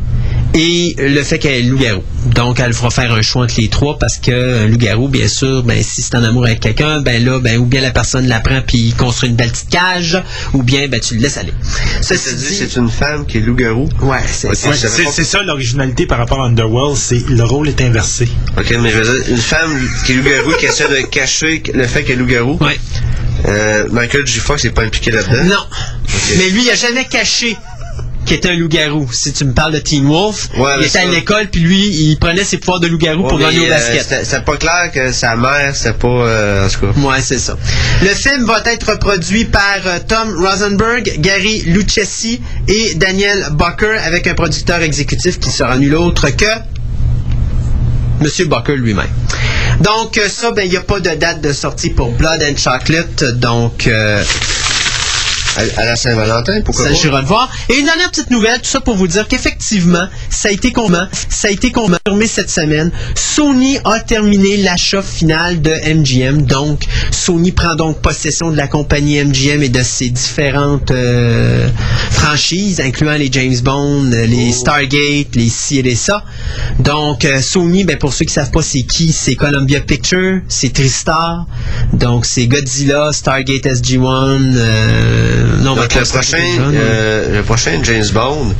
Et 0.53 0.95
le 0.97 1.21
fait 1.23 1.39
qu'elle 1.39 1.53
est 1.53 1.63
loup-garou. 1.63 2.03
Donc, 2.33 2.59
elle 2.59 2.73
fera 2.73 2.89
faire 2.89 3.13
un 3.13 3.21
choix 3.21 3.43
entre 3.43 3.55
les 3.59 3.69
trois 3.69 3.97
parce 3.97 4.17
que 4.17 4.63
un 4.63 4.67
loup-garou, 4.67 5.07
bien 5.07 5.27
sûr, 5.27 5.63
ben, 5.63 5.81
si 5.83 6.01
c'est 6.01 6.15
en 6.15 6.23
amour 6.23 6.45
avec 6.45 6.59
quelqu'un, 6.59 7.01
ben 7.01 7.23
là, 7.23 7.39
ben, 7.39 7.57
ou 7.57 7.65
bien 7.65 7.81
la 7.81 7.91
personne 7.91 8.27
la 8.27 8.39
prend 8.39 8.61
puis 8.65 8.93
construit 8.97 9.29
une 9.29 9.35
belle 9.35 9.51
petite 9.51 9.69
cage, 9.69 10.21
ou 10.53 10.63
bien, 10.63 10.87
ben, 10.87 10.99
tu 10.99 11.15
le 11.15 11.21
laisses 11.21 11.37
aller. 11.37 11.53
Ceci 12.01 12.35
dit, 12.35 12.55
c'est 12.55 12.75
une 12.77 12.89
femme 12.89 13.25
qui 13.25 13.37
est 13.37 13.41
loup-garou? 13.41 13.87
ouais, 14.01 14.17
c'est 14.27 14.49
Ouais, 14.49 14.55
ça 14.55 15.43
l'originalité 15.43 16.05
par 16.05 16.17
rapport 16.17 16.41
à 16.41 16.47
Underworld, 16.47 16.97
c'est 16.97 17.23
le 17.29 17.43
rôle 17.43 17.69
est 17.69 17.81
inversé. 17.81 18.27
Ok, 18.57 18.75
mais 18.81 18.89
je 18.91 18.97
veux 18.97 19.19
dire, 19.19 19.29
une 19.29 19.37
femme 19.37 19.79
qui 20.05 20.13
est 20.13 20.15
loup-garou 20.15 20.51
qui 20.59 20.65
essaie 20.65 20.87
de 20.89 21.05
cacher 21.07 21.61
le 21.73 21.85
fait 21.85 22.03
qu'elle 22.03 22.15
est 22.15 22.19
loup-garou? 22.19 22.57
Ouais. 22.61 22.79
Euh, 23.47 23.87
Michael 23.91 24.27
J. 24.27 24.39
Fox 24.39 24.63
n'est 24.63 24.71
pas 24.71 24.83
impliqué 24.83 25.11
là-dedans? 25.11 25.43
Non. 25.45 25.65
Mais 26.37 26.49
lui, 26.49 26.63
il 26.63 26.69
a 26.69 26.75
jamais 26.75 27.05
caché 27.05 27.55
qu'il 28.25 28.37
était 28.37 28.49
un 28.49 28.55
loup-garou. 28.55 29.09
Si 29.11 29.33
tu 29.33 29.45
me 29.45 29.53
parles 29.53 29.73
de 29.73 29.79
Teen 29.79 30.05
Wolf, 30.07 30.49
Ouais, 30.57 30.71
il 30.79 30.85
était 30.85 30.99
à 30.99 31.05
l'école, 31.05 31.47
puis 31.51 31.61
lui, 31.61 31.87
il 31.87 32.17
prenait 32.19 32.43
ses 32.43 32.57
pouvoirs 32.57 32.79
de 32.79 32.87
loup-garou 32.87 33.27
pour 33.27 33.39
gagner 33.39 33.61
au 33.61 33.65
euh, 33.65 33.69
basket. 33.69 34.23
C'était 34.25 34.41
pas 34.41 34.57
clair 34.57 34.91
que 34.93 35.11
sa 35.11 35.35
mère, 35.35 35.75
c'était 35.75 35.93
pas. 35.93 36.07
euh, 36.07 36.67
en 36.67 36.69
tout 36.69 36.79
cas. 36.93 36.99
Ouais, 37.07 37.21
c'est 37.21 37.39
ça. 37.39 37.57
Le 38.01 38.09
film 38.09 38.45
va 38.45 38.61
être 38.65 38.99
produit 38.99 39.45
par 39.45 39.79
euh, 39.85 39.97
Tom 40.07 40.45
Rosenberg, 40.45 41.15
Gary 41.19 41.61
Lucchesi 41.67 42.41
et 42.67 42.95
Daniel 42.95 43.47
Bucker 43.51 43.97
avec 44.05 44.27
un 44.27 44.33
producteur 44.35 44.81
exécutif 44.81 45.39
qui 45.39 45.49
sera 45.51 45.77
nul 45.77 45.95
autre 45.95 46.29
que 46.29 46.45
Monsieur 48.21 48.45
Bucker 48.45 48.75
lui-même. 48.75 49.07
Donc 49.81 50.17
euh, 50.17 50.27
ça, 50.27 50.51
ben 50.51 50.63
il 50.65 50.71
n'y 50.71 50.77
a 50.77 50.81
pas 50.81 50.99
de 50.99 51.11
date 51.11 51.39
de 51.41 51.53
sortie 51.53 51.89
pour 51.89 52.11
Blood 52.11 52.43
and 52.43 52.57
Chocolate, 52.57 53.23
donc 53.35 53.87
À, 55.59 55.81
à 55.81 55.85
la 55.85 55.95
Saint-Valentin, 55.95 56.61
pourquoi 56.63 56.85
ça 56.85 56.91
pas? 56.91 56.97
j'irai 56.97 57.21
le 57.21 57.27
voir. 57.27 57.51
Et 57.69 57.75
une 57.77 57.85
dernière 57.85 58.09
petite 58.09 58.31
nouvelle, 58.31 58.61
tout 58.61 58.69
ça 58.69 58.79
pour 58.81 58.95
vous 58.95 59.07
dire 59.07 59.27
qu'effectivement, 59.27 60.07
ça 60.29 60.49
a 60.49 60.51
été 60.51 60.73
ça 61.29 61.47
a 61.47 61.51
été 61.51 61.71
confirmé 61.71 62.27
cette 62.27 62.49
semaine. 62.49 62.91
Sony 63.15 63.77
a 63.83 63.99
terminé 63.99 64.57
l'achat 64.57 65.01
final 65.01 65.61
de 65.61 65.71
MGM. 65.71 66.43
Donc, 66.43 66.85
Sony 67.11 67.51
prend 67.51 67.75
donc 67.75 68.01
possession 68.01 68.51
de 68.51 68.57
la 68.57 68.67
compagnie 68.67 69.23
MGM 69.23 69.63
et 69.63 69.69
de 69.69 69.83
ses 69.83 70.09
différentes 70.09 70.91
euh, 70.91 71.69
franchises, 72.11 72.79
incluant 72.79 73.15
les 73.15 73.29
James 73.31 73.57
Bond, 73.63 74.11
euh, 74.11 74.25
les 74.25 74.51
Stargate, 74.51 75.35
les 75.35 75.49
ci 75.49 75.79
et 75.79 75.81
les 75.81 75.95
ça. 75.95 76.23
Donc, 76.79 77.25
euh, 77.25 77.41
Sony, 77.41 77.83
ben, 77.83 77.97
pour 77.97 78.13
ceux 78.13 78.25
qui 78.25 78.33
savent 78.33 78.51
pas 78.51 78.61
c'est 78.61 78.83
qui, 78.83 79.11
c'est 79.11 79.35
Columbia 79.35 79.81
Pictures, 79.81 80.41
c'est 80.47 80.71
Tristar, 80.73 81.45
donc 81.93 82.25
c'est 82.25 82.47
Godzilla, 82.47 83.11
Stargate 83.11 83.65
SG-1, 83.65 84.53
euh, 84.55 85.48
non, 85.57 85.75
Donc 85.75 85.93
le 85.95 86.03
prochain, 86.03 86.37
SG-1, 86.37 86.59
euh, 86.73 87.37
le 87.37 87.43
prochain 87.43 87.79
James 87.83 88.05
Bond 88.13 88.53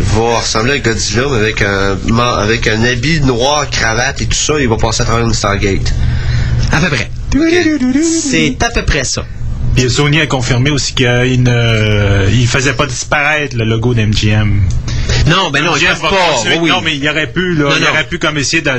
va 0.00 0.38
ressembler 0.38 0.72
à 0.74 0.78
Godzilla, 0.78 1.24
mais 1.30 1.36
avec 1.38 1.62
un, 1.62 1.96
avec 2.18 2.66
un 2.66 2.82
habit 2.84 3.20
noir, 3.20 3.68
cravate 3.70 4.20
et 4.22 4.26
tout 4.26 4.36
ça, 4.36 4.54
il 4.58 4.68
va 4.68 4.76
passer 4.76 5.02
à 5.02 5.04
travers 5.04 5.24
une 5.24 5.34
Stargate. 5.34 5.92
À 6.72 6.80
peu 6.80 6.88
près. 6.88 7.10
C'est 8.22 8.62
à 8.62 8.70
peu 8.70 8.84
près 8.84 9.04
ça. 9.04 9.24
Puis 9.74 9.90
Sony 9.90 10.20
a 10.20 10.26
confirmé 10.26 10.70
aussi 10.70 10.94
qu'il 10.94 11.42
ne 11.42 12.28
il 12.30 12.46
faisait 12.46 12.74
pas 12.74 12.86
disparaître 12.86 13.56
le 13.56 13.64
logo 13.64 13.94
d'MGM. 13.94 14.60
Non, 15.26 15.50
ben 15.50 15.64
non, 15.64 15.72
va 15.72 16.08
pas. 16.08 16.16
Oui, 16.46 16.58
oui. 16.60 16.70
Non, 16.70 16.80
mais 16.82 16.96
il 16.96 17.08
aurait 17.08 17.26
pu, 17.26 17.54
là, 17.54 17.64
Non, 17.64 17.76
il 17.76 17.82
non. 17.82 17.90
aurait 17.90 18.06
pu 18.06 18.18
comme 18.18 18.38
essayer 18.38 18.62
de. 18.62 18.70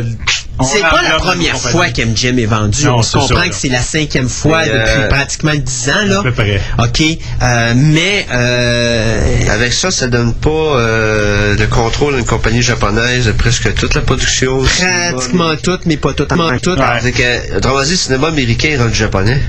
C'est 0.64 0.80
pas 0.80 1.02
la 1.02 1.16
première 1.16 1.58
fois 1.60 1.90
qu'MGM 1.90 2.40
est 2.40 2.46
vendu. 2.46 2.86
Non, 2.86 3.02
On 3.02 3.20
comprend 3.20 3.50
que 3.50 3.56
c'est 3.56 3.68
la 3.70 3.82
cinquième 3.82 4.30
fois 4.30 4.62
Mais, 4.64 4.72
depuis 4.72 5.02
euh, 5.04 5.08
pratiquement 5.10 5.54
dix 5.54 5.90
ans. 5.90 6.06
Là. 6.06 6.20
À 6.20 6.24
peu 6.24 6.32
près. 6.32 6.62
OK. 6.80 7.02
Euh, 7.42 7.74
mais 7.76 8.26
euh, 8.32 9.40
Avec 9.50 9.74
ça, 9.74 9.92
ça 9.92 10.08
donne 10.08 10.34
pas 10.34 10.50
euh, 10.50 11.58
le 11.58 11.68
contrôle 11.68 12.16
à 12.16 12.20
une 12.20 12.26
compagnie 12.26 12.62
japonaise 12.62 13.26
de 13.26 13.34
presque 13.34 13.74
toute 13.74 13.96
la 13.96 14.02
production. 14.02 14.66
cinéma. 14.66 15.12
pratiquement 15.12 15.56
toutes, 15.62 15.86
mais 15.88 15.98
pas 15.98 16.14
toutes. 16.14 16.30
toutes. 16.62 16.80
Ouais. 16.80 16.86
C'est 17.02 17.12
que, 17.12 17.58
autrement 17.58 17.84
dit, 17.84 17.92
le 17.92 17.98
cinéma 17.98 18.28
américain 18.30 18.70
est 18.70 18.78
rendu 18.78 18.96
japonais. 18.96 19.42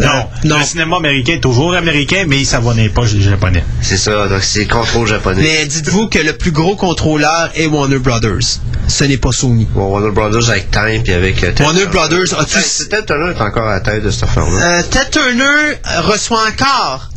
Non, 0.00 0.26
non. 0.44 0.58
le 0.58 0.64
cinéma 0.64 0.96
américain 0.96 1.34
est 1.34 1.40
toujours 1.40 1.74
américain, 1.74 2.24
mais 2.26 2.44
ça 2.44 2.58
va 2.60 2.72
dans 2.74 2.80
les 2.80 2.88
poches 2.88 3.12
des 3.12 3.20
Japonais. 3.22 3.64
C'est 3.80 3.96
ça, 3.96 4.26
donc 4.28 4.42
c'est 4.42 4.66
contrôle 4.66 5.06
japonais. 5.06 5.42
Mais 5.42 5.66
dites-vous 5.66 6.08
que 6.08 6.18
le 6.18 6.36
plus 6.36 6.50
gros 6.50 6.74
contrôleur 6.76 7.50
est 7.54 7.66
Warner 7.66 7.98
Brothers. 7.98 8.58
Ce 8.88 9.04
n'est 9.04 9.16
pas 9.18 9.32
Sony. 9.32 9.66
Bon, 9.72 9.86
Warner 9.88 10.10
Brothers 10.10 10.50
avec 10.50 10.70
Time 10.70 11.02
puis 11.02 11.12
avec. 11.12 11.42
euh, 11.44 11.52
Ted 11.52 11.62
Warner 11.64 11.82
Turner. 11.82 11.92
Brothers, 12.08 12.38
as-tu- 12.40 12.54
Ted- 12.60 12.88
Ted 12.90 13.06
Turner 13.06 13.32
est 13.36 13.40
encore 13.40 13.68
à 13.68 13.74
la 13.74 13.80
tête 13.80 14.02
de 14.02 14.10
cette 14.10 14.24
affaire-là. 14.24 14.78
Euh, 14.78 14.82
Ted 14.90 15.10
Turner 15.10 15.78
reçoit 16.02 16.40
encore 16.48 17.08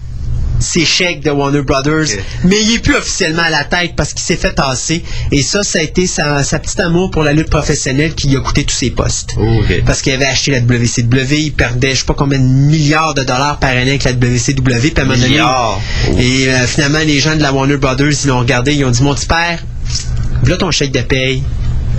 ses 0.60 0.86
chèques 0.86 1.22
de 1.24 1.30
Warner 1.30 1.62
Brothers, 1.62 2.08
mais 2.44 2.58
il 2.62 2.76
est 2.76 2.80
plus 2.80 2.96
officiellement 2.96 3.44
à 3.44 3.50
la 3.50 3.64
tête 3.64 3.94
parce 3.96 4.14
qu'il 4.14 4.24
s'est 4.24 4.36
fait 4.36 4.54
tasser. 4.54 5.04
Et 5.32 5.42
ça, 5.42 5.64
ça 5.64 5.80
a 5.80 5.82
été 5.82 6.08
sa, 6.08 6.44
sa 6.44 6.60
petite 6.60 6.80
amour 6.80 7.12
pour 7.12 7.24
la 7.24 7.34
lutte 7.34 7.50
professionnelle 7.50 8.16
qui 8.16 8.30
lui 8.30 8.38
a 8.38 8.40
coûté 8.40 8.64
tous 8.64 8.76
ses 8.76 8.92
postes. 8.92 9.36
Oh. 9.40 9.62
Parce 9.86 10.02
qu'il 10.02 10.14
avait 10.14 10.26
acheté 10.26 10.52
la 10.52 10.60
WCW, 10.60 11.36
il 11.36 11.54
perdait 11.54 11.92
je 11.92 12.00
sais 12.00 12.06
pas 12.06 12.14
combien 12.14 12.40
de 12.40 12.44
milliards 12.44 13.14
de 13.14 13.24
dollars 13.24 13.58
par 13.60 13.72
année 13.72 13.92
avec 13.92 14.04
la 14.04 14.14
WCW. 14.14 14.92
Puis 14.92 14.94
à 14.98 15.06
donné-. 15.06 15.42
Oh. 15.42 15.76
Et 16.18 16.50
euh, 16.50 16.66
finalement, 16.68 17.00
les 17.00 17.20
gens 17.20 17.36
de 17.36 17.42
la 17.42 17.52
Warner 17.54 17.78
Brothers, 17.78 18.14
ils 18.24 18.28
l'ont 18.28 18.40
regardé, 18.40 18.74
ils 18.74 18.86
ont 18.86 18.92
dit, 18.92 19.04
mon 19.04 19.14
petit 19.14 19.28
père, 19.28 19.64
là 20.46 20.58
ton 20.58 20.72
chèque 20.72 20.92
de 20.92 21.02
paye, 21.02 21.44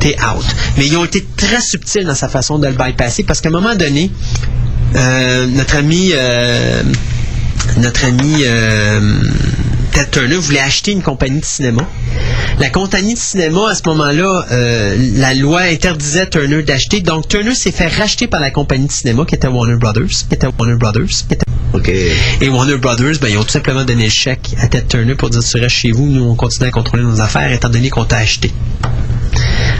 t'es 0.00 0.16
out. 0.22 0.44
Mais 0.76 0.86
ils 0.86 0.96
ont 0.96 1.04
été 1.04 1.26
très 1.36 1.60
subtils 1.60 2.04
dans 2.04 2.14
sa 2.14 2.28
façon 2.28 2.58
de 2.58 2.66
le 2.66 2.74
bypasser 2.74 3.22
parce 3.24 3.40
qu'à 3.40 3.48
un 3.48 3.52
moment 3.52 3.74
donné, 3.74 4.10
euh, 4.94 5.46
notre 5.46 5.76
ami, 5.76 6.10
euh, 6.14 6.82
notre 7.76 8.04
ami 8.04 8.42
euh, 8.44 9.20
Ted 9.92 10.08
Turner 10.10 10.36
voulait 10.36 10.60
acheter 10.60 10.92
une 10.92 11.02
compagnie 11.02 11.40
de 11.40 11.44
cinéma. 11.44 11.82
La 12.58 12.70
compagnie 12.70 13.14
de 13.14 13.18
cinéma, 13.18 13.70
à 13.70 13.74
ce 13.74 13.82
moment-là, 13.86 14.46
euh, 14.50 14.96
la 15.14 15.34
loi 15.34 15.60
interdisait 15.62 16.22
à 16.22 16.26
Turner 16.26 16.62
d'acheter. 16.62 17.00
Donc, 17.00 17.28
Turner 17.28 17.54
s'est 17.54 17.70
fait 17.70 17.86
racheter 17.86 18.26
par 18.26 18.40
la 18.40 18.50
compagnie 18.50 18.86
de 18.88 18.92
cinéma 18.92 19.24
qui 19.24 19.36
était 19.36 19.46
Warner 19.46 19.76
Brothers. 19.76 20.08
Qui 20.28 20.34
était 20.34 20.48
Warner 20.58 20.76
Brothers. 20.76 21.06
qui 21.06 21.34
était- 21.34 21.44
Ok. 21.74 21.88
Et 22.40 22.48
Warner 22.48 22.78
Brothers, 22.78 23.18
ben, 23.20 23.28
ils 23.28 23.36
ont 23.38 23.44
tout 23.44 23.50
simplement 23.50 23.84
donné 23.84 24.04
le 24.04 24.10
chèque 24.10 24.54
à 24.60 24.66
Ted 24.66 24.86
Turner 24.88 25.14
pour 25.14 25.30
dire 25.30 25.40
tu 25.44 25.58
restes 25.58 25.76
chez 25.76 25.92
vous, 25.92 26.06
nous 26.06 26.24
on 26.24 26.34
continue 26.34 26.66
à 26.68 26.70
contrôler 26.72 27.02
nos 27.04 27.20
affaires 27.20 27.52
étant 27.52 27.68
donné 27.68 27.90
qu'on 27.90 28.04
t'a 28.04 28.16
acheté. 28.16 28.52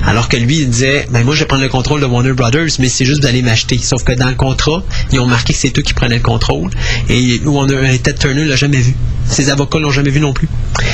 Alors 0.07 0.29
que 0.29 0.37
lui, 0.37 0.61
il 0.61 0.71
disait, 0.71 1.07
ben 1.11 1.25
moi 1.25 1.35
je 1.35 1.41
vais 1.41 1.47
prendre 1.47 1.63
le 1.63 1.69
contrôle 1.69 2.01
de 2.01 2.07
Warner 2.07 2.33
Brothers, 2.33 2.71
mais 2.79 2.89
c'est 2.89 3.05
juste 3.05 3.23
d'aller 3.23 3.43
m'acheter. 3.43 3.79
Sauf 3.79 4.05
que 4.05 4.13
dans 4.13 4.29
le 4.29 4.35
contrat, 4.35 4.83
ils 5.13 5.21
ont 5.21 5.27
marqué 5.27 5.53
que 5.53 5.59
c'est 5.59 5.77
eux 5.79 5.83
qui 5.83 5.95
prenaient 5.95 6.17
le 6.17 6.23
contrôle. 6.23 6.71
Et 7.09 7.41
et 7.41 7.99
Ted 7.99 8.19
Turner 8.19 8.45
l'a 8.45 8.57
jamais 8.57 8.79
vu. 8.79 8.95
Ses 9.29 9.51
avocats 9.51 9.79
l'ont 9.79 9.91
jamais 9.91 10.11
vu 10.11 10.21
non 10.21 10.33
plus. 10.33 10.49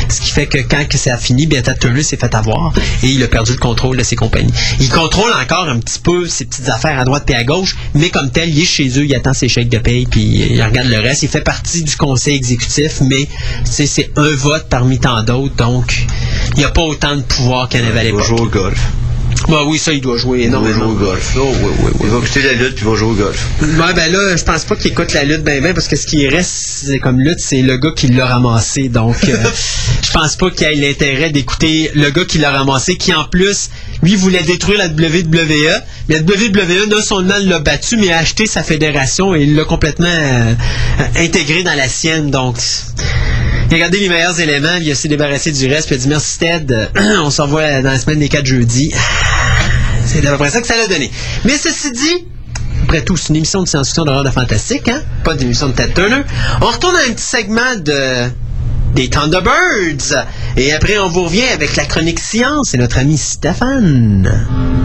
Ce 0.08 0.20
qui 0.20 0.30
fait 0.30 0.46
que 0.46 0.58
quand 0.58 0.86
que 0.88 0.98
ça 0.98 1.14
a 1.14 1.16
fini, 1.16 1.46
bien 1.46 1.62
Ted 1.62 1.78
Turner 1.78 2.02
s'est 2.02 2.16
fait 2.16 2.34
avoir 2.34 2.72
et 3.02 3.08
il 3.08 3.22
a 3.22 3.28
perdu 3.28 3.52
le 3.52 3.58
contrôle 3.58 3.96
de 3.96 4.02
ses 4.02 4.16
compagnies. 4.16 4.52
Il 4.80 4.88
contrôle 4.88 5.32
encore 5.32 5.68
un 5.68 5.78
petit 5.78 6.00
peu 6.00 6.26
ses 6.26 6.44
petites 6.44 6.68
affaires 6.68 6.98
à 6.98 7.04
droite 7.04 7.28
et 7.30 7.34
à 7.34 7.44
gauche, 7.44 7.76
mais 7.94 8.10
comme 8.10 8.30
tel, 8.30 8.48
il 8.48 8.60
est 8.60 8.64
chez 8.64 8.88
eux, 8.98 9.04
il 9.04 9.14
attend 9.14 9.34
ses 9.34 9.48
chèques 9.48 9.68
de 9.68 9.78
paye, 9.78 10.06
puis 10.06 10.22
il 10.22 10.62
regarde 10.62 10.88
le 10.88 10.98
reste. 10.98 11.22
Il 11.22 11.28
fait 11.28 11.40
partie 11.40 11.82
du 11.84 11.96
conseil 11.96 12.36
exécutif, 12.36 13.00
mais 13.02 13.28
c'est 13.64 14.10
un 14.16 14.34
vote 14.34 14.66
parmi 14.68 14.98
tant 14.98 15.22
d'autres, 15.22 15.54
donc 15.56 16.06
il 16.54 16.58
n'y 16.58 16.64
a 16.64 16.70
pas 16.70 16.82
autant 16.82 17.16
de 17.16 17.22
pouvoir 17.22 17.68
qu'il 17.68 17.80
y 17.80 17.84
avait 17.84 18.00
à. 18.00 19.03
Bah 19.48 19.62
oui, 19.66 19.78
ça, 19.78 19.92
il 19.92 20.00
doit 20.00 20.16
jouer 20.16 20.44
Il 20.44 20.50
va 20.50 20.58
jouer 20.58 20.70
énormément. 20.70 20.86
au 20.92 20.94
golf. 20.94 21.34
Oh, 21.38 21.48
oui, 21.62 21.70
oui, 21.80 21.90
oui. 21.94 22.00
Il 22.04 22.08
va 22.10 22.26
quitter 22.26 22.42
la 22.42 22.52
lutte 22.54 22.74
puis 22.76 22.84
il 22.84 22.90
va 22.90 22.96
jouer 22.96 23.10
au 23.10 23.14
golf. 23.14 23.46
Ouais, 23.60 23.92
ben 23.94 24.10
là, 24.12 24.36
je 24.36 24.42
pense 24.42 24.64
pas 24.64 24.76
qu'il 24.76 24.90
écoute 24.92 25.12
la 25.12 25.24
lutte 25.24 25.42
ben 25.42 25.62
ben 25.62 25.74
parce 25.74 25.88
que 25.88 25.96
ce 25.96 26.06
qui 26.06 26.26
reste 26.28 26.98
comme 27.00 27.20
lutte, 27.20 27.40
c'est 27.40 27.62
le 27.62 27.76
gars 27.76 27.92
qui 27.94 28.08
l'a 28.08 28.26
ramassé. 28.26 28.88
Donc, 28.88 29.16
euh, 29.28 29.36
je 30.02 30.10
pense 30.12 30.36
pas 30.36 30.50
qu'il 30.50 30.66
ait 30.66 30.74
l'intérêt 30.74 31.30
d'écouter 31.30 31.90
le 31.94 32.10
gars 32.10 32.24
qui 32.24 32.38
l'a 32.38 32.50
ramassé, 32.50 32.96
qui 32.96 33.12
en 33.14 33.24
plus, 33.24 33.70
lui, 34.02 34.16
voulait 34.16 34.42
détruire 34.42 34.78
la 34.78 34.86
WWE. 34.88 35.82
Mais 36.08 36.16
la 36.16 36.20
WWE, 36.20 36.88
non 36.90 37.02
seulement 37.02 37.34
l'a 37.44 37.58
battu, 37.58 37.96
mais 37.96 38.12
a 38.12 38.18
acheté 38.18 38.46
sa 38.46 38.62
fédération 38.62 39.34
et 39.34 39.42
il 39.42 39.54
l'a 39.54 39.64
complètement 39.64 40.06
euh, 40.08 40.52
intégré 41.16 41.62
dans 41.62 41.74
la 41.74 41.88
sienne. 41.88 42.30
Donc, 42.30 42.56
il 43.70 43.74
a 43.74 43.78
gardé 43.78 43.98
les 43.98 44.08
meilleurs 44.08 44.38
éléments, 44.40 44.76
il 44.80 44.90
a 44.90 44.94
s'est 44.94 45.08
débarrassé 45.08 45.52
du 45.52 45.66
reste, 45.66 45.86
puis 45.86 45.96
il 45.96 45.98
a 45.98 46.02
dit 46.02 46.08
merci 46.08 46.38
Ted, 46.38 46.88
on 47.22 47.30
se 47.30 47.42
revoit 47.42 47.82
dans 47.82 47.90
la 47.90 47.98
semaine 47.98 48.18
des 48.18 48.28
4 48.28 48.46
jeudis. 48.46 48.92
C'est 50.06 50.24
à 50.26 50.32
peu 50.32 50.38
près 50.38 50.50
ça 50.50 50.60
que 50.60 50.66
ça 50.66 50.76
l'a 50.76 50.86
donné. 50.86 51.10
Mais 51.44 51.56
ceci 51.56 51.90
dit, 51.90 52.26
après 52.82 53.02
tout, 53.02 53.16
c'est 53.16 53.30
une 53.30 53.36
émission 53.36 53.62
de 53.62 53.68
science-fiction 53.68 54.04
d'horreur 54.04 54.22
de 54.22 54.30
fantastique, 54.30 54.88
hein? 54.88 55.00
Pas 55.24 55.32
une 55.32 55.42
émission 55.42 55.68
de 55.68 55.72
Ted 55.72 55.94
Turner. 55.94 56.22
On 56.60 56.66
retourne 56.66 56.94
à 56.94 57.08
un 57.08 57.12
petit 57.12 57.24
segment 57.24 57.74
de 57.78 58.28
des 58.94 59.08
Thunderbirds. 59.08 60.26
Et 60.56 60.72
après, 60.72 60.98
on 60.98 61.08
vous 61.08 61.24
revient 61.24 61.48
avec 61.52 61.74
la 61.76 61.84
chronique 61.86 62.20
science 62.20 62.74
et 62.74 62.78
notre 62.78 62.98
ami 62.98 63.16
Stéphane. 63.16 64.83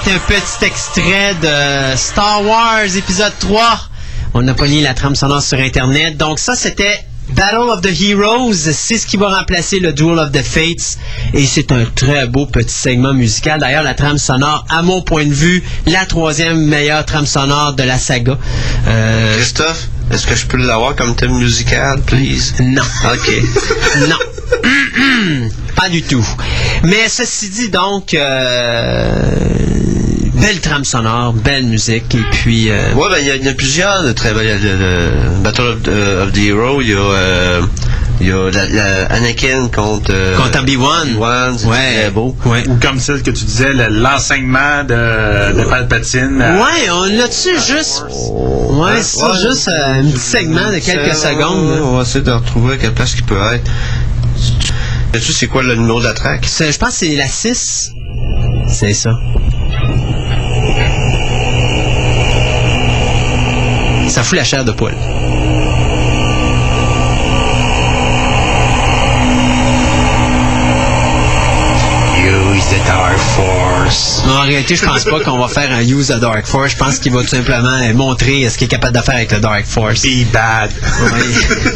Présenter 0.00 0.12
un 0.12 0.40
petit 0.40 0.64
extrait 0.64 1.34
de 1.42 1.96
Star 1.96 2.44
Wars 2.44 2.96
épisode 2.96 3.32
3. 3.38 3.80
On 4.34 4.46
a 4.46 4.54
pogné 4.54 4.82
la 4.82 4.94
trame 4.94 5.14
sonore 5.14 5.42
sur 5.42 5.58
Internet. 5.58 6.16
Donc 6.16 6.38
ça, 6.38 6.54
c'était 6.54 7.04
Battle 7.30 7.68
of 7.70 7.80
the 7.80 8.00
Heroes. 8.00 8.54
C'est 8.54 8.98
ce 8.98 9.06
qui 9.06 9.16
va 9.16 9.36
remplacer 9.36 9.80
le 9.80 9.92
Duel 9.92 10.18
of 10.18 10.32
the 10.32 10.42
Fates. 10.42 10.98
Et 11.34 11.44
c'est 11.44 11.72
un 11.72 11.84
très 11.94 12.26
beau 12.26 12.46
petit 12.46 12.74
segment 12.74 13.12
musical. 13.14 13.60
D'ailleurs, 13.60 13.82
la 13.82 13.94
trame 13.94 14.18
sonore, 14.18 14.64
à 14.70 14.82
mon 14.82 15.02
point 15.02 15.26
de 15.26 15.34
vue, 15.34 15.62
la 15.86 16.06
troisième 16.06 16.64
meilleure 16.66 17.04
trame 17.04 17.26
sonore 17.26 17.74
de 17.74 17.82
la 17.82 17.98
saga. 17.98 18.38
Euh, 18.86 19.36
Christophe, 19.36 19.88
est-ce 20.12 20.26
que 20.26 20.34
je 20.34 20.46
peux 20.46 20.58
l'avoir 20.58 20.94
comme 20.94 21.14
thème 21.16 21.36
musical, 21.36 22.00
please? 22.02 22.54
non. 22.60 22.82
OK. 23.12 23.32
Non. 24.08 24.16
Pas 25.76 25.88
du 25.88 26.02
tout. 26.02 26.26
Mais 26.84 27.08
ceci 27.08 27.48
dit, 27.48 27.70
donc, 27.70 28.14
euh, 28.14 29.59
belle 30.40 30.60
trame 30.60 30.84
sonore, 30.84 31.32
belle 31.32 31.64
musique, 31.66 32.14
et 32.14 32.22
puis... 32.32 32.70
euh, 32.70 32.92
Ouais, 32.94 33.08
ben, 33.10 33.18
il 33.20 33.42
y, 33.42 33.44
y 33.44 33.48
a 33.48 33.54
plusieurs 33.54 34.02
de 34.02 34.12
très 34.12 34.32
belles. 34.32 34.46
il 34.62 34.66
y 34.66 34.70
a 34.70 34.74
le- 34.74 34.78
le 34.78 35.42
Battle 35.42 35.62
of, 35.62 35.82
the- 35.82 36.22
of 36.24 36.32
the 36.32 36.38
Hero, 36.38 36.80
il 36.80 36.88
y 36.90 36.94
a, 36.94 36.98
euh, 36.98 37.62
il 38.20 38.28
y 38.28 38.32
a 38.32 38.50
la, 38.50 38.66
la 38.68 39.06
Anakin 39.06 39.68
contre. 39.74 40.10
euh, 40.10 40.36
Contre 40.36 40.60
Obi-Wan. 40.60 41.08
Obi-Wan, 41.08 41.56
c'est 41.58 41.66
Ouais. 41.66 41.92
très 42.02 42.10
beau. 42.10 42.36
Ouais. 42.46 42.64
Ou 42.68 42.76
comme 42.80 42.98
celle 42.98 43.22
que 43.22 43.30
tu 43.30 43.44
disais, 43.44 43.72
le- 43.72 43.88
l'enseignement 43.88 44.82
de, 44.84 45.58
de 45.58 45.64
Palpatine. 45.68 46.38
euh, 46.40 46.58
Ouais, 46.58 46.90
on 46.90 47.04
l'a-tu 47.04 47.50
juste... 47.60 48.04
Ouais, 48.10 49.02
c'est 49.02 49.18
ça, 49.18 49.30
Ouais. 49.32 49.38
juste 49.48 49.68
euh, 49.68 50.00
un 50.00 50.04
petit 50.10 50.18
segment 50.18 50.68
de 50.72 50.78
quelques 50.78 51.14
C'est- 51.14 51.28
secondes. 51.34 51.70
là? 51.70 51.82
On 51.84 51.96
va 51.96 52.02
essayer 52.02 52.24
de 52.24 52.30
retrouver 52.30 52.74
à 52.74 52.76
quelle 52.78 52.92
place 52.94 53.14
il 53.16 53.24
peut 53.24 53.38
être. 53.54 53.70
Sais-tu 55.12 55.32
c'est 55.32 55.46
quoi 55.48 55.62
le 55.62 55.74
numéro 55.74 55.98
de 56.00 56.04
la 56.04 56.12
track? 56.12 56.44
C'est- 56.46 56.70
Je 56.72 56.78
pense 56.78 56.90
que 56.90 57.06
c'est 57.06 57.16
la 57.16 57.26
6. 57.26 57.90
C'est 58.68 58.94
ça. 58.94 59.10
Ça 64.10 64.24
fout 64.24 64.36
la 64.36 64.42
chair 64.42 64.64
de 64.64 64.72
poule. 64.72 64.94
Use 72.18 72.64
the 72.70 72.86
Dark 72.86 73.16
Force. 73.18 74.22
En 74.28 74.42
réalité, 74.42 74.74
je 74.74 74.84
pense 74.84 75.04
pas 75.04 75.20
qu'on 75.20 75.38
va 75.38 75.46
faire 75.46 75.70
un 75.70 75.82
use 75.82 76.08
the 76.08 76.18
Dark 76.18 76.44
Force. 76.44 76.72
Je 76.72 76.76
pense 76.76 76.98
qu'il 76.98 77.12
va 77.12 77.22
tout 77.22 77.28
simplement 77.28 77.68
euh, 77.68 77.94
montrer 77.94 78.48
ce 78.48 78.58
qu'il 78.58 78.64
est 78.64 78.68
capable 78.68 78.96
de 78.96 79.02
faire 79.02 79.14
avec 79.14 79.30
le 79.30 79.38
Dark 79.38 79.64
Force. 79.64 80.02
Be 80.02 80.26
bad. 80.32 80.72
Oui. 81.02 81.36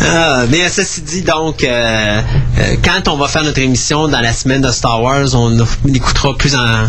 Ah, 0.00 0.44
mais 0.48 0.68
ceci 0.68 1.00
dit, 1.00 1.22
donc, 1.22 1.64
euh, 1.64 2.22
euh, 2.60 2.76
quand 2.84 3.08
on 3.08 3.16
va 3.16 3.26
faire 3.26 3.42
notre 3.42 3.58
émission 3.58 4.06
dans 4.06 4.20
la 4.20 4.32
semaine 4.32 4.60
de 4.60 4.70
Star 4.70 5.02
Wars, 5.02 5.34
on 5.34 5.58
écoutera 5.92 6.36
plus 6.36 6.54
en 6.54 6.86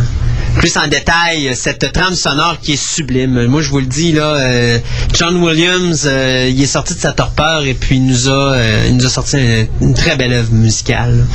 plus 0.56 0.76
en 0.78 0.88
détail 0.88 1.56
cette 1.56 1.92
trame 1.94 2.16
sonore 2.16 2.60
qui 2.62 2.74
est 2.74 2.82
sublime. 2.84 3.46
Moi, 3.46 3.62
je 3.62 3.70
vous 3.70 3.80
le 3.80 3.86
dis 3.86 4.12
là, 4.12 4.36
euh, 4.36 4.80
John 5.14 5.38
Williams, 5.42 6.04
euh, 6.06 6.50
il 6.50 6.62
est 6.62 6.66
sorti 6.68 6.96
de 6.96 7.00
sa 7.00 7.12
torpeur 7.14 7.64
et 7.66 7.74
puis 7.74 7.96
il 7.98 8.06
nous 8.06 8.28
a, 8.30 8.54
euh, 8.56 8.90
nous 8.92 9.06
a 9.06 9.10
sorti 9.10 9.38
un- 9.38 9.66
une 9.82 9.94
très 9.94 10.16
belle 10.16 10.34
œuvre 10.34 10.52
musicale. 10.52 11.26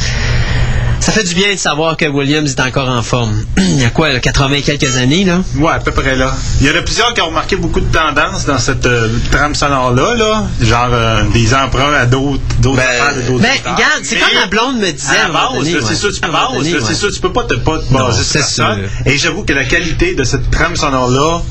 Ça 1.01 1.13
fait 1.13 1.25
du 1.25 1.35
bien 1.35 1.53
de 1.53 1.59
savoir 1.59 1.97
que 1.97 2.07
Williams 2.07 2.51
est 2.51 2.61
encore 2.61 2.89
en 2.89 3.03
forme. 3.03 3.45
il 3.59 3.81
y 3.81 3.85
a 3.85 3.91
quoi, 3.91 4.13
là, 4.13 4.21
80 4.21 4.55
et 4.57 4.63
quelques 4.63 4.97
années 4.97 5.25
là? 5.25 5.41
Ouais, 5.57 5.73
à 5.73 5.79
peu 5.79 5.93
près 5.93 6.17
là. 6.17 6.35
Il 6.61 6.67
y 6.67 6.71
en 6.71 6.75
a 6.77 6.83
plusieurs 6.83 7.13
qui 7.15 7.21
ont 7.21 7.27
remarqué 7.27 7.57
beaucoup 7.57 7.81
de 7.81 7.91
tendances 7.93 8.47
dans 8.47 8.59
cette 8.59 8.87
euh, 8.87 9.09
trame 9.31 9.55
sonore-là, 9.55 10.15
là. 10.15 10.45
Genre 10.61 10.89
euh, 10.93 11.25
des 11.33 11.55
emprunts 11.55 11.95
à 11.95 12.07
d'autres 12.07 12.41
d'autres 12.61 12.77
Ben, 12.77 12.83
affaires 12.83 13.17
de 13.17 13.23
d'autres 13.23 13.43
Ben, 13.43 13.53
regarde, 13.65 14.01
c'est 14.03 14.17
comme 14.17 14.35
ma 14.35 14.47
blonde 14.47 14.79
me 14.79 14.91
disait. 14.91 15.13
Ouais. 15.13 15.83
c'est 15.83 15.95
sûr, 15.95 16.13
tu 16.13 16.21
peux, 16.21 16.29
ouais. 16.29 16.81
c'est 16.87 16.95
sûr, 16.95 17.13
tu 17.13 17.21
peux 17.21 17.33
pas 17.33 17.45
te, 17.45 17.55
pas 17.55 17.79
te 17.79 17.93
baser 17.93 18.23
c'est 18.25 18.39
sur 18.43 18.65
ça. 18.65 18.77
Et 19.07 19.19
j'avoue 19.19 19.45
que 19.45 19.53
la 19.53 19.65
qualité 19.65 20.15
de 20.15 20.25
cette 20.25 20.51
trame 20.51 20.77
sonore-là, 20.77 21.43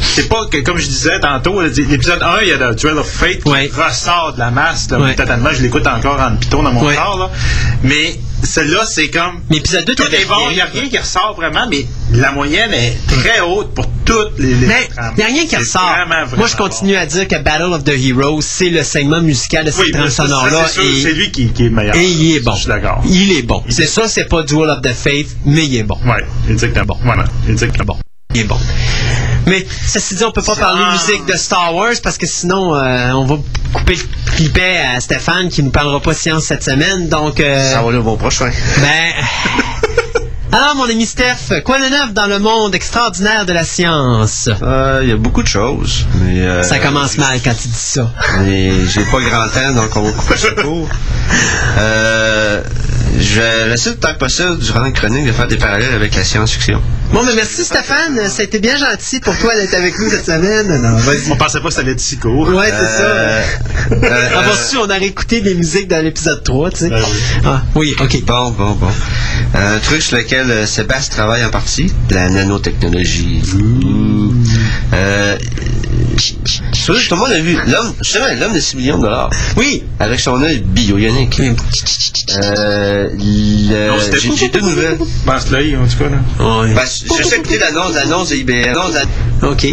c'est 0.00 0.28
pas 0.28 0.46
que, 0.50 0.58
comme 0.58 0.78
je 0.78 0.86
disais 0.86 1.18
tantôt, 1.20 1.60
l'épisode 1.60 2.22
1, 2.22 2.42
il 2.42 2.48
y 2.48 2.52
a 2.52 2.56
le 2.68 2.74
Duel 2.74 2.98
of 2.98 3.08
Fate 3.08 3.42
qui 3.42 3.50
ressort 3.80 4.32
de 4.34 4.38
la 4.38 4.50
masse. 4.50 4.90
Là, 4.90 4.98
Ouais. 4.98 5.14
Totalement, 5.14 5.50
je 5.52 5.62
l'écoute 5.62 5.86
encore 5.86 6.20
en 6.20 6.36
piton 6.36 6.62
dans 6.62 6.72
mon 6.72 6.84
Ouais. 6.84 6.94
corps. 6.94 7.18
Là. 7.18 7.30
Mais 7.82 8.18
celle-là, 8.42 8.84
c'est 8.86 9.10
comme. 9.10 9.40
Mais 9.50 9.56
épisode 9.58 9.84
2, 9.84 9.94
Tout 9.94 10.02
est 10.04 10.24
bon, 10.26 10.34
il 10.50 10.54
n'y 10.54 10.60
a 10.60 10.66
rien. 10.66 10.88
qui 10.88 10.98
ressort 10.98 11.34
vraiment, 11.36 11.66
mais 11.68 11.86
la 12.12 12.32
moyenne 12.32 12.72
est 12.72 12.96
très 13.08 13.40
haute 13.40 13.74
pour 13.74 13.86
toutes 14.04 14.38
les, 14.38 14.54
Mais 14.54 14.88
il 15.12 15.16
n'y 15.16 15.22
a 15.22 15.26
rien 15.26 15.46
qui 15.46 15.56
ressort. 15.56 15.82
vraiment, 15.88 16.22
vraiment 16.24 16.36
Moi, 16.38 16.46
je 16.46 16.56
continue 16.56 16.96
à 16.96 17.06
dire 17.06 17.26
que 17.28 17.36
Battle 17.36 17.72
of 17.72 17.84
the 17.84 17.90
Heroes, 17.98 18.40
c'est 18.42 18.70
le 18.70 18.82
segment 18.82 19.20
musical 19.20 19.64
de 19.64 19.70
cette 19.70 19.86
Oui, 19.86 19.90
trame 19.92 20.08
sonore-là. 20.08 20.66
c'est 20.68 21.12
lui 21.12 21.30
qui, 21.32 21.48
qui 21.52 21.66
est 21.66 21.70
meilleur. 21.70 21.94
Et 21.96 22.04
il 22.06 22.36
est 22.36 22.40
bon. 22.40 22.52
Je 22.54 22.60
suis 22.60 22.68
d'accord. 22.68 23.02
Il 23.06 23.32
est 23.32 23.42
bon. 23.42 23.62
C'est 23.68 23.86
ça, 23.86 24.06
c'est 24.08 24.24
pas 24.24 24.42
Duel 24.42 24.70
of 24.70 24.82
the 24.82 24.92
Faith, 24.92 25.36
mais 25.44 25.64
il 25.66 25.76
est 25.76 25.82
bon. 25.82 25.98
Ouais, 26.06 26.24
exactement. 26.48 26.84
Bon. 26.86 26.96
Voilà, 27.04 27.24
exactement. 27.48 27.84
Bon. 27.84 27.96
Est 28.38 28.44
bon. 28.44 28.58
Mais 29.46 29.66
ceci 29.86 30.14
dit, 30.14 30.24
on 30.24 30.30
peut 30.30 30.42
pas 30.42 30.54
parler 30.54 30.82
musique 30.92 31.24
de 31.26 31.32
Star 31.36 31.74
Wars 31.74 31.94
parce 32.02 32.18
que 32.18 32.26
sinon, 32.26 32.74
euh, 32.76 33.10
on 33.12 33.24
va 33.24 33.36
couper 33.72 33.96
le 33.96 34.02
clipet 34.36 34.76
à 34.78 35.00
Stéphane 35.00 35.48
qui 35.48 35.62
nous 35.62 35.70
parlera 35.70 36.00
pas 36.00 36.14
science 36.14 36.44
cette 36.44 36.62
semaine. 36.62 37.08
Donc, 37.08 37.40
euh, 37.40 37.72
Ça 37.72 37.82
va 37.82 37.90
le 37.90 38.00
bon 38.00 38.16
prochain. 38.16 38.50
ben. 38.78 39.12
Alors, 40.52 40.76
mon 40.76 40.84
ami 40.84 41.04
Steph, 41.04 41.60
quoi 41.64 41.78
de 41.78 41.90
neuf 41.90 42.12
dans 42.14 42.26
le 42.26 42.38
monde 42.38 42.74
extraordinaire 42.74 43.44
de 43.44 43.52
la 43.52 43.64
science? 43.64 44.48
Euh, 44.62 45.00
Il 45.02 45.08
y 45.08 45.12
a 45.12 45.16
beaucoup 45.16 45.42
de 45.42 45.48
choses. 45.48 46.06
Mais, 46.22 46.40
euh, 46.40 46.62
Ça 46.62 46.78
commence 46.78 47.18
mal 47.18 47.38
quand 47.44 47.52
tu 47.60 47.68
dis 47.68 47.74
ça. 47.74 48.10
Mais 48.40 48.72
j'ai 48.86 49.04
pas 49.04 49.20
grand 49.20 49.46
temps, 49.48 49.74
donc 49.74 49.94
on 49.96 50.02
va 50.02 50.12
couper 50.12 50.36
ça 50.36 50.50
court. 50.62 50.88
Euh, 51.78 52.62
je 53.20 53.40
vais 53.40 53.74
essayer 53.74 53.94
le 53.94 54.00
temps 54.00 54.12
que 54.14 54.18
possible, 54.18 54.58
durant 54.58 54.80
la 54.80 54.90
chronique, 54.90 55.26
de 55.26 55.32
faire 55.32 55.46
des 55.46 55.56
parallèles 55.58 55.94
avec 55.94 56.14
la 56.16 56.24
science-fiction. 56.24 56.80
Bon, 57.12 57.22
mais 57.24 57.34
merci 57.34 57.64
Stéphane. 57.64 58.28
Ça 58.28 58.42
a 58.42 58.44
été 58.44 58.58
bien 58.58 58.76
gentil 58.76 59.18
pour 59.20 59.36
toi 59.38 59.54
d'être 59.56 59.72
avec 59.74 59.98
nous 59.98 60.10
cette 60.10 60.26
semaine. 60.26 60.80
Non. 60.82 60.98
On 61.32 61.36
pensait 61.36 61.60
pas 61.60 61.68
que 61.68 61.74
ça 61.74 61.80
allait 61.80 61.92
être 61.92 62.00
si 62.00 62.18
court. 62.18 62.48
Ouais, 62.48 62.66
c'est 62.68 62.74
Euh, 62.74 62.98
ça. 62.98 63.04
euh, 63.04 63.42
euh, 64.04 64.54
su, 64.70 64.76
on 64.76 64.84
aurait 64.84 65.02
écouté 65.06 65.40
des 65.40 65.54
musiques 65.54 65.88
dans 65.88 66.04
l'épisode 66.04 66.44
3, 66.44 66.70
tu 66.70 66.76
sais. 66.80 66.90
Ben 66.90 67.00
oui. 67.00 67.18
Ah, 67.46 67.62
oui, 67.74 67.94
ok. 67.98 68.24
Bon, 68.24 68.50
bon, 68.50 68.72
bon. 68.72 68.88
Un 69.54 69.78
truc 69.78 70.02
sur 70.02 70.18
lequel 70.18 70.50
euh, 70.50 70.66
Sébastien 70.66 71.16
travaille 71.16 71.44
en 71.44 71.50
partie, 71.50 71.92
la 72.10 72.28
nanotechnologie. 72.28 73.40
Euh, 74.92 75.38
sur- 76.74 76.94
tout 76.94 77.14
le 77.14 77.16
monde 77.16 77.32
a 77.32 77.40
vu 77.40 77.56
l'homme, 77.68 77.94
je 78.02 78.10
sais, 78.10 78.34
l'homme 78.36 78.52
de 78.52 78.60
6 78.60 78.76
millions 78.76 78.98
de 78.98 79.04
dollars, 79.04 79.30
Oui. 79.56 79.84
avec 79.98 80.20
son 80.20 80.42
œil 80.42 80.58
bio-ionique. 80.60 81.40
Euh, 81.40 83.08
le- 83.16 83.88
Non, 83.88 83.94
c'était 84.00 84.18
j'ai 84.36 84.48
deux 84.48 84.60
nouvelles. 84.60 84.98
L'œil, 85.50 85.76
en 85.76 85.86
tout 85.86 85.96
cas. 85.96 86.10
Là. 86.10 86.74
Ben, 86.74 86.82
j'ai 87.06 87.16
juste 87.16 87.32
écouté 87.32 87.58
l'annonce, 87.58 87.94
l'annonce 87.94 88.30
de 88.30 88.36
IBM. 88.36 88.62
L'annonce 88.66 88.92
de- 88.94 89.46
Ok. 89.46 89.66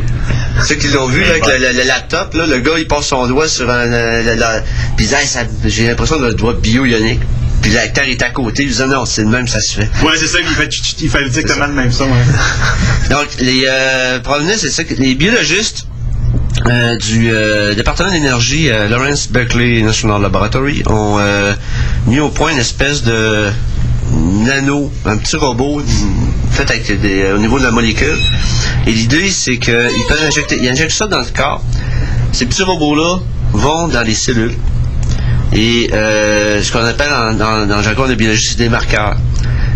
Ceux 0.66 0.74
qui 0.76 0.88
l'ont 0.88 1.06
vu 1.06 1.22
là, 1.22 1.30
avec 1.30 1.46
le, 1.46 1.58
le- 1.58 1.72
le 1.72 1.82
laptop, 1.84 2.34
là, 2.34 2.46
le 2.46 2.58
gars 2.60 2.72
il 2.78 2.86
passe 2.86 3.06
son 3.06 3.26
doigt 3.26 3.48
sur 3.48 3.68
un. 3.70 3.86
le- 3.86 4.62
puis 4.96 5.08
j'ai 5.66 5.86
l'impression 5.88 6.18
d'un 6.20 6.32
doigt 6.32 6.54
bio-ionique. 6.54 7.20
Puis 7.62 7.70
l'acteur 7.72 8.04
est 8.08 8.20
à 8.22 8.30
côté, 8.30 8.64
il 8.64 8.72
dit 8.74 8.82
non, 8.88 9.04
c'est 9.06 9.22
le 9.22 9.28
même, 9.28 9.46
ça 9.46 9.60
se 9.60 9.74
fait. 9.74 9.88
Ouais, 10.02 10.14
c'est 10.16 10.26
ça, 10.26 10.38
il 10.40 10.46
fait, 10.48 10.68
il 11.00 11.08
fait 11.08 11.22
exactement 11.24 11.66
le 11.66 11.72
même 11.74 11.92
son. 11.92 12.04
hein. 12.04 12.08
Donc, 13.10 13.28
les 13.38 13.64
euh, 13.68 14.18
problèmes, 14.18 14.48
c'est 14.56 14.70
ça 14.70 14.82
que 14.82 14.94
les 14.94 15.14
biologistes 15.14 15.86
euh, 16.66 16.96
du 16.96 17.30
euh, 17.30 17.74
département 17.76 18.10
d'énergie 18.10 18.68
euh, 18.68 18.88
Lawrence 18.88 19.28
Berkeley 19.30 19.80
National 19.82 20.20
Laboratory 20.20 20.82
ont 20.86 21.18
euh, 21.20 21.52
mis 22.08 22.18
au 22.18 22.30
point 22.30 22.50
une 22.52 22.58
espèce 22.58 23.04
de 23.04 23.48
nano, 24.12 24.92
un 25.06 25.16
petit 25.16 25.36
robot 25.36 25.82
mm, 26.52 26.54
fait 26.54 26.70
avec 26.70 27.00
des, 27.00 27.32
au 27.32 27.38
niveau 27.38 27.58
de 27.58 27.64
la 27.64 27.70
molécule. 27.70 28.18
Et 28.86 28.92
l'idée, 28.92 29.30
c'est 29.30 29.58
qu'ils 29.58 30.04
peuvent 30.08 30.24
injecter, 30.26 30.58
ils 30.60 30.68
injectent 30.68 30.92
ça 30.92 31.06
dans 31.06 31.20
le 31.20 31.26
corps. 31.34 31.62
Ces 32.32 32.46
petits 32.46 32.62
robots-là 32.62 33.18
vont 33.52 33.88
dans 33.88 34.02
les 34.02 34.14
cellules. 34.14 34.54
Et 35.54 35.90
euh, 35.92 36.62
ce 36.62 36.72
qu'on 36.72 36.84
appelle 36.84 37.10
dans 37.36 37.76
le 37.76 37.82
jargon 37.82 38.08
de 38.08 38.14
biologie, 38.14 38.48
c'est 38.50 38.58
des 38.58 38.70
marqueurs. 38.70 39.16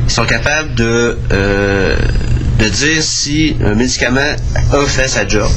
Ils 0.06 0.10
sont 0.12 0.24
capables 0.24 0.74
de, 0.74 1.18
euh, 1.32 1.96
de 2.58 2.68
dire 2.68 3.02
si 3.02 3.56
un 3.62 3.74
médicament 3.74 4.36
a 4.72 4.86
fait 4.86 5.08
sa 5.08 5.26
job, 5.26 5.50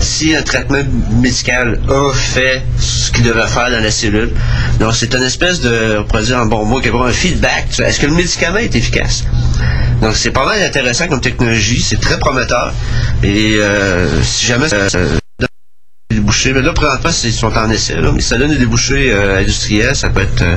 si 0.00 0.34
un 0.34 0.42
traitement 0.42 0.82
médical 1.20 1.80
a 1.88 2.12
fait 2.12 2.62
ce 2.78 3.10
qu'il 3.10 3.24
devait 3.24 3.46
faire 3.46 3.70
dans 3.70 3.82
la 3.82 3.90
cellule. 3.90 4.32
Donc, 4.78 4.94
c'est 4.94 5.14
une 5.14 5.22
espèce 5.22 5.60
de, 5.60 5.98
on 6.00 6.04
pourrait 6.04 6.22
dire 6.22 6.38
en 6.38 6.46
bon 6.46 6.64
mot, 6.64 6.78
un 6.78 7.12
feedback. 7.12 7.66
Est-ce 7.78 8.00
que 8.00 8.06
le 8.06 8.14
médicament 8.14 8.58
est 8.58 8.74
efficace? 8.74 9.24
Donc, 10.00 10.14
c'est 10.14 10.30
pas 10.30 10.46
mal 10.46 10.62
intéressant 10.62 11.08
comme 11.08 11.20
technologie, 11.20 11.80
c'est 11.80 12.00
très 12.00 12.18
prometteur. 12.18 12.72
Et 13.22 13.56
euh, 13.56 14.22
si 14.22 14.46
jamais 14.46 14.68
ça, 14.68 14.88
donne 14.90 15.18
des 16.10 16.16
débouchés, 16.16 16.52
mais 16.52 16.62
là, 16.62 16.72
présentement, 16.72 17.10
ils 17.24 17.32
sont 17.32 17.52
en 17.52 17.70
essai, 17.70 17.96
mais 18.14 18.20
ça 18.20 18.36
donne 18.36 18.50
des 18.50 18.58
débouchés 18.58 19.10
euh, 19.10 19.40
industriels, 19.40 19.96
ça 19.96 20.10
peut 20.10 20.22
être 20.22 20.42
euh, 20.42 20.56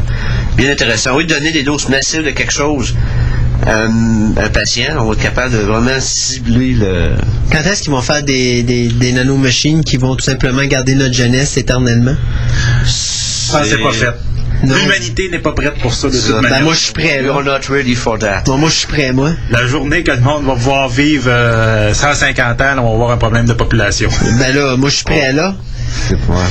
bien 0.55 0.71
intéressant. 0.71 1.15
Oui, 1.15 1.25
donner 1.25 1.51
des 1.51 1.63
doses 1.63 1.89
massives 1.89 2.23
de 2.23 2.31
quelque 2.31 2.53
chose 2.53 2.95
un- 3.67 4.33
à 4.37 4.45
un 4.45 4.49
patient, 4.49 4.95
on 4.99 5.05
va 5.05 5.13
être 5.13 5.21
capable 5.21 5.53
de 5.53 5.59
vraiment 5.59 5.99
cibler 5.99 6.73
le. 6.73 7.09
Quand 7.51 7.59
est-ce 7.59 7.83
qu'ils 7.83 7.91
vont 7.91 8.01
faire 8.01 8.23
des, 8.23 8.63
des, 8.63 8.87
des 8.87 9.11
nanomachines 9.11 9.83
qui 9.83 9.97
vont 9.97 10.15
tout 10.15 10.25
simplement 10.25 10.63
garder 10.65 10.95
notre 10.95 11.13
jeunesse 11.13 11.57
éternellement? 11.57 12.15
Ah, 13.53 13.61
c'est 13.65 13.77
pas 13.81 13.91
fait. 13.91 14.13
L'humanité 14.63 15.29
n'est 15.31 15.39
pas 15.39 15.53
prête 15.53 15.73
pour 15.79 15.91
ça 15.93 16.07
de 16.07 16.13
Ça, 16.13 16.27
toute 16.27 16.35
ben, 16.35 16.41
manière. 16.43 16.61
moi, 16.63 16.73
je 16.75 16.79
suis 16.79 16.93
prêt, 16.93 17.21
là. 17.23 17.33
We're 17.33 17.43
not 17.43 17.59
ready 17.73 17.95
for 17.95 18.19
that. 18.19 18.43
Bon, 18.45 18.57
moi, 18.59 18.69
je 18.69 18.75
suis 18.75 18.87
prêt, 18.87 19.11
moi. 19.11 19.31
La 19.49 19.65
journée 19.65 20.03
que 20.03 20.11
le 20.11 20.19
monde 20.19 20.45
va 20.45 20.53
pouvoir 20.53 20.87
vivre 20.87 21.25
euh, 21.29 21.93
150 21.95 22.61
ans, 22.61 22.75
là, 22.75 22.81
on 22.83 22.89
va 22.89 22.93
avoir 22.93 23.11
un 23.11 23.17
problème 23.17 23.47
de 23.47 23.53
population. 23.53 24.09
Ben 24.37 24.55
là, 24.55 24.77
moi, 24.77 24.89
je 24.89 24.95
suis 24.97 25.03
prêt, 25.03 25.33
là. 25.33 25.55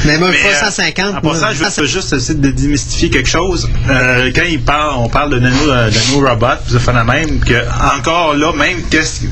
Mais 0.04 0.18
moi, 0.18 0.30
Mais, 0.30 0.38
pas 0.38 0.66
euh, 0.66 0.70
150. 0.70 1.06
En 1.06 1.12
moi. 1.12 1.20
passant, 1.32 1.52
je 1.52 1.80
veux 1.80 1.86
juste 1.86 2.12
essayer 2.12 2.38
de 2.38 2.50
démystifier 2.50 3.10
quelque 3.10 3.28
chose. 3.28 3.68
Euh, 3.88 4.30
quand 4.34 4.44
il 4.48 4.60
parle, 4.60 4.94
on 4.98 5.08
parle 5.08 5.30
de 5.30 5.38
nano, 5.38 5.56
euh, 5.68 5.90
nano-robot, 5.90 6.46
vous 6.68 6.78
fait 6.78 6.92
la 6.92 7.04
même, 7.04 7.40
que 7.40 7.54
encore 7.96 8.34
là, 8.34 8.52
même 8.52 8.82
qu'est-ce 8.90 9.22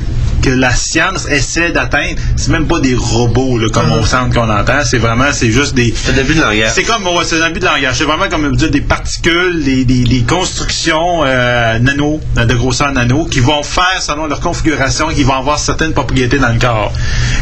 que 0.42 0.50
la 0.50 0.74
science 0.74 1.26
essaie 1.28 1.70
d'atteindre, 1.70 2.18
c'est 2.36 2.50
même 2.50 2.66
pas 2.66 2.80
des 2.80 2.94
robots, 2.94 3.58
là, 3.58 3.68
comme 3.70 3.90
on 3.92 4.04
sent 4.04 4.16
qu'on 4.34 4.48
entend, 4.50 4.84
c'est 4.84 4.98
vraiment, 4.98 5.32
c'est 5.32 5.50
juste 5.50 5.74
des... 5.74 5.94
C'est 5.96 6.12
le 6.12 6.22
début 6.22 6.34
de 6.34 6.40
langage. 6.40 6.70
C'est 6.74 6.82
comme, 6.84 7.06
ouais, 7.06 7.24
c'est 7.24 7.40
un 7.42 7.50
but 7.50 7.60
de 7.60 7.66
langage. 7.66 7.96
C'est 7.96 8.04
vraiment 8.04 8.28
comme 8.28 8.54
dire, 8.56 8.70
des 8.70 8.80
particules, 8.80 9.62
des, 9.64 9.84
des, 9.84 10.04
des 10.04 10.22
constructions 10.22 11.22
euh, 11.24 11.78
nano, 11.78 12.20
de 12.36 12.54
grosseur 12.54 12.92
nano, 12.92 13.24
qui 13.26 13.40
vont 13.40 13.62
faire 13.62 14.00
selon 14.00 14.26
leur 14.26 14.40
configuration, 14.40 15.08
qui 15.08 15.22
vont 15.24 15.34
avoir 15.34 15.58
certaines 15.58 15.92
propriétés 15.92 16.38
dans 16.38 16.52
le 16.52 16.58
corps. 16.58 16.92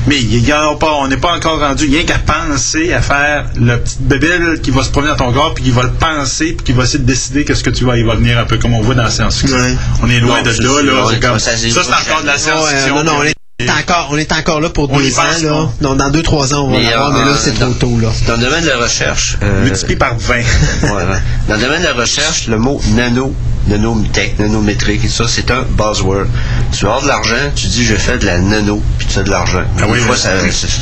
Mais 0.07 0.17
il 0.19 0.45
y 0.47 0.53
a 0.53 0.75
pas, 0.79 0.95
on 1.01 1.09
n'est 1.09 1.17
pas 1.17 1.35
encore 1.35 1.61
rendu 1.61 1.87
rien 1.87 2.05
qu'à 2.05 2.19
penser 2.19 2.93
à 2.93 3.01
faire 3.03 3.47
le 3.57 3.79
petit 3.79 3.97
bébé 4.01 4.29
qui 4.63 4.71
va 4.71 4.83
se 4.83 4.91
promener 4.91 5.11
dans 5.11 5.27
ton 5.27 5.33
corps, 5.33 5.55
puis 5.55 5.65
qui 5.65 5.71
va 5.71 5.83
le 5.85 5.93
penser, 5.93 6.53
puis 6.57 6.65
qui 6.65 6.73
va 6.73 6.85
essayer 6.85 6.99
de 6.99 7.05
décider 7.05 7.45
qu'est-ce 7.45 7.65
que 7.65 7.71
tu 7.71 7.85
vas, 7.85 7.97
il 7.97 8.05
va 8.07 8.15
venir 8.15 8.39
un 8.39 8.45
peu 8.45 8.59
comme 8.59 8.75
on 8.75 8.83
voit 8.83 8.95
dans 8.95 9.03
la 9.05 9.11
science-fiction. 9.11 9.57
Ouais. 9.59 9.77
On 10.03 10.11
est 10.11 10.21
loin 10.21 10.39
Non, 10.43 10.51
de 10.51 10.63
là, 10.63 10.83
là. 11.11 11.17
comme, 11.21 11.39
ça, 11.39 11.57
c'est- 11.57 11.77
encore 11.79 12.23
de 12.23 12.27
la 12.27 12.39
science-fiction. 12.39 12.86
Non, 12.91 13.05
non, 13.05 13.13
on 13.21 13.23
est 13.25 13.35
encore, 13.71 14.09
on 14.13 14.19
est 14.19 14.33
encore 14.33 14.61
là 14.61 14.69
pour 14.69 14.91
On 14.93 14.99
deux 14.99 15.19
ans, 15.19 15.23
pense 15.33 15.43
là. 15.43 15.69
Non, 15.81 15.95
dans 15.95 16.11
deux, 16.11 16.23
trois 16.23 16.53
ans, 16.55 16.65
on 16.67 16.71
va 16.73 16.79
Mais, 16.79 16.91
l'avoir, 16.91 17.13
mais 17.13 17.21
euh, 17.21 17.25
là, 17.33 17.39
c'est 17.43 17.53
trop 17.55 17.65
dans- 17.67 17.73
tôt, 17.73 17.99
là. 18.01 18.09
Dans 18.27 18.35
le 18.37 18.41
domaine 18.43 18.65
de 18.65 18.69
la 18.69 18.77
recherche, 18.79 19.39
euh, 19.43 19.65
Multiplié 19.65 19.97
par 19.97 20.17
20. 20.19 20.35
ouais, 20.83 20.91
ouais. 20.91 21.05
dans 21.49 21.55
le 21.55 21.61
domaine 21.61 21.81
de 21.81 21.87
la 21.87 21.95
recherche, 21.95 22.49
le 22.49 22.59
mot 22.59 22.81
nano, 22.95 23.35
nanotech, 23.67 24.39
nanométrique 24.39 25.05
et 25.05 25.09
tout 25.09 25.13
ça, 25.15 25.25
c'est 25.27 25.51
un 25.51 25.63
buzzword. 25.63 26.27
Tu 26.73 26.81
veux 26.85 26.91
avoir 26.91 27.03
de 27.03 27.09
l'argent, 27.09 27.51
tu 27.55 27.67
dis 27.69 27.85
je 27.85 27.95
fais 27.95 28.19
de 28.19 28.27
la 28.27 28.39
nano, 28.39 28.83
puis 28.99 29.07
tu 29.11 29.19
as 29.19 29.23
de 29.23 29.31
l'argent. 29.31 29.65
Ah 29.81 29.85
oui, 29.89 30.01
fois, 30.01 30.17
ça, 30.17 30.31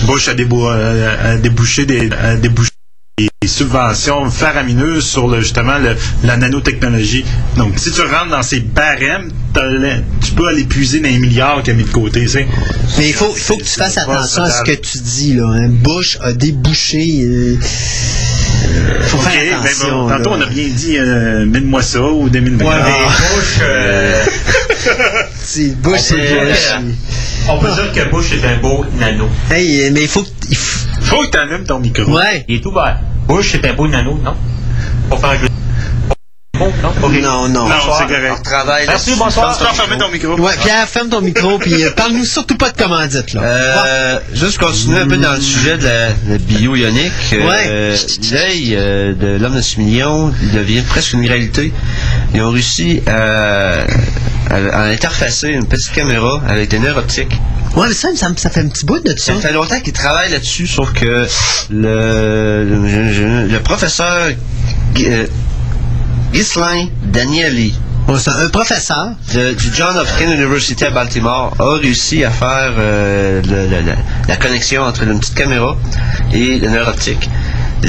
Bush 0.06 0.28
a, 0.28 0.34
débou- 0.34 0.68
euh, 0.68 1.34
a 1.34 1.36
débouché 1.36 1.86
des, 1.86 2.10
a 2.12 2.34
débouché 2.36 2.70
des 3.16 3.28
subventions 3.46 4.28
faramineuses 4.28 5.06
sur 5.06 5.28
le, 5.28 5.40
justement 5.40 5.78
le- 5.78 5.96
la 6.24 6.36
nanotechnologie. 6.36 7.24
Donc, 7.56 7.78
si 7.78 7.92
tu 7.92 8.00
rentres 8.00 8.30
dans 8.30 8.42
ces 8.42 8.58
barèmes, 8.58 9.30
tu 10.20 10.32
peux 10.32 10.48
aller 10.48 10.64
puiser 10.64 10.98
dans 10.98 11.08
les 11.08 11.18
milliards 11.20 11.62
qu'il 11.62 11.74
a 11.74 11.76
mis 11.76 11.84
de 11.84 11.90
côté. 11.90 12.22
tu 12.22 12.28
sais. 12.28 12.48
Mais 12.98 13.08
il 13.08 13.14
faut, 13.14 13.32
faut 13.32 13.56
que 13.56 13.62
tu 13.62 13.68
C'est- 13.68 13.78
fasses 13.78 13.94
c'est 13.94 14.00
attention 14.00 14.42
à 14.42 14.50
ce 14.50 14.62
que 14.64 14.72
tu 14.72 14.98
dis, 14.98 15.34
là. 15.34 15.44
Hein. 15.46 15.68
Bush 15.68 16.18
a 16.22 16.32
débouché. 16.32 17.20
euh, 17.22 17.56
faut 19.02 19.18
faire 19.18 19.32
mais 19.62 19.68
attention. 19.68 20.08
tantôt, 20.08 20.30
là. 20.30 20.36
on 20.38 20.40
a 20.40 20.46
bien 20.46 20.66
dit 20.66 20.96
euh, 20.98 21.46
mets-moi 21.46 21.82
ça 21.82 22.02
ou 22.02 22.28
2020. 22.28 22.64
Ouais, 22.64 22.74
mais 22.84 22.92
Ah. 22.98 23.12
Bush, 23.36 23.58
euh, 23.62 24.24
C'est 25.40 25.80
Bush, 25.80 26.00
c'est 26.00 26.16
Bush. 26.16 26.72
On 27.48 27.58
peut 27.58 27.70
dire 27.72 27.92
que 27.92 28.10
Bush 28.10 28.32
est 28.32 28.44
un 28.46 28.56
beau 28.58 28.84
nano. 28.98 29.28
Hey, 29.50 29.90
mais 29.92 30.02
il 30.02 30.08
faut 30.08 30.22
que. 30.22 30.28
il 30.50 30.56
faut- 30.56 30.88
Faut 31.00 31.22
que 31.22 31.30
tu 31.30 31.38
allumes 31.38 31.64
ton 31.64 31.78
micro. 31.80 32.04
Ouais. 32.04 32.44
Il 32.48 32.56
est 32.56 32.66
ouvert. 32.66 32.98
Bush 33.28 33.54
est 33.54 33.66
un 33.66 33.74
beau 33.74 33.86
nano, 33.86 34.18
non? 34.24 34.34
Pour 35.08 35.20
faire 35.20 35.30
un 35.30 35.38
jeu. 35.38 35.48
Bon, 36.58 36.72
non? 36.82 37.10
Non, 37.20 37.48
non. 37.48 37.68
C'est 37.98 38.06
correct. 38.06 38.36
on 38.38 38.42
travaille 38.42 38.86
Merci, 38.86 39.14
bonsoir. 39.18 39.58
Tu 39.58 39.64
peux 39.64 39.74
fermer 39.74 39.98
ton 39.98 40.08
micro. 40.08 40.38
Ouais, 40.38 40.52
Pierre, 40.62 40.88
ferme 40.88 41.08
ton 41.08 41.20
micro, 41.20 41.58
puis 41.58 41.82
euh, 41.84 41.90
parle-nous 41.90 42.24
surtout 42.24 42.56
pas 42.56 42.70
de 42.70 42.76
commandite, 42.80 43.32
là. 43.34 43.40
Euh, 43.42 44.18
juste 44.32 44.58
continuer 44.58 45.00
un 45.00 45.06
peu 45.08 45.16
dans 45.16 45.32
le 45.34 45.40
sujet 45.40 45.76
de 45.76 45.84
la, 45.84 46.08
la 46.28 46.38
bio-ionique. 46.38 47.12
Euh, 47.32 47.96
L'œil 48.32 48.76
euh, 48.76 49.14
de 49.14 49.36
l'homme 49.42 49.56
de 49.56 49.60
6 49.60 49.78
millions 49.80 50.32
il 50.42 50.52
devient 50.52 50.82
presque 50.82 51.12
une 51.14 51.26
réalité. 51.26 51.72
Ils 52.34 52.40
ont 52.42 52.50
réussi 52.50 53.02
à, 53.08 53.80
à, 54.50 54.82
interfacer 54.84 55.48
une 55.48 55.66
petite 55.66 55.92
caméra 55.92 56.40
avec 56.48 56.68
des 56.70 56.78
nerfs 56.78 56.96
optiques. 56.98 57.32
Ouais, 57.76 57.88
mais 57.88 57.94
ça, 57.94 58.08
ça, 58.14 58.50
fait 58.50 58.60
un 58.60 58.68
petit 58.68 58.84
bout 58.84 59.00
de 59.02 59.18
ça. 59.18 59.34
Ça 59.34 59.40
fait 59.40 59.52
longtemps 59.52 59.80
qu'ils 59.80 59.92
travaillent 59.92 60.30
là-dessus, 60.30 60.66
sauf 60.66 60.92
que 60.92 61.26
le, 61.70 62.64
le, 62.64 63.46
le 63.48 63.58
professeur 63.60 64.30
euh, 65.00 65.26
Ghislain 66.32 66.88
Danieli 67.04 67.74
Bon, 68.06 68.16
un 68.26 68.48
professeur. 68.50 69.12
de- 69.34 69.54
du 69.54 69.72
John 69.74 69.96
Hopkins 69.96 70.30
University 70.30 70.84
à 70.84 70.90
Baltimore 70.90 71.54
a 71.58 71.76
réussi 71.78 72.22
à 72.22 72.30
faire 72.30 72.72
euh, 72.78 73.40
le- 73.42 73.66
le- 73.66 73.80
la, 73.86 73.94
la 74.28 74.36
connexion 74.36 74.82
entre 74.82 75.04
une 75.04 75.18
petite 75.18 75.34
caméra 75.34 75.74
et 76.32 76.58
le 76.58 76.68
nerf 76.68 76.86
optique. 76.88 77.30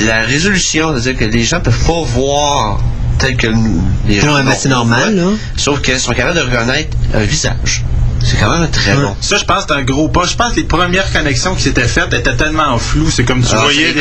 La 0.05 0.21
résolution, 0.21 0.93
c'est-à-dire 0.93 1.17
que 1.19 1.25
les 1.25 1.43
gens 1.43 1.59
peuvent 1.59 1.85
pas 1.85 2.01
voir 2.05 2.79
tel 3.17 3.37
que 3.37 3.47
les 4.07 4.19
gens 4.19 4.35
mais 4.37 4.43
vont- 4.43 4.57
c'est 4.57 4.69
normal, 4.69 5.15
là. 5.15 5.23
Sauf 5.55 5.81
qu'ils 5.81 5.99
sont 5.99 6.13
capables 6.13 6.37
de 6.37 6.43
reconnaître 6.43 6.95
un 7.13 7.23
visage. 7.23 7.83
C'est 8.23 8.37
quand 8.37 8.57
même 8.59 8.69
très 8.71 8.93
Ouais. 8.93 9.01
bon. 9.03 9.15
Ça, 9.21 9.37
je 9.37 9.43
pense 9.45 9.65
que 9.65 9.73
c'est 9.73 9.79
un 9.79 9.83
gros 9.83 10.09
pas. 10.09 10.25
Je 10.25 10.35
pense 10.35 10.51
que 10.53 10.57
les 10.57 10.63
premières 10.63 11.11
connexions 11.11 11.53
qui 11.55 11.63
s'étaient 11.63 11.87
faites 11.87 12.13
étaient 12.13 12.35
tellement 12.35 12.77
floues. 12.77 13.09
C'est 13.11 13.23
comme 13.23 13.41
tu 13.43 13.49
Ah, 13.53 13.61
voyais. 13.61 13.93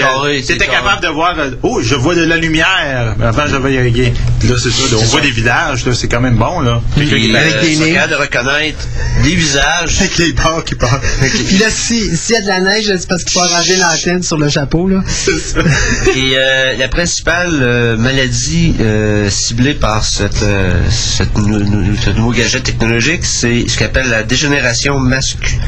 T'étais 0.42 0.66
carré. 0.66 0.76
capable 0.76 1.02
de 1.02 1.08
voir. 1.08 1.34
euh, 1.38 1.50
Oh, 1.62 1.80
je 1.82 1.94
vois 1.94 2.14
de 2.14 2.24
la 2.24 2.36
lumière. 2.36 3.14
Mais 3.18 3.26
Avant, 3.26 3.46
j'avais 3.46 3.80
rien. 3.82 4.12
Puis 4.40 4.48
Là, 4.48 4.54
c'est 4.62 4.70
ça. 4.70 4.96
On 4.96 5.04
voit 5.04 5.20
des 5.20 5.30
visages. 5.30 5.84
là, 5.86 5.92
C'est 5.94 6.08
quand 6.08 6.20
même 6.20 6.36
bon. 6.36 6.60
là. 6.60 6.80
Puis, 6.96 7.06
Avec 7.08 7.22
euh, 7.54 7.60
des 7.62 7.74
sont 7.74 7.84
nez. 7.84 7.92
de 8.10 8.14
reconnaître 8.14 8.78
des 9.22 9.34
visages. 9.34 9.96
Avec 10.00 10.18
les 10.18 10.32
barres 10.32 10.64
qui 10.64 10.74
partent. 10.74 11.04
Puis 11.46 11.58
là, 11.58 11.66
si- 11.70 12.16
s'il 12.16 12.34
y 12.34 12.38
a 12.38 12.42
de 12.42 12.48
la 12.48 12.60
neige, 12.60 12.84
c'est 12.86 13.08
parce 13.08 13.24
qu'il 13.24 13.32
faut 13.32 13.40
arranger 13.40 13.76
l'antenne 13.76 14.22
sur 14.22 14.36
le 14.38 14.48
chapeau, 14.48 14.88
là. 14.88 15.00
C'est 15.06 15.38
ça. 15.38 15.60
Et 16.16 16.32
euh, 16.36 16.76
la 16.78 16.88
principale 16.88 17.50
euh, 17.62 17.96
maladie 17.96 18.74
euh, 18.80 19.28
ciblée 19.30 19.74
par 19.74 20.04
cette, 20.04 20.42
euh, 20.42 20.72
cette 20.90 21.36
nou- 21.36 21.58
nou- 21.58 21.96
ce 22.02 22.10
nouveau 22.10 22.30
gadget 22.32 22.62
technologique, 22.62 23.24
c'est 23.24 23.66
ce 23.68 23.78
qu'on 23.78 23.84
appelle 23.86 24.13
la 24.14 24.22
dégénération 24.22 25.00
mascu- 25.00 25.58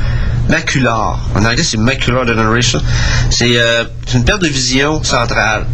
maculaire. 0.48 1.18
En 1.34 1.44
anglais, 1.44 1.64
c'est 1.64 1.76
macular 1.78 2.24
degeneration. 2.24 2.80
C'est 3.30 3.56
euh, 3.56 3.84
c'est 4.06 4.18
une 4.18 4.24
perte 4.24 4.42
de 4.42 4.48
vision 4.48 5.02
centrale. 5.02 5.66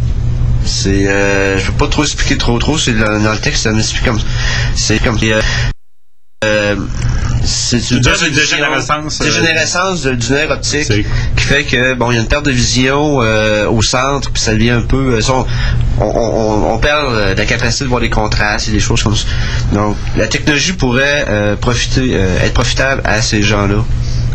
C'est, 0.65 1.07
euh, 1.07 1.57
je 1.59 1.65
peux 1.67 1.77
pas 1.85 1.87
trop 1.87 2.03
expliquer 2.03 2.37
trop 2.37 2.57
trop. 2.57 2.77
C'est 2.77 2.93
dans, 2.93 3.21
dans 3.21 3.33
le 3.33 3.37
texte, 3.37 3.63
ça 3.63 3.71
m'explique 3.71 4.05
comme, 4.05 4.19
c'est 4.75 4.99
comme, 5.03 5.17
euh, 5.21 5.41
euh, 6.45 6.75
c'est 7.45 7.77
une 7.91 7.99
dégénérescence, 7.99 9.19
euh, 9.21 9.25
dégénérescence 9.25 10.01
de- 10.03 10.13
du 10.15 10.31
nerf 10.31 10.49
optique 10.51 10.85
qui 11.35 11.43
fait 11.43 11.63
que 11.63 11.93
bon 11.93 12.11
il 12.11 12.15
y 12.15 12.17
a 12.17 12.21
une 12.21 12.27
perte 12.27 12.45
de 12.45 12.51
vision 12.51 13.19
euh, 13.21 13.67
au 13.67 13.81
centre 13.81 14.31
puis 14.31 14.41
ça 14.41 14.53
devient 14.53 14.71
un 14.71 14.81
peu 14.81 15.15
euh, 15.15 15.21
on, 15.29 15.45
on, 15.99 16.05
on- 16.05 16.73
on 16.73 16.77
perd 16.79 17.05
euh, 17.13 17.35
la 17.35 17.45
capacité 17.45 17.83
de 17.83 17.89
voir 17.89 18.01
des 18.01 18.09
contrastes 18.09 18.69
et 18.69 18.71
des 18.71 18.79
choses 18.79 19.03
comme 19.03 19.15
ça. 19.15 19.25
Donc 19.73 19.95
la 20.17 20.27
technologie 20.27 20.73
pourrait 20.73 21.25
profiter 21.59 22.13
être 22.13 22.53
profitable 22.53 23.01
à 23.05 23.21
ces 23.21 23.41
gens-là 23.43 23.83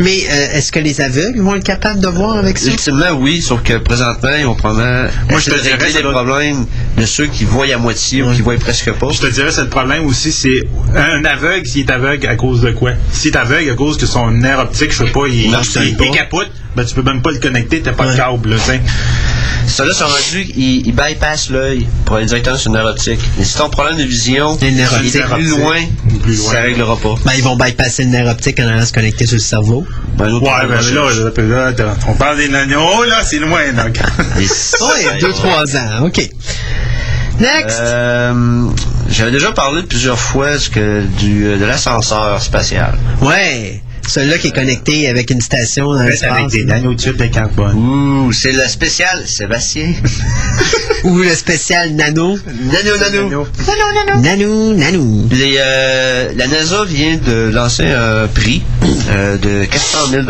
Mais 0.01 0.19
euh, 0.31 0.57
est-ce 0.57 0.71
que 0.71 0.79
les 0.79 1.01
aveugles 1.01 1.41
vont 1.41 1.57
être 1.57 1.65
capables 1.65 2.01
de 2.01 2.09
voir 2.09 2.37
avec 2.37 2.59
ça? 2.59 2.71
ultimement 2.71 3.11
oui 3.19 3.41
sauf 3.43 3.63
que 3.63 3.79
présentement 3.79 4.31
ils 4.39 4.45
vont 4.47 4.55
probablement 4.55 5.09
Moi, 5.31 5.41
je 5.41 5.51
te 5.51 5.57
de 5.57 5.61
dirais, 5.63 5.79
les 5.95 6.03
doit- 6.03 6.13
problèmes 6.13 6.67
de 6.97 7.05
ceux 7.05 7.27
qui 7.27 7.45
voient 7.45 7.67
à 7.75 7.79
moitié 7.79 8.23
ou 8.23 8.33
qui 8.33 8.43
voient 8.43 8.57
presque 8.57 8.93
pas 8.93 9.09
Je 9.11 9.21
te 9.21 9.27
dirais, 9.27 9.51
c'est 9.51 9.63
le 9.63 9.69
problème 9.69 10.05
aussi, 10.07 10.31
c'est 10.33 10.61
un 10.95 11.25
aveugle, 11.25 11.67
s'il 11.67 11.83
est 11.87 11.91
aveugle 11.91 12.27
à 12.29 12.37
cause 12.37 12.61
de 12.61 12.71
quoi? 12.71 12.93
S'il 13.13 13.33
est 13.33 13.37
aveugle 13.37 13.71
à 13.71 13.75
cause 13.75 13.97
que 13.97 14.07
son 14.07 14.31
nerf 14.31 14.61
optique, 14.61 14.93
je 14.93 15.05
sais 15.05 15.11
pas, 15.11 15.27
il, 15.27 15.35
il, 15.47 15.97
il 16.01 16.11
capote, 16.11 16.51
ben 16.79 16.87
tu 16.87 16.95
peux 16.95 17.03
même 17.03 17.21
pas 17.23 17.31
le 17.33 17.39
connecter, 17.39 17.83
t'as 17.83 17.93
pas 17.93 18.05
de 18.05 18.11
Ouais. 18.11 18.17
câble, 18.17 18.51
là, 18.51 18.57
t'sais. 18.57 18.81
Ceux-là 19.67 19.93
sont 19.93 20.07
rendus, 20.07 20.47
ils, 20.57 20.87
ils 20.87 20.95
bypassent 20.95 21.51
l'œil 21.51 21.87
pour 22.07 22.17
aller 22.17 22.25
directement 22.25 22.57
sur 22.57 22.73
le 22.73 22.79
nerf 22.79 22.87
optique. 22.87 23.21
Mais 23.37 23.45
si 23.45 23.57
ton 23.59 23.69
problème 23.69 23.99
de 23.99 24.03
vision, 24.05 24.57
il 24.63 24.81
est 24.81 25.23
plus 25.35 25.49
loin, 25.51 25.77
Plus 26.23 26.39
loin. 26.39 26.53
ça 26.53 26.61
réglera 26.63 26.97
pas. 26.97 27.15
Ben, 27.27 27.33
ils 27.37 27.43
vont 27.45 27.57
bypasser 27.57 28.05
le 28.05 28.11
nerf 28.11 28.29
optique 28.31 28.59
en 28.61 28.67
allant 28.69 28.87
se 28.87 28.93
connecter 28.95 29.27
sur 29.27 29.35
le 29.37 29.41
cerveau. 29.41 29.85
Ben, 30.17 30.33
Ouais, 30.33 30.41
ben 30.41 30.81
là, 30.81 31.11
là, 31.41 31.71
là, 31.77 31.95
on 32.07 32.15
parle 32.15 32.39
des 32.39 32.49
nanos, 32.49 33.07
là, 33.07 33.19
c'est 33.25 33.39
loin, 33.41 33.73
donc. 33.75 33.99
Oui, 34.39 34.49
deux, 35.21 35.33
trois 35.33 35.77
ans. 35.77 36.07
OK. 36.07 36.31
Next! 37.41 37.79
Euh, 37.81 38.65
J'avais 39.11 39.31
déjà 39.31 39.53
parlé 39.53 39.83
plusieurs 39.83 40.19
fois 40.19 40.59
ce 40.59 40.71
que, 40.71 41.03
du, 41.19 41.47
euh, 41.47 41.59
de 41.59 41.65
l'ascenseur 41.67 42.43
spatial. 42.43 42.99
Ouais. 43.21 43.81
Celui-là 44.09 44.39
qui 44.39 44.49
est 44.49 44.55
connecté 44.55 45.09
avec 45.09 45.31
une 45.31 45.41
station 45.43 45.93
dans 45.93 45.99
Reste 46.05 46.25
avec 46.25 46.45
l'espace. 46.45 46.53
des 46.53 46.65
nanotubes 46.65 47.17
de 47.17 47.27
carbone. 47.27 47.75
Ouh, 47.77 48.33
c'est 48.33 48.53
le 48.53 48.67
spécial 48.67 49.27
Sébastien. 49.27 49.93
Ou 51.05 51.19
le 51.19 51.35
spécial 51.35 51.93
nano. 51.93 52.39
nano, 52.47 52.97
nano. 52.99 53.47
Nano, 54.23 54.75
nano. 54.75 55.29
Les, 55.31 55.57
euh, 55.59 56.33
la 56.37 56.47
NASA 56.47 56.85
vient 56.85 57.17
de 57.19 57.51
lancer 57.53 57.87
un 57.91 58.27
prix 58.29 58.63
euh, 59.11 59.37
de 59.37 59.65
400 59.67 59.99
000 60.11 60.23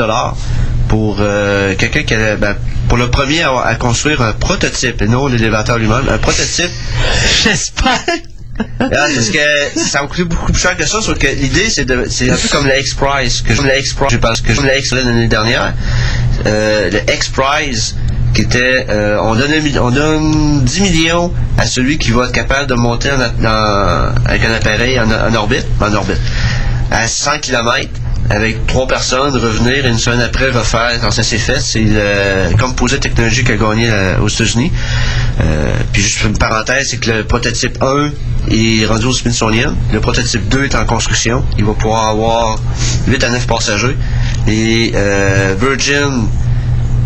pour 0.88 1.18
euh, 1.20 1.74
quelqu'un 1.76 2.02
qui 2.02 2.14
a, 2.14 2.36
ben, 2.36 2.56
pour 2.88 2.98
le 2.98 3.10
premier 3.10 3.42
à, 3.42 3.60
à 3.60 3.74
construire 3.76 4.22
un 4.22 4.32
prototype, 4.32 5.02
et 5.02 5.06
non 5.06 5.26
l'élévateur 5.28 5.78
lui-même, 5.78 6.08
un 6.10 6.18
prototype 6.18 6.70
J'espère. 7.44 8.02
Parce 8.78 9.30
que 9.30 9.78
ça 9.78 10.00
va 10.00 10.06
coûter 10.06 10.24
beaucoup 10.24 10.52
plus 10.52 10.60
cher 10.60 10.76
que 10.76 10.84
ça, 10.84 11.00
sauf 11.00 11.18
que 11.18 11.26
l'idée, 11.26 11.68
c'est 11.68 11.90
un 11.90 12.36
peu 12.36 12.48
comme 12.50 12.66
la 12.66 12.78
X-Prize, 12.78 13.42
que 13.42 13.54
je 13.54 13.62
la 13.62 13.78
X-Prize, 13.78 14.10
je 14.10 14.16
pense 14.16 14.40
que 14.40 14.52
je 14.52 14.62
la 14.62 14.78
X 14.78 14.92
l'année 14.92 15.28
dernière. 15.28 15.74
Euh, 16.46 16.90
le 16.90 17.12
X-Prize, 17.12 17.96
qui 18.34 18.42
était 18.42 18.86
euh, 18.88 19.18
on, 19.20 19.34
donne, 19.34 19.50
on 19.80 19.90
donne 19.90 20.64
10 20.64 20.80
millions 20.82 21.32
à 21.56 21.66
celui 21.66 21.98
qui 21.98 22.10
va 22.10 22.24
être 22.24 22.32
capable 22.32 22.66
de 22.66 22.74
monter 22.74 23.10
avec 23.10 24.44
un 24.44 24.54
appareil 24.54 25.00
en, 25.00 25.10
en 25.10 25.34
orbite, 25.34 25.66
en 25.80 25.92
orbite, 25.92 26.20
à 26.90 27.06
100 27.06 27.40
km 27.40 27.88
avec 28.30 28.66
trois 28.66 28.86
personnes, 28.86 29.34
revenir 29.34 29.86
et 29.86 29.88
une 29.88 29.98
semaine 29.98 30.20
après 30.20 30.50
refaire. 30.50 30.98
Quand 31.00 31.10
ça 31.10 31.22
s'est 31.22 31.38
fait, 31.38 31.60
c'est 31.60 31.80
le 31.80 32.56
Composite 32.58 33.00
Technology 33.00 33.42
qui 33.44 33.52
a 33.52 33.56
gagné 33.56 33.88
euh, 33.90 34.18
aux 34.20 34.28
États-Unis. 34.28 34.70
Euh, 35.40 35.72
puis 35.92 36.02
juste 36.02 36.22
une 36.24 36.36
parenthèse, 36.36 36.88
c'est 36.90 36.98
que 36.98 37.10
le 37.10 37.24
prototype 37.24 37.82
1 37.82 38.10
est 38.50 38.84
rendu 38.86 39.06
au 39.06 39.12
Smithsonian. 39.12 39.74
Le 39.92 40.00
prototype 40.00 40.46
2 40.48 40.64
est 40.64 40.74
en 40.74 40.84
construction. 40.84 41.42
Il 41.56 41.64
va 41.64 41.72
pouvoir 41.72 42.08
avoir 42.08 42.58
8 43.06 43.24
à 43.24 43.30
9 43.30 43.46
passagers. 43.46 43.96
Et 44.46 44.92
euh, 44.94 45.54
Virgin 45.58 46.26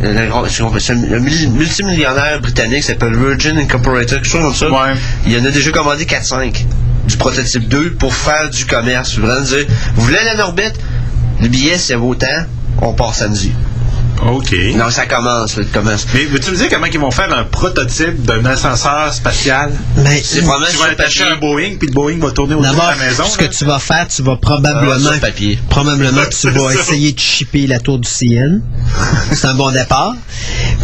le 0.02 0.32
un 0.32 1.18
mul- 1.20 1.50
multimillionnaire 1.50 2.40
britannique 2.40 2.82
s'appelle 2.82 3.14
Virgin 3.16 3.56
Incorporated, 3.58 4.08
quelque 4.20 4.26
chose 4.26 4.40
comme 4.42 4.54
ça. 4.54 4.68
Ouais. 4.68 4.94
Il 5.28 5.38
en 5.38 5.44
a 5.44 5.50
déjà 5.50 5.70
commandé 5.70 6.04
4-5 6.04 6.64
du 7.06 7.16
prototype 7.16 7.68
2 7.68 7.92
pour 7.92 8.12
faire 8.12 8.50
du 8.50 8.64
commerce. 8.66 9.14
Dire, 9.20 9.66
vous 9.94 10.02
voulez 10.04 10.16
aller 10.18 10.40
en 10.40 10.46
orbite? 10.46 10.74
Le 11.42 11.48
billet, 11.48 11.76
c'est 11.78 11.94
vaut 11.96 12.14
tant, 12.14 12.26
on 12.80 12.92
part 12.94 13.14
samedi. 13.14 13.52
OK. 14.24 14.54
Non, 14.76 14.88
ça 14.90 15.06
commence, 15.06 15.56
là, 15.56 15.64
le 15.64 15.68
commerce. 15.72 16.06
Mais 16.14 16.26
veux-tu 16.26 16.52
me 16.52 16.56
dire 16.56 16.68
comment 16.70 16.86
ils 16.86 16.98
vont 16.98 17.10
faire 17.10 17.34
un 17.36 17.42
prototype 17.42 18.22
d'un 18.22 18.44
ascenseur 18.44 19.12
spatial? 19.12 19.72
Mais 19.96 20.22
C'est 20.22 20.42
probablement 20.42 20.70
Tu 20.70 20.76
vas 20.76 20.90
attacher 20.90 21.24
un 21.24 21.36
Boeing, 21.38 21.76
puis 21.78 21.88
le 21.88 21.92
Boeing 21.94 22.18
va 22.20 22.30
tourner 22.30 22.54
autour 22.54 22.70
de 22.72 22.76
la 22.78 22.96
maison. 23.04 23.24
ce 23.24 23.36
que 23.36 23.46
tu 23.46 23.64
vas 23.64 23.80
faire, 23.80 24.06
tu 24.06 24.22
vas 24.22 24.34
Ah, 24.34 24.38
probablement, 24.40 25.10
le 25.10 25.18
papier. 25.18 25.58
probablement 25.68 26.20
tu 26.30 26.50
vas 26.50 26.72
ça. 26.72 26.80
essayer 26.80 27.12
de 27.12 27.18
chipper 27.18 27.66
la 27.66 27.80
tour 27.80 27.98
du 27.98 28.08
CN. 28.08 28.60
C'est 29.32 29.46
un 29.46 29.54
bon 29.54 29.72
départ. 29.72 30.14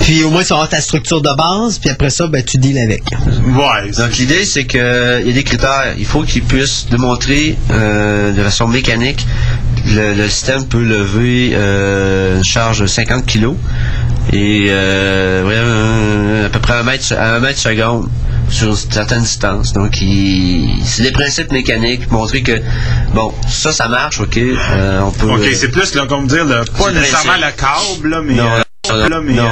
Puis 0.01 0.25
au 0.25 0.31
moins, 0.31 0.43
tu 0.43 0.49
vas 0.49 0.57
avoir 0.57 0.69
ta 0.71 0.81
structure 0.81 1.21
de 1.23 1.31
base, 1.37 1.79
puis 1.79 1.91
après 1.91 2.11
ça, 2.11 2.27
ben, 2.27 2.43
tu 2.43 2.59
deals 2.59 2.79
avec. 2.79 3.03
Ouais. 3.13 3.91
Donc 3.97 4.17
l'idée, 4.17 4.45
c'est 4.47 4.65
qu'il 4.67 4.81
y 4.81 5.31
a 5.31 5.33
des 5.33 5.45
critères. 5.45 5.95
Il 5.97 6.07
faut 6.07 6.23
qu'ils 6.23 6.43
puissent 6.43 6.87
démontrer 6.91 7.57
euh, 7.71 8.33
de 8.33 8.43
façon 8.43 8.67
mécanique 8.67 9.25
le, 9.87 10.15
le 10.15 10.29
système 10.29 10.67
peut 10.67 10.83
lever 10.83 11.53
euh, 11.55 12.37
une 12.39 12.45
charge 12.45 12.81
de 12.81 12.87
50 12.87 13.27
kg 13.27 13.55
et 14.33 14.67
euh, 14.71 15.43
euh, 15.47 16.47
à 16.47 16.49
peu 16.51 16.59
près 16.61 16.75
un 16.75 16.83
mètre, 16.83 17.13
à 17.17 17.37
un 17.37 17.41
mètre 17.41 17.59
seconde 17.59 18.09
sur 18.51 18.77
certaines 18.77 19.23
distances. 19.23 19.73
Donc, 19.73 20.01
il- 20.01 20.75
c'est 20.85 21.03
des 21.03 21.13
principes 21.13 21.53
mécaniques, 21.53 22.11
montrer 22.11 22.43
que, 22.43 22.61
bon, 23.15 23.33
ça, 23.49 23.73
ça 23.73 23.89
marche, 23.89 24.21
ok, 24.21 24.37
euh, 24.39 25.01
on 25.03 25.11
peut... 25.11 25.31
OK, 25.31 25.43
c'est 25.55 25.69
plus, 25.71 25.95
là, 25.95 26.07
comme 26.07 26.27
dire, 26.27 26.45
le, 26.45 26.65
pas 26.65 26.91
nécessairement 26.93 27.35
le 27.35 27.47
le 27.47 27.53
câble, 27.53 28.09
là, 28.11 28.21
mais, 28.25 28.35
Non, 28.35 28.45
euh, 28.91 29.03
non, 29.03 29.09
là, 29.09 29.21
mais 29.23 29.33
non, 29.35 29.49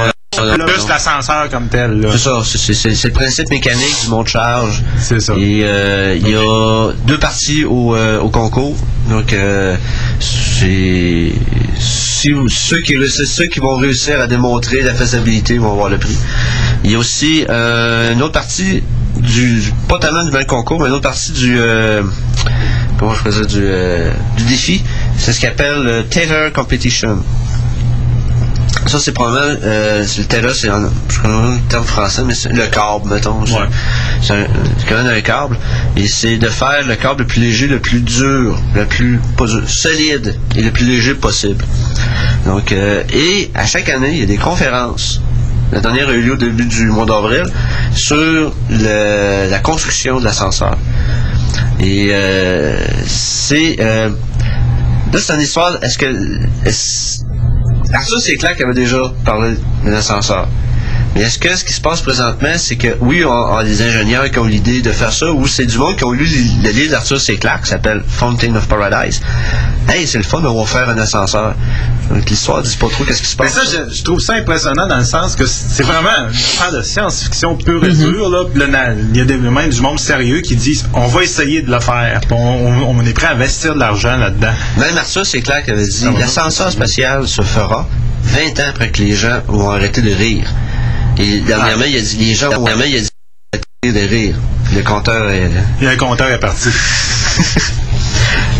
plus 0.65 0.87
l'ascenseur 0.87 1.49
comme 1.49 1.67
tel. 1.67 2.07
C'est 2.11 2.17
ça, 2.17 2.41
c'est- 2.43 3.03
le 3.07 3.11
principe 3.11 3.49
mécanique 3.49 3.95
du 4.03 4.09
monte 4.09 4.27
charge. 4.27 4.81
C'est 4.99 5.19
ça. 5.19 5.33
Et 5.33 5.61
euh, 5.63 6.15
il 6.19 6.29
y 6.29 6.35
a 6.35 6.91
deux 7.05 7.17
parties 7.19 7.63
au, 7.65 7.95
euh, 7.95 8.19
au 8.19 8.29
concours. 8.29 8.75
Donc, 9.09 9.33
euh, 9.33 9.75
c'est 10.19 11.31
ceux 11.79 12.81
qui 12.81 12.97
réussissent- 12.97 13.31
ceux 13.33 13.45
qui 13.45 13.59
vont 13.59 13.75
réussir 13.77 14.19
à 14.19 14.27
démontrer 14.27 14.81
la 14.81 14.93
faisabilité 14.93 15.57
vont 15.57 15.71
avoir 15.71 15.89
le 15.89 15.97
prix. 15.97 16.17
Il 16.83 16.91
y 16.91 16.95
a 16.95 16.97
aussi 16.97 17.45
euh, 17.49 18.13
une 18.13 18.21
autre 18.21 18.33
partie 18.33 18.83
du 19.17 19.61
pas 19.87 19.97
tellement 19.99 20.23
du 20.23 20.31
même 20.31 20.45
concours, 20.45 20.79
mais 20.79 20.87
une 20.87 20.93
autre 20.93 21.03
partie 21.03 21.31
du 21.31 21.57
comment 22.99 23.13
je 23.13 23.21
faisais 23.21 23.45
du 23.45 23.63
du 24.37 24.43
défi. 24.43 24.83
C'est 25.17 25.33
ce 25.33 25.41
qu'on 25.41 25.47
appelle 25.47 25.83
le 25.83 26.03
Taylor 26.03 26.51
Competition. 26.51 27.23
Ça, 28.87 28.99
c'est 28.99 29.11
probablement. 29.11 29.59
Euh, 29.63 30.05
le 30.17 30.23
terra, 30.23 30.53
c'est 30.53 30.67
le 30.67 31.59
terme 31.69 31.83
français, 31.83 32.21
mais 32.25 32.33
c'est 32.33 32.49
le 32.53 32.65
câble, 32.67 33.09
mettons. 33.13 33.45
C'est- 33.45 33.53
Ouais. 33.53 33.67
C'est 34.21 34.33
un- 34.33 34.47
quand 34.87 34.95
même 35.03 35.07
un 35.07 35.21
câble. 35.21 35.57
Et 35.97 36.07
c'est 36.07 36.37
de 36.37 36.47
faire 36.47 36.85
le 36.87 36.95
câble 36.95 37.21
le 37.21 37.27
plus 37.27 37.41
léger, 37.41 37.67
le 37.67 37.79
plus 37.79 37.99
dur, 37.99 38.57
le 38.75 38.85
plus 38.85 39.19
solide 39.67 40.35
et 40.55 40.61
le 40.61 40.71
plus 40.71 40.85
léger 40.85 41.15
possible. 41.15 41.65
Donc, 42.45 42.71
euh, 42.71 43.03
et 43.13 43.51
à 43.55 43.65
chaque 43.65 43.89
année, 43.89 44.11
il 44.13 44.19
y 44.19 44.23
a 44.23 44.25
des 44.25 44.37
conférences. 44.37 45.21
La 45.73 45.81
dernière 45.81 46.07
a 46.07 46.13
eu 46.13 46.21
lieu 46.21 46.33
au 46.33 46.37
début 46.37 46.65
du 46.65 46.85
mois 46.85 47.05
d'avril 47.05 47.43
sur 47.93 48.15
le- 48.69 49.49
la 49.49 49.59
construction 49.59 50.19
de 50.19 50.23
l'ascenseur. 50.23 50.77
Et 51.81 52.07
euh, 52.11 52.87
c'est. 53.05 53.75
euh, 53.81 54.09
là, 55.11 55.19
c'est 55.19 55.33
une 55.35 55.41
histoire. 55.41 55.77
Est-ce 55.83 55.97
que. 55.97 56.05
est-ce- 56.65 57.19
Arthur, 57.93 58.19
c'est 58.19 58.35
clair 58.35 58.55
qu'il 58.55 58.65
avait 58.65 58.73
déjà 58.73 59.01
parlé 59.25 59.55
d'un 59.83 59.93
ascenseur. 59.93 60.47
Mais 61.15 61.21
est-ce 61.23 61.39
que 61.39 61.55
ce 61.55 61.63
qui 61.63 61.73
se 61.73 61.81
passe 61.81 62.01
présentement, 62.01 62.53
c'est 62.57 62.75
que 62.75 62.95
oui, 62.99 63.23
on 63.25 63.55
a 63.57 63.63
des 63.63 63.81
ingénieurs 63.81 64.29
qui 64.29 64.37
ont 64.39 64.45
l'idée 64.45 64.81
de 64.81 64.91
faire 64.91 65.11
ça, 65.11 65.31
ou 65.31 65.47
c'est 65.47 65.65
du 65.65 65.77
monde 65.77 65.95
qui 65.95 66.03
ont 66.03 66.11
lu 66.11 66.27
le 66.63 66.69
livre 66.69 66.91
d'Arthur 66.91 67.19
C. 67.19 67.37
Clarke 67.37 67.63
qui 67.63 67.69
s'appelle 67.69 68.03
Fountain 68.07 68.55
of 68.55 68.67
Paradise. 68.67 69.21
Hey, 69.89 70.05
c'est 70.05 70.17
le 70.19 70.23
fun, 70.23 70.41
on 70.45 70.59
va 70.61 70.65
faire 70.67 70.89
un 70.89 70.97
ascenseur. 70.97 71.55
Donc 72.11 72.29
l'histoire 72.29 72.61
dit 72.61 72.75
pas 72.79 72.87
trop 72.89 73.03
qu'est-ce 73.03 73.21
qui 73.21 73.27
se 73.29 73.35
Mais 73.39 73.45
passe. 73.45 73.55
ça, 73.55 73.61
je, 73.89 73.93
je 73.95 74.03
trouve 74.03 74.19
ça 74.19 74.33
impressionnant 74.33 74.87
dans 74.87 74.97
le 74.97 75.03
sens 75.05 75.35
que 75.35 75.45
c'est 75.45 75.83
vraiment 75.83 76.09
une 76.29 76.35
affaire 76.35 76.71
de 76.71 76.81
science-fiction 76.81 77.55
pure 77.55 77.83
et 77.85 77.91
dure. 77.93 78.29
Là. 78.29 78.43
Il 79.11 79.17
y 79.17 79.21
a 79.21 79.25
des, 79.25 79.37
même 79.37 79.69
du 79.69 79.81
monde 79.81 79.99
sérieux 79.99 80.41
qui 80.41 80.55
disent 80.55 80.85
on 80.93 81.07
va 81.07 81.23
essayer 81.23 81.61
de 81.63 81.71
le 81.71 81.79
faire. 81.79 82.21
On, 82.31 82.35
on- 82.35 82.97
on 82.99 83.05
est 83.05 83.13
prêt 83.13 83.27
à 83.27 83.31
investir 83.31 83.73
de 83.75 83.79
l'argent 83.79 84.15
là-dedans. 84.17 84.53
Même 84.77 84.97
Arthur 84.97 85.25
C. 85.25 85.41
Clarke 85.41 85.67
avait 85.69 85.85
dit 85.87 86.05
l'ascenseur 86.19 86.71
spatial 86.71 87.27
se 87.27 87.41
fera 87.41 87.87
20 88.23 88.59
ans 88.59 88.69
après 88.69 88.89
que 88.91 89.01
les 89.01 89.13
gens 89.15 89.39
vont 89.47 89.69
arrêter 89.71 90.01
de 90.01 90.13
rire. 90.13 90.47
Et 91.19 91.39
dernièrement, 91.41 91.85
il 91.87 91.97
a 91.97 92.01
dit 92.01 92.17
les 92.17 92.35
gens 92.35 92.49
dernièrement, 92.49 92.83
il 92.85 92.97
a 92.97 92.99
dit 93.83 93.93
de 93.93 93.99
rire. 94.07 94.35
Le 94.75 94.81
compteur 94.83 95.29
est. 95.29 95.49
Il 95.79 95.85
y 95.85 95.87
a 95.87 95.91
un 95.91 95.95
compteur 95.97 96.29
est 96.29 96.39
parti. 96.39 96.69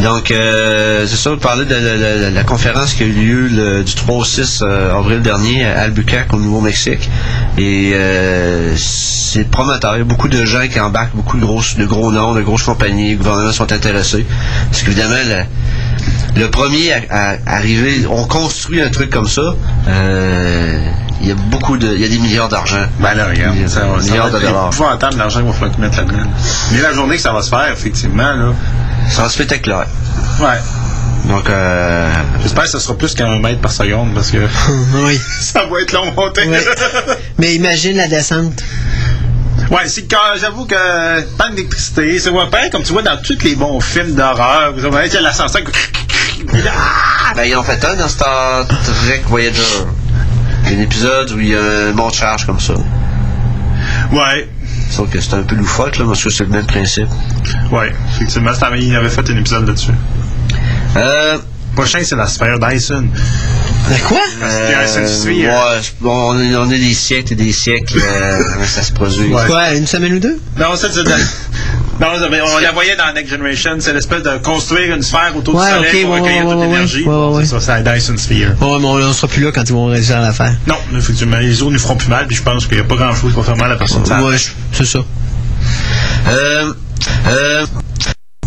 Donc, 0.04 0.30
euh, 0.30 1.08
c'est 1.08 1.16
ça, 1.16 1.32
vous 1.32 1.38
parlez 1.38 1.66
de 1.66 1.74
la, 1.74 1.96
la- 1.98 2.16
la- 2.16 2.30
la 2.30 2.44
conférence 2.44 2.94
qui 2.94 3.02
a 3.02 3.06
eu 3.08 3.12
lieu 3.12 3.48
le- 3.48 3.84
du 3.84 3.96
3 3.96 4.18
au 4.18 4.24
6 4.24 4.60
euh, 4.62 4.96
avril 4.96 5.22
dernier 5.24 5.66
à 5.66 5.82
Albuquerque, 5.82 6.32
au 6.34 6.38
Nouveau-Mexique. 6.40 7.10
Et 7.58 7.92
euh, 7.96 8.76
c'est 8.78 9.50
prometteur. 9.50 9.96
Il 9.96 10.00
y 10.00 10.02
a 10.02 10.06
beaucoup 10.06 10.28
de 10.28 10.46
gens 10.46 10.68
qui 10.72 10.80
embarquent, 10.80 11.16
beaucoup 11.16 11.38
de, 11.38 11.42
grosses, 11.42 11.76
de 11.78 11.86
gros 11.86 12.12
noms, 12.12 12.36
de 12.36 12.42
grosses 12.42 12.64
compagnies, 12.64 13.10
les 13.10 13.16
gouvernements 13.16 13.52
sont 13.52 13.72
intéressés. 13.72 14.26
Parce 14.70 14.84
qu'évidemment, 14.84 15.16
le, 16.38 16.50
premier 16.52 16.94
à, 16.94 17.02
à 17.46 17.56
arriver, 17.56 18.06
on 18.10 18.26
construit 18.26 18.82
un 18.82 18.90
truc 18.90 19.10
comme 19.10 19.28
ça, 19.28 19.56
euh, 19.88 20.80
il 21.22 21.28
y 21.28 21.32
a 21.32 21.36
beaucoup 21.36 21.78
de, 21.78 21.88
il 21.88 22.02
y 22.02 22.06
a 22.06 22.08
des 22.08 22.20
milliards 22.20 22.50
d'argent. 22.50 22.86
Ben 23.00 23.14
là, 23.16 23.26
regarde, 23.28 23.56
Milliards- 23.56 23.70
ça, 23.70 23.80
va- 23.82 23.98
milliards 23.98 24.30
de 24.32 24.40
dollars. 24.40 24.68
épouvantable 24.74 25.18
l'argent 25.18 25.42
qu'il 25.42 25.52
va 25.52 25.68
mettent 25.80 25.98
là-dedans. 25.98 26.30
Mais 26.72 26.82
la 26.82 26.94
journée 26.94 27.16
que 27.16 27.22
ça 27.22 27.34
va 27.34 27.42
se 27.42 27.50
faire, 27.50 27.72
effectivement, 27.72 28.34
là. 28.34 28.54
Ça 29.10 29.24
va 29.24 29.30
spectaculaire. 29.30 29.88
Ouais. 30.40 30.58
Donc, 31.26 31.50
euh, 31.50 32.12
J'espère 32.42 32.64
que 32.64 32.70
ce 32.70 32.80
sera 32.80 32.98
plus 32.98 33.14
qu'un 33.16 33.40
mètre 33.40 33.60
par 33.60 33.72
seconde 33.72 34.14
parce 34.14 34.32
que 34.32 34.38
oui. 35.06 35.20
ça 35.42 35.66
va 35.66 35.82
être 35.82 35.92
long 35.94 36.12
monter. 36.14 36.48
Ouais. 36.48 36.64
Mais 37.40 37.56
imagine 37.56 37.98
la 37.98 38.08
descente. 38.08 38.64
Ouais, 39.72 39.88
c'est 39.88 40.10
quand 40.10 40.38
j'avoue 40.40 40.66
que 40.66 40.76
pas 41.38 41.50
d'électricité, 41.50 42.20
c'est 42.20 42.30
ouais, 42.30 42.48
pareil 42.50 42.70
comme 42.70 42.84
tu 42.84 42.94
vois 42.94 43.02
dans 43.02 43.18
tous 43.22 43.38
les 43.44 43.56
bons 43.56 43.82
films 43.82 44.14
d'horreur, 44.14 44.72
vous 44.74 44.90
savez, 44.90 45.08
il 45.08 45.14
y 45.14 45.18
a 45.18 45.22
l'ascenseur 45.22 45.64
qui- 45.64 45.72
Ah! 45.74 46.07
Ben, 47.36 47.44
ils 47.46 47.56
ont 47.56 47.64
fait 47.64 47.84
un 47.86 47.96
dans 47.96 48.08
Star 48.08 48.68
Trek 48.68 49.24
Voyager. 49.28 49.62
Il 50.66 50.72
y 50.72 50.76
a 50.76 50.80
un 50.80 50.82
épisode 50.82 51.32
où 51.32 51.40
il 51.40 51.50
y 51.50 51.56
a 51.56 51.62
un 51.90 51.94
monte-charge 51.94 52.46
comme 52.46 52.60
ça. 52.60 52.74
Ouais. 54.12 54.50
Sauf 54.90 55.10
que 55.10 55.20
c'est 55.20 55.34
un 55.34 55.44
peu 55.44 55.56
loufoque, 55.56 55.98
là, 55.98 56.06
parce 56.06 56.24
que 56.24 56.30
c'est 56.30 56.44
le 56.46 56.50
même 56.50 56.66
principe. 56.66 57.10
Ouais, 57.72 57.94
effectivement, 58.16 58.52
il 58.78 58.96
avait 58.96 59.10
fait 59.10 59.30
un 59.30 59.38
épisode 59.38 59.68
là-dessus. 59.68 59.92
Euh, 60.96 61.38
Prochain, 61.78 62.00
c'est 62.04 62.16
la 62.16 62.26
sphère 62.26 62.58
Dyson. 62.58 63.08
De 63.90 64.08
quoi? 64.08 64.20
Euh, 64.42 64.84
Dyson 64.84 65.06
Sphere. 65.08 65.54
ouais, 65.54 65.82
bon, 66.02 66.32
on, 66.32 66.40
est, 66.42 66.56
on 66.56 66.72
est 66.72 66.80
des 66.80 66.96
siècles 66.96 67.34
et 67.34 67.36
des 67.36 67.52
siècles 67.52 68.02
euh, 68.02 68.44
ça 68.66 68.82
se 68.82 68.92
produise. 68.92 69.32
Ouais. 69.32 69.46
Quoi, 69.46 69.76
une 69.76 69.86
semaine 69.86 70.14
ou 70.16 70.20
deux? 70.20 70.40
Non, 70.58 70.76
ça, 70.76 70.88
c'est 70.92 71.04
Non, 72.00 72.08
mais 72.30 72.42
on 72.42 72.58
la 72.60 72.72
voyait 72.72 72.96
dans 72.96 73.12
Next 73.14 73.32
Generation, 73.32 73.78
c'est 73.80 73.94
l'espèce 73.94 74.22
de 74.24 74.38
construire 74.38 74.96
une 74.96 75.02
sphère 75.02 75.34
autour 75.36 75.56
Ouais, 75.56 75.66
du 75.66 75.76
soleil 75.76 75.96
ok, 75.96 76.02
pour 76.04 76.12
ouais, 76.14 76.20
recueillir 76.20 76.46
ouais, 76.46 76.52
toute 76.52 76.60
ouais, 76.62 76.66
l'énergie. 76.68 77.04
ouais, 77.04 77.16
ouais, 77.16 77.36
ouais. 77.38 77.46
C'est 77.46 77.60
ça, 77.60 77.60
c'est 77.60 77.84
la 77.84 77.94
Dyson 77.96 78.18
Sphere. 78.18 78.50
Ouais, 78.62 78.80
mais 78.80 78.86
on, 78.86 78.94
on 78.96 79.14
sera 79.14 79.28
plus 79.28 79.44
là 79.44 79.52
quand 79.52 79.64
ils 79.64 79.74
vont 79.74 79.86
réussir 79.88 80.18
à 80.18 80.22
la 80.22 80.32
faire. 80.34 80.54
Non, 80.68 80.76
effectivement, 80.96 81.38
les 81.38 81.62
autres 81.62 81.72
ne 81.72 81.78
feront 81.78 81.96
plus 81.96 82.10
mal, 82.10 82.28
puis 82.28 82.36
je 82.38 82.44
pense 82.44 82.68
qu'il 82.68 82.78
n'y 82.78 82.82
a 82.84 82.86
pas 82.88 82.96
grand-chose 82.96 83.32
qui 83.32 83.38
va 83.38 83.44
faire 83.44 83.58
mal 83.58 83.72
à 83.72 83.76
personne. 83.76 84.06
Ça- 84.06 84.22
Ouais, 84.22 84.36
c'est 84.74 84.86
ça. 84.86 85.00
Euh, 86.30 86.74
euh, 87.30 87.66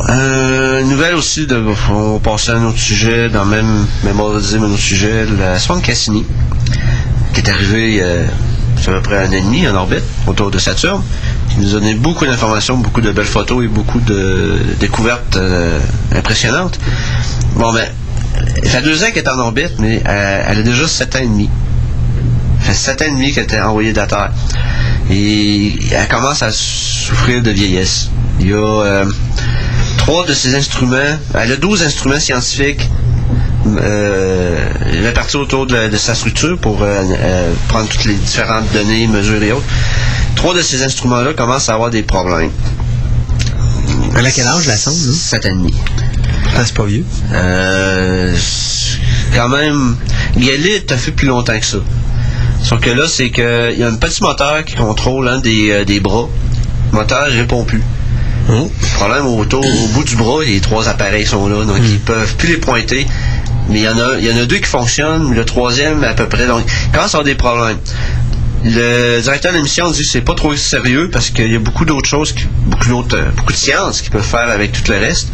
euh, 0.08 0.82
nouvelle 0.84 1.14
aussi, 1.14 1.46
de, 1.46 1.62
on 1.90 2.14
va 2.14 2.18
passer 2.20 2.50
à 2.52 2.54
un 2.56 2.64
autre 2.64 2.78
sujet, 2.78 3.28
dans 3.28 3.44
le 3.44 3.50
même, 3.50 3.86
même 4.04 4.20
ordre 4.20 4.36
de 4.36 4.40
dire, 4.42 4.60
mais 4.60 4.66
un 4.68 4.70
autre 4.70 4.78
sujet, 4.80 5.26
la 5.38 5.58
sonde 5.58 5.82
Cassini, 5.82 6.24
qui 7.34 7.40
est 7.40 7.48
arrivée 7.48 7.98
euh, 8.02 8.24
c'est 8.80 8.90
à 8.90 8.94
peu 8.94 9.02
près 9.02 9.18
un 9.18 9.28
an 9.28 9.32
et 9.32 9.40
demi 9.42 9.68
en 9.68 9.74
orbite, 9.74 10.04
autour 10.26 10.50
de 10.50 10.58
Saturne, 10.58 11.02
qui 11.50 11.60
nous 11.60 11.70
a 11.76 11.80
donné 11.80 11.94
beaucoup 11.94 12.24
d'informations, 12.26 12.76
beaucoup 12.76 13.00
de 13.00 13.10
belles 13.10 13.24
photos 13.26 13.64
et 13.64 13.68
beaucoup 13.68 14.00
de 14.00 14.58
découvertes 14.78 15.36
euh, 15.36 15.78
impressionnantes. 16.14 16.78
Bon, 17.56 17.72
ben, 17.72 17.86
ça 18.64 18.70
fait 18.70 18.82
deux 18.82 19.02
ans 19.02 19.08
qu'elle 19.12 19.24
est 19.24 19.28
en 19.28 19.38
orbite, 19.38 19.74
mais 19.78 20.02
euh, 20.06 20.44
elle 20.48 20.58
a 20.58 20.62
déjà 20.62 20.88
sept 20.88 21.14
ans 21.16 21.20
et 21.20 21.26
demi. 21.26 21.50
Ça 22.60 22.66
fait 22.66 22.74
sept 22.74 23.02
ans 23.02 23.06
et 23.06 23.10
demi 23.10 23.32
qu'elle 23.32 23.44
était 23.44 23.60
envoyée 23.60 23.92
de 23.92 23.98
la 23.98 24.06
Terre. 24.06 24.32
Et 25.10 25.78
elle 25.92 26.08
commence 26.08 26.42
à 26.42 26.50
souffrir 26.52 27.42
de 27.42 27.50
vieillesse. 27.50 28.10
Il 28.38 28.48
y 28.48 28.52
a 28.52 28.56
euh, 28.56 29.04
trois 29.98 30.24
de 30.24 30.32
ses 30.32 30.54
instruments. 30.54 31.18
Elle 31.34 31.52
a 31.52 31.56
12 31.56 31.82
instruments 31.82 32.20
scientifiques 32.20 32.88
euh, 33.66 34.68
répartis 35.02 35.36
autour 35.36 35.66
de, 35.66 35.74
la- 35.74 35.88
de 35.88 35.96
sa 35.96 36.14
structure 36.14 36.58
pour 36.58 36.82
euh, 36.82 37.02
euh, 37.02 37.52
prendre 37.68 37.88
toutes 37.88 38.04
les 38.04 38.14
différentes 38.14 38.72
données, 38.72 39.06
mesures 39.06 39.42
et 39.42 39.52
autres. 39.52 39.64
Trois 40.36 40.54
de 40.54 40.62
ces 40.62 40.82
instruments-là 40.82 41.34
commencent 41.34 41.68
à 41.68 41.74
avoir 41.74 41.90
des 41.90 42.02
problèmes. 42.02 42.50
Elle 44.16 44.26
a 44.26 44.30
quel 44.30 44.46
âge, 44.46 44.66
la 44.66 44.76
sonde, 44.76 44.94
là? 45.06 45.12
Sept 45.12 45.46
ans 45.46 45.50
et 45.50 45.52
demi. 45.52 45.74
Ah, 46.56 46.62
c'est 46.64 46.74
pas 46.74 46.84
vieux. 46.84 47.04
Euh, 47.32 48.34
quand 49.34 49.48
même, 49.48 49.96
Galit 50.36 50.82
a 50.90 50.96
fait 50.96 51.12
plus 51.12 51.28
longtemps 51.28 51.58
que 51.58 51.64
ça. 51.66 51.78
Sauf 52.62 52.80
que 52.80 52.90
là, 52.90 53.04
c'est 53.08 53.30
que 53.30 53.72
il 53.72 53.78
y 53.78 53.82
a 53.82 53.88
un 53.88 53.94
petit 53.94 54.22
moteur 54.22 54.64
qui 54.64 54.74
contrôle 54.74 55.28
un 55.28 55.40
des, 55.40 55.84
des 55.84 56.00
bras. 56.00 56.28
Le 56.92 56.98
moteur 56.98 57.26
répond 57.28 57.64
plus. 57.64 57.82
Oh. 58.50 58.68
Le 58.80 58.86
problème 58.96 59.26
autour, 59.26 59.64
au 59.64 59.86
bout 59.88 60.02
du 60.04 60.16
bras, 60.16 60.42
les 60.44 60.60
trois 60.60 60.88
appareils 60.88 61.24
sont 61.26 61.46
là, 61.48 61.64
donc 61.64 61.78
ils 61.82 62.00
peuvent 62.00 62.34
plus 62.36 62.48
les 62.48 62.56
pointer. 62.56 63.06
Mais 63.68 63.80
il 63.80 63.82
y 63.84 63.88
en 63.88 63.98
a, 63.98 64.18
il 64.18 64.24
y 64.24 64.32
en 64.32 64.36
a 64.36 64.46
deux 64.46 64.56
qui 64.58 64.66
fonctionnent, 64.68 65.32
le 65.34 65.44
troisième 65.44 66.02
à 66.04 66.12
peu 66.14 66.26
près. 66.28 66.46
Donc, 66.46 66.64
quand 66.92 67.06
ça 67.08 67.18
a 67.18 67.22
des 67.22 67.34
problèmes. 67.36 67.78
Le 68.62 69.20
directeur 69.22 69.52
de 69.52 69.56
l'émission 69.56 69.90
dit 69.90 70.02
que 70.02 70.06
c'est 70.06 70.20
pas 70.20 70.34
trop 70.34 70.54
sérieux 70.54 71.08
parce 71.10 71.30
qu'il 71.30 71.50
y 71.50 71.56
a 71.56 71.58
beaucoup 71.58 71.86
d'autres 71.86 72.08
choses, 72.10 72.34
beaucoup 72.66 72.88
d'autres, 72.88 73.16
euh, 73.16 73.30
beaucoup 73.34 73.54
de 73.54 73.56
sciences 73.56 74.02
qu'ils 74.02 74.10
peuvent 74.10 74.20
faire 74.22 74.50
avec 74.50 74.72
tout 74.72 74.82
le 74.92 74.98
reste. 74.98 75.28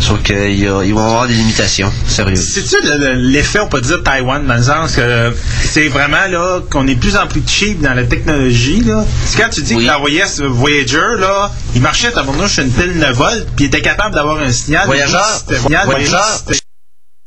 Sauf 0.00 0.22
qu'ils 0.22 0.66
vont 0.70 1.04
avoir 1.04 1.26
des 1.28 1.34
limitations 1.34 1.92
sérieuses. 2.06 2.50
C'est-tu 2.54 2.76
le- 2.82 2.96
le- 2.96 3.12
l'effet, 3.30 3.60
on 3.60 3.66
peut 3.68 3.82
dire, 3.82 4.02
Taïwan, 4.02 4.46
dans 4.46 4.54
le 4.56 4.62
sens 4.62 4.96
que 4.96 5.34
c'est 5.70 5.88
vraiment 5.88 6.26
là 6.30 6.60
qu'on 6.70 6.86
est 6.86 6.94
de 6.94 7.00
plus 7.00 7.14
en 7.16 7.26
plus 7.26 7.42
cheap 7.46 7.82
dans 7.82 7.92
la 7.92 8.04
technologie. 8.04 8.80
Là? 8.80 9.04
C'est 9.26 9.38
quand 9.42 9.50
tu 9.50 9.60
dis 9.60 9.74
Oui. 9.74 9.84
que 9.84 9.90
l'envoyé 9.90 10.22
Voyager, 10.38 11.18
là, 11.20 11.52
il 11.74 11.82
marchait 11.82 12.16
à 12.16 12.22
mon 12.22 12.48
sur 12.48 12.64
une 12.64 12.70
pile 12.70 12.92
9 12.96 13.14
volts, 13.14 13.46
puis 13.54 13.66
il 13.66 13.68
était 13.68 13.82
capable 13.82 14.14
d'avoir 14.14 14.38
un 14.40 14.50
signal. 14.50 14.86
Voyageur, 14.86 15.26
signal, 15.62 15.84
Voyageur 15.84 16.24
c'était- 16.46 16.61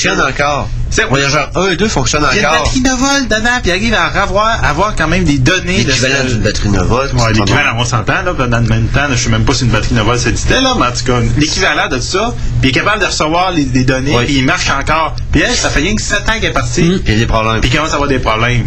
fonctionne 0.05 0.27
encore. 0.27 0.69
Voyageur 1.09 1.49
1 1.55 1.71
et 1.71 1.75
2 1.75 1.87
fonctionnent 1.89 2.25
Il 2.31 2.37
y 2.37 2.39
a 2.39 2.41
une 2.41 2.47
encore. 2.47 2.63
batterie 2.63 2.81
9 2.81 2.99
volts 2.99 3.27
dedans, 3.27 3.49
puis 3.61 3.71
il 3.71 3.71
arrive 3.71 3.93
à 3.93 4.21
avoir, 4.21 4.63
avoir 4.63 4.95
quand 4.95 5.07
même 5.07 5.25
des 5.25 5.39
données. 5.39 5.83
L'équivalent 5.83 6.23
d'une 6.25 6.39
batterie 6.39 6.69
9 6.69 6.87
volts. 6.87 7.13
Ouais, 7.13 7.33
l'équivalent, 7.33 7.73
on 7.77 7.85
s'entend, 7.85 8.21
là, 8.23 8.33
dans 8.33 8.59
le 8.59 8.67
même 8.67 8.87
temps, 8.87 9.07
je 9.11 9.15
sais 9.15 9.29
même 9.29 9.43
pas 9.43 9.53
si 9.53 9.65
une 9.65 9.71
batterie 9.71 9.95
9 9.95 10.05
volts 10.05 10.19
ça 10.19 10.31
disait, 10.31 10.61
là, 10.61 10.73
mais 10.79 10.85
en 10.85 10.91
tout 10.91 11.03
cas, 11.05 11.19
l'équivalent 11.37 11.89
de 11.89 11.99
ça, 11.99 12.33
puis 12.61 12.69
il 12.69 12.77
est 12.77 12.79
capable 12.79 13.01
de 13.01 13.07
recevoir 13.07 13.51
les, 13.51 13.65
des 13.65 13.83
données, 13.83 14.15
puis 14.25 14.37
il 14.37 14.45
marche 14.45 14.69
encore. 14.69 15.15
Puis 15.31 15.41
elle, 15.41 15.53
ça 15.55 15.69
fait 15.69 15.81
rien 15.81 15.95
que 15.95 16.01
7 16.01 16.19
ans 16.19 16.33
qu'elle 16.35 16.45
est 16.45 16.51
partie, 16.51 16.89
bon. 16.89 16.99
Il 17.07 17.13
y 17.13 17.15
a 17.15 17.19
des 17.19 17.25
problèmes. 17.25 17.61
puis 17.61 17.69
il 17.69 17.75
commence 17.75 17.91
à 17.91 17.95
avoir 17.95 18.09
des 18.09 18.19
problèmes. 18.19 18.65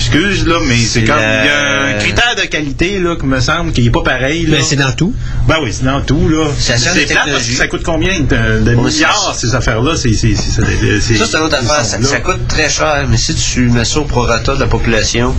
Excuse, 0.00 0.46
là, 0.46 0.56
mais 0.66 0.76
c'est 0.78 1.04
comme, 1.04 1.14
il 1.18 1.46
y 1.46 1.50
a 1.50 1.94
un 1.96 1.98
critère 1.98 2.34
de 2.34 2.42
qualité, 2.48 2.98
là, 2.98 3.16
qui 3.16 3.26
me 3.26 3.38
semble, 3.38 3.72
qui 3.72 3.86
est 3.86 3.90
pas 3.90 4.02
pareil, 4.02 4.46
là. 4.46 4.56
Mais 4.56 4.62
c'est 4.64 4.76
dans 4.76 4.92
tout. 4.92 5.14
Ben 5.46 5.56
oui, 5.62 5.72
c'est 5.72 5.84
dans 5.84 6.00
tout, 6.00 6.26
là. 6.28 6.46
C'est 6.58 6.72
plate 7.06 7.30
parce 7.30 7.44
que 7.44 7.52
ça 7.52 7.66
coûte 7.68 7.82
combien 7.84 8.18
de, 8.20 8.74
milliards, 8.74 9.34
ces 9.36 9.54
affaires-là? 9.54 9.96
Ça, 9.96 10.08
c'est 10.08 10.18
une 10.18 11.22
autre 11.22 11.58
ils 11.62 11.70
affaire. 11.70 11.84
Ça, 12.02 12.20
coûte 12.20 12.48
très 12.48 12.70
cher, 12.70 13.06
mais 13.10 13.16
si 13.18 13.34
tu 13.34 13.60
mets 13.68 13.84
ça 13.84 14.00
au 14.00 14.04
prorata 14.04 14.54
de 14.54 14.60
la 14.60 14.66
population, 14.66 15.34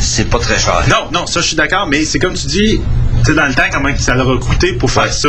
c'est 0.00 0.28
pas 0.30 0.38
très 0.38 0.58
cher. 0.58 0.84
Non, 0.88 1.10
non, 1.12 1.26
ça 1.26 1.40
je 1.40 1.46
suis 1.48 1.56
d'accord, 1.56 1.86
mais 1.88 2.04
c'est 2.04 2.18
comme 2.18 2.34
tu 2.34 2.46
dis, 2.46 2.80
tu 3.24 3.24
sais, 3.30 3.34
dans 3.34 3.46
le 3.46 3.54
temps, 3.54 3.62
comment 3.72 3.88
ça 3.98 4.14
leur 4.14 4.30
a 4.30 4.38
coûté 4.38 4.72
pour 4.74 4.90
faire 4.90 5.04
Ouais. 5.04 5.10
ça, 5.12 5.28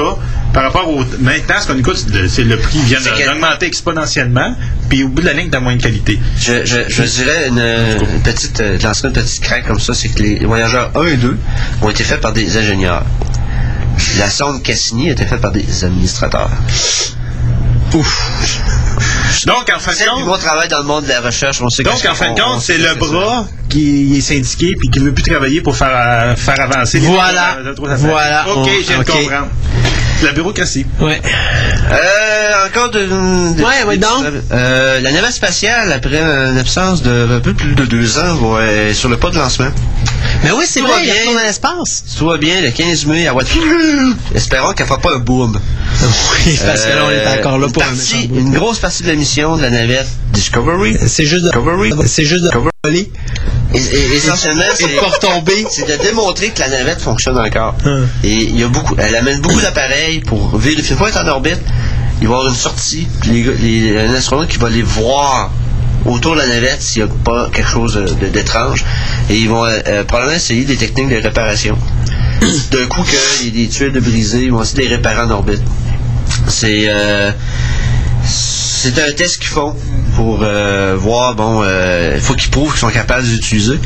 par 0.54 0.64
rapport 0.64 0.90
au. 0.90 1.04
Maintenant, 1.20 1.56
ce 1.62 1.68
qu'on 1.68 1.78
écoute, 1.78 1.98
c'est 2.30 2.44
le- 2.44 2.58
prix 2.58 2.80
vient 2.86 3.00
d'augmenter 3.02 3.66
exponentiellement, 3.66 4.56
puis 4.90 5.04
au 5.04 5.10
bout 5.10 5.22
de 5.22 5.26
la 5.28 5.34
ligne, 5.34 5.50
t'as 5.50 5.60
moins 5.60 5.76
de 5.76 5.82
qualité. 5.82 6.20
Je, 6.40 6.64
je, 6.66 6.78
je 6.88 7.04
dirais 7.04 7.48
une, 7.50 7.60
une 7.60 8.22
petite, 8.22 8.60
euh, 8.62 8.75
de 8.78 8.84
lancer 8.84 9.08
une 9.08 9.14
petite 9.14 9.42
craque 9.42 9.68
comme 9.68 9.80
ça, 9.80 9.94
c'est 9.94 10.10
que 10.10 10.22
les 10.22 10.46
voyageurs 10.46 10.92
1 10.96 11.06
et 11.06 11.18
2 11.18 11.38
ont 11.82 11.90
été 11.90 12.04
faits 12.04 12.22
par 12.22 12.34
des 12.34 12.58
ingénieurs. 12.58 13.04
La 14.18 14.30
sonde 14.30 14.62
Cassini 14.62 15.10
a 15.10 15.14
été 15.14 15.26
faite 15.26 15.42
par 15.42 15.52
des 15.52 15.84
administrateurs. 15.84 16.50
Donc, 19.46 19.72
en 19.76 19.80
fin 19.80 19.92
de 19.92 19.98
compte, 20.26 20.70
dans 20.70 20.78
le 20.80 20.84
monde 20.84 21.04
de 21.04 21.10
la 21.10 21.22
recherche, 21.22 21.62
on 21.62 21.70
sait 21.70 21.84
donc, 21.84 22.04
en 22.10 22.16
fin 22.16 22.32
de 22.34 22.40
compte, 22.40 22.62
c'est 22.62 22.78
le 22.78 22.88
ça. 22.90 22.96
bras 22.96 23.46
qui 23.70 24.18
est 24.18 24.22
syndiqué 24.22 24.76
puis 24.78 24.90
qui 24.90 25.00
ne 25.00 25.06
veut 25.06 25.14
plus 25.14 25.24
travailler 25.24 25.62
pour 25.62 25.76
faire, 25.76 25.90
euh, 25.92 26.36
faire 26.36 26.60
avancer 26.62 27.00
les 27.00 27.08
Voilà. 27.08 27.58
les 27.64 27.70
autres 27.72 27.90
affaires. 27.90 28.10
Voilà. 28.10 28.46
OK, 28.50 28.58
On- 28.58 28.66
je 28.66 28.88
viens 28.88 28.98
de 28.98 29.02
OK. 29.02 29.08
comprendre. 29.12 29.48
La 30.24 30.32
bureaucratie. 30.32 30.86
Ouais. 31.02 31.22
Euh, 31.92 32.68
encore 32.68 32.90
de. 32.90 33.00
de- 33.02 33.62
Ouais, 33.62 33.84
ouais, 33.86 33.98
donc? 33.98 34.24
Euh, 34.52 35.00
la 35.02 35.12
navette 35.12 35.34
spatiale, 35.34 35.92
après 35.92 36.22
une 36.22 36.58
absence 36.58 37.02
de 37.04 37.28
un 37.38 37.40
peu 37.42 37.54
plus 37.54 37.76
de 37.76 37.86
deux 37.86 38.18
ans, 38.18 38.36
va 38.36 38.64
être 38.66 38.96
sur 38.96 39.10
le 39.10 39.18
pas 39.18 39.30
de 39.30 39.36
lancement. 39.38 39.68
Mais 40.44 40.52
oui, 40.52 40.66
c'est 40.68 40.82
vrai, 40.82 40.92
va 40.92 41.00
il 41.00 41.06
bien. 41.06 41.14
retourne 41.16 41.36
dans 41.38 41.44
l'espace. 41.44 42.04
Va 42.22 42.38
bien, 42.38 42.62
le 42.62 42.72
15 42.72 43.06
mai, 43.06 43.28
à 43.28 43.34
Watt. 43.34 43.48
Espérons 44.34 44.74
qu'elle 44.74 44.86
fera 44.88 45.00
pas 45.00 45.16
un 45.16 45.20
boom. 45.20 45.60
Oui, 46.46 46.60
parce 46.66 46.84
que 46.86 46.90
là, 46.90 47.04
on 47.08 47.10
est 47.12 47.16
Euh, 47.26 47.40
encore 47.40 47.58
là 47.58 47.68
une 47.68 47.72
pour 47.74 47.84
partie-. 47.84 48.26
Une 48.34 48.52
grosse 48.54 48.80
partie 48.80 49.04
de 49.04 49.08
la 49.08 49.16
mission 49.16 49.58
de 49.58 49.62
la 49.62 49.70
navette 49.70 50.08
Discovery. 50.34 50.98
C'est 51.08 51.26
juste 51.26 51.44
de... 51.46 51.50
Discovery. 51.50 51.94
C'est 52.06 52.26
juste 52.26 52.44
de... 52.44 52.50
Et- 53.74 53.78
et- 53.80 54.16
essentiellement, 54.16 54.64
c'est 54.76 54.88
de 54.94 55.00
pas 55.00 55.08
retomber. 55.08 55.66
c'est 55.70 55.88
de 55.88 56.02
démontrer 56.04 56.50
que 56.50 56.60
la 56.60 56.70
navette 56.70 57.02
fonctionne 57.02 57.38
encore. 57.40 57.76
Hum. 57.86 58.08
Et 58.24 58.32
il 58.34 58.60
y 58.60 58.64
a 58.64 58.68
beaucoup, 58.68 58.96
elle 58.98 59.16
amène 59.16 59.40
beaucoup 59.42 59.60
d'appareils 59.60 60.20
pour 60.22 60.56
vérifier. 60.58 60.92
Une 60.92 60.98
fois 60.98 61.10
est 61.10 61.18
en 61.18 61.28
orbite, 61.28 61.60
il 62.22 62.28
va 62.28 62.34
y 62.36 62.38
avoir 62.38 62.48
une 62.48 62.56
sortie, 62.56 63.08
puis 63.22 63.32
les, 63.44 63.44
les- 63.82 63.98
un 64.00 64.14
astronaute 64.14 64.48
qui 64.50 64.58
va 64.58 64.70
les 64.70 64.84
voir 64.84 65.52
autour 66.06 66.36
de 66.36 66.40
la 66.40 66.48
navette 66.48 66.82
s'il 66.82 67.04
n'y 67.04 67.10
a 67.10 67.14
pas 67.24 67.50
quelque 67.52 67.70
chose 67.70 68.00
d'étrange. 68.32 68.86
Et 69.30 69.38
ils 69.38 69.50
vont 69.50 69.66
euh, 69.66 69.80
euh, 69.88 70.04
probablement 70.04 70.36
essayer 70.36 70.64
des 70.64 70.78
techniques 70.78 71.10
de 71.10 71.16
réparation. 71.16 71.78
D'un 72.72 72.86
coup 72.88 73.04
qu'il 73.04 73.48
y 73.48 73.50
a 73.50 73.64
des 73.64 73.70
tuiles 73.70 73.92
de 73.92 74.00
brisées, 74.00 74.44
ils 74.44 74.52
vont 74.52 74.62
essayer 74.62 74.84
de 74.84 74.90
les 74.90 74.96
réparer 74.96 75.22
en 75.22 75.32
orbite. 75.32 75.62
C'est 76.48 76.86
euh, 76.90 77.32
c'est 78.24 79.00
un 79.00 79.12
test 79.14 79.40
qu'ils 79.40 79.48
font 79.48 79.76
pour 80.16 80.40
euh, 80.44 80.96
voir, 80.98 81.36
bon, 81.36 81.64
il 81.64 82.22
faut 82.22 82.36
qu'ils 82.36 82.52
prouvent 82.52 82.72
qu'ils 82.72 82.80
sont 82.80 82.90
capables 82.90 83.26
d'utiliser. 83.26 83.80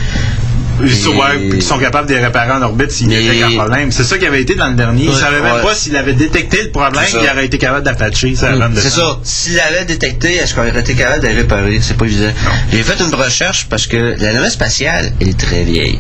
Ils 0.82 0.96
sont, 0.96 1.12
ouais, 1.16 1.50
ils 1.54 1.62
sont 1.62 1.78
capables 1.78 2.08
de 2.08 2.14
les 2.16 2.24
réparer 2.24 2.52
en 2.52 2.62
orbite 2.62 2.92
s'il 2.92 3.12
y 3.12 3.16
avait 3.30 3.44
un 3.44 3.52
problème. 3.58 3.92
C'est 3.92 4.04
ça 4.04 4.18
qui 4.18 4.26
avait 4.26 4.42
été 4.42 4.56
dans 4.56 4.68
le 4.68 4.76
dernier. 4.76 5.04
Ils 5.04 5.10
Ouais. 5.10 5.16
savaient 5.20 5.42
même 5.42 5.62
pas 5.62 5.76
s'il 5.76 5.96
avait 5.98 6.14
détecté 6.14 6.64
le 6.64 6.72
problème, 6.72 7.04
il 7.12 7.18
aurait 7.30 7.46
été 7.46 7.58
capable 7.58 7.84
d'attacher 7.84 8.36
ça 8.36 8.50
C'est 8.76 8.90
ça. 8.90 9.20
S'il 9.24 9.56
l'avait 9.56 9.86
détecté, 9.86 10.36
est-ce 10.36 10.54
qu'on 10.56 10.62
aurait 10.68 10.80
été 10.80 10.94
capable 10.96 11.22
de 11.24 11.28
le 11.28 11.36
réparer? 11.36 11.80
C'est 11.82 11.98
pas 11.98 12.06
évident. 12.06 12.32
J'ai 12.72 12.84
fait 12.84 13.00
une 13.04 13.14
recherche 13.14 13.68
parce 13.70 13.88
que 13.88 14.16
la 14.20 14.34
navette 14.34 14.52
spatiale 14.52 15.12
est 15.20 15.38
très 15.38 15.64
vieille. 15.64 16.00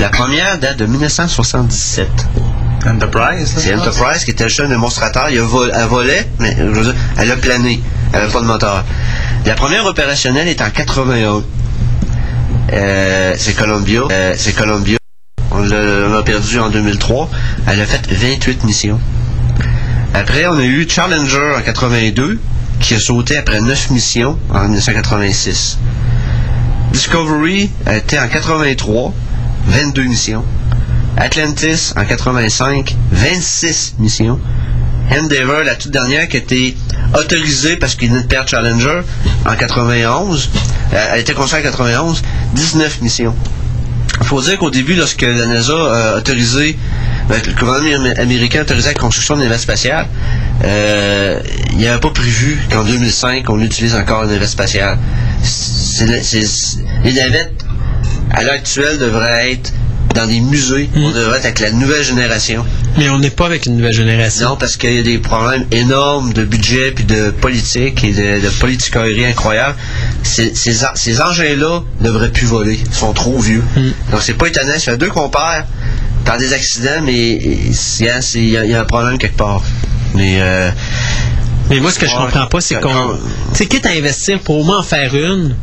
La 0.00 0.08
première 0.08 0.58
date 0.58 0.76
de 0.78 0.86
1977. 0.86 2.08
Enterprise, 2.86 3.54
C'est. 3.56 3.74
Enterprise 3.74 4.24
qui 4.24 4.32
était 4.32 4.48
juste 4.48 4.60
un 4.60 4.68
démonstrateur. 4.68 5.28
Il 5.30 5.38
a 5.38 5.42
vol- 5.42 5.70
elle 5.74 5.86
volait, 5.86 6.26
mais 6.38 6.54
je 6.58 6.64
veux 6.64 6.82
dire, 6.84 6.94
elle 7.16 7.30
a 7.30 7.36
plané. 7.36 7.80
Elle 8.12 8.20
n'avait 8.20 8.32
pas 8.32 8.40
de 8.40 8.46
moteur. 8.46 8.84
La 9.46 9.54
première 9.54 9.86
opérationnelle 9.86 10.48
est 10.48 10.60
en 10.60 10.68
81. 10.70 11.42
Euh, 12.72 13.34
c'est 13.36 13.54
Columbia. 13.54 14.02
Euh, 14.10 14.34
c'est 14.36 14.52
Columbia. 14.54 14.96
On 15.50 15.60
l'a 15.60 16.22
perdu 16.22 16.58
en 16.58 16.70
2003. 16.70 17.30
Elle 17.66 17.80
a 17.80 17.86
fait 17.86 18.06
28 18.10 18.64
missions. 18.64 19.00
Après, 20.12 20.46
on 20.46 20.58
a 20.58 20.64
eu 20.64 20.86
Challenger 20.88 21.54
en 21.58 21.60
82, 21.60 22.40
qui 22.80 22.94
a 22.94 23.00
sauté 23.00 23.36
après 23.36 23.60
9 23.60 23.90
missions 23.90 24.38
en 24.50 24.62
1986. 24.64 25.78
Discovery 26.92 27.70
a 27.86 27.96
été 27.96 28.18
en 28.18 28.28
83, 28.28 29.12
22 29.66 30.02
missions. 30.04 30.44
Atlantis 31.16 31.92
en 31.96 32.04
85, 32.04 32.96
26 33.12 33.96
missions. 33.98 34.40
Endeavour, 35.10 35.62
la 35.64 35.74
toute 35.74 35.92
dernière, 35.92 36.28
qui 36.28 36.36
a 36.36 36.40
été 36.40 36.76
autorisée 37.18 37.76
parce 37.76 37.94
qu'il 37.94 38.10
venait 38.10 38.22
de 38.22 38.26
perdre 38.28 38.48
Challenger 38.48 39.02
en 39.46 39.54
91. 39.54 40.50
Euh, 40.92 41.06
Elle 41.12 41.20
était 41.20 41.34
construite 41.34 41.64
en 41.66 41.70
91, 41.70 42.22
19 42.54 43.00
missions. 43.02 43.34
Il 44.20 44.26
faut 44.26 44.40
dire 44.40 44.58
qu'au 44.58 44.70
début, 44.70 44.94
lorsque 44.94 45.22
la 45.22 45.46
NASA 45.46 45.72
a 45.74 46.16
autorisé, 46.18 46.78
ben, 47.28 47.40
le 47.44 47.52
gouvernement 47.52 48.06
am- 48.10 48.14
américain 48.18 48.60
a 48.60 48.62
autorisé 48.62 48.88
la 48.88 48.94
construction 48.94 49.36
de 49.36 49.42
navette 49.42 49.60
spatiale, 49.60 50.06
euh, 50.64 51.40
il 51.72 51.78
n'y 51.78 51.86
avait 51.88 52.00
pas 52.00 52.10
prévu 52.10 52.58
qu'en 52.70 52.84
2005, 52.84 53.50
on 53.50 53.60
utilise 53.60 53.94
encore 53.96 54.22
une 54.24 54.30
navette 54.30 54.48
spatiale. 54.48 54.98
Les 57.04 57.12
navettes, 57.12 57.64
à 58.30 58.42
l'heure 58.44 58.54
actuelle, 58.54 58.98
devraient 58.98 59.52
être 59.52 59.72
dans 60.14 60.26
des 60.26 60.40
musées. 60.40 60.88
On 60.96 61.10
devrait 61.10 61.38
être 61.38 61.44
avec 61.46 61.60
la 61.60 61.70
nouvelle 61.72 62.04
génération. 62.04 62.64
Mais 62.96 63.08
on 63.10 63.18
n'est 63.18 63.30
pas 63.30 63.46
avec 63.46 63.66
une 63.66 63.76
nouvelle 63.76 63.92
génération. 63.92 64.50
Non, 64.50 64.56
parce 64.56 64.76
qu'il 64.76 64.92
y 64.94 64.98
a 64.98 65.02
des 65.02 65.18
problèmes 65.18 65.66
énormes 65.72 66.32
de 66.32 66.44
budget 66.44 66.92
puis 66.92 67.04
de 67.04 67.30
politique 67.30 68.04
et 68.04 68.12
de, 68.12 68.40
de 68.44 69.24
incroyable. 69.26 69.76
Ces, 70.22 70.54
ces, 70.54 70.84
en- 70.84 70.94
ces 70.94 71.20
engins-là 71.20 71.82
ne 72.00 72.06
devraient 72.06 72.30
plus 72.30 72.46
voler. 72.46 72.78
Ils 72.86 72.94
sont 72.94 73.12
trop 73.12 73.38
vieux. 73.38 73.62
Donc, 74.10 74.20
c'est 74.22 74.34
pas 74.34 74.46
étonnant. 74.46 74.72
Ça 74.74 74.92
fait 74.92 74.96
deux 74.98 75.08
qu'on 75.08 75.28
perd 75.28 75.66
par 76.24 76.38
des 76.38 76.52
accidents, 76.52 77.02
mais 77.02 77.38
hein, 77.42 78.20
il 78.34 78.48
y, 78.48 78.56
a- 78.56 78.64
il 78.64 78.70
y 78.70 78.74
a 78.74 78.80
un 78.80 78.84
problème 78.84 79.18
quelque 79.18 79.36
part. 79.36 79.62
Mais, 80.14 80.36
euh, 80.40 80.70
Mais 81.70 81.80
moi, 81.80 81.90
ce 81.90 81.98
que 81.98 82.06
je 82.06 82.14
comprends 82.14 82.46
pas, 82.46 82.60
c'est 82.60 82.80
qu'on. 82.80 83.16
Tu 83.52 83.58
sais, 83.58 83.66
quitte 83.66 83.86
à 83.86 83.90
investir 83.90 84.38
pour 84.40 84.60
au 84.60 84.64
moins 84.64 84.78
en 84.78 84.82
faire 84.82 85.14
une, 85.14 85.56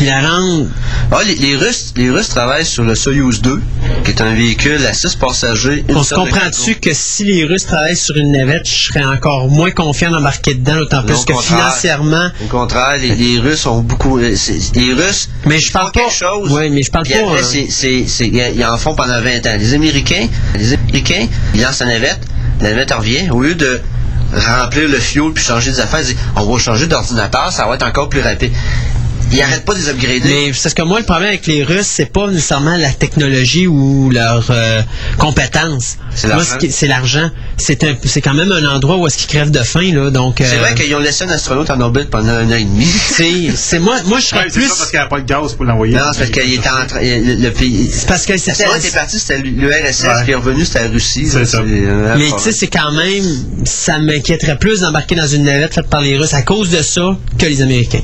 Puis 0.00 0.08
la 0.08 0.20
rendre. 0.26 0.66
Ah, 1.12 1.18
les, 1.26 1.34
les 1.34 1.56
Russes, 1.56 1.92
les 1.94 2.08
Russes 2.08 2.30
travaillent 2.30 2.64
sur 2.64 2.82
le 2.84 2.94
Soyuz 2.94 3.42
2, 3.42 3.60
qui 4.02 4.12
est 4.12 4.22
un 4.22 4.32
véhicule 4.34 4.86
à 4.86 4.94
6 4.94 5.16
passagers. 5.16 5.84
On 5.90 6.02
se 6.02 6.14
comprend-tu 6.14 6.76
que 6.76 6.94
si 6.94 7.24
les 7.24 7.44
Russes 7.44 7.66
travaillent 7.66 7.96
sur 7.98 8.16
une 8.16 8.32
navette, 8.32 8.66
je 8.66 8.86
serais 8.92 9.04
encore 9.04 9.48
moins 9.50 9.70
confiant 9.70 10.10
d'embarquer 10.10 10.54
dedans, 10.54 10.76
d'autant 10.76 11.02
plus 11.02 11.22
que 11.26 11.34
financièrement. 11.42 12.30
Au 12.42 12.46
contraire, 12.46 12.96
les, 12.98 13.14
les 13.14 13.38
Russes 13.40 13.66
ont 13.66 13.80
beaucoup. 13.82 14.18
euh, 14.18 14.34
Les 14.74 14.92
Russes. 14.94 15.28
Mais 15.44 15.58
je 15.58 15.70
parle 15.70 15.92
pas- 15.92 16.00
quelque 16.00 16.14
chose. 16.14 16.50
Ouais, 16.50 16.70
mais 16.70 16.82
je 16.82 16.90
parle 16.90 17.04
puis 17.04 17.12
pas, 17.12 17.20
Après, 17.20 17.42
c'est- 17.42 18.06
c'est- 18.08 18.26
ils 18.26 18.64
en 18.64 18.78
font 18.78 18.94
pendant 18.94 19.20
20 19.20 19.44
ans. 19.46 19.56
Les 19.58 19.74
Américains, 19.74 20.28
les 20.56 20.72
Américains, 20.72 21.26
ils 21.54 21.60
lancent 21.60 21.80
la 21.80 21.86
navette, 21.88 22.20
la 22.62 22.70
navette 22.70 22.90
en 22.92 23.00
revient. 23.00 23.28
Au 23.30 23.42
lieu 23.42 23.54
de 23.54 23.82
remplir 24.32 24.88
le 24.88 24.98
fuel 24.98 25.32
puis 25.34 25.44
changer 25.44 25.72
des 25.72 25.80
affaires, 25.80 26.00
ils 26.00 26.06
disent 26.06 26.16
on 26.36 26.44
va 26.50 26.58
changer 26.58 26.86
d'ordinateur, 26.86 27.52
ça 27.52 27.66
va 27.66 27.74
être 27.74 27.84
encore 27.86 28.08
plus 28.08 28.22
rapide. 28.22 28.52
Ils 29.32 29.38
n'arrêtent 29.38 29.64
pas 29.64 29.74
de 29.74 29.78
les 29.78 29.88
upgrader. 29.88 30.20
Mais 30.24 30.52
c'est 30.52 30.62
parce 30.64 30.74
que 30.74 30.82
moi, 30.82 30.98
le 30.98 31.04
problème 31.04 31.28
avec 31.28 31.46
les 31.46 31.62
Russes, 31.62 31.86
c'est 31.86 32.12
pas 32.12 32.26
nécessairement 32.28 32.76
la 32.76 32.90
technologie 32.90 33.66
ou 33.66 34.10
leur 34.10 34.46
euh, 34.50 34.82
compétence. 35.18 35.98
C'est 36.14 36.26
Moi, 36.28 36.36
l'argent. 36.38 36.56
ce 36.60 36.68
c'est 36.70 36.86
l'argent. 36.88 37.30
C'est 37.56 37.86
c'est 38.04 38.20
quand 38.20 38.34
même 38.34 38.50
un 38.50 38.64
endroit 38.74 38.96
où 38.96 39.06
est-ce 39.06 39.16
qu'ils 39.18 39.28
crèvent 39.28 39.50
de 39.50 39.60
faim, 39.60 39.92
là. 39.94 40.10
Donc, 40.10 40.36
C'est 40.44 40.56
euh, 40.56 40.60
vrai 40.60 40.74
qu'ils 40.74 40.94
ont 40.94 40.98
laissé 40.98 41.24
un 41.24 41.28
astronaute 41.30 41.70
en 41.70 41.80
orbite 41.80 42.10
pendant 42.10 42.32
un 42.32 42.46
an 42.50 42.56
et 42.56 42.64
demi. 42.64 42.86
c'est, 43.12 43.50
c'est 43.54 43.78
moi, 43.78 43.96
moi, 44.06 44.18
je 44.18 44.26
serais 44.26 44.40
Ouais, 44.40 44.46
c'est 44.48 44.58
plus. 44.60 44.68
ça 44.68 44.74
parce 44.78 44.90
qu'il 44.90 44.98
n'y 44.98 45.04
a 45.04 45.08
pas 45.08 45.20
de 45.20 45.26
gaz 45.26 45.52
pour 45.54 45.64
l'envoyer. 45.64 45.94
Non, 45.94 46.00
c'est 46.12 46.18
parce 46.20 46.30
qu'il 46.30 46.52
était 46.54 46.68
en 46.68 46.86
train. 46.86 47.00
Le, 47.00 47.34
le 47.36 47.50
pays. 47.52 47.88
C'est 47.92 48.08
parce 48.08 48.26
que 48.26 48.36
c'est 48.36 48.50
L'astronaute 48.50 48.84
est 48.84 48.94
parti, 48.94 49.18
c'était 49.18 49.38
l'URSS, 49.38 50.02
Ouais. 50.04 50.22
puis 50.24 50.32
est 50.32 50.34
revenu, 50.34 50.64
c'était 50.64 50.84
la 50.84 50.90
Russie. 50.90 51.26
C'est 51.28 51.44
ça. 51.44 51.58
un 51.58 52.16
Mais 52.16 52.30
tu 52.32 52.38
sais, 52.38 52.52
c'est 52.52 52.66
quand 52.68 52.92
même, 52.92 53.24
ça 53.64 53.98
m'inquiéterait 53.98 54.58
plus 54.58 54.80
d'embarquer 54.80 55.14
dans 55.14 55.26
une 55.26 55.44
navette 55.44 55.74
faite 55.74 55.88
par 55.88 56.00
les 56.00 56.16
Russes 56.18 56.34
à 56.34 56.42
cause 56.42 56.70
de 56.70 56.82
ça 56.82 57.16
que 57.38 57.46
les 57.46 57.62
Américains. 57.62 58.00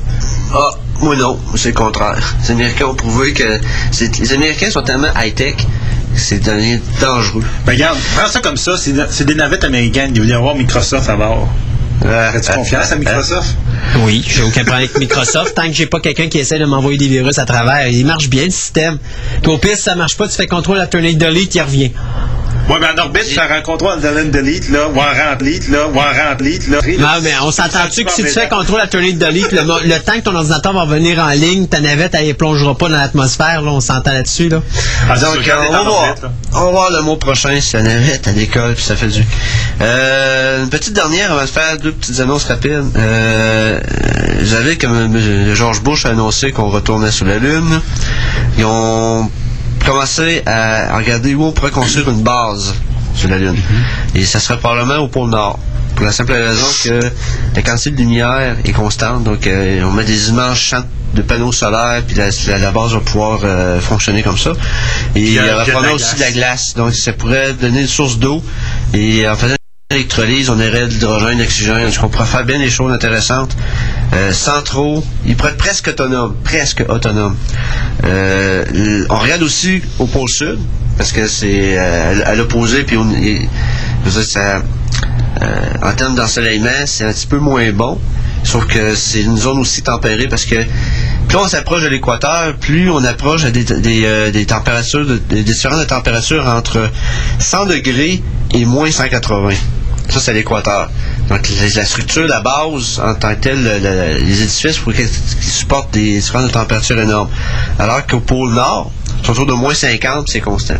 Ah, 0.53 0.69
moi 1.01 1.15
non, 1.15 1.39
c'est 1.55 1.69
le 1.69 1.75
contraire. 1.75 2.35
Les 2.43 2.51
Américains 2.51 2.85
ont 2.85 2.95
prouvé 2.95 3.33
que 3.33 3.59
les 4.19 4.33
Américains 4.33 4.69
sont 4.69 4.81
tellement 4.81 5.09
high-tech 5.15 5.55
que 5.55 6.19
c'est 6.19 6.39
devenu 6.39 6.81
dangereux. 6.99 7.43
Ben, 7.65 7.73
regarde, 7.73 7.97
prends 8.15 8.27
ça 8.27 8.39
comme 8.39 8.57
ça, 8.57 8.75
c'est 8.77 9.25
des 9.25 9.35
navettes 9.35 9.63
américaines. 9.63 10.11
Il 10.15 10.21
va 10.21 10.27
y 10.27 10.33
avoir 10.33 10.55
Microsoft 10.55 11.09
à 11.09 11.15
bord. 11.15 11.47
As-tu 12.05 12.51
confiance 12.51 12.91
à 12.91 12.95
Microsoft? 12.95 13.55
Oui, 14.05 14.23
j'ai 14.27 14.43
aucun 14.43 14.63
problème 14.63 14.87
avec 14.89 14.97
Microsoft 14.99 15.55
tant 15.55 15.67
que 15.67 15.73
j'ai 15.73 15.87
pas 15.87 15.99
quelqu'un 15.99 16.27
qui 16.27 16.37
essaie 16.39 16.59
de 16.59 16.65
m'envoyer 16.65 16.97
des 16.97 17.07
virus 17.07 17.37
à 17.39 17.45
travers. 17.45 17.87
Il 17.87 18.05
marche 18.05 18.29
bien 18.29 18.45
le 18.45 18.51
système. 18.51 18.97
Puis 19.41 19.51
au 19.51 19.57
pire, 19.57 19.75
si 19.75 19.83
ça 19.83 19.95
marche 19.95 20.15
pas, 20.15 20.27
tu 20.27 20.35
fais 20.35 20.47
contrôle 20.47 20.79
alternate 20.79 21.17
delete, 21.17 21.55
il 21.55 21.61
revient. 21.61 21.91
Ouais, 22.69 22.75
mais 22.81 22.99
en 22.99 23.05
orbite, 23.05 23.25
tu 23.27 23.39
un 23.39 23.61
contrôle 23.61 23.93
en 23.93 23.97
delete, 23.97 24.31
delete, 24.31 24.69
là, 24.69 24.87
ou 24.89 24.97
en 24.99 25.29
remplite, 25.29 25.69
là, 25.69 25.87
ou 25.87 25.97
en 25.97 26.29
remplite, 26.29 26.67
là. 26.67 26.79
Non, 26.99 27.21
mais 27.21 27.31
on 27.41 27.51
s'entend-tu 27.51 28.03
que 28.03 28.11
si 28.11 28.23
tu 28.23 28.29
fais 28.29 28.49
contrôle 28.49 28.81
alternate 28.81 29.17
delete, 29.17 29.51
le, 29.53 29.61
le 29.87 29.99
temps 29.99 30.13
que 30.15 30.21
ton 30.23 30.35
ordinateur 30.35 30.73
va 30.73 30.81
revenir 30.81 31.19
en 31.19 31.29
ligne, 31.29 31.67
ta 31.67 31.79
navette, 31.79 32.13
elle 32.13 32.27
ne 32.27 32.33
plongera 32.33 32.75
pas 32.77 32.89
dans 32.89 32.97
l'atmosphère, 32.97 33.61
là, 33.61 33.71
on 33.71 33.79
s'entend 33.79 34.11
là-dessus, 34.11 34.49
là. 34.49 34.61
Ah, 35.09 35.17
Donc, 35.17 35.47
euh, 35.47 35.51
on, 35.69 35.71
va 35.71 35.83
voir. 35.83 36.01
orbite, 36.09 36.23
là. 36.23 36.31
on 36.53 36.65
va 36.65 36.71
voir 36.71 36.91
le 36.91 37.01
mois 37.03 37.17
prochain 37.17 37.59
si 37.61 37.75
la 37.77 37.83
navette 37.83 38.27
à 38.27 38.31
l'école, 38.33 38.73
puis 38.73 38.83
ça 38.83 38.95
fait 38.95 39.07
du. 39.07 39.23
Euh, 39.81 40.63
une 40.63 40.69
petite 40.69 40.93
dernière, 40.93 41.31
on 41.31 41.35
va 41.35 41.47
faire 41.47 41.77
deux 41.77 41.91
petites 41.93 42.19
annonces 42.19 42.43
rapides. 42.45 42.83
Euh, 42.97 43.79
J'avais, 44.43 44.77
comme 44.77 45.15
euh, 45.15 45.55
George 45.55 45.81
Bush 45.81 46.05
a 46.05 46.09
annoncé 46.09 46.51
qu'on 46.51 46.69
retournait 46.69 47.11
sur 47.11 47.25
la 47.25 47.37
Lune. 47.37 47.79
Ils 48.57 48.65
ont 48.65 49.29
commencé 49.87 50.41
à 50.45 50.97
regarder 50.97 51.33
où 51.33 51.45
on 51.45 51.51
pourrait 51.51 51.71
construire 51.71 52.09
une 52.09 52.21
base 52.21 52.75
sur 53.15 53.29
la 53.29 53.37
Lune. 53.37 53.55
Et 54.15 54.23
ça 54.25 54.39
serait 54.39 54.59
probablement 54.59 54.97
au 55.03 55.07
pôle 55.07 55.29
Nord. 55.29 55.57
Pour 55.95 56.05
la 56.05 56.11
simple 56.11 56.33
raison 56.33 56.67
que 56.83 56.99
la 57.55 57.61
quantité 57.63 57.89
de 57.91 57.97
lumière 57.97 58.57
est 58.63 58.71
constante. 58.71 59.23
Donc, 59.23 59.47
euh, 59.47 59.81
on 59.83 59.91
met 59.91 60.03
des 60.03 60.29
immenses 60.29 60.59
champs 60.59 60.83
de 61.15 61.21
panneaux 61.23 61.51
solaires, 61.51 62.03
puis 62.05 62.15
la, 62.15 62.25
la- 62.47 62.57
la 62.59 62.71
base 62.71 62.93
va 62.93 62.99
pouvoir 62.99 63.39
euh, 63.43 63.79
fonctionner 63.79 64.21
comme 64.21 64.37
ça. 64.37 64.51
Et 65.15 65.21
il 65.21 65.33
y 65.33 65.39
a- 65.39 65.55
aura 65.55 65.63
probablement 65.63 65.95
aussi 65.95 66.15
de 66.15 66.19
la 66.19 66.31
glace. 66.31 66.73
Donc, 66.75 66.93
ça 66.93 67.13
pourrait 67.13 67.53
donner 67.53 67.81
une 67.81 67.87
source 67.87 68.19
d'eau. 68.19 68.43
Et 68.93 69.27
en 69.27 69.35
faisant 69.35 69.55
électrolyse, 69.97 70.49
on 70.49 70.55
aurait 70.59 70.85
de 70.87 70.91
l'hydrogène, 70.91 71.39
l'oxygène. 71.39 71.89
On 72.03 72.09
pourrait 72.09 72.25
faire 72.27 72.43
bien 72.45 72.59
des 72.59 72.69
choses 72.69 72.91
intéressantes. 72.91 73.55
Euh, 74.13 74.33
sans 74.33 74.61
trop. 74.61 75.01
Il 75.25 75.37
pourrait 75.37 75.51
être 75.51 75.57
presque 75.57 75.87
autonome. 75.87 76.35
Presque 76.43 76.83
autonome. 76.89 77.37
Euh, 78.03 79.05
on 79.09 79.15
regarde 79.15 79.43
aussi 79.43 79.81
au 79.99 80.05
pôle 80.07 80.27
sud, 80.27 80.59
parce 80.97 81.13
que 81.13 81.25
c'est 81.27 81.77
euh, 81.77 82.19
à 82.25 82.35
l'opposé, 82.35 82.83
puis 82.83 82.97
on, 82.97 83.07
ça, 84.11 84.61
en 85.81 85.93
termes 85.93 86.15
d'ensoleillement, 86.15 86.85
c'est 86.85 87.05
un 87.05 87.13
petit 87.13 87.27
peu 87.27 87.37
moins 87.37 87.71
bon. 87.71 87.97
Sauf 88.43 88.65
que 88.67 88.93
c'est 88.93 89.21
une 89.21 89.37
zone 89.37 89.59
aussi 89.59 89.81
tempérée 89.81 90.27
parce 90.27 90.45
que 90.45 90.55
plus 91.27 91.37
on 91.37 91.47
s'approche 91.47 91.81
de 91.83 91.87
l'équateur, 91.87 92.55
plus 92.55 92.89
on 92.89 93.03
approche 93.03 93.43
des, 93.45 93.63
des, 93.63 94.31
des 94.31 94.45
températures, 94.45 95.05
de- 95.05 95.17
des 95.17 95.43
différences 95.43 95.79
de 95.79 95.85
température 95.85 96.45
entre 96.47 96.89
100 97.39 97.65
degrés 97.65 98.21
et 98.53 98.65
moins 98.65 98.89
180. 98.91 99.49
Ça, 100.09 100.19
c'est 100.19 100.33
l'équateur. 100.33 100.89
Donc, 101.29 101.49
la, 101.49 101.67
la 101.81 101.85
structure, 101.85 102.27
la 102.27 102.39
base, 102.41 103.01
en 103.03 103.13
tant 103.15 103.35
que 103.35 103.41
telle, 103.41 103.61
le- 103.63 103.79
le- 103.79 104.19
les 104.25 104.41
édifices, 104.43 104.77
pour 104.77 104.93
qu'ils 104.93 105.07
qu'ils 105.09 105.49
supportent 105.51 105.93
des 105.93 106.15
différences 106.15 106.45
de 106.47 106.51
température 106.51 106.99
énormes. 106.99 107.29
Alors 107.77 108.05
qu'au 108.07 108.19
pôle 108.21 108.53
Nord, 108.53 108.91
c'est 109.23 109.31
autour 109.31 109.45
de 109.45 109.53
moins 109.53 109.73
50, 109.73 110.29
c'est 110.29 110.39
constant. 110.39 110.75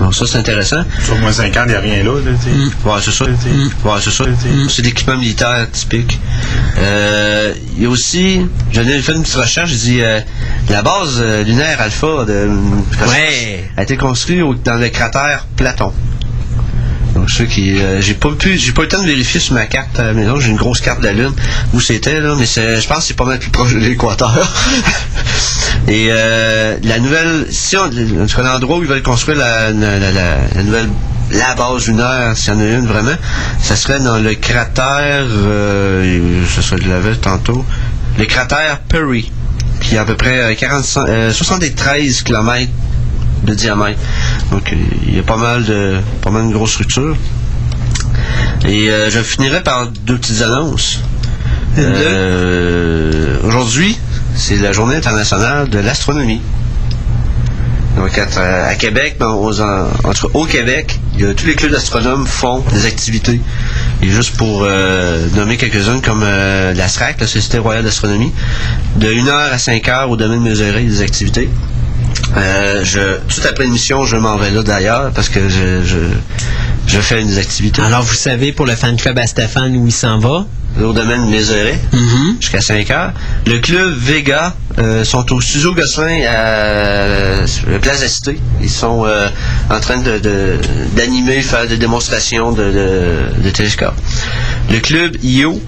Donc, 0.00 0.14
ça, 0.14 0.26
c'est 0.26 0.38
intéressant. 0.38 0.84
Sur 1.04 1.16
moins 1.16 1.32
50, 1.32 1.64
il 1.66 1.70
n'y 1.70 1.74
a 1.74 1.80
rien 1.80 2.02
là, 2.04 2.10
sais. 2.40 2.88
Ouais, 2.88 2.96
c'est 3.02 3.12
ça. 3.12 3.24
Mm. 3.24 3.70
Ouais, 3.88 3.98
c'est 4.00 4.10
ça. 4.10 4.24
C'est 4.68 4.82
l'équipement 4.82 5.16
militaire 5.16 5.66
typique. 5.72 6.20
Euh, 6.78 7.52
Il 7.76 7.82
y 7.82 7.86
a 7.86 7.88
aussi, 7.88 8.40
j'en 8.72 8.82
ai 8.82 9.00
fait 9.02 9.12
une 9.12 9.22
petite 9.22 9.36
recherche, 9.36 9.70
j'ai 9.70 9.76
dit, 9.76 10.00
euh, 10.02 10.20
la 10.70 10.82
base 10.82 11.18
euh, 11.20 11.42
lunaire 11.44 11.80
Alpha 11.80 12.24
de, 12.26 12.48
Ouais. 13.08 13.68
a 13.76 13.82
été 13.82 13.96
construite 13.96 14.42
au- 14.42 14.54
dans 14.54 14.74
le 14.76 14.88
cratère 14.88 15.46
Platon. 15.56 15.92
Donc 17.16 17.30
ceux 17.30 17.46
qui, 17.46 17.78
euh, 17.80 18.00
j'ai 18.02 18.12
pas 18.12 18.30
pu, 18.30 18.58
j'ai 18.58 18.72
pas 18.72 18.82
eu 18.82 18.84
le 18.84 18.90
temps 18.90 19.00
de 19.00 19.06
vérifier 19.06 19.40
sur 19.40 19.54
ma 19.54 19.64
carte 19.64 19.98
à 19.98 20.04
la 20.04 20.12
maison. 20.12 20.38
J'ai 20.38 20.50
une 20.50 20.56
grosse 20.56 20.82
carte 20.82 21.00
de 21.00 21.06
la 21.06 21.14
lune 21.14 21.32
où 21.72 21.80
c'était 21.80 22.20
là, 22.20 22.34
mais 22.38 22.44
je 22.44 22.86
pense 22.86 22.98
que 22.98 23.04
c'est 23.04 23.16
pas 23.16 23.24
mal 23.24 23.38
plus 23.38 23.50
proche 23.50 23.72
de 23.72 23.78
l'équateur. 23.78 24.36
Et 25.88 26.08
euh, 26.10 26.76
la 26.82 26.98
nouvelle, 26.98 27.46
si 27.50 27.76
on, 27.76 27.84
en 27.84 28.26
tout 28.26 28.36
cas, 28.36 28.42
l'endroit 28.42 28.78
où 28.78 28.82
ils 28.82 28.88
veulent 28.88 29.02
construire 29.02 29.38
la, 29.38 29.70
la, 29.70 30.62
nouvelle 30.62 30.88
la 31.30 31.54
base 31.54 31.86
lunaire, 31.86 32.36
s'il 32.36 32.52
y 32.52 32.56
en 32.56 32.60
a 32.60 32.64
une 32.64 32.86
vraiment, 32.86 33.16
ça 33.62 33.76
serait 33.76 34.00
dans 34.00 34.18
le 34.18 34.34
cratère, 34.34 35.24
euh, 35.26 36.44
serait 36.60 36.80
de 36.80 36.88
la 36.88 37.00
ville 37.00 37.18
tantôt, 37.18 37.64
le 38.18 38.24
cratère 38.26 38.80
Perry, 38.88 39.32
qui 39.80 39.96
a 39.96 40.02
à 40.02 40.04
peu 40.04 40.16
près 40.16 40.52
euh, 40.52 40.54
40, 40.54 40.98
euh, 41.08 41.32
73 41.32 42.22
km 42.22 42.70
de 43.44 43.54
diamètre. 43.54 43.98
Donc 44.50 44.74
il 45.06 45.14
y 45.16 45.18
a 45.18 45.22
pas 45.22 45.36
mal 45.36 45.64
de 45.64 45.96
pas 46.22 46.30
mal 46.30 46.48
de 46.48 46.52
grosses 46.52 46.72
structures. 46.72 47.16
Et 48.66 48.90
euh, 48.90 49.10
je 49.10 49.20
finirai 49.20 49.62
par 49.62 49.88
deux 49.88 50.16
petites 50.18 50.42
annonces. 50.42 51.00
Euh, 51.78 53.36
Aujourd'hui, 53.44 53.96
c'est 54.34 54.56
la 54.56 54.72
journée 54.72 54.96
internationale 54.96 55.68
de 55.68 55.78
l'astronomie. 55.78 56.40
Donc 57.96 58.18
à, 58.18 58.66
à 58.66 58.74
Québec, 58.74 59.16
ben, 59.18 59.28
aux 59.28 59.60
en- 59.60 59.86
entre 60.04 60.30
au 60.34 60.44
Québec, 60.44 61.00
il 61.14 61.20
y 61.22 61.26
a- 61.26 61.32
tous 61.34 61.46
les 61.46 61.54
clubs 61.54 61.72
d'astronomes 61.72 62.26
font 62.26 62.62
des 62.72 62.84
activités. 62.86 63.40
Et 64.02 64.08
juste 64.08 64.36
pour 64.36 64.64
euh, 64.64 65.26
nommer 65.34 65.56
quelques-unes 65.56 66.02
comme 66.02 66.22
euh, 66.22 66.74
la 66.74 66.88
SRAC, 66.88 67.20
la 67.20 67.26
Société 67.26 67.58
royale 67.58 67.84
d'astronomie, 67.84 68.32
de 68.96 69.08
1h 69.10 69.30
à 69.30 69.56
5h 69.56 70.08
au 70.08 70.16
domaine 70.16 70.40
mesuré 70.42 70.82
des 70.82 71.00
activités. 71.00 71.48
Euh, 72.36 72.84
je, 72.84 73.18
tout 73.28 73.40
après 73.48 73.64
l'émission, 73.64 74.04
je 74.04 74.16
m'en 74.16 74.36
vais 74.36 74.50
là 74.50 74.62
d'ailleurs 74.62 75.10
parce 75.12 75.28
que 75.28 75.48
je, 75.48 75.82
je, 75.84 75.98
je 76.86 77.00
fais 77.00 77.22
des 77.22 77.38
activités 77.38 77.82
Alors, 77.82 78.02
vous 78.02 78.14
savez, 78.14 78.52
pour 78.52 78.66
le 78.66 78.74
fan 78.76 78.96
club 78.96 79.18
à 79.18 79.26
Stéphane, 79.26 79.76
où 79.76 79.86
il 79.86 79.92
s'en 79.92 80.18
va? 80.18 80.46
au 80.82 80.92
domaine 80.92 81.30
mesuré 81.30 81.74
Mhm. 81.94 82.36
jusqu'à 82.38 82.60
5 82.60 82.90
heures. 82.90 83.12
Le 83.46 83.58
club 83.60 83.94
Vega 83.96 84.54
euh, 84.78 85.04
sont 85.04 85.32
au 85.32 85.40
studio 85.40 85.72
Gosselin 85.74 86.20
à 86.28 87.40
la 87.70 87.78
place 87.80 87.98
de 88.00 88.02
la 88.02 88.08
Cité. 88.08 88.38
Ils 88.60 88.68
sont 88.68 89.06
euh, 89.06 89.26
en 89.70 89.80
train 89.80 89.96
de- 90.02 90.18
de- 90.18 90.58
d'animer, 90.94 91.40
faire 91.40 91.66
des 91.66 91.78
démonstrations 91.78 92.52
de, 92.52 92.64
de, 92.64 93.42
de 93.42 93.50
télescopes. 93.50 93.94
Le 94.70 94.78
club 94.80 95.16
IO, 95.22 95.58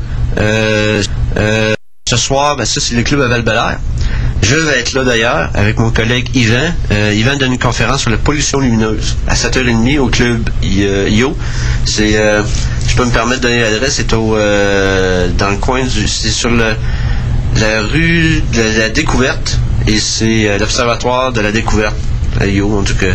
ce 2.10 2.16
soir, 2.16 2.56
ben 2.56 2.66
ça 2.66 2.78
c'est 2.80 2.94
le 2.94 3.02
club 3.02 3.22
à 3.22 3.28
val 3.28 3.42
Je 4.48 4.54
vais 4.56 4.78
être 4.78 4.94
là 4.94 5.04
d'ailleurs 5.04 5.50
avec 5.52 5.78
mon 5.78 5.90
collègue 5.90 6.30
Yvan. 6.34 6.72
Euh, 6.90 7.12
Yvan 7.14 7.36
donne 7.36 7.52
une 7.52 7.58
conférence 7.58 8.00
sur 8.02 8.10
la 8.10 8.16
pollution 8.16 8.60
lumineuse 8.60 9.16
à 9.26 9.34
7h30 9.34 9.98
au 9.98 10.06
club 10.08 10.48
I- 10.62 10.84
euh, 10.84 11.08
IO. 11.10 11.36
C'est, 11.84 12.16
euh, 12.16 12.42
je 12.88 12.96
peux 12.96 13.04
me 13.04 13.10
permettre 13.10 13.42
de 13.42 13.48
donner 13.48 13.60
l'adresse, 13.60 13.94
c'est 13.96 14.12
au 14.14 14.36
dans 14.36 15.50
le 15.50 15.56
coin 15.60 15.82
du, 15.84 16.08
c'est 16.08 16.30
sur 16.30 16.50
la 16.50 17.80
rue 17.92 18.42
de 18.54 18.78
la 18.78 18.88
découverte 18.88 19.58
et 19.86 19.98
c'est 19.98 20.56
l'observatoire 20.58 21.30
de 21.32 21.40
la 21.42 21.52
découverte 21.52 21.96
à 22.40 22.46
IO 22.46 22.78
en 22.78 22.82
tout 22.82 22.94
cas. 22.94 23.14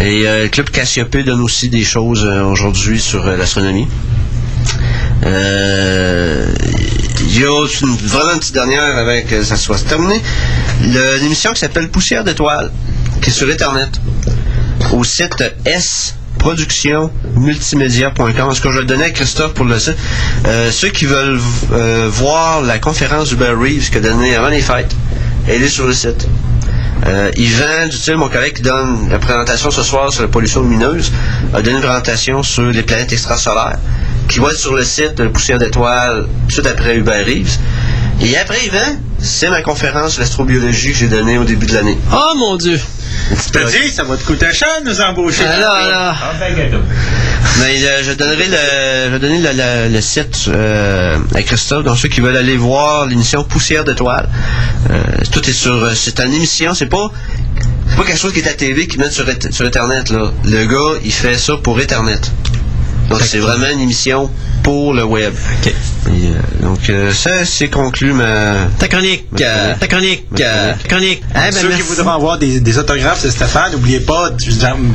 Et 0.00 0.24
le 0.24 0.48
club 0.48 0.68
Cassiopée 0.68 1.22
donne 1.22 1.40
aussi 1.40 1.70
des 1.70 1.84
choses 1.84 2.24
aujourd'hui 2.26 3.00
sur 3.00 3.24
l'astronomie. 3.24 3.88
Euh, 5.24 6.46
il 7.20 7.40
y 7.40 7.44
a 7.44 7.66
une, 7.82 7.96
petite 7.96 8.54
dernière 8.54 8.96
avant 8.96 9.20
que 9.28 9.42
ça 9.42 9.56
soit 9.56 9.84
terminé. 9.86 10.22
L'émission 11.20 11.52
qui 11.52 11.60
s'appelle 11.60 11.88
Poussière 11.88 12.24
d'étoiles, 12.24 12.70
qui 13.22 13.30
est 13.30 13.32
sur 13.32 13.48
Internet, 13.48 14.00
au 14.92 15.04
site 15.04 15.34
sproductionmultimédia.com. 16.38 18.50
Est-ce 18.50 18.60
que 18.60 18.70
je 18.70 18.78
vais 18.78 18.84
donner 18.84 19.04
à 19.04 19.10
Christophe 19.10 19.54
pour 19.54 19.64
le 19.64 19.78
site? 19.78 19.96
Euh, 20.46 20.70
ceux 20.70 20.90
qui 20.90 21.06
veulent 21.06 21.40
euh, 21.72 22.08
voir 22.10 22.60
la 22.62 22.78
conférence 22.78 23.30
d'Hubert 23.30 23.58
Reeves 23.58 23.90
qui 23.90 23.96
a 23.98 24.00
donné 24.00 24.36
avant 24.36 24.48
les 24.48 24.60
fêtes, 24.60 24.94
elle 25.48 25.62
est 25.62 25.68
sur 25.68 25.86
le 25.86 25.92
site. 25.92 26.28
Euh, 27.06 27.30
Yvan 27.36 27.88
Dutil, 27.90 28.16
mon 28.16 28.28
collègue 28.28 28.54
qui 28.54 28.62
donne 28.62 29.08
la 29.10 29.18
présentation 29.18 29.70
ce 29.70 29.82
soir 29.82 30.10
sur 30.12 30.22
la 30.22 30.28
pollution 30.28 30.62
lumineuse, 30.62 31.12
a 31.52 31.60
donné 31.62 31.76
une 31.76 31.82
présentation 31.82 32.42
sur 32.42 32.64
les 32.64 32.82
planètes 32.82 33.12
extrasolaires, 33.12 33.78
qui 34.28 34.38
va 34.40 34.48
être 34.50 34.58
sur 34.58 34.74
le 34.74 34.84
site 34.84 35.14
de 35.16 35.24
la 35.24 35.30
poussière 35.30 35.58
d'étoiles 35.58 36.26
tout 36.54 36.62
après 36.66 36.96
Hubert 36.96 37.24
Reeves. 37.24 37.58
Et 38.22 38.36
après 38.38 38.64
Yvan, 38.66 38.96
c'est 39.18 39.50
ma 39.50 39.60
conférence 39.62 40.12
sur 40.12 40.20
l'astrobiologie 40.20 40.92
que 40.92 40.96
j'ai 40.98 41.08
donnée 41.08 41.36
au 41.38 41.44
début 41.44 41.66
de 41.66 41.74
l'année. 41.74 41.98
Oh 42.12 42.32
mon 42.36 42.56
Dieu! 42.56 42.80
T'as 43.52 43.64
dit, 43.64 43.90
ça 43.94 44.04
va 44.04 44.16
te 44.16 44.22
coûter 44.24 44.52
cher 44.52 44.68
de 44.84 44.88
nous 44.90 45.00
embaucher. 45.00 45.44
Alors, 45.44 45.74
alors. 45.74 46.16
Ah, 46.22 46.32
ben. 46.38 46.80
Mais 47.60 47.82
euh, 47.84 48.02
je 48.04 48.12
donnerai 48.12 48.46
le, 48.46 48.56
je 49.06 49.10
vais 49.10 49.18
donner 49.18 49.38
le, 49.38 49.50
le- 49.52 49.92
le 49.94 50.00
site 50.00 50.44
euh, 50.48 51.16
à 51.34 51.42
Christophe, 51.42 51.84
dans 51.84 51.94
ceux 51.96 52.08
qui 52.08 52.20
veulent 52.20 52.36
aller 52.36 52.56
voir 52.56 53.06
l'émission 53.06 53.42
Poussière 53.44 53.84
d'étoiles. 53.84 54.28
Euh, 54.90 55.02
tout 55.32 55.48
est 55.48 55.52
sur, 55.52 55.90
c'est 55.94 56.20
une 56.20 56.32
émission, 56.34 56.72
c'est 56.74 56.86
pas, 56.86 57.10
c'est 57.88 57.96
pas 57.96 58.04
quelque 58.04 58.18
chose 58.18 58.32
qui 58.32 58.40
est 58.40 58.48
à 58.48 58.52
TV 58.54 58.86
qui 58.86 58.98
met 58.98 59.10
sur, 59.10 59.24
sur 59.50 59.66
Internet 59.66 60.10
là. 60.10 60.30
Le 60.44 60.64
gars, 60.66 61.00
il 61.04 61.12
fait 61.12 61.36
ça 61.36 61.54
pour 61.62 61.78
Internet. 61.78 62.30
Donc 63.08 63.20
c'est 63.22 63.38
vraiment 63.38 63.68
une 63.68 63.80
émission 63.80 64.30
pour 64.62 64.94
le 64.94 65.04
web. 65.04 65.32
OK. 65.62 65.66
Et, 65.66 66.10
euh, 66.10 66.62
donc 66.62 66.88
euh, 66.88 67.12
ça, 67.12 67.44
c'est 67.44 67.68
conclu 67.68 68.12
ma. 68.12 68.68
Ta 68.78 68.88
chronique, 68.88 69.26
Ma 69.32 69.38
euh, 69.46 69.74
ta 69.78 69.86
chronique, 69.88 70.24
Ma 70.32 70.38
euh, 70.44 70.72
chronique. 70.72 70.82
ta 70.82 70.88
chronique. 70.88 71.22
Eh 71.30 71.34
ben, 71.34 71.52
Ceux 71.52 71.68
qui 71.70 71.82
voudront 71.82 72.10
avoir 72.10 72.38
des, 72.38 72.60
des 72.60 72.78
autographes, 72.78 73.20
c'est 73.22 73.30
Stéphane. 73.30 73.72
N'oubliez 73.72 74.00
pas 74.00 74.30
du 74.30 74.50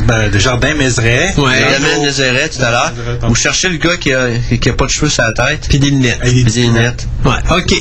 ben, 0.06 0.30
de 0.30 0.40
Jardin 0.40 0.74
Mézeray. 0.74 1.34
Ouais. 1.38 1.52
J'amène 1.72 2.04
les 2.06 2.22
arrêts 2.22 2.50
tout 2.50 2.64
à 2.64 2.72
l'heure. 2.72 2.94
Vous 3.28 3.36
cherchez 3.36 3.70
le 3.70 3.78
gars 3.78 3.98
qui 3.98 4.14
a, 4.14 4.28
qui 4.60 4.70
a 4.70 4.74
pas 4.74 4.86
de 4.86 4.92
cheveux 4.92 5.10
sur 5.10 5.24
la 5.24 5.34
tête. 5.34 5.68
Puis 5.70 5.80
des 5.80 5.90
lunettes. 5.90 6.22
Des 6.24 6.62
lunettes. 6.64 7.08
Ouais, 7.26 7.32
OK. 7.58 7.74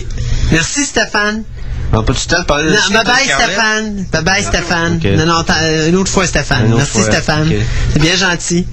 Merci, 0.53 0.85
Stéphane. 0.85 1.45
On 1.93 2.03
temps 2.03 2.41
de 2.41 2.45
parler 2.45 2.71
de 2.71 2.71
Non, 2.71 2.79
bye 2.93 3.05
bye? 3.05 3.25
Stéphane. 3.25 4.07
Bye 4.13 4.23
bye, 4.23 4.43
Stéphane. 4.43 5.01
Non, 5.03 5.27
non, 5.27 5.45
une 5.89 5.97
autre 5.97 6.11
fois, 6.11 6.27
Stéphane. 6.27 6.67
Autre 6.67 6.77
merci, 6.77 6.93
fois, 6.93 7.03
Stéphane. 7.03 7.53
C'est 7.93 7.99
bien 7.99 8.15
gentil. 8.15 8.67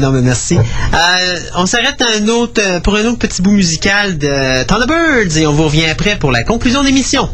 Non, 0.00 0.10
mais 0.10 0.22
merci. 0.22 0.56
Euh, 0.58 1.38
on 1.54 1.66
s'arrête 1.66 2.02
un 2.02 2.26
autre, 2.28 2.80
pour 2.80 2.96
un 2.96 3.04
autre 3.04 3.18
petit 3.18 3.42
bout 3.42 3.52
musical 3.52 4.18
de 4.18 4.64
Thunderbirds 4.64 5.36
et 5.36 5.46
on 5.46 5.52
vous 5.52 5.64
revient 5.64 5.86
après 5.86 6.16
pour 6.16 6.32
la 6.32 6.42
conclusion 6.42 6.82
d'émission. 6.82 7.28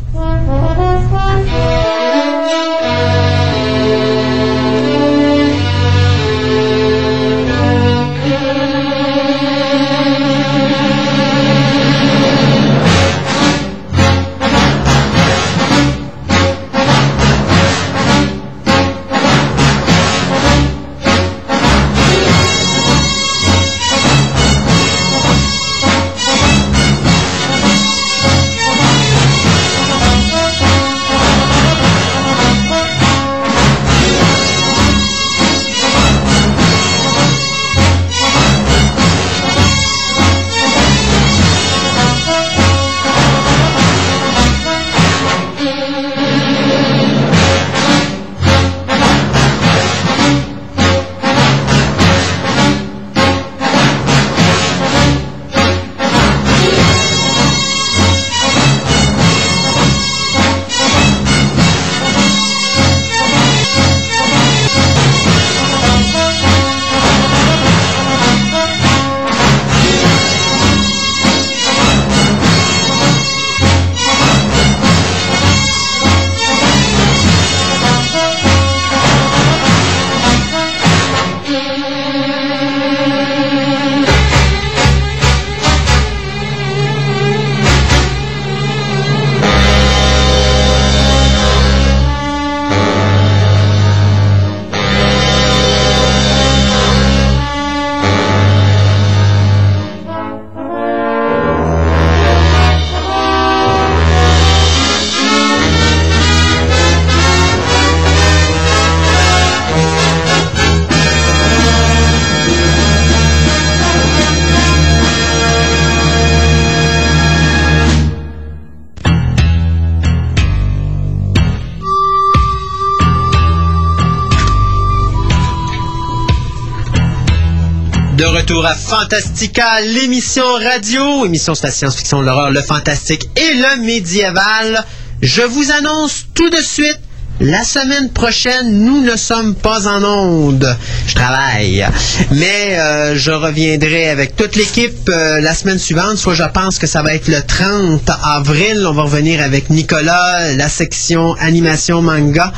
Fantastica, 128.73 129.81
l'émission 129.82 130.45
radio, 130.55 131.27
émission 131.27 131.55
sur 131.55 131.66
la 131.66 131.73
science-fiction, 131.73 132.23
l'horreur, 132.23 132.51
le 132.51 132.62
fantastique 132.62 133.28
et 133.36 133.55
le 133.55 133.85
médiéval. 133.85 134.85
Je 135.20 135.43
vous 135.43 135.70
annonce 135.70 136.24
tout 136.35 136.49
de 136.49 136.57
suite, 136.62 136.99
la 137.41 137.62
semaine 137.62 138.11
prochaine, 138.11 138.85
nous 138.85 139.03
ne 139.03 139.16
sommes 139.16 139.55
pas 139.55 139.86
en 139.86 140.03
onde. 140.03 140.77
Je 141.07 141.15
travaille. 141.15 141.86
Mais 142.31 142.78
euh, 142.78 143.15
je 143.16 143.32
reviendrai 143.32 144.09
avec 144.09 144.35
toute 144.35 144.57
l'équipe 144.57 145.11
euh, 145.11 145.41
la 145.41 145.55
semaine 145.55 145.78
suivante. 145.78 146.16
Soit 146.16 146.35
je 146.35 146.45
pense 146.45 146.78
que 146.78 146.86
ça 146.86 147.03
va 147.03 147.15
être 147.15 147.28
le 147.28 147.43
30 147.43 148.09
avril. 148.24 148.86
On 148.86 148.93
va 148.93 149.03
revenir 149.03 149.43
avec 149.43 149.69
Nicolas, 149.69 150.55
la 150.55 150.69
section 150.70 151.35
animation 151.35 152.01
manga. 152.01 152.53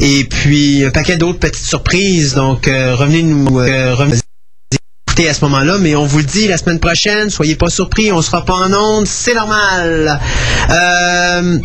Et 0.00 0.24
puis 0.24 0.84
un 0.84 0.90
paquet 0.90 1.16
d'autres 1.16 1.40
petites 1.40 1.66
surprises. 1.66 2.34
Donc 2.34 2.68
euh, 2.68 2.94
revenez 2.94 3.22
nous... 3.24 3.58
euh, 3.58 3.94
revenez 3.94 4.18
écouter 5.18 5.28
à 5.30 5.34
ce 5.34 5.44
moment-là, 5.44 5.78
mais 5.78 5.96
on 5.96 6.04
vous 6.04 6.18
le 6.18 6.24
dit 6.24 6.46
la 6.48 6.56
semaine 6.56 6.78
prochaine, 6.78 7.30
soyez 7.30 7.56
pas 7.56 7.68
surpris, 7.70 8.12
on 8.12 8.22
sera 8.22 8.44
pas 8.44 8.54
en 8.54 8.72
onde, 8.72 9.06
c'est 9.06 9.34
normal. 9.34 10.20
Euh, 10.70 11.58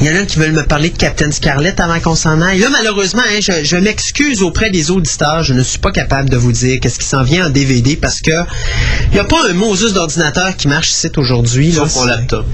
il 0.00 0.06
y 0.06 0.10
en 0.10 0.16
a 0.20 0.24
qui 0.26 0.38
veulent 0.38 0.52
me 0.52 0.62
parler 0.64 0.90
de 0.90 0.96
Captain 0.96 1.30
Scarlett 1.30 1.78
avant 1.80 1.98
qu'on 2.00 2.14
s'en 2.16 2.40
aille. 2.40 2.58
Là, 2.58 2.68
malheureusement, 2.70 3.22
hein, 3.24 3.38
je, 3.40 3.64
je 3.64 3.76
m'excuse 3.76 4.42
auprès 4.42 4.70
des 4.70 4.90
auditeurs. 4.90 5.42
Je 5.42 5.54
ne 5.54 5.62
suis 5.62 5.78
pas 5.78 5.90
capable 5.90 6.28
de 6.28 6.36
vous 6.36 6.52
dire 6.52 6.78
qu'est-ce 6.80 6.98
qui 6.98 7.06
s'en 7.06 7.22
vient 7.22 7.46
en 7.46 7.50
DVD 7.50 7.96
parce 7.96 8.20
que 8.20 8.30
il 8.30 9.14
n'y 9.14 9.18
a 9.18 9.24
pas 9.24 9.48
un 9.48 9.52
Moses 9.54 9.92
d'ordinateur 9.94 10.56
qui 10.56 10.68
marche 10.68 10.90
ici 10.90 11.10
aujourd'hui. 11.16 11.72
Sauf 11.72 11.94
mon 11.96 12.04
laptop. 12.04 12.46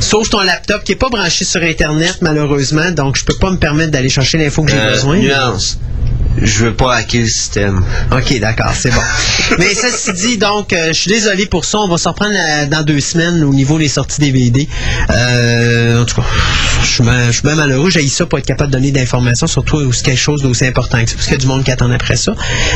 Sauf 0.00 0.28
ton 0.30 0.40
laptop 0.40 0.84
qui 0.84 0.92
n'est 0.92 0.96
pas 0.98 1.08
branché 1.08 1.44
sur 1.44 1.62
Internet, 1.62 2.18
malheureusement. 2.20 2.90
Donc, 2.90 3.16
je 3.16 3.24
peux 3.24 3.36
pas 3.36 3.50
me 3.50 3.56
permettre 3.58 3.90
d'aller 3.92 4.08
chercher 4.10 4.38
l'info 4.38 4.62
que 4.62 4.70
j'ai 4.70 4.78
Euh, 4.78 4.92
besoin. 4.92 5.16
Nuance. 5.16 5.78
Je 6.44 6.64
veux 6.64 6.74
pas 6.74 6.94
hacker 6.94 7.22
le 7.22 7.28
système. 7.28 7.84
OK, 8.10 8.38
d'accord, 8.40 8.72
c'est 8.74 8.90
bon. 8.90 9.00
Mais 9.58 9.74
ceci 9.74 10.12
dit, 10.12 10.38
donc, 10.38 10.72
euh, 10.72 10.88
je 10.88 11.00
suis 11.00 11.10
désolé 11.10 11.46
pour 11.46 11.64
ça. 11.64 11.78
On 11.78 11.88
va 11.88 11.96
s'en 11.96 12.10
reprendre 12.10 12.34
euh, 12.36 12.66
dans 12.66 12.82
deux 12.82 13.00
semaines 13.00 13.44
au 13.44 13.52
niveau 13.52 13.78
des 13.78 13.88
sorties 13.88 14.20
DVD. 14.20 14.68
Euh, 15.10 16.02
en 16.02 16.04
tout 16.04 16.16
cas, 16.16 16.26
suis 16.86 17.02
bien- 17.02 17.26
je 17.26 17.32
suis 17.32 17.42
bien 17.42 17.54
malheureux. 17.54 17.90
J'ai 17.90 18.06
ça 18.08 18.26
pour 18.26 18.38
être 18.38 18.46
capable 18.46 18.70
de 18.72 18.76
donner 18.78 18.90
d'informations, 18.90 19.46
surtout 19.46 19.76
où 19.76 19.92
c'est 19.92 20.04
quelque 20.04 20.18
chose 20.18 20.42
d'aussi 20.42 20.64
important 20.66 21.02
que 21.02 21.08
ça, 21.10 21.16
parce 21.16 21.26
qu'il 21.28 21.34
y 21.34 21.36
a 21.36 21.40
du 21.40 21.46
monde 21.46 21.64
qui 21.64 21.70
attend 21.70 21.90
après 21.90 22.16
ça. 22.16 22.34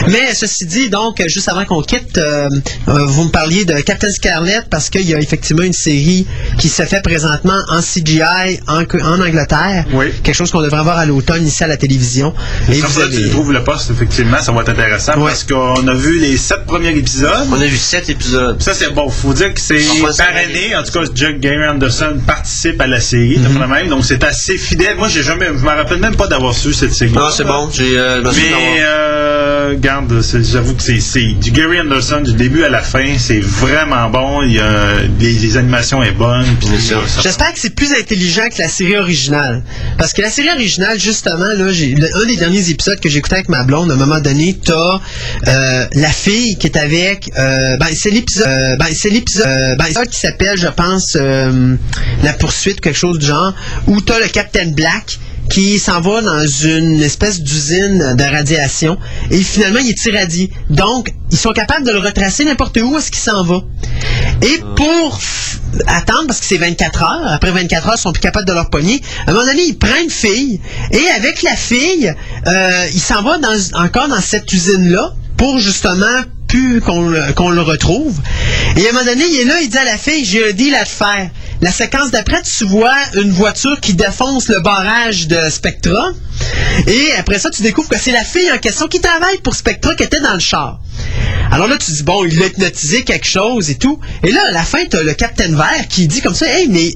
Mais 0.08 0.34
ceci 0.34 0.66
dit, 0.66 0.88
donc, 0.90 1.22
juste 1.28 1.48
avant 1.48 1.64
qu'on 1.64 1.82
quitte, 1.82 2.18
euh, 2.18 2.48
euh, 2.88 3.04
vous 3.06 3.24
me 3.24 3.30
parliez 3.30 3.64
de 3.64 3.74
Captain 3.80 4.10
Scarlet 4.10 4.60
parce 4.70 4.90
qu'il 4.90 5.02
y 5.08 5.14
a 5.14 5.18
effectivement 5.20 5.62
une 5.62 5.72
série 5.72 6.26
qui 6.58 6.68
se 6.68 6.82
fait 6.84 7.02
présentement 7.02 7.58
en 7.68 7.80
CGI 7.80 8.60
en, 8.68 8.82
en 8.82 9.20
Angleterre. 9.20 9.84
Oui. 9.92 10.06
Quelque 10.22 10.34
chose 10.34 10.50
qu'on 10.50 10.62
devrait 10.62 10.80
avoir 10.80 10.98
à 10.98 11.06
l'automne 11.06 11.46
ici 11.46 11.62
à 11.64 11.66
la 11.66 11.76
télévision. 11.76 12.34
Et 12.70 12.78
Comme 12.80 12.90
vous 12.90 13.00
ça, 13.00 13.08
tu 13.08 13.16
avez... 13.16 13.30
trouves 13.30 13.52
le 13.52 13.62
poste, 13.64 13.90
effectivement, 13.90 14.38
ça 14.40 14.52
va 14.52 14.62
être 14.62 14.70
intéressant 14.70 15.12
parce 15.14 15.44
qu'on 15.44 15.86
a 15.86 15.94
vu 15.94 16.18
les 16.20 16.36
sept 16.36 16.64
premiers 16.66 16.96
épisodes. 16.96 17.46
On 17.50 17.60
a 17.60 17.66
vu 17.66 17.76
sept 17.76 18.08
épisodes. 18.08 18.60
Ça, 18.62 18.72
c'est 18.74 18.92
bon. 18.92 19.08
Faut 19.08 19.32
dire 19.34 19.52
que 19.52 19.60
c'est 19.60 19.78
se 19.80 20.16
parrainé. 20.18 20.74
En 20.76 20.82
tout 20.82 20.92
cas, 20.92 21.00
Jack 21.14 21.40
Gary 21.40 21.66
Anderson 21.68 22.16
participe 22.26 22.80
à 22.80 22.86
la 22.86 23.00
série, 23.00 23.38
Mhm. 23.38 23.44
d'après 23.58 23.66
même. 23.68 23.88
Donc, 23.88 23.95
c'est 24.02 24.22
assez 24.24 24.56
fidèle. 24.58 24.96
Moi, 24.96 25.08
j'ai 25.08 25.22
jamais, 25.22 25.46
je 25.46 25.52
me 25.64 25.68
rappelle 25.68 25.98
même 25.98 26.16
pas 26.16 26.26
d'avoir 26.26 26.54
su 26.54 26.72
cette 26.72 26.92
série. 26.94 27.12
Non, 27.12 27.30
c'est 27.30 27.44
bon. 27.44 27.68
J'ai, 27.72 27.98
euh, 27.98 28.22
Mais, 28.24 28.80
euh, 28.80 29.74
garde, 29.78 30.20
c'est- 30.22 30.44
j'avoue 30.44 30.74
que 30.74 30.82
c'est, 30.82 31.00
c'est 31.00 31.22
du 31.40 31.50
Gary 31.50 31.80
Anderson 31.80 32.20
du 32.20 32.32
début 32.34 32.64
à 32.64 32.68
la 32.68 32.80
fin. 32.80 33.04
C'est 33.18 33.40
vraiment 33.40 34.08
bon. 34.08 34.42
Il 34.42 34.52
y 34.54 34.60
a, 34.60 35.00
les, 35.20 35.32
les 35.32 35.56
animations 35.56 36.02
est 36.02 36.12
bonne. 36.12 36.44
puis 36.60 36.68
Bien 36.68 36.80
sûr. 36.80 37.02
ça- 37.08 37.20
J'espère 37.22 37.52
que 37.52 37.58
c'est 37.58 37.74
plus 37.74 37.92
intelligent 37.92 38.48
que 38.54 38.60
la 38.62 38.68
série 38.68 38.96
originale. 38.96 39.62
Parce 39.98 40.12
que 40.12 40.22
la 40.22 40.30
série 40.30 40.50
originale, 40.50 40.98
justement, 40.98 41.44
là, 41.56 41.72
j'ai, 41.72 41.94
le- 41.94 42.14
un 42.22 42.26
des 42.26 42.36
derniers 42.36 42.70
épisodes 42.70 43.00
que 43.00 43.08
j'ai 43.08 43.18
écouté 43.18 43.36
avec 43.36 43.48
ma 43.48 43.64
blonde, 43.64 43.90
à 43.90 43.94
un 43.94 43.96
moment 43.96 44.20
donné, 44.20 44.58
t'as 44.64 45.00
euh, 45.48 45.86
la 45.94 46.10
fille 46.10 46.56
qui 46.58 46.66
est 46.66 46.76
avec. 46.76 47.30
euh, 47.38 47.76
ben, 47.76 47.86
c'est 47.94 48.10
l'épisode. 48.10 48.46
euh, 48.46 48.76
ben, 48.76 48.86
c'est 48.94 49.10
l'épisode. 49.10 49.46
euh, 49.46 49.74
ben, 49.76 49.84
qui 50.10 50.18
s'appelle, 50.20 50.56
je 50.58 50.68
pense, 50.68 51.16
euh, 51.20 51.74
La 52.22 52.32
poursuite, 52.32 52.80
quelque 52.80 52.96
chose 52.98 53.18
du 53.18 53.26
genre, 53.26 53.54
où 53.86 54.00
t'as 54.00 54.18
le 54.20 54.28
Captain 54.28 54.66
Black 54.72 55.18
qui 55.48 55.78
s'en 55.78 56.00
va 56.00 56.22
dans 56.22 56.44
une 56.46 57.00
espèce 57.02 57.40
d'usine 57.40 58.14
de 58.16 58.24
radiation 58.24 58.98
et 59.30 59.40
finalement 59.40 59.78
il 59.78 59.90
est 59.90 60.04
irradié. 60.06 60.50
Donc, 60.70 61.12
ils 61.30 61.38
sont 61.38 61.52
capables 61.52 61.86
de 61.86 61.92
le 61.92 61.98
retracer 61.98 62.44
n'importe 62.44 62.78
où 62.78 62.98
est-ce 62.98 63.12
qu'il 63.12 63.20
s'en 63.20 63.44
va? 63.44 63.60
Et 64.42 64.60
pour 64.74 65.18
f- 65.18 65.58
attendre, 65.86 66.26
parce 66.26 66.40
que 66.40 66.46
c'est 66.46 66.56
24 66.56 67.02
heures, 67.02 67.32
après 67.32 67.52
24 67.52 67.86
heures, 67.88 67.94
ils 67.96 68.00
sont 68.00 68.12
plus 68.12 68.20
capables 68.20 68.46
de 68.46 68.52
leur 68.52 68.70
pogner, 68.70 69.00
à 69.26 69.30
un 69.30 69.34
moment 69.34 69.46
donné, 69.46 69.62
il 69.68 69.78
prend 69.78 69.96
une 70.02 70.10
fille 70.10 70.60
et 70.90 71.08
avec 71.16 71.42
la 71.42 71.54
fille, 71.54 72.12
euh, 72.48 72.86
il 72.92 73.00
s'en 73.00 73.22
va 73.22 73.38
dans, 73.38 73.56
encore 73.80 74.08
dans 74.08 74.20
cette 74.20 74.52
usine-là 74.52 75.14
pour 75.36 75.58
justement 75.60 76.22
qu'on 76.84 77.08
le, 77.08 77.62
retrouve. 77.62 78.20
Et 78.76 78.86
à 78.86 78.90
un 78.90 78.92
moment 78.92 79.04
donné, 79.04 79.24
il 79.28 79.40
est 79.40 79.44
là, 79.44 79.60
il 79.60 79.68
dit 79.68 79.78
à 79.78 79.84
la 79.84 79.98
fille, 79.98 80.24
j'ai 80.24 80.50
un 80.50 80.52
deal 80.52 80.74
à 80.74 80.84
te 80.84 80.90
faire. 80.90 81.30
La 81.60 81.70
séquence 81.70 82.10
d'après, 82.10 82.42
tu 82.42 82.64
vois 82.64 82.96
une 83.14 83.30
voiture 83.30 83.80
qui 83.80 83.94
défonce 83.94 84.48
le 84.48 84.60
barrage 84.60 85.26
de 85.28 85.38
Spectra. 85.50 86.10
Et 86.86 87.12
après 87.18 87.38
ça, 87.38 87.50
tu 87.50 87.62
découvres 87.62 87.88
que 87.88 87.98
c'est 87.98 88.12
la 88.12 88.24
fille 88.24 88.50
en 88.52 88.58
question 88.58 88.88
qui 88.88 89.00
travaille 89.00 89.38
pour 89.38 89.54
Spectra 89.54 89.94
qui 89.94 90.02
était 90.02 90.20
dans 90.20 90.34
le 90.34 90.40
char. 90.40 90.80
Alors 91.50 91.68
là, 91.68 91.76
tu 91.78 91.90
dis, 91.92 92.02
bon, 92.02 92.24
il 92.24 92.38
l'a 92.38 92.46
hypnotisé 92.46 93.04
quelque 93.04 93.26
chose 93.26 93.70
et 93.70 93.76
tout. 93.76 94.00
Et 94.22 94.32
là, 94.32 94.42
à 94.48 94.52
la 94.52 94.62
fin, 94.62 94.84
t'as 94.88 95.02
le 95.02 95.14
Capitaine 95.14 95.56
Vert 95.56 95.88
qui 95.88 96.06
dit 96.06 96.20
comme 96.20 96.34
ça, 96.34 96.46
hey, 96.46 96.68
mais 96.68 96.92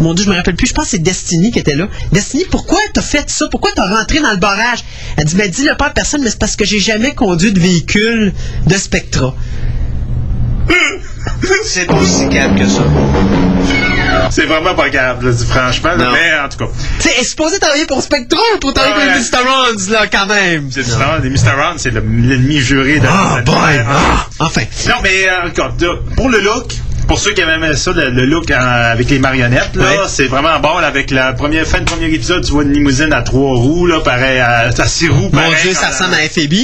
mon 0.00 0.14
Dieu, 0.14 0.24
je 0.24 0.30
me 0.30 0.36
rappelle 0.36 0.54
plus. 0.56 0.66
Je 0.68 0.74
pense 0.74 0.84
que 0.86 0.90
c'est 0.92 0.98
Destiny 1.02 1.50
qui 1.50 1.58
était 1.58 1.74
là. 1.74 1.88
Destiny, 2.12 2.44
pourquoi 2.50 2.78
t'as 2.94 3.02
fait 3.02 3.28
ça? 3.30 3.46
Pourquoi 3.50 3.70
t'as 3.74 3.86
rentré 3.86 4.20
dans 4.20 4.30
le 4.30 4.36
barrage? 4.36 4.84
Elle 5.16 5.24
dit, 5.24 5.36
mais 5.36 5.48
dis-le 5.48 5.76
pas 5.76 5.86
à 5.86 5.90
personne, 5.90 6.22
mais 6.22 6.30
c'est 6.30 6.38
parce 6.38 6.56
que 6.56 6.64
j'ai 6.64 6.78
jamais 6.80 7.14
conduit 7.14 7.52
de 7.52 7.60
véhicule 7.60 8.32
de 8.66 8.74
Spectra. 8.76 9.34
C'est 11.64 11.86
pas 11.86 11.94
aussi 11.94 12.28
calme 12.28 12.58
que 12.58 12.66
ça. 12.66 12.82
C'est 14.30 14.44
vraiment 14.46 14.74
pas 14.74 14.90
grave, 14.90 15.24
là, 15.24 15.32
franchement. 15.32 15.96
Non. 15.96 16.12
mais 16.12 16.38
en 16.38 16.48
tout 16.48 16.58
cas, 16.58 16.66
Tu 17.00 17.08
sais, 17.08 17.14
elle 17.16 17.22
est 17.22 17.26
supposée 17.28 17.58
travailler 17.58 17.86
pour 17.86 18.02
Spectra 18.02 18.40
ou 18.54 18.58
pour 18.58 18.74
travailler 18.74 18.94
Ouais. 19.12 19.12
pour 19.30 19.40
Mr. 19.40 19.48
Rhodes, 19.48 19.88
là, 19.90 20.06
quand 20.08 20.26
même? 20.26 20.68
c'est 20.70 20.82
différent. 20.82 21.16
Les 21.22 21.30
Mr. 21.30 21.50
Round, 21.56 21.78
c'est 21.78 21.90
le- 21.90 22.00
l'ennemi 22.00 22.58
juré 22.60 22.98
de 23.00 23.06
Ah, 23.08 23.40
de- 23.40 23.46
boy! 23.46 23.84
Ah, 23.88 24.26
enfin. 24.40 24.62
Non, 24.88 24.94
mais 25.02 25.28
euh, 25.28 25.50
pour 26.16 26.28
le 26.28 26.40
look, 26.40 26.74
pour 27.08 27.18
ceux 27.18 27.32
qui 27.32 27.40
aimaient 27.40 27.74
ça, 27.74 27.90
le, 27.92 28.10
le 28.10 28.24
look 28.26 28.50
euh, 28.50 28.92
avec 28.92 29.10
les 29.10 29.18
marionnettes, 29.18 29.74
là, 29.74 29.84
Ouais. 29.84 29.96
c'est 30.08 30.26
vraiment 30.26 30.60
bon. 30.60 30.78
là, 30.78 30.86
avec 30.86 31.10
la 31.10 31.32
première 31.32 31.66
fin 31.66 31.80
de 31.80 31.84
premier 31.84 32.06
épisode, 32.06 32.44
tu 32.44 32.52
vois 32.52 32.62
une 32.62 32.72
limousine 32.72 33.12
à 33.12 33.22
trois 33.22 33.56
roues, 33.56 33.86
là, 33.86 34.00
pareil, 34.00 34.38
à, 34.38 34.68
à 34.68 34.86
six 34.86 35.08
roues. 35.08 35.30
Mon 35.32 35.40
pareil, 35.40 35.54
Dieu, 35.62 35.72
comme 35.72 35.82
ça 35.82 35.88
ressemble 35.88 36.14
à 36.14 36.28
FAB. 36.28 36.54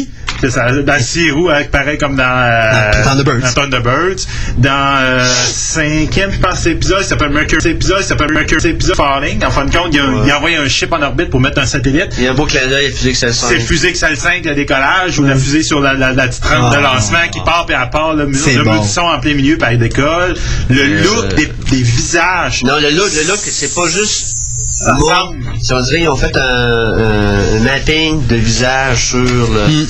Ça, 0.50 0.70
dans 0.72 1.34
roues, 1.34 1.48
avec, 1.50 1.70
pareil 1.70 1.98
comme 1.98 2.16
dans, 2.16 2.22
euh, 2.24 2.92
Dans 3.04 3.10
Thunderbirds. 3.10 3.40
dans 3.54 3.62
Thunderbirds. 3.62 4.26
Dans 4.58 4.96
euh, 5.00 5.24
cinquième, 5.24 6.30
je 6.32 6.38
pense, 6.38 6.66
épisode, 6.66 6.98
il 7.02 7.06
s'appelle 7.06 7.30
Mercury. 7.30 7.68
Épisode, 7.70 7.98
il 8.00 8.04
s'appelle 8.06 8.32
Mercury. 8.32 8.68
Épisode 8.68 8.96
Falling. 8.96 9.44
En 9.44 9.50
fin 9.50 9.64
de 9.64 9.74
compte, 9.74 9.88
il 9.92 10.00
a, 10.00 10.04
il 10.24 10.30
a 10.30 10.36
envoyé 10.38 10.56
un 10.56 10.68
ship 10.68 10.92
en 10.92 11.02
orbite 11.02 11.30
pour 11.30 11.40
mettre 11.40 11.60
un 11.60 11.66
satellite. 11.66 12.08
Il 12.18 12.24
y 12.24 12.28
a 12.28 12.30
un 12.30 12.34
beau 12.34 12.46
clin 12.46 12.66
d'œil 12.68 12.90
physique, 12.92 13.16
ça 13.16 13.32
C'est 13.32 13.54
le 13.54 13.60
fusée 13.60 13.92
XL 13.92 14.16
5, 14.16 14.44
le 14.44 14.54
décollage, 14.54 15.18
ou 15.18 15.24
la 15.24 15.34
fusée 15.36 15.62
sur 15.62 15.80
la, 15.80 15.94
la, 15.94 16.12
la 16.12 16.28
petite 16.28 16.44
rampe 16.44 16.70
Ah. 16.72 16.76
de 16.76 16.82
lancement 16.82 17.18
qui 17.30 17.40
part, 17.40 17.66
puis 17.66 17.76
elle 17.80 17.90
part, 17.90 18.14
le, 18.14 18.26
le 18.26 18.62
bon. 18.64 18.80
du 18.80 18.88
son 18.88 19.00
en 19.02 19.18
plein 19.20 19.34
milieu, 19.34 19.56
puis 19.56 19.68
elle 19.70 19.78
décolle. 19.78 20.34
Le 20.68 20.80
Euh, 20.80 21.02
look 21.02 21.34
des, 21.34 21.46
des 21.70 21.82
visages. 21.82 22.62
Non, 22.64 22.74
le 22.80 22.90
look, 22.90 23.08
le 23.14 23.28
look, 23.28 23.38
c'est 23.38 23.74
pas 23.74 23.86
juste. 23.88 24.38
Moi. 24.86 24.94
ressemble. 25.14 25.44
Ça 25.62 25.76
veut 25.76 25.82
dire 25.82 25.98
qu'ils 25.98 26.08
ont 26.08 26.16
fait 26.16 26.36
un, 26.36 26.40
un- 26.40 27.56
un 27.56 27.60
mapping 27.60 28.26
de 28.26 28.34
visage 28.36 29.04
sur 29.10 29.18
le. 29.18 29.66
Mais 29.68 29.86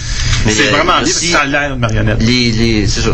C'est 0.53 0.65
vraiment 0.71 0.85
bien, 0.85 0.93
parce 1.01 1.11
aussi, 1.11 1.27
que 1.27 1.33
ça 1.33 1.41
a 1.41 1.47
l'air 1.47 1.71
de 1.75 1.81
marionnette. 1.81 2.17
Les, 2.21 2.51
les, 2.53 2.87
c'est 2.87 3.01
ça. 3.03 3.11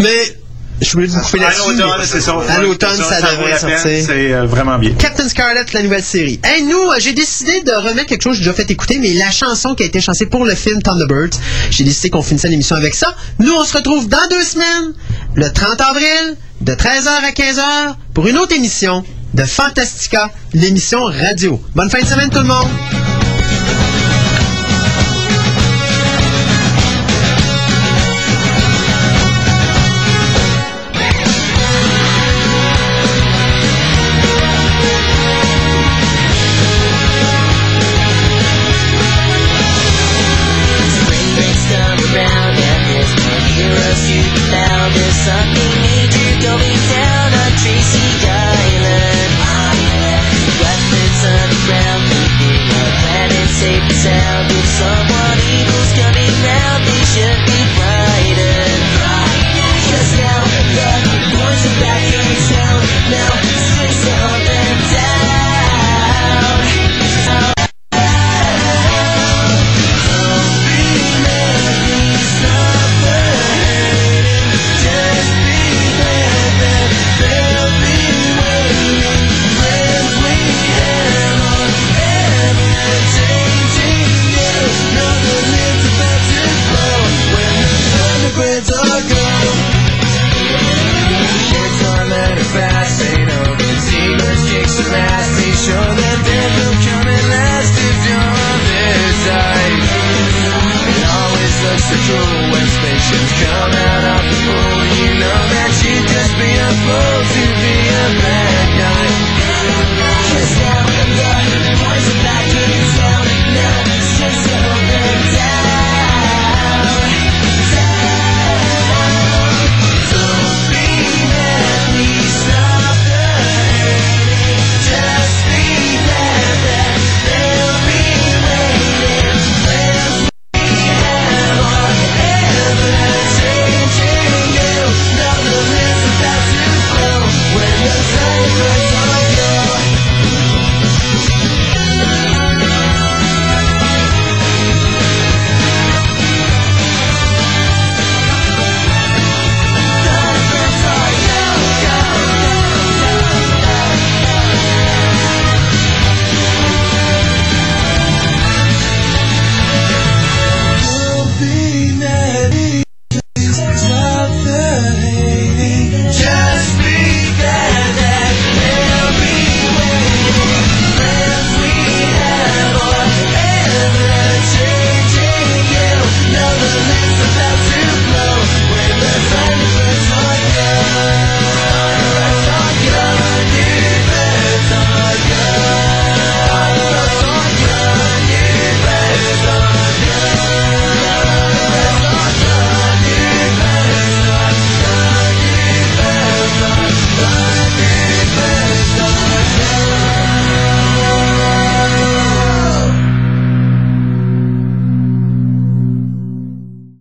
Mais, 0.00 0.36
je 0.80 0.90
voulais 0.92 1.06
vous 1.06 1.20
couper 1.20 1.38
À 1.38 1.48
là-dessus. 1.50 1.70
l'automne, 1.70 1.90
mais- 2.00 2.06
c'est 2.06 2.20
ça. 2.20 2.34
À 2.48 2.58
l'automne, 2.60 2.96
ça, 2.96 3.20
vaut 3.20 3.36
devrait 3.42 3.58
sortir. 3.58 3.78
C'est 3.78 4.32
euh, 4.34 4.44
vraiment 4.46 4.78
bien. 4.78 4.90
Captain 4.98 5.28
Scarlet, 5.28 5.64
la 5.72 5.82
nouvelle 5.82 6.02
série. 6.02 6.40
Hey, 6.44 6.64
nous, 6.64 6.76
euh, 6.76 6.96
j'ai 6.98 7.12
décidé 7.12 7.62
de 7.62 7.70
remettre 7.72 8.06
quelque 8.06 8.22
chose 8.22 8.32
que 8.38 8.42
j'ai 8.42 8.50
déjà 8.50 8.54
fait 8.54 8.70
écouter, 8.70 8.98
mais 8.98 9.14
la 9.14 9.30
chanson 9.30 9.74
qui 9.74 9.84
a 9.84 9.86
été 9.86 10.00
chancée 10.00 10.26
pour 10.26 10.44
le 10.44 10.54
film 10.54 10.82
Thunderbirds, 10.82 11.38
j'ai 11.70 11.84
décidé 11.84 12.10
qu'on 12.10 12.22
finissait 12.22 12.48
l'émission 12.48 12.76
avec 12.76 12.94
ça. 12.94 13.14
Nous, 13.38 13.52
on 13.52 13.64
se 13.64 13.76
retrouve 13.76 14.08
dans 14.08 14.26
deux 14.30 14.42
semaines, 14.42 14.92
le 15.36 15.50
30 15.50 15.80
avril, 15.80 16.36
de 16.60 16.72
13h 16.74 17.08
à 17.08 17.30
15h, 17.30 17.94
pour 18.12 18.26
une 18.26 18.36
autre 18.38 18.54
émission 18.54 19.04
de 19.32 19.44
Fantastica, 19.44 20.30
l'émission 20.52 21.04
radio. 21.04 21.60
Bonne 21.74 21.88
fin 21.90 22.00
de 22.00 22.06
semaine, 22.06 22.30
tout 22.30 22.38
le 22.38 22.44
monde! 22.44 22.68